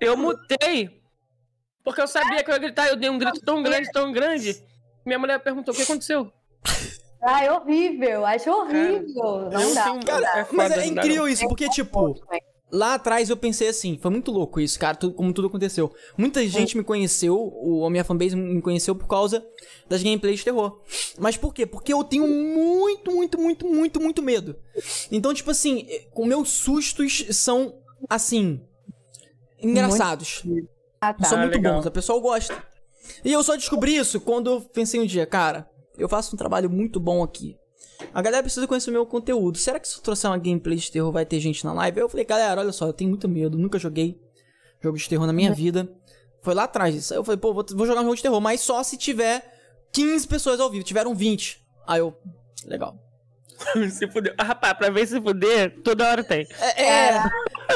[0.00, 1.02] Eu mutei
[1.84, 4.62] porque eu sabia que eu ia gritar, eu dei um grito tão grande, tão grande.
[5.04, 6.32] Minha mulher perguntou: o que aconteceu?
[7.20, 9.48] Ah, é horrível, acho horrível.
[9.50, 10.06] Cara, não dá.
[10.06, 12.14] Cara, é mas é incrível isso, porque, tipo,
[12.72, 15.94] lá atrás eu pensei assim, foi muito louco isso, cara, tudo, como tudo aconteceu.
[16.16, 19.46] Muita gente me conheceu, o, a minha fanbase me conheceu por causa
[19.88, 20.80] das gameplays de terror.
[21.18, 21.66] Mas por quê?
[21.66, 24.56] Porque eu tenho muito, muito, muito, muito, muito medo.
[25.10, 25.86] Então, tipo assim,
[26.16, 27.74] os meus sustos são,
[28.08, 28.60] assim,
[29.60, 30.42] engraçados.
[30.44, 31.24] Muito ah, tá.
[31.24, 32.64] São muito ah, bons, a pessoa gosta.
[33.24, 35.68] E eu só descobri isso quando eu pensei um dia, cara,
[35.98, 37.56] eu faço um trabalho muito bom aqui.
[38.12, 39.58] A galera precisa conhecer o meu conteúdo.
[39.58, 42.00] Será que se eu trouxer uma gameplay de terror vai ter gente na live?
[42.00, 44.20] Eu falei, galera, olha só, eu tenho muito medo, nunca joguei
[44.82, 45.56] jogo de terror na minha uhum.
[45.56, 45.88] vida.
[46.42, 47.14] Foi lá atrás disso.
[47.14, 49.42] Aí eu falei, pô, vou, vou jogar um jogo de terror, mas só se tiver
[49.92, 50.84] 15 pessoas ao vivo.
[50.84, 51.64] Tiveram 20.
[51.86, 52.14] Aí eu,
[52.66, 52.98] legal.
[53.90, 54.34] se fuder.
[54.36, 56.46] Ah, rapaz, pra ver se fuder, toda hora tem.
[56.76, 56.82] É.
[56.82, 57.22] é.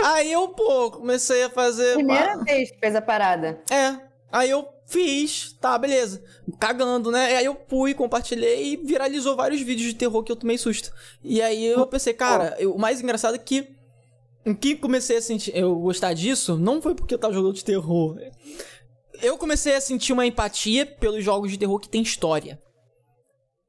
[0.05, 1.94] Aí eu, pô, comecei a fazer.
[1.94, 3.60] Primeira vez que fez a parada.
[3.70, 4.06] É.
[4.31, 6.23] Aí eu fiz, tá, beleza.
[6.59, 7.37] Cagando, né?
[7.37, 10.93] Aí eu fui, compartilhei e viralizou vários vídeos de terror que eu tomei susto.
[11.23, 13.77] E aí eu pensei, cara, eu, o mais engraçado é que
[14.47, 17.65] o que comecei a sentir, eu gostar disso, não foi porque eu tava jogando de
[17.65, 18.17] terror.
[19.21, 22.61] Eu comecei a sentir uma empatia pelos jogos de terror que tem história.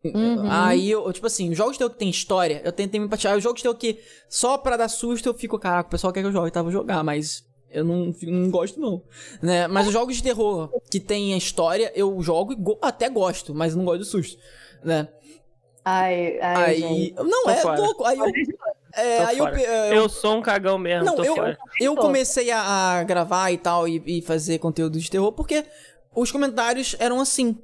[0.03, 0.49] Uhum.
[0.49, 3.35] Aí, eu, tipo assim, os jogos de terror que tem história, eu tentei me empatia.
[3.35, 6.21] Os jogos de terror que só pra dar susto eu fico, caraca, o pessoal quer
[6.21, 6.61] que eu jogue, tá?
[6.61, 7.46] Vou jogar, mas
[7.77, 9.01] eu não, não gosto, não.
[9.41, 9.67] Né?
[9.67, 13.53] Mas os jogos de terror que tem a história, eu jogo e go até gosto,
[13.53, 14.37] mas não gosto de susto,
[14.83, 15.07] né?
[15.89, 16.81] Ai, ai, aí.
[16.81, 17.15] Gente.
[17.15, 17.79] Não, tô é fora.
[17.79, 18.03] louco.
[18.03, 18.25] Aí eu.
[18.93, 21.05] É, aí eu, eu, eu, sou um cagão mesmo.
[21.05, 21.57] Não, eu, fora.
[21.79, 22.59] eu comecei a,
[22.99, 25.63] a, gravar e tal e, e fazer conteúdo de terror porque
[26.13, 27.57] os comentários eram assim.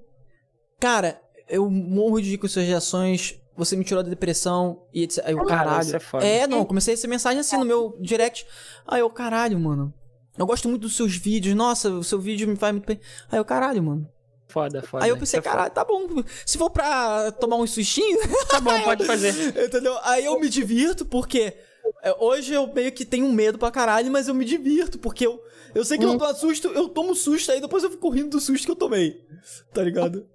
[0.80, 1.20] Cara,
[1.50, 3.38] eu morro de com suas reações.
[3.58, 5.26] Você me tirou da depressão e etc.
[5.26, 5.98] Aí eu, caralho.
[6.22, 8.48] É, é, não, comecei a receber mensagem assim no meu direct.
[8.88, 9.94] Aí eu, caralho, mano.
[10.38, 11.56] Eu gosto muito dos seus vídeos.
[11.56, 13.00] Nossa, o seu vídeo me faz muito bem.
[13.32, 14.10] Aí eu, caralho, mano.
[14.48, 15.04] Foda, foda.
[15.04, 16.08] Aí eu pensei, é caralho, tá bom.
[16.46, 18.20] Se for pra tomar um sustinho.
[18.50, 19.34] Tá bom, pode fazer.
[19.66, 19.98] Entendeu?
[20.04, 21.56] Aí eu me divirto porque.
[22.02, 25.44] É, hoje eu meio que tenho medo pra caralho, mas eu me divirto, porque eu,
[25.76, 26.14] eu sei que hum.
[26.14, 28.76] eu tô susto, eu tomo susto, aí depois eu fico rindo do susto que eu
[28.76, 29.26] tomei.
[29.74, 30.26] Tá ligado?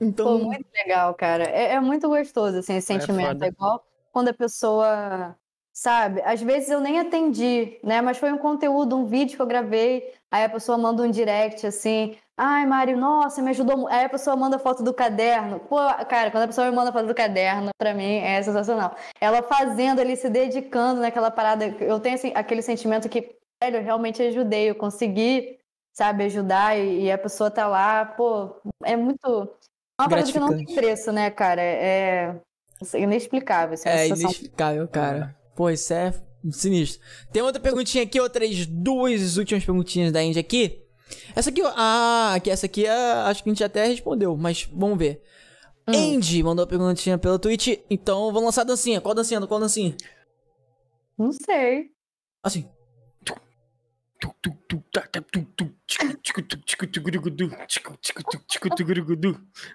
[0.00, 0.38] Então.
[0.38, 1.44] Pô, muito legal, cara.
[1.44, 3.42] É, é muito gostoso, assim, esse é sentimento.
[3.42, 5.34] É, é igual quando a pessoa
[5.72, 6.20] sabe?
[6.24, 8.00] Às vezes eu nem atendi, né?
[8.00, 11.66] Mas foi um conteúdo, um vídeo que eu gravei, aí a pessoa manda um direct
[11.66, 13.88] assim, ai, Mário, nossa, me ajudou.
[13.88, 15.60] Aí a pessoa manda foto do caderno.
[15.60, 15.76] Pô,
[16.08, 18.94] cara, quando a pessoa me manda foto do caderno, pra mim é sensacional.
[19.20, 23.82] Ela fazendo ali, se dedicando naquela parada, eu tenho assim, aquele sentimento que, velho, eu
[23.82, 25.58] realmente ajudei, eu consegui,
[25.94, 29.48] sabe, ajudar e, e a pessoa tá lá, pô, é muito.
[29.98, 31.62] É uma parada que não tem preço, né, cara?
[31.62, 32.34] É,
[32.92, 33.74] é inexplicável.
[33.74, 35.41] Assim, é inexplicável, cara.
[35.54, 36.14] Pô, isso é
[36.50, 37.00] sinistro.
[37.32, 40.80] Tem outra perguntinha aqui, outras duas últimas perguntinhas da Indy aqui.
[41.34, 44.98] Essa aqui, ah, aqui, essa aqui é, acho que a gente até respondeu, mas vamos
[44.98, 45.22] ver.
[45.86, 46.16] Hum.
[46.16, 49.00] Andy mandou a perguntinha pela Twitch, então vamos lançar a dancinha.
[49.00, 49.46] Qual dancinha?
[49.46, 49.94] Qual dancinha?
[51.18, 51.90] Não sei.
[52.42, 52.66] Assim.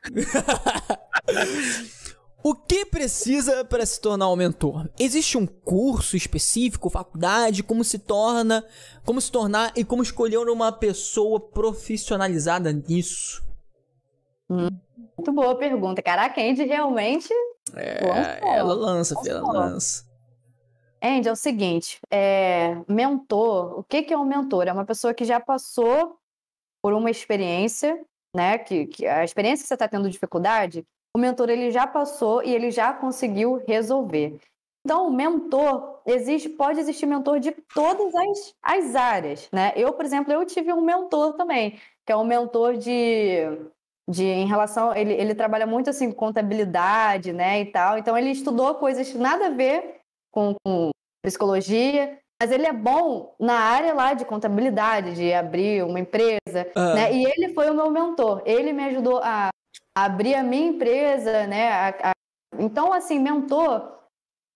[2.43, 4.88] O que precisa para se tornar um mentor?
[4.99, 8.64] Existe um curso específico, faculdade, como se torna,
[9.03, 13.43] como se tornar e como escolher uma pessoa profissionalizada nisso?
[14.49, 14.69] Hum,
[15.17, 16.01] muito boa pergunta.
[16.01, 17.33] Caraca, Andy realmente.
[17.75, 20.06] É, ela lança, ela lança.
[21.01, 24.67] Andy, é o seguinte: é, mentor, o que, que é um mentor?
[24.67, 26.17] É uma pessoa que já passou
[26.82, 27.99] por uma experiência,
[28.33, 28.57] né?
[28.57, 30.85] Que, que a experiência que você está tendo dificuldade,
[31.17, 34.39] o mentor ele já passou e ele já conseguiu resolver.
[34.85, 39.73] Então, o mentor, existe, pode existir mentor de todas as, as áreas, né?
[39.75, 43.41] Eu, por exemplo, eu tive um mentor também, que é um mentor de,
[44.07, 47.97] de em relação, ele, ele trabalha muito assim com contabilidade, né, e tal.
[47.97, 49.95] Então, ele estudou coisas nada a ver
[50.31, 50.91] com, com
[51.25, 56.93] psicologia, mas ele é bom na área lá de contabilidade, de abrir uma empresa, uhum.
[56.93, 57.11] né?
[57.11, 58.43] E ele foi o meu mentor.
[58.45, 59.49] Ele me ajudou a
[60.06, 61.69] abrir a minha empresa, né?
[61.69, 62.11] A, a...
[62.59, 63.98] Então, assim, mentor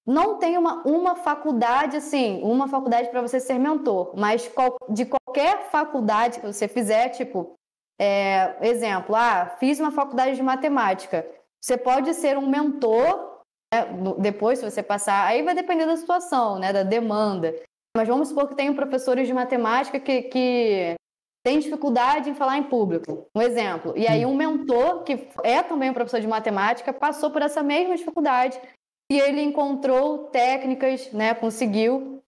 [0.05, 5.05] não tem uma, uma faculdade, assim, uma faculdade para você ser mentor, mas qual, de
[5.05, 7.53] qualquer faculdade que você fizer, tipo,
[7.99, 11.25] é, exemplo, ah, fiz uma faculdade de matemática.
[11.63, 13.85] Você pode ser um mentor, né,
[14.17, 17.53] depois, se você passar, aí vai depender da situação, né, da demanda.
[17.95, 20.95] Mas vamos supor que tem professores de matemática que, que
[21.43, 23.27] tem dificuldade em falar em público.
[23.35, 23.93] Um exemplo.
[23.97, 27.95] E aí, um mentor, que é também um professor de matemática, passou por essa mesma
[27.95, 28.59] dificuldade
[29.11, 32.23] e ele encontrou técnicas, né, conseguiu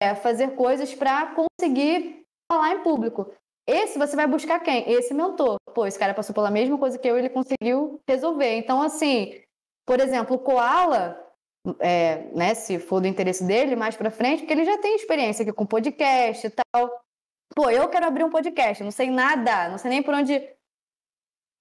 [0.00, 3.30] é, fazer coisas para conseguir falar em público.
[3.66, 4.90] Esse você vai buscar quem?
[4.90, 5.56] Esse mentor.
[5.74, 8.56] Pô, esse cara passou pela mesma coisa que eu ele conseguiu resolver.
[8.56, 9.40] Então, assim,
[9.86, 11.18] por exemplo, o Koala,
[11.80, 15.42] é, né, se for do interesse dele, mais para frente, porque ele já tem experiência
[15.42, 17.03] aqui com podcast e tal.
[17.54, 20.36] Pô, eu quero abrir um podcast, não sei nada, não sei nem por onde.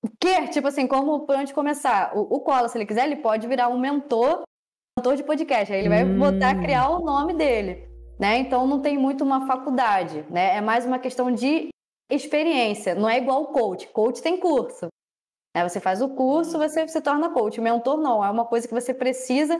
[0.04, 0.48] O quê?
[0.48, 2.18] Tipo assim, como por onde começar?
[2.18, 4.42] O, o Cola, se ele quiser, ele pode virar um mentor,
[4.98, 5.72] mentor de podcast.
[5.72, 6.18] Aí ele vai hum.
[6.18, 7.88] botar, criar o nome dele.
[8.20, 8.38] Né?
[8.38, 10.58] Então não tem muito uma faculdade, né?
[10.58, 11.70] É mais uma questão de
[12.12, 12.96] experiência.
[12.96, 13.88] Não é igual coach.
[13.90, 14.88] Coach tem curso.
[15.56, 15.68] Né?
[15.68, 17.62] Você faz o curso, você se torna coach.
[17.62, 18.24] Mentor não.
[18.24, 19.58] É uma coisa que você precisa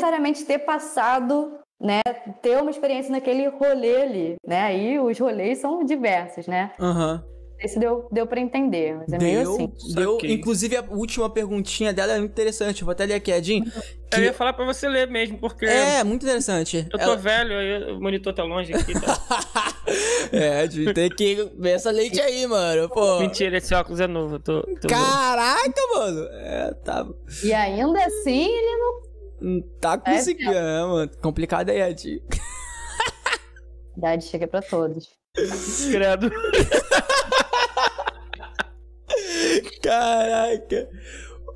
[0.00, 2.00] necessariamente ter passado né,
[2.40, 4.62] ter uma experiência naquele rolê ali, né?
[4.62, 6.72] Aí os rolês são diversos, né?
[6.78, 7.22] Aham.
[7.26, 7.32] Uhum.
[7.62, 9.72] Esse deu, deu pra entender, mas é deu, meio assim.
[9.94, 13.64] Deu, inclusive a última perguntinha dela é muito interessante, vou até ler aqui, Edinho.
[14.10, 14.18] Que...
[14.18, 15.64] Eu ia falar pra você ler mesmo, porque...
[15.64, 16.88] É, muito interessante.
[16.92, 17.16] Eu tô Ela...
[17.16, 19.16] velho, o monitor tá longe aqui, tá?
[20.32, 23.20] é, Edinho, tem que ver essa leite aí, mano, pô.
[23.20, 24.62] Mentira, esse óculos é novo, tô...
[24.62, 26.28] tô Caraca, mano!
[26.32, 27.06] É, tá...
[27.44, 29.11] E ainda assim, ele não
[29.80, 31.10] Tá conseguindo, é, mano.
[31.20, 32.22] Complicado aí, Ed.
[33.96, 35.08] Idade chega para todos.
[35.90, 36.30] Credo.
[39.82, 40.88] Caraca.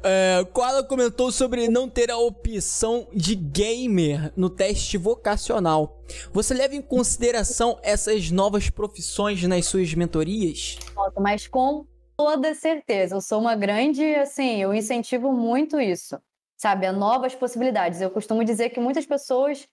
[0.03, 6.05] É, Koala comentou sobre não ter a opção de gamer no teste vocacional.
[6.33, 10.79] Você leva em consideração essas novas profissões nas suas mentorias?
[11.19, 13.17] Mas com toda certeza.
[13.17, 16.19] Eu sou uma grande, assim, eu incentivo muito isso,
[16.57, 16.87] sabe?
[16.87, 18.01] A novas possibilidades.
[18.01, 19.67] Eu costumo dizer que muitas pessoas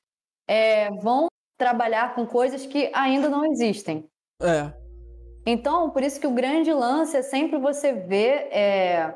[0.48, 4.08] é, vão trabalhar com coisas que ainda não existem.
[4.42, 4.74] É.
[5.46, 9.14] Então, por isso que o grande lance é sempre você ver, é,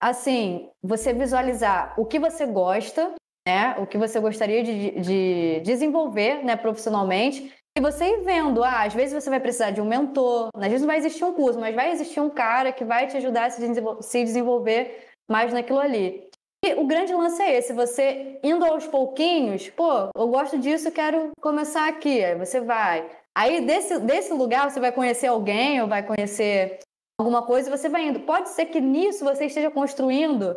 [0.00, 3.14] assim, você visualizar o que você gosta,
[3.46, 3.76] né?
[3.78, 8.92] O que você gostaria de, de desenvolver, né, profissionalmente, e você ir vendo, ah, às
[8.92, 11.74] vezes você vai precisar de um mentor, às vezes não vai existir um curso, mas
[11.74, 16.29] vai existir um cara que vai te ajudar a se desenvolver mais naquilo ali.
[16.62, 21.30] E o grande lance é esse, você indo aos pouquinhos, pô, eu gosto disso, quero
[21.40, 23.10] começar aqui, aí você vai.
[23.34, 26.80] Aí desse, desse lugar você vai conhecer alguém ou vai conhecer
[27.18, 28.20] alguma coisa e você vai indo.
[28.20, 30.54] Pode ser que nisso você esteja construindo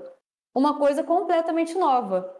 [0.53, 2.35] uma coisa completamente nova.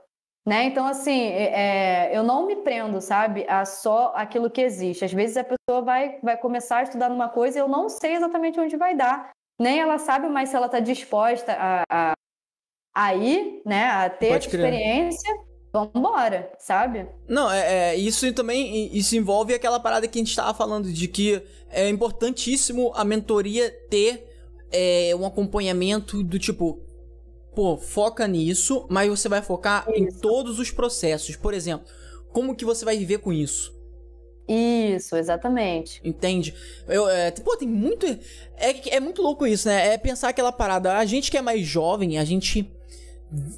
[0.45, 0.65] Né?
[0.65, 5.05] Então, assim, é, é, eu não me prendo, sabe, a só aquilo que existe.
[5.05, 8.15] Às vezes a pessoa vai, vai começar a estudar numa coisa e eu não sei
[8.15, 9.29] exatamente onde vai dar.
[9.59, 12.13] Nem ela sabe mais se ela está disposta a, a,
[12.93, 15.33] a, ir, né, a ter Pode experiência.
[15.71, 17.07] Vamos embora, sabe?
[17.27, 21.07] Não, é, é, isso também isso envolve aquela parada que a gente estava falando de
[21.07, 21.41] que
[21.71, 24.29] é importantíssimo a mentoria ter
[24.71, 26.79] é, um acompanhamento do tipo,
[27.55, 29.97] pô, foca nisso, mas você vai focar isso.
[29.97, 31.35] em todos os processos.
[31.35, 31.87] Por exemplo,
[32.31, 33.73] como que você vai viver com isso?
[34.47, 36.01] Isso, exatamente.
[36.03, 36.53] Entende?
[36.87, 38.05] Eu, é, pô, tem muito.
[38.57, 39.93] É, é muito louco isso, né?
[39.93, 40.97] É pensar aquela parada.
[40.97, 42.69] A gente que é mais jovem, a gente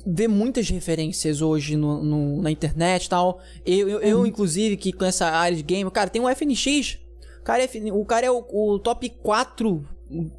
[0.05, 3.41] vê muitas referências hoje no, no na internet e tal.
[3.65, 4.25] Eu, eu, eu, uhum.
[4.25, 6.99] inclusive, que com essa área de game, cara, tem um FNX.
[7.41, 9.87] O cara é, o cara é o, o top 4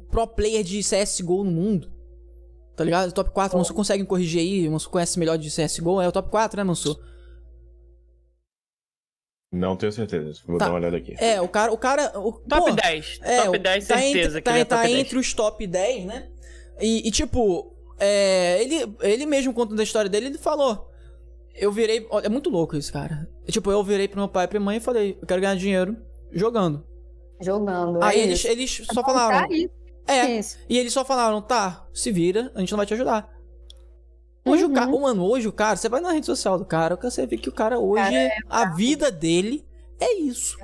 [0.09, 1.91] pro player de CSGO no mundo.
[2.75, 3.11] Tá ligado?
[3.11, 3.59] Top 4, oh.
[3.59, 4.69] Manso consegue corrigir aí?
[4.69, 6.01] Manso conhece melhor de CSGO?
[6.01, 6.99] É o top 4, né, Manso?
[9.51, 10.41] Não tenho certeza.
[10.45, 10.65] Vou tá.
[10.65, 11.15] dar uma olhada aqui.
[11.17, 11.71] É, o cara.
[11.71, 13.19] O cara o, top pô, 10.
[13.23, 14.39] É, top 10, tá certeza.
[14.39, 16.27] Entre, tá, é tá entre os top 10, né?
[16.79, 20.89] E, e tipo, é, ele, ele mesmo contando a história dele, ele falou.
[21.53, 22.07] Eu virei.
[22.23, 23.27] É muito louco isso, cara.
[23.47, 25.55] Tipo, eu virei pro meu pai e pra minha mãe e falei: eu quero ganhar
[25.55, 25.97] dinheiro
[26.31, 26.83] jogando.
[27.41, 28.03] Jogando.
[28.03, 29.47] Aí é eles, eles só falaram.
[30.07, 30.39] É.
[30.39, 30.57] Isso.
[30.69, 33.29] E eles só falaram, tá, se vira, a gente não vai te ajudar.
[34.45, 34.71] Hoje uhum.
[34.71, 37.37] o cara, mano, hoje o cara, você vai na rede social do cara, você vê
[37.37, 39.65] que o cara hoje, cara é a vida dele
[39.99, 40.57] é isso.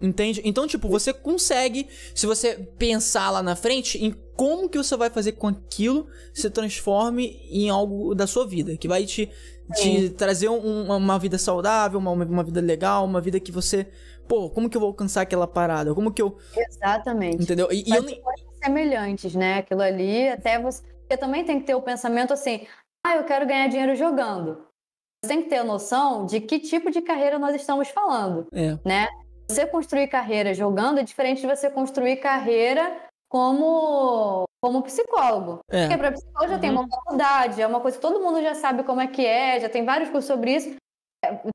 [0.00, 0.40] Entende?
[0.44, 5.10] Então, tipo, você consegue, se você pensar lá na frente, em como que você vai
[5.10, 9.30] fazer com aquilo se transforme em algo da sua vida, que vai te,
[9.74, 13.86] te trazer um, uma vida saudável, uma, uma vida legal, uma vida que você
[14.28, 15.94] pô, como que eu vou alcançar aquela parada?
[15.94, 16.36] Como que eu.
[16.56, 17.42] Exatamente.
[17.42, 17.68] Entendeu?
[17.70, 18.20] E, e eu nem.
[18.62, 19.58] semelhantes, né?
[19.58, 20.82] Aquilo ali, até você.
[21.06, 22.66] Você também tem que ter o pensamento assim:
[23.06, 24.66] ah, eu quero ganhar dinheiro jogando.
[25.22, 28.46] Você tem que ter a noção de que tipo de carreira nós estamos falando.
[28.52, 28.78] É.
[28.84, 29.08] Né?
[29.48, 33.00] Você construir carreira jogando é diferente de você construir carreira
[33.34, 35.58] como, como psicólogo.
[35.68, 35.80] É.
[35.88, 36.60] Porque para psicólogo já uhum.
[36.60, 39.58] tem uma faculdade, é uma coisa que todo mundo já sabe como é que é,
[39.58, 40.76] já tem vários cursos sobre isso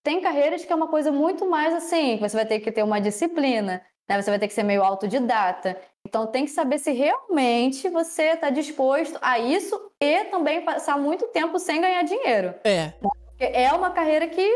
[0.04, 3.00] tem carreiras que é uma coisa muito mais assim, você vai ter que ter uma
[3.00, 4.20] disciplina, né?
[4.20, 5.80] Você vai ter que ser meio autodidata.
[6.04, 11.28] Então tem que saber se realmente você está disposto a isso e também passar muito
[11.28, 12.56] tempo sem ganhar dinheiro.
[12.64, 12.94] É.
[13.00, 14.50] Porque é uma carreira que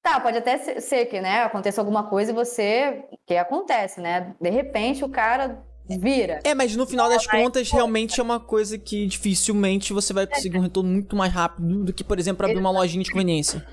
[0.00, 4.32] tá, pode até ser que, né, aconteça alguma coisa e você que acontece, né?
[4.40, 6.40] De repente o cara vira.
[6.44, 10.58] É, mas no final das contas, realmente é uma coisa que dificilmente você vai conseguir
[10.58, 13.64] um retorno muito mais rápido do que, por exemplo, abrir uma lojinha de conveniência.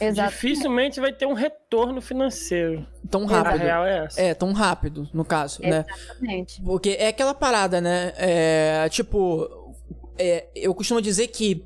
[0.00, 0.32] Exatamente.
[0.32, 2.86] Dificilmente vai ter um retorno financeiro.
[3.10, 3.62] Tão rápido.
[3.62, 4.20] A real é essa.
[4.20, 5.84] É, tão rápido, no caso, né?
[5.88, 6.60] Exatamente.
[6.60, 6.66] né?
[6.66, 8.12] Porque é aquela parada, né?
[8.16, 9.74] É, tipo,
[10.18, 11.64] é, eu costumo dizer que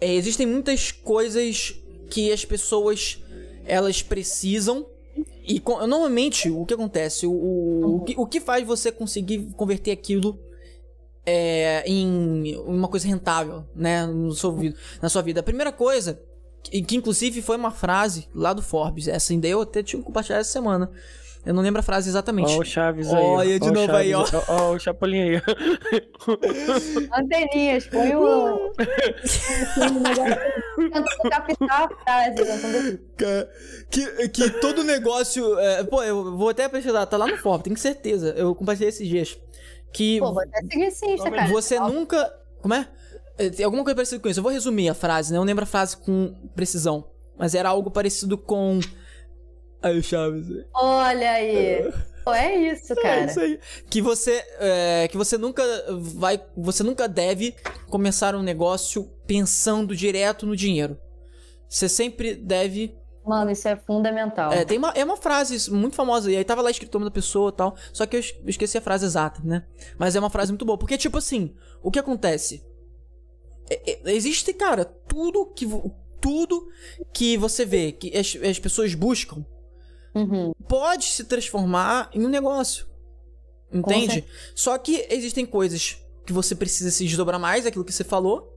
[0.00, 1.74] é, existem muitas coisas
[2.10, 3.18] que as pessoas
[3.64, 4.86] elas precisam
[5.46, 9.92] e normalmente o que acontece, o, o, o, que, o que faz você conseguir converter
[9.92, 10.38] aquilo
[11.24, 14.56] é, em uma coisa rentável, né, no seu,
[15.02, 15.40] na sua vida.
[15.40, 16.20] A primeira coisa
[16.62, 19.08] que, que inclusive foi uma frase lá do Forbes.
[19.08, 20.90] Essa ainda eu até tinha que compartilhar essa semana.
[21.46, 22.50] Eu não lembro a frase exatamente.
[22.50, 23.22] Ó, o Chaves aí.
[23.22, 24.24] Olha de novo aí, ó.
[24.48, 25.36] Ó, o Chapolin aí.
[27.16, 28.72] Anteninhas, põe o.
[29.76, 33.00] Tentando captar a frase.
[33.88, 35.56] Que, que todo negócio.
[35.60, 38.34] É, pô, eu vou até pesquisar, tá lá no Forbes, tenho certeza.
[38.36, 39.38] Eu compartilhei esses dias.
[39.92, 40.18] Que.
[40.18, 41.46] Pô, vou até seguir sim, cara.
[41.46, 42.28] Você nunca.
[42.60, 42.88] Como é?
[43.38, 44.40] É, alguma coisa parecida com isso.
[44.40, 45.38] Eu vou resumir a frase, né?
[45.38, 47.04] Eu não lembro a frase com precisão.
[47.38, 48.80] Mas era algo parecido com.
[49.86, 50.46] Aí o Chaves.
[50.74, 51.92] Olha aí.
[52.24, 53.20] Pô, é isso, é cara.
[53.20, 53.60] É isso aí.
[53.88, 55.62] Que você, é, que você nunca
[55.96, 57.54] vai, você nunca deve
[57.88, 60.98] começar um negócio pensando direto no dinheiro.
[61.68, 64.52] Você sempre deve Mano, isso é fundamental.
[64.52, 67.10] É, tem uma, é uma frase muito famosa, e aí tava lá escrito o nome
[67.10, 69.64] da pessoa e tal, só que eu esqueci a frase exata, né?
[69.98, 72.64] Mas é uma frase muito boa, porque, tipo assim, o que acontece?
[73.68, 75.66] É, é, existe, cara, tudo que,
[76.20, 76.68] tudo
[77.12, 79.44] que você vê que as, as pessoas buscam
[80.16, 80.52] uhum.
[80.68, 82.86] pode se transformar em um negócio.
[83.72, 84.24] Entende?
[84.54, 88.52] Só que existem coisas que você precisa se desdobrar mais, aquilo que você falou,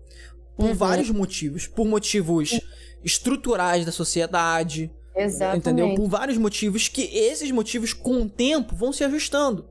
[0.56, 0.74] por uhum.
[0.74, 1.68] vários motivos.
[1.68, 2.60] Por motivos
[3.04, 4.92] estruturais da sociedade.
[5.16, 5.58] Exatamente.
[5.60, 5.96] Entendeu?
[5.96, 9.68] Por vários motivos que esses motivos, com o tempo, vão se ajustando.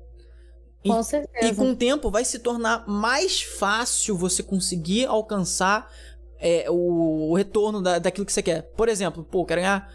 [0.86, 1.52] Com e, certeza.
[1.52, 5.90] E com o tempo vai se tornar mais fácil você conseguir alcançar
[6.38, 8.62] é, o, o, retorno da, daquilo que você quer.
[8.76, 9.92] Por exemplo, pô, quero ganhar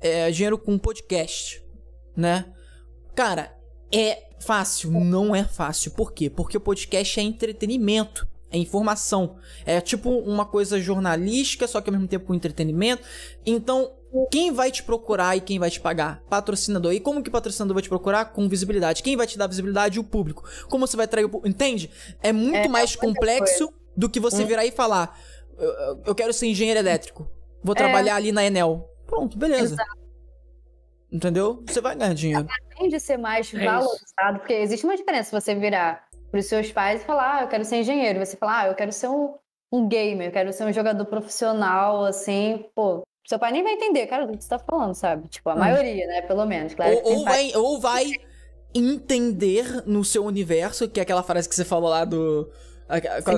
[0.00, 1.62] é, dinheiro com podcast,
[2.16, 2.46] né?
[3.14, 3.56] Cara,
[3.92, 4.90] é fácil?
[4.90, 5.90] Não é fácil.
[5.92, 6.28] Por quê?
[6.28, 8.26] Porque o podcast é entretenimento.
[8.50, 9.36] É informação.
[9.64, 13.02] É tipo uma coisa jornalística, só que ao mesmo tempo com entretenimento.
[13.44, 13.92] Então,
[14.30, 16.22] quem vai te procurar e quem vai te pagar?
[16.28, 16.92] Patrocinador.
[16.92, 18.26] E como que o patrocinador vai te procurar?
[18.26, 19.02] Com visibilidade.
[19.02, 19.98] Quem vai te dar visibilidade?
[19.98, 20.44] O público.
[20.68, 21.48] Como você vai trair o público?
[21.48, 21.90] Entende?
[22.22, 24.46] É muito é, mais complexo do que você hum.
[24.46, 25.18] virar e falar:
[25.58, 27.28] eu, eu, quero ser engenheiro elétrico.
[27.62, 27.78] Vou é.
[27.78, 28.88] trabalhar ali na Enel.
[29.06, 29.74] Pronto, beleza.
[29.74, 30.06] Exato.
[31.10, 31.62] Entendeu?
[31.66, 32.46] Você vai ganhar dinheiro.
[32.76, 36.70] Além de ser mais é valorizado, porque existe uma diferença você virar para os seus
[36.72, 38.18] pais e falar, ah, eu quero ser engenheiro.
[38.18, 39.34] Você falar, ah, eu quero ser um,
[39.72, 43.02] um gamer, eu quero ser um jogador profissional, assim, pô.
[43.26, 45.28] Seu pai nem vai entender, cara, do que você tá falando, sabe?
[45.28, 45.58] Tipo, a hum.
[45.58, 46.22] maioria, né?
[46.22, 46.74] Pelo menos.
[46.74, 48.12] Claro ou, ou vai, ou vai
[48.74, 52.50] entender no seu universo, que é aquela frase que você falou lá do.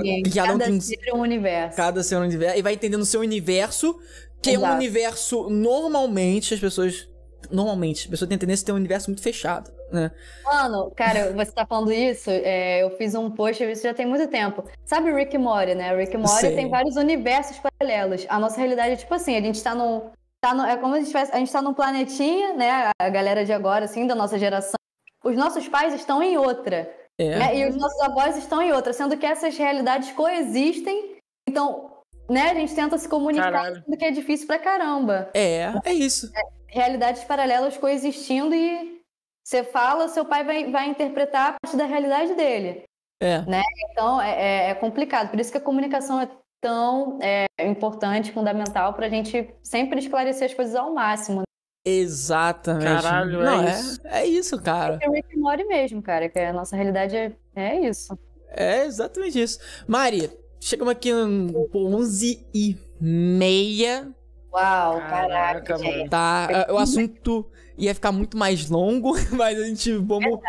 [0.03, 1.75] Sim, que cada um ser um universo.
[1.75, 2.59] Cada ser um universo.
[2.59, 3.99] E vai entender no seu universo,
[4.41, 4.65] que Exato.
[4.65, 7.09] é um universo normalmente as pessoas
[7.49, 10.11] normalmente, a pessoa tem a tendência a ter um universo muito fechado, né?
[10.43, 14.27] Mano, cara, você tá falando isso, é, eu fiz um post, isso já tem muito
[14.27, 14.63] tempo.
[14.85, 15.93] Sabe o Rick Mori, né?
[15.93, 18.25] O Rick Mori tem vários universos paralelos.
[18.29, 20.09] A nossa realidade é tipo assim, a gente tá num...
[20.41, 22.91] Tá no, é como a gente, a gente tá num planetinha, né?
[22.99, 24.75] A galera de agora, assim, da nossa geração.
[25.23, 26.89] Os nossos pais estão em outra.
[27.17, 27.39] É.
[27.39, 27.57] Né?
[27.57, 31.17] E os nossos avós estão em outra, sendo que essas realidades coexistem.
[31.47, 31.98] Então,
[32.29, 33.83] né, a gente tenta se comunicar, Caralho.
[33.83, 35.29] sendo que é difícil pra caramba.
[35.33, 36.31] É, é isso.
[36.35, 38.99] É, realidades paralelas coexistindo e
[39.43, 42.83] você fala, seu pai vai, vai interpretar a partir da realidade dele.
[43.21, 43.41] É.
[43.41, 43.63] Né?
[43.89, 45.29] Então é, é, é complicado.
[45.29, 46.29] Por isso que a comunicação é
[46.61, 51.39] tão é, importante, fundamental, para a gente sempre esclarecer as coisas ao máximo.
[51.39, 51.43] Né?
[51.85, 53.01] Exatamente.
[53.01, 54.01] Caralho, Não, é, é isso.
[54.03, 54.99] É isso, cara.
[55.01, 58.17] É o Rick Mori mesmo, cara, que a nossa realidade é, é isso.
[58.49, 59.59] É exatamente isso.
[59.87, 64.13] Mari, chegamos aqui em 11 e meia
[64.51, 66.09] Uau, caraca, caraca mano.
[66.09, 67.45] Tá, o assunto
[67.77, 70.39] ia ficar muito mais longo, mas a gente vamos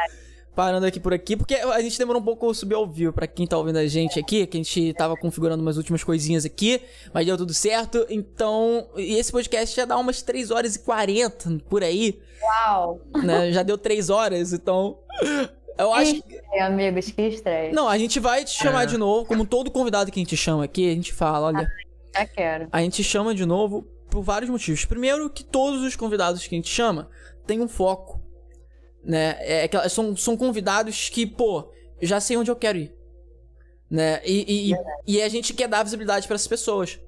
[0.55, 3.27] parando aqui por aqui, porque a gente demorou um pouco a subir ao vivo, pra
[3.27, 6.81] quem tá ouvindo a gente aqui, que a gente tava configurando umas últimas coisinhas aqui,
[7.15, 11.61] mas deu tudo certo, então, e esse podcast já dá umas 3 horas e 40
[11.69, 12.21] por aí.
[12.43, 13.01] Uau!
[13.23, 13.53] Né?
[13.53, 14.99] Já deu 3 horas, então...
[15.81, 16.41] Eu acho que...
[16.53, 17.73] É, amigos, que estreia.
[17.73, 18.87] Não, a gente vai te chamar é.
[18.87, 21.73] de novo, como todo convidado que a gente chama aqui, a gente fala, olha...
[22.15, 22.69] Já quero.
[22.71, 24.85] A gente chama de novo por vários motivos.
[24.85, 27.09] Primeiro, que todos os convidados que a gente chama
[27.47, 28.21] têm um foco.
[29.03, 29.37] Né?
[29.41, 32.95] É, é são, são convidados que, pô, já sei onde eu quero ir.
[33.89, 34.21] Né?
[34.25, 37.01] E, e, e a gente quer dar visibilidade para essas pessoas.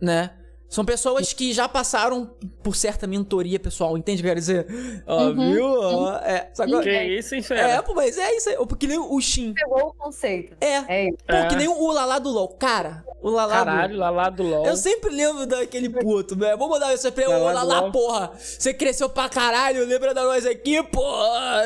[0.00, 0.30] Né?
[0.72, 2.30] São pessoas que já passaram
[2.62, 5.04] por certa mentoria pessoal, entende o que eu quero dizer?
[5.06, 5.52] Ó, uhum.
[5.52, 5.66] viu?
[5.66, 8.56] Ó, é, sabe que é isso, hein, É, pô, mas é isso aí.
[8.56, 9.52] Porque nem o Shin.
[9.52, 10.56] Pegou o conceito.
[10.62, 10.76] É.
[10.88, 11.18] é isso.
[11.26, 11.48] Pô, é.
[11.48, 12.48] que nem o Lalá do LOL.
[12.56, 14.00] Cara, o Lalá Caralho, do...
[14.00, 14.64] Lalá do LOL.
[14.64, 16.56] Eu sempre lembro daquele puto, né?
[16.56, 17.34] Vou mandar isso pra ele.
[17.34, 18.32] Ô, Lalá, porra.
[18.38, 21.64] Você cresceu pra caralho, lembra da nós aqui, porra.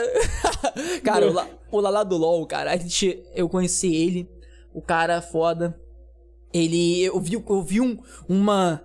[1.04, 3.22] cara, o, o Lalá do LOL, cara, a gente...
[3.36, 4.28] Eu conheci ele,
[4.74, 5.78] o cara foda.
[6.52, 7.04] Ele...
[7.04, 7.96] Eu vi, eu vi um,
[8.28, 8.84] uma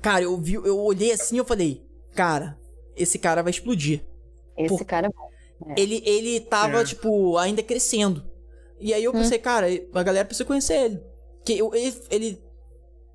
[0.00, 2.58] Cara, eu, vi, eu olhei assim e eu falei, cara,
[2.96, 4.04] esse cara vai explodir.
[4.56, 4.84] Esse Por...
[4.84, 5.30] cara é bom.
[5.72, 5.80] É.
[5.80, 6.84] Ele, ele tava, é.
[6.84, 8.24] tipo, ainda crescendo.
[8.78, 9.42] E aí eu pensei, hum.
[9.42, 11.02] cara, a galera precisa conhecer ele.
[11.44, 12.42] Que eu, ele, ele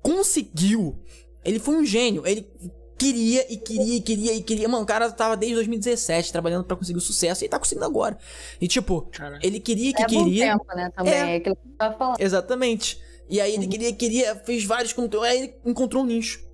[0.00, 0.96] conseguiu.
[1.44, 2.24] Ele foi um gênio.
[2.24, 2.48] Ele
[2.96, 4.68] queria e queria e queria e queria.
[4.68, 8.16] Mano, o cara tava desde 2017 trabalhando para conseguir o sucesso e tá conseguindo agora.
[8.60, 9.10] E tipo,
[9.42, 10.52] ele queria que é queria.
[10.52, 12.20] Tempo, né, também, é, é aquilo que eu tava falando.
[12.20, 13.00] Exatamente.
[13.28, 13.70] E aí ele uhum.
[13.70, 16.45] queria, queria, fez vários conteúdos, aí ele encontrou um nicho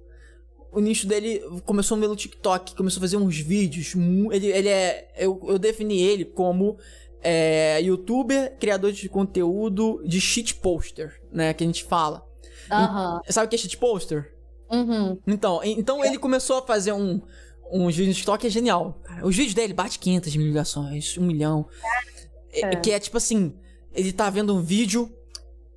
[0.72, 3.94] o nicho dele começou pelo TikTok, começou a fazer uns vídeos.
[4.32, 5.12] Ele, ele é.
[5.16, 6.78] Eu, eu defini ele como
[7.22, 11.52] é, youtuber, criador de conteúdo de shit poster, né?
[11.52, 12.26] Que a gente fala.
[12.70, 13.20] Uhum.
[13.28, 14.34] E, sabe o que é shit poster?
[14.70, 15.18] Uhum.
[15.26, 17.20] Então, então ele começou a fazer um,
[17.70, 18.98] uns vídeos no TikTok é genial.
[19.22, 21.68] Os vídeos dele bate 500 mil ligações, um milhão.
[22.50, 22.76] É.
[22.76, 23.54] Que é tipo assim,
[23.94, 25.10] ele tá vendo um vídeo,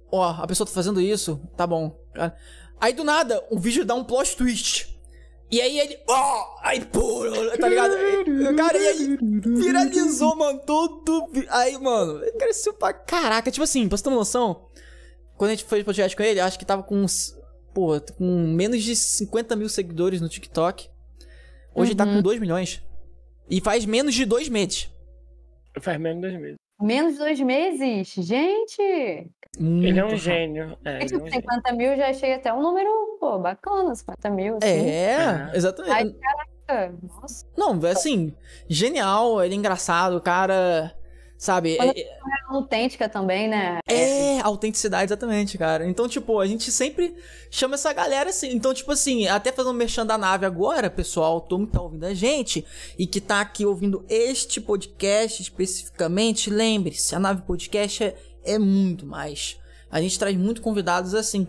[0.09, 1.97] ó, a pessoa tá fazendo isso, tá bom.
[2.85, 4.95] Aí do nada, o vídeo dá um plot twist.
[5.49, 5.97] E aí ele.
[6.07, 6.13] Ó!
[6.13, 7.23] Oh, aí, pô,
[7.59, 7.95] tá ligado?
[8.55, 11.31] Cara, e aí viralizou, mano, todo.
[11.49, 13.49] Aí, mano, cresceu pra caraca.
[13.49, 14.67] Tipo assim, pra você ter uma noção,
[15.35, 17.35] quando a gente fez podcast com ele, acho que tava com uns.
[17.73, 20.87] Pô, com menos de 50 mil seguidores no TikTok.
[21.73, 21.97] Hoje uhum.
[21.97, 22.41] tá com 2 uhum.
[22.41, 22.83] milhões.
[23.49, 24.91] E faz menos de dois meses.
[25.81, 26.57] Faz menos de dois meses.
[26.79, 28.13] Menos de dois meses?
[28.27, 29.31] Gente!
[29.59, 30.77] Muito ele é um gênio.
[30.83, 31.77] É, é, 50 gênio.
[31.77, 34.57] mil já achei até um número, pô, bacana, 50 mil.
[34.57, 34.67] Assim.
[34.67, 35.93] É, exatamente.
[35.93, 36.15] Ai,
[36.67, 37.45] caraca, nossa.
[37.57, 38.33] Não, assim,
[38.67, 40.95] genial, ele é engraçado, o cara
[41.37, 41.77] Sabe?
[41.77, 42.05] é, é
[42.47, 43.79] autêntica também, né?
[43.89, 45.87] É, autenticidade, exatamente, cara.
[45.87, 47.15] Então, tipo, a gente sempre
[47.51, 48.51] chama essa galera assim.
[48.53, 51.81] Então, tipo assim, até fazendo um merchan da nave agora, pessoal, todo mundo que tá
[51.81, 52.65] ouvindo a gente
[52.97, 59.05] e que tá aqui ouvindo este podcast especificamente, lembre-se, a nave podcast é, é muito
[59.05, 59.57] mais.
[59.89, 61.47] A gente traz muito convidados assim,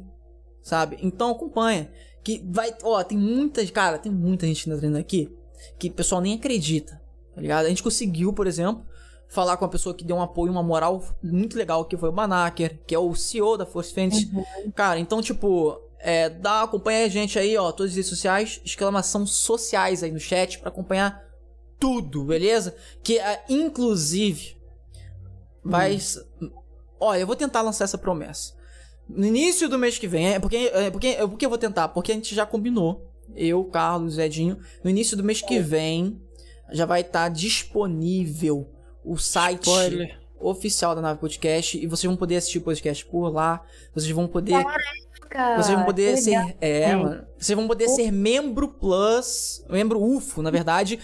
[0.62, 0.98] sabe?
[1.00, 1.90] Então acompanha.
[2.24, 2.74] Que vai.
[2.82, 3.70] Ó, tem muitas.
[3.70, 5.32] Cara, tem muita gente entrando aqui
[5.78, 7.00] que o pessoal nem acredita,
[7.34, 7.66] tá ligado?
[7.66, 8.84] A gente conseguiu, por exemplo
[9.28, 12.12] falar com uma pessoa que deu um apoio, uma moral muito legal, que foi o
[12.12, 14.22] Manaker, que é o CEO da Force Fênix.
[14.32, 14.70] Uhum.
[14.74, 19.26] Cara, então, tipo, é, dá, acompanha a gente aí, ó, todas as redes sociais, exclamação
[19.26, 21.24] sociais aí no chat para acompanhar
[21.78, 22.74] tudo, beleza?
[23.02, 24.56] Que, é, inclusive,
[25.62, 25.98] vai...
[26.40, 26.50] Uhum.
[26.98, 28.54] Olha, eu vou tentar lançar essa promessa.
[29.08, 31.88] No início do mês que vem, é porque, é porque, é porque eu vou tentar,
[31.88, 36.20] porque a gente já combinou, eu, Carlos, Edinho, no início do mês que vem
[36.72, 38.68] já vai estar tá disponível
[39.04, 40.18] o site Spoiler.
[40.40, 43.64] oficial da Nave Podcast e vocês vão poder assistir o podcast por lá.
[43.94, 44.64] Vocês vão poder.
[45.28, 46.56] Caraca, vocês vão poder ser.
[46.60, 47.24] É, mano.
[47.38, 49.64] Vocês vão poder ser membro Plus.
[49.68, 50.98] Membro UFO, na verdade.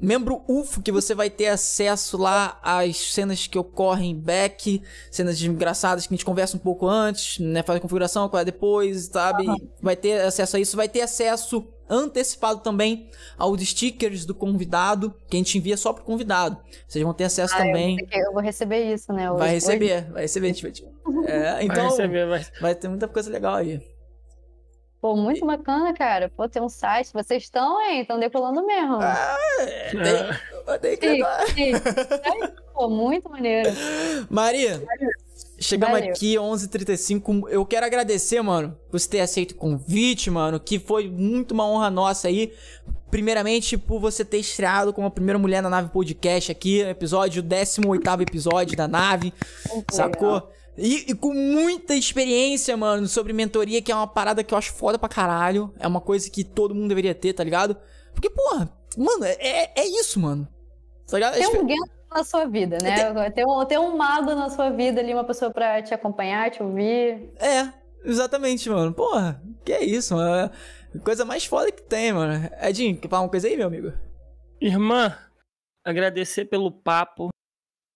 [0.00, 6.06] Membro UFO, que você vai ter acesso lá às cenas que ocorrem back, cenas engraçadas
[6.06, 7.62] que a gente conversa um pouco antes, né?
[7.62, 9.46] Faz a configuração, qual é depois, sabe?
[9.46, 9.56] Uhum.
[9.82, 15.36] Vai ter acesso a isso, vai ter acesso antecipado também aos stickers do convidado, que
[15.36, 16.58] a gente envia só pro convidado.
[16.86, 17.92] Vocês vão ter acesso ah, também.
[17.92, 19.30] Eu vou, que, eu vou, receber isso, né?
[19.30, 20.12] Hoje, vai receber, hoje.
[20.12, 20.48] vai receber.
[21.26, 22.46] É, então, vai, receber, vai...
[22.60, 23.80] vai ter muita coisa legal aí.
[25.00, 26.30] Pô, muito bacana, cara.
[26.36, 27.12] Pô, tem um site.
[27.12, 28.00] Vocês estão, hein?
[28.00, 28.98] Estão decolando mesmo.
[29.00, 29.36] Ah,
[30.80, 31.22] tem, tem que
[32.74, 33.70] Pô, muito maneiro.
[34.28, 34.82] Maria,
[35.60, 36.12] Chegamos Valeu.
[36.12, 37.48] aqui, 11h35.
[37.48, 40.60] Eu quero agradecer, mano, por você ter aceito o convite, mano.
[40.60, 42.52] Que foi muito uma honra nossa aí.
[43.10, 46.80] Primeiramente, por você ter estreado como a primeira mulher na nave podcast aqui.
[46.82, 49.32] Episódio, 18 episódio da nave.
[49.90, 50.48] Sacou?
[50.78, 54.72] E, e, com muita experiência, mano, sobre mentoria, que é uma parada que eu acho
[54.72, 55.74] foda pra caralho.
[55.78, 57.76] É uma coisa que todo mundo deveria ter, tá ligado?
[58.14, 60.46] Porque, porra, mano, é, é isso, mano.
[61.08, 61.34] Tá ligado?
[61.34, 63.30] Tem um na sua vida, né?
[63.30, 66.62] Ter um, ter um mago na sua vida ali, uma pessoa pra te acompanhar, te
[66.62, 67.30] ouvir.
[67.38, 67.72] É,
[68.04, 68.94] exatamente, mano.
[68.94, 70.50] Porra, que é isso, mano.
[70.94, 72.48] É coisa mais foda que tem, mano.
[72.62, 73.92] Edinho, quer falar uma coisa aí, meu amigo?
[74.60, 75.16] Irmã,
[75.84, 77.28] agradecer pelo papo.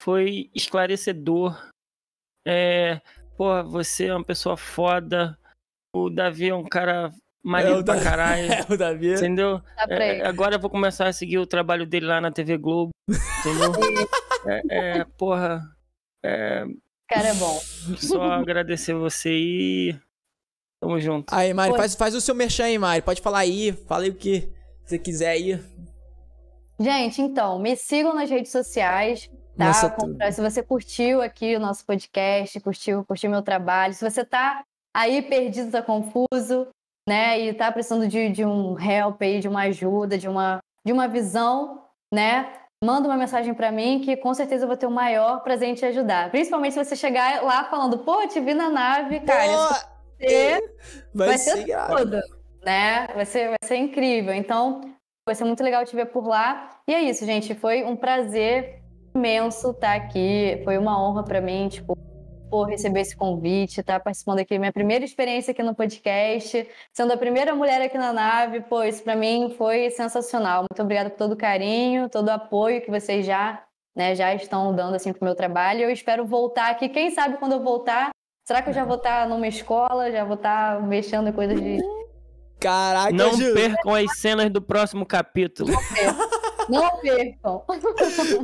[0.03, 1.72] Foi esclarecedor.
[2.47, 3.01] É,
[3.37, 5.39] pô, você é uma pessoa foda.
[5.95, 7.13] O Davi é um cara
[7.43, 8.03] maneiro é, pra da...
[8.03, 8.49] caralho.
[8.53, 9.13] É, o Davi.
[9.13, 9.61] Entendeu?
[9.89, 12.91] É, agora eu vou começar a seguir o trabalho dele lá na TV Globo.
[13.41, 13.73] Entendeu?
[14.71, 15.63] é, é, porra.
[16.25, 16.65] É...
[17.09, 17.59] Cara, é bom.
[17.99, 19.97] Só agradecer você e.
[20.81, 21.33] Tamo junto.
[21.33, 23.03] Aí, Mari, faz, faz o seu merchan aí, Mari.
[23.03, 23.73] Pode falar aí.
[23.87, 24.49] Fala aí o que
[24.85, 25.61] você quiser aí.
[26.81, 29.31] Gente, então, me sigam nas redes sociais.
[29.57, 29.67] Tá?
[29.67, 29.95] Nossa,
[30.33, 34.63] se você curtiu aqui o nosso podcast, curtiu, curtiu meu trabalho, se você tá
[34.95, 36.69] aí perdido, tá confuso,
[37.09, 37.41] né?
[37.41, 41.07] E tá precisando de, de um help aí, de uma ajuda, de uma, de uma
[41.09, 42.53] visão, né?
[42.83, 45.75] Manda uma mensagem para mim que com certeza eu vou ter o maior prazer em
[45.75, 46.31] te ajudar.
[46.31, 49.69] Principalmente se você chegar lá falando, pô, te vi na nave, cara.
[50.19, 50.61] Você
[51.15, 52.21] vai, vai ser, ser tudo,
[52.65, 53.07] né?
[53.15, 54.35] Vai ser, vai ser incrível.
[54.35, 54.81] Então,
[55.27, 56.81] vai ser muito legal te ver por lá.
[56.89, 57.55] E é isso, gente.
[57.55, 58.82] Foi um prazer
[59.15, 60.61] imenso estar aqui.
[60.65, 61.97] Foi uma honra para mim, tipo,
[62.53, 67.11] por receber esse convite, estar tá participando aqui, minha primeira experiência aqui no podcast, sendo
[67.15, 70.67] a primeira mulher aqui na nave, pô, isso para mim foi sensacional.
[70.71, 73.65] Muito obrigada por todo o carinho, todo o apoio que vocês já,
[73.97, 75.81] né, já estão dando assim pro meu trabalho.
[75.81, 78.11] Eu espero voltar aqui, quem sabe quando eu voltar,
[78.47, 81.79] será que eu já vou estar numa escola, já vou estar mexendo em coisas de
[82.61, 85.73] Caraca, Não percam as cenas do próximo capítulo.
[85.73, 86.42] Não percam.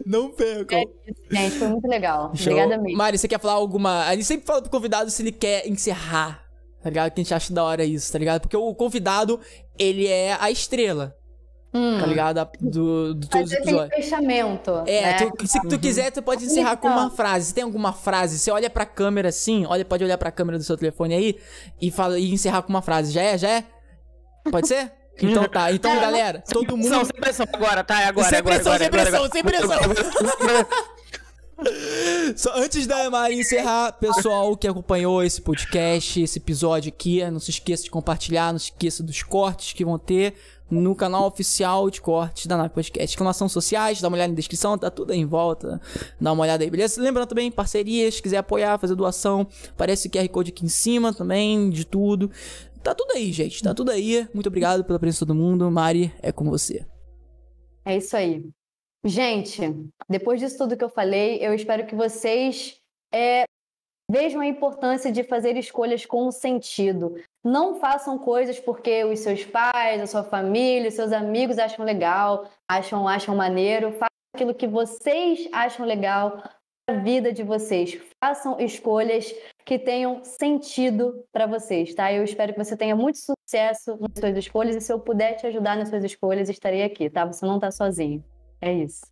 [0.06, 0.78] Não percam.
[0.78, 2.32] É isso, gente, foi muito legal.
[2.34, 2.52] Show.
[2.52, 2.98] Obrigada mesmo.
[2.98, 4.06] Mari, você quer falar alguma.
[4.06, 6.42] A gente sempre fala pro convidado se ele quer encerrar,
[6.82, 7.12] tá ligado?
[7.12, 8.40] Que a gente acha da hora isso, tá ligado?
[8.40, 9.40] Porque o convidado,
[9.78, 11.14] ele é a estrela.
[11.72, 11.98] Hum.
[12.00, 12.48] Tá ligado?
[12.60, 13.94] Do, do todos os episódios.
[13.94, 14.70] fechamento.
[14.86, 15.30] É, né?
[15.36, 16.90] tu, se tu quiser, tu pode encerrar então.
[16.90, 17.46] com uma frase.
[17.46, 20.64] Se tem alguma frase, você olha pra câmera assim, olha, pode olhar pra câmera do
[20.64, 21.38] seu telefone aí
[21.80, 23.12] e, fala, e encerrar com uma frase.
[23.12, 23.36] Já é?
[23.36, 23.64] Já é?
[24.50, 24.97] Pode ser?
[25.20, 26.88] Então tá, então é, galera, todo mundo.
[26.88, 28.02] Não, sem pressão agora, tá?
[28.02, 30.66] É agora, sem agora, pressão, agora, sem pressão, agora, sem pressão.
[32.36, 37.50] Só antes da Mari encerrar, pessoal que acompanhou esse podcast, esse episódio aqui, não se
[37.50, 40.34] esqueça de compartilhar, não se esqueça dos cortes que vão ter
[40.70, 43.12] no canal oficial de cortes da Nave Podcast.
[43.12, 45.80] Exclamação sociais, dá uma olhada na descrição, tá tudo aí em volta.
[46.20, 47.00] Dá uma olhada aí, beleza?
[47.00, 51.12] Lembrando também, parcerias, se quiser apoiar, fazer doação, aparece o QR Code aqui em cima
[51.12, 52.30] também, de tudo.
[52.82, 54.28] Tá tudo aí, gente, tá tudo aí.
[54.32, 55.70] Muito obrigado pela presença de todo mundo.
[55.70, 56.86] Mari, é com você.
[57.84, 58.48] É isso aí.
[59.04, 59.60] Gente,
[60.08, 62.80] depois disso tudo que eu falei, eu espero que vocês
[63.14, 63.44] é,
[64.10, 67.14] vejam a importância de fazer escolhas com sentido.
[67.44, 72.50] Não façam coisas porque os seus pais, a sua família, os seus amigos acham legal,
[72.68, 73.92] acham, acham maneiro.
[73.92, 76.42] Façam aquilo que vocês acham legal
[76.88, 78.00] a vida de vocês.
[78.18, 79.32] Façam escolhas
[79.64, 82.10] que tenham sentido para vocês, tá?
[82.10, 85.46] Eu espero que você tenha muito sucesso nas suas escolhas e se eu puder te
[85.46, 87.26] ajudar nas suas escolhas, estarei aqui, tá?
[87.26, 88.24] Você não está sozinho.
[88.60, 89.02] É isso.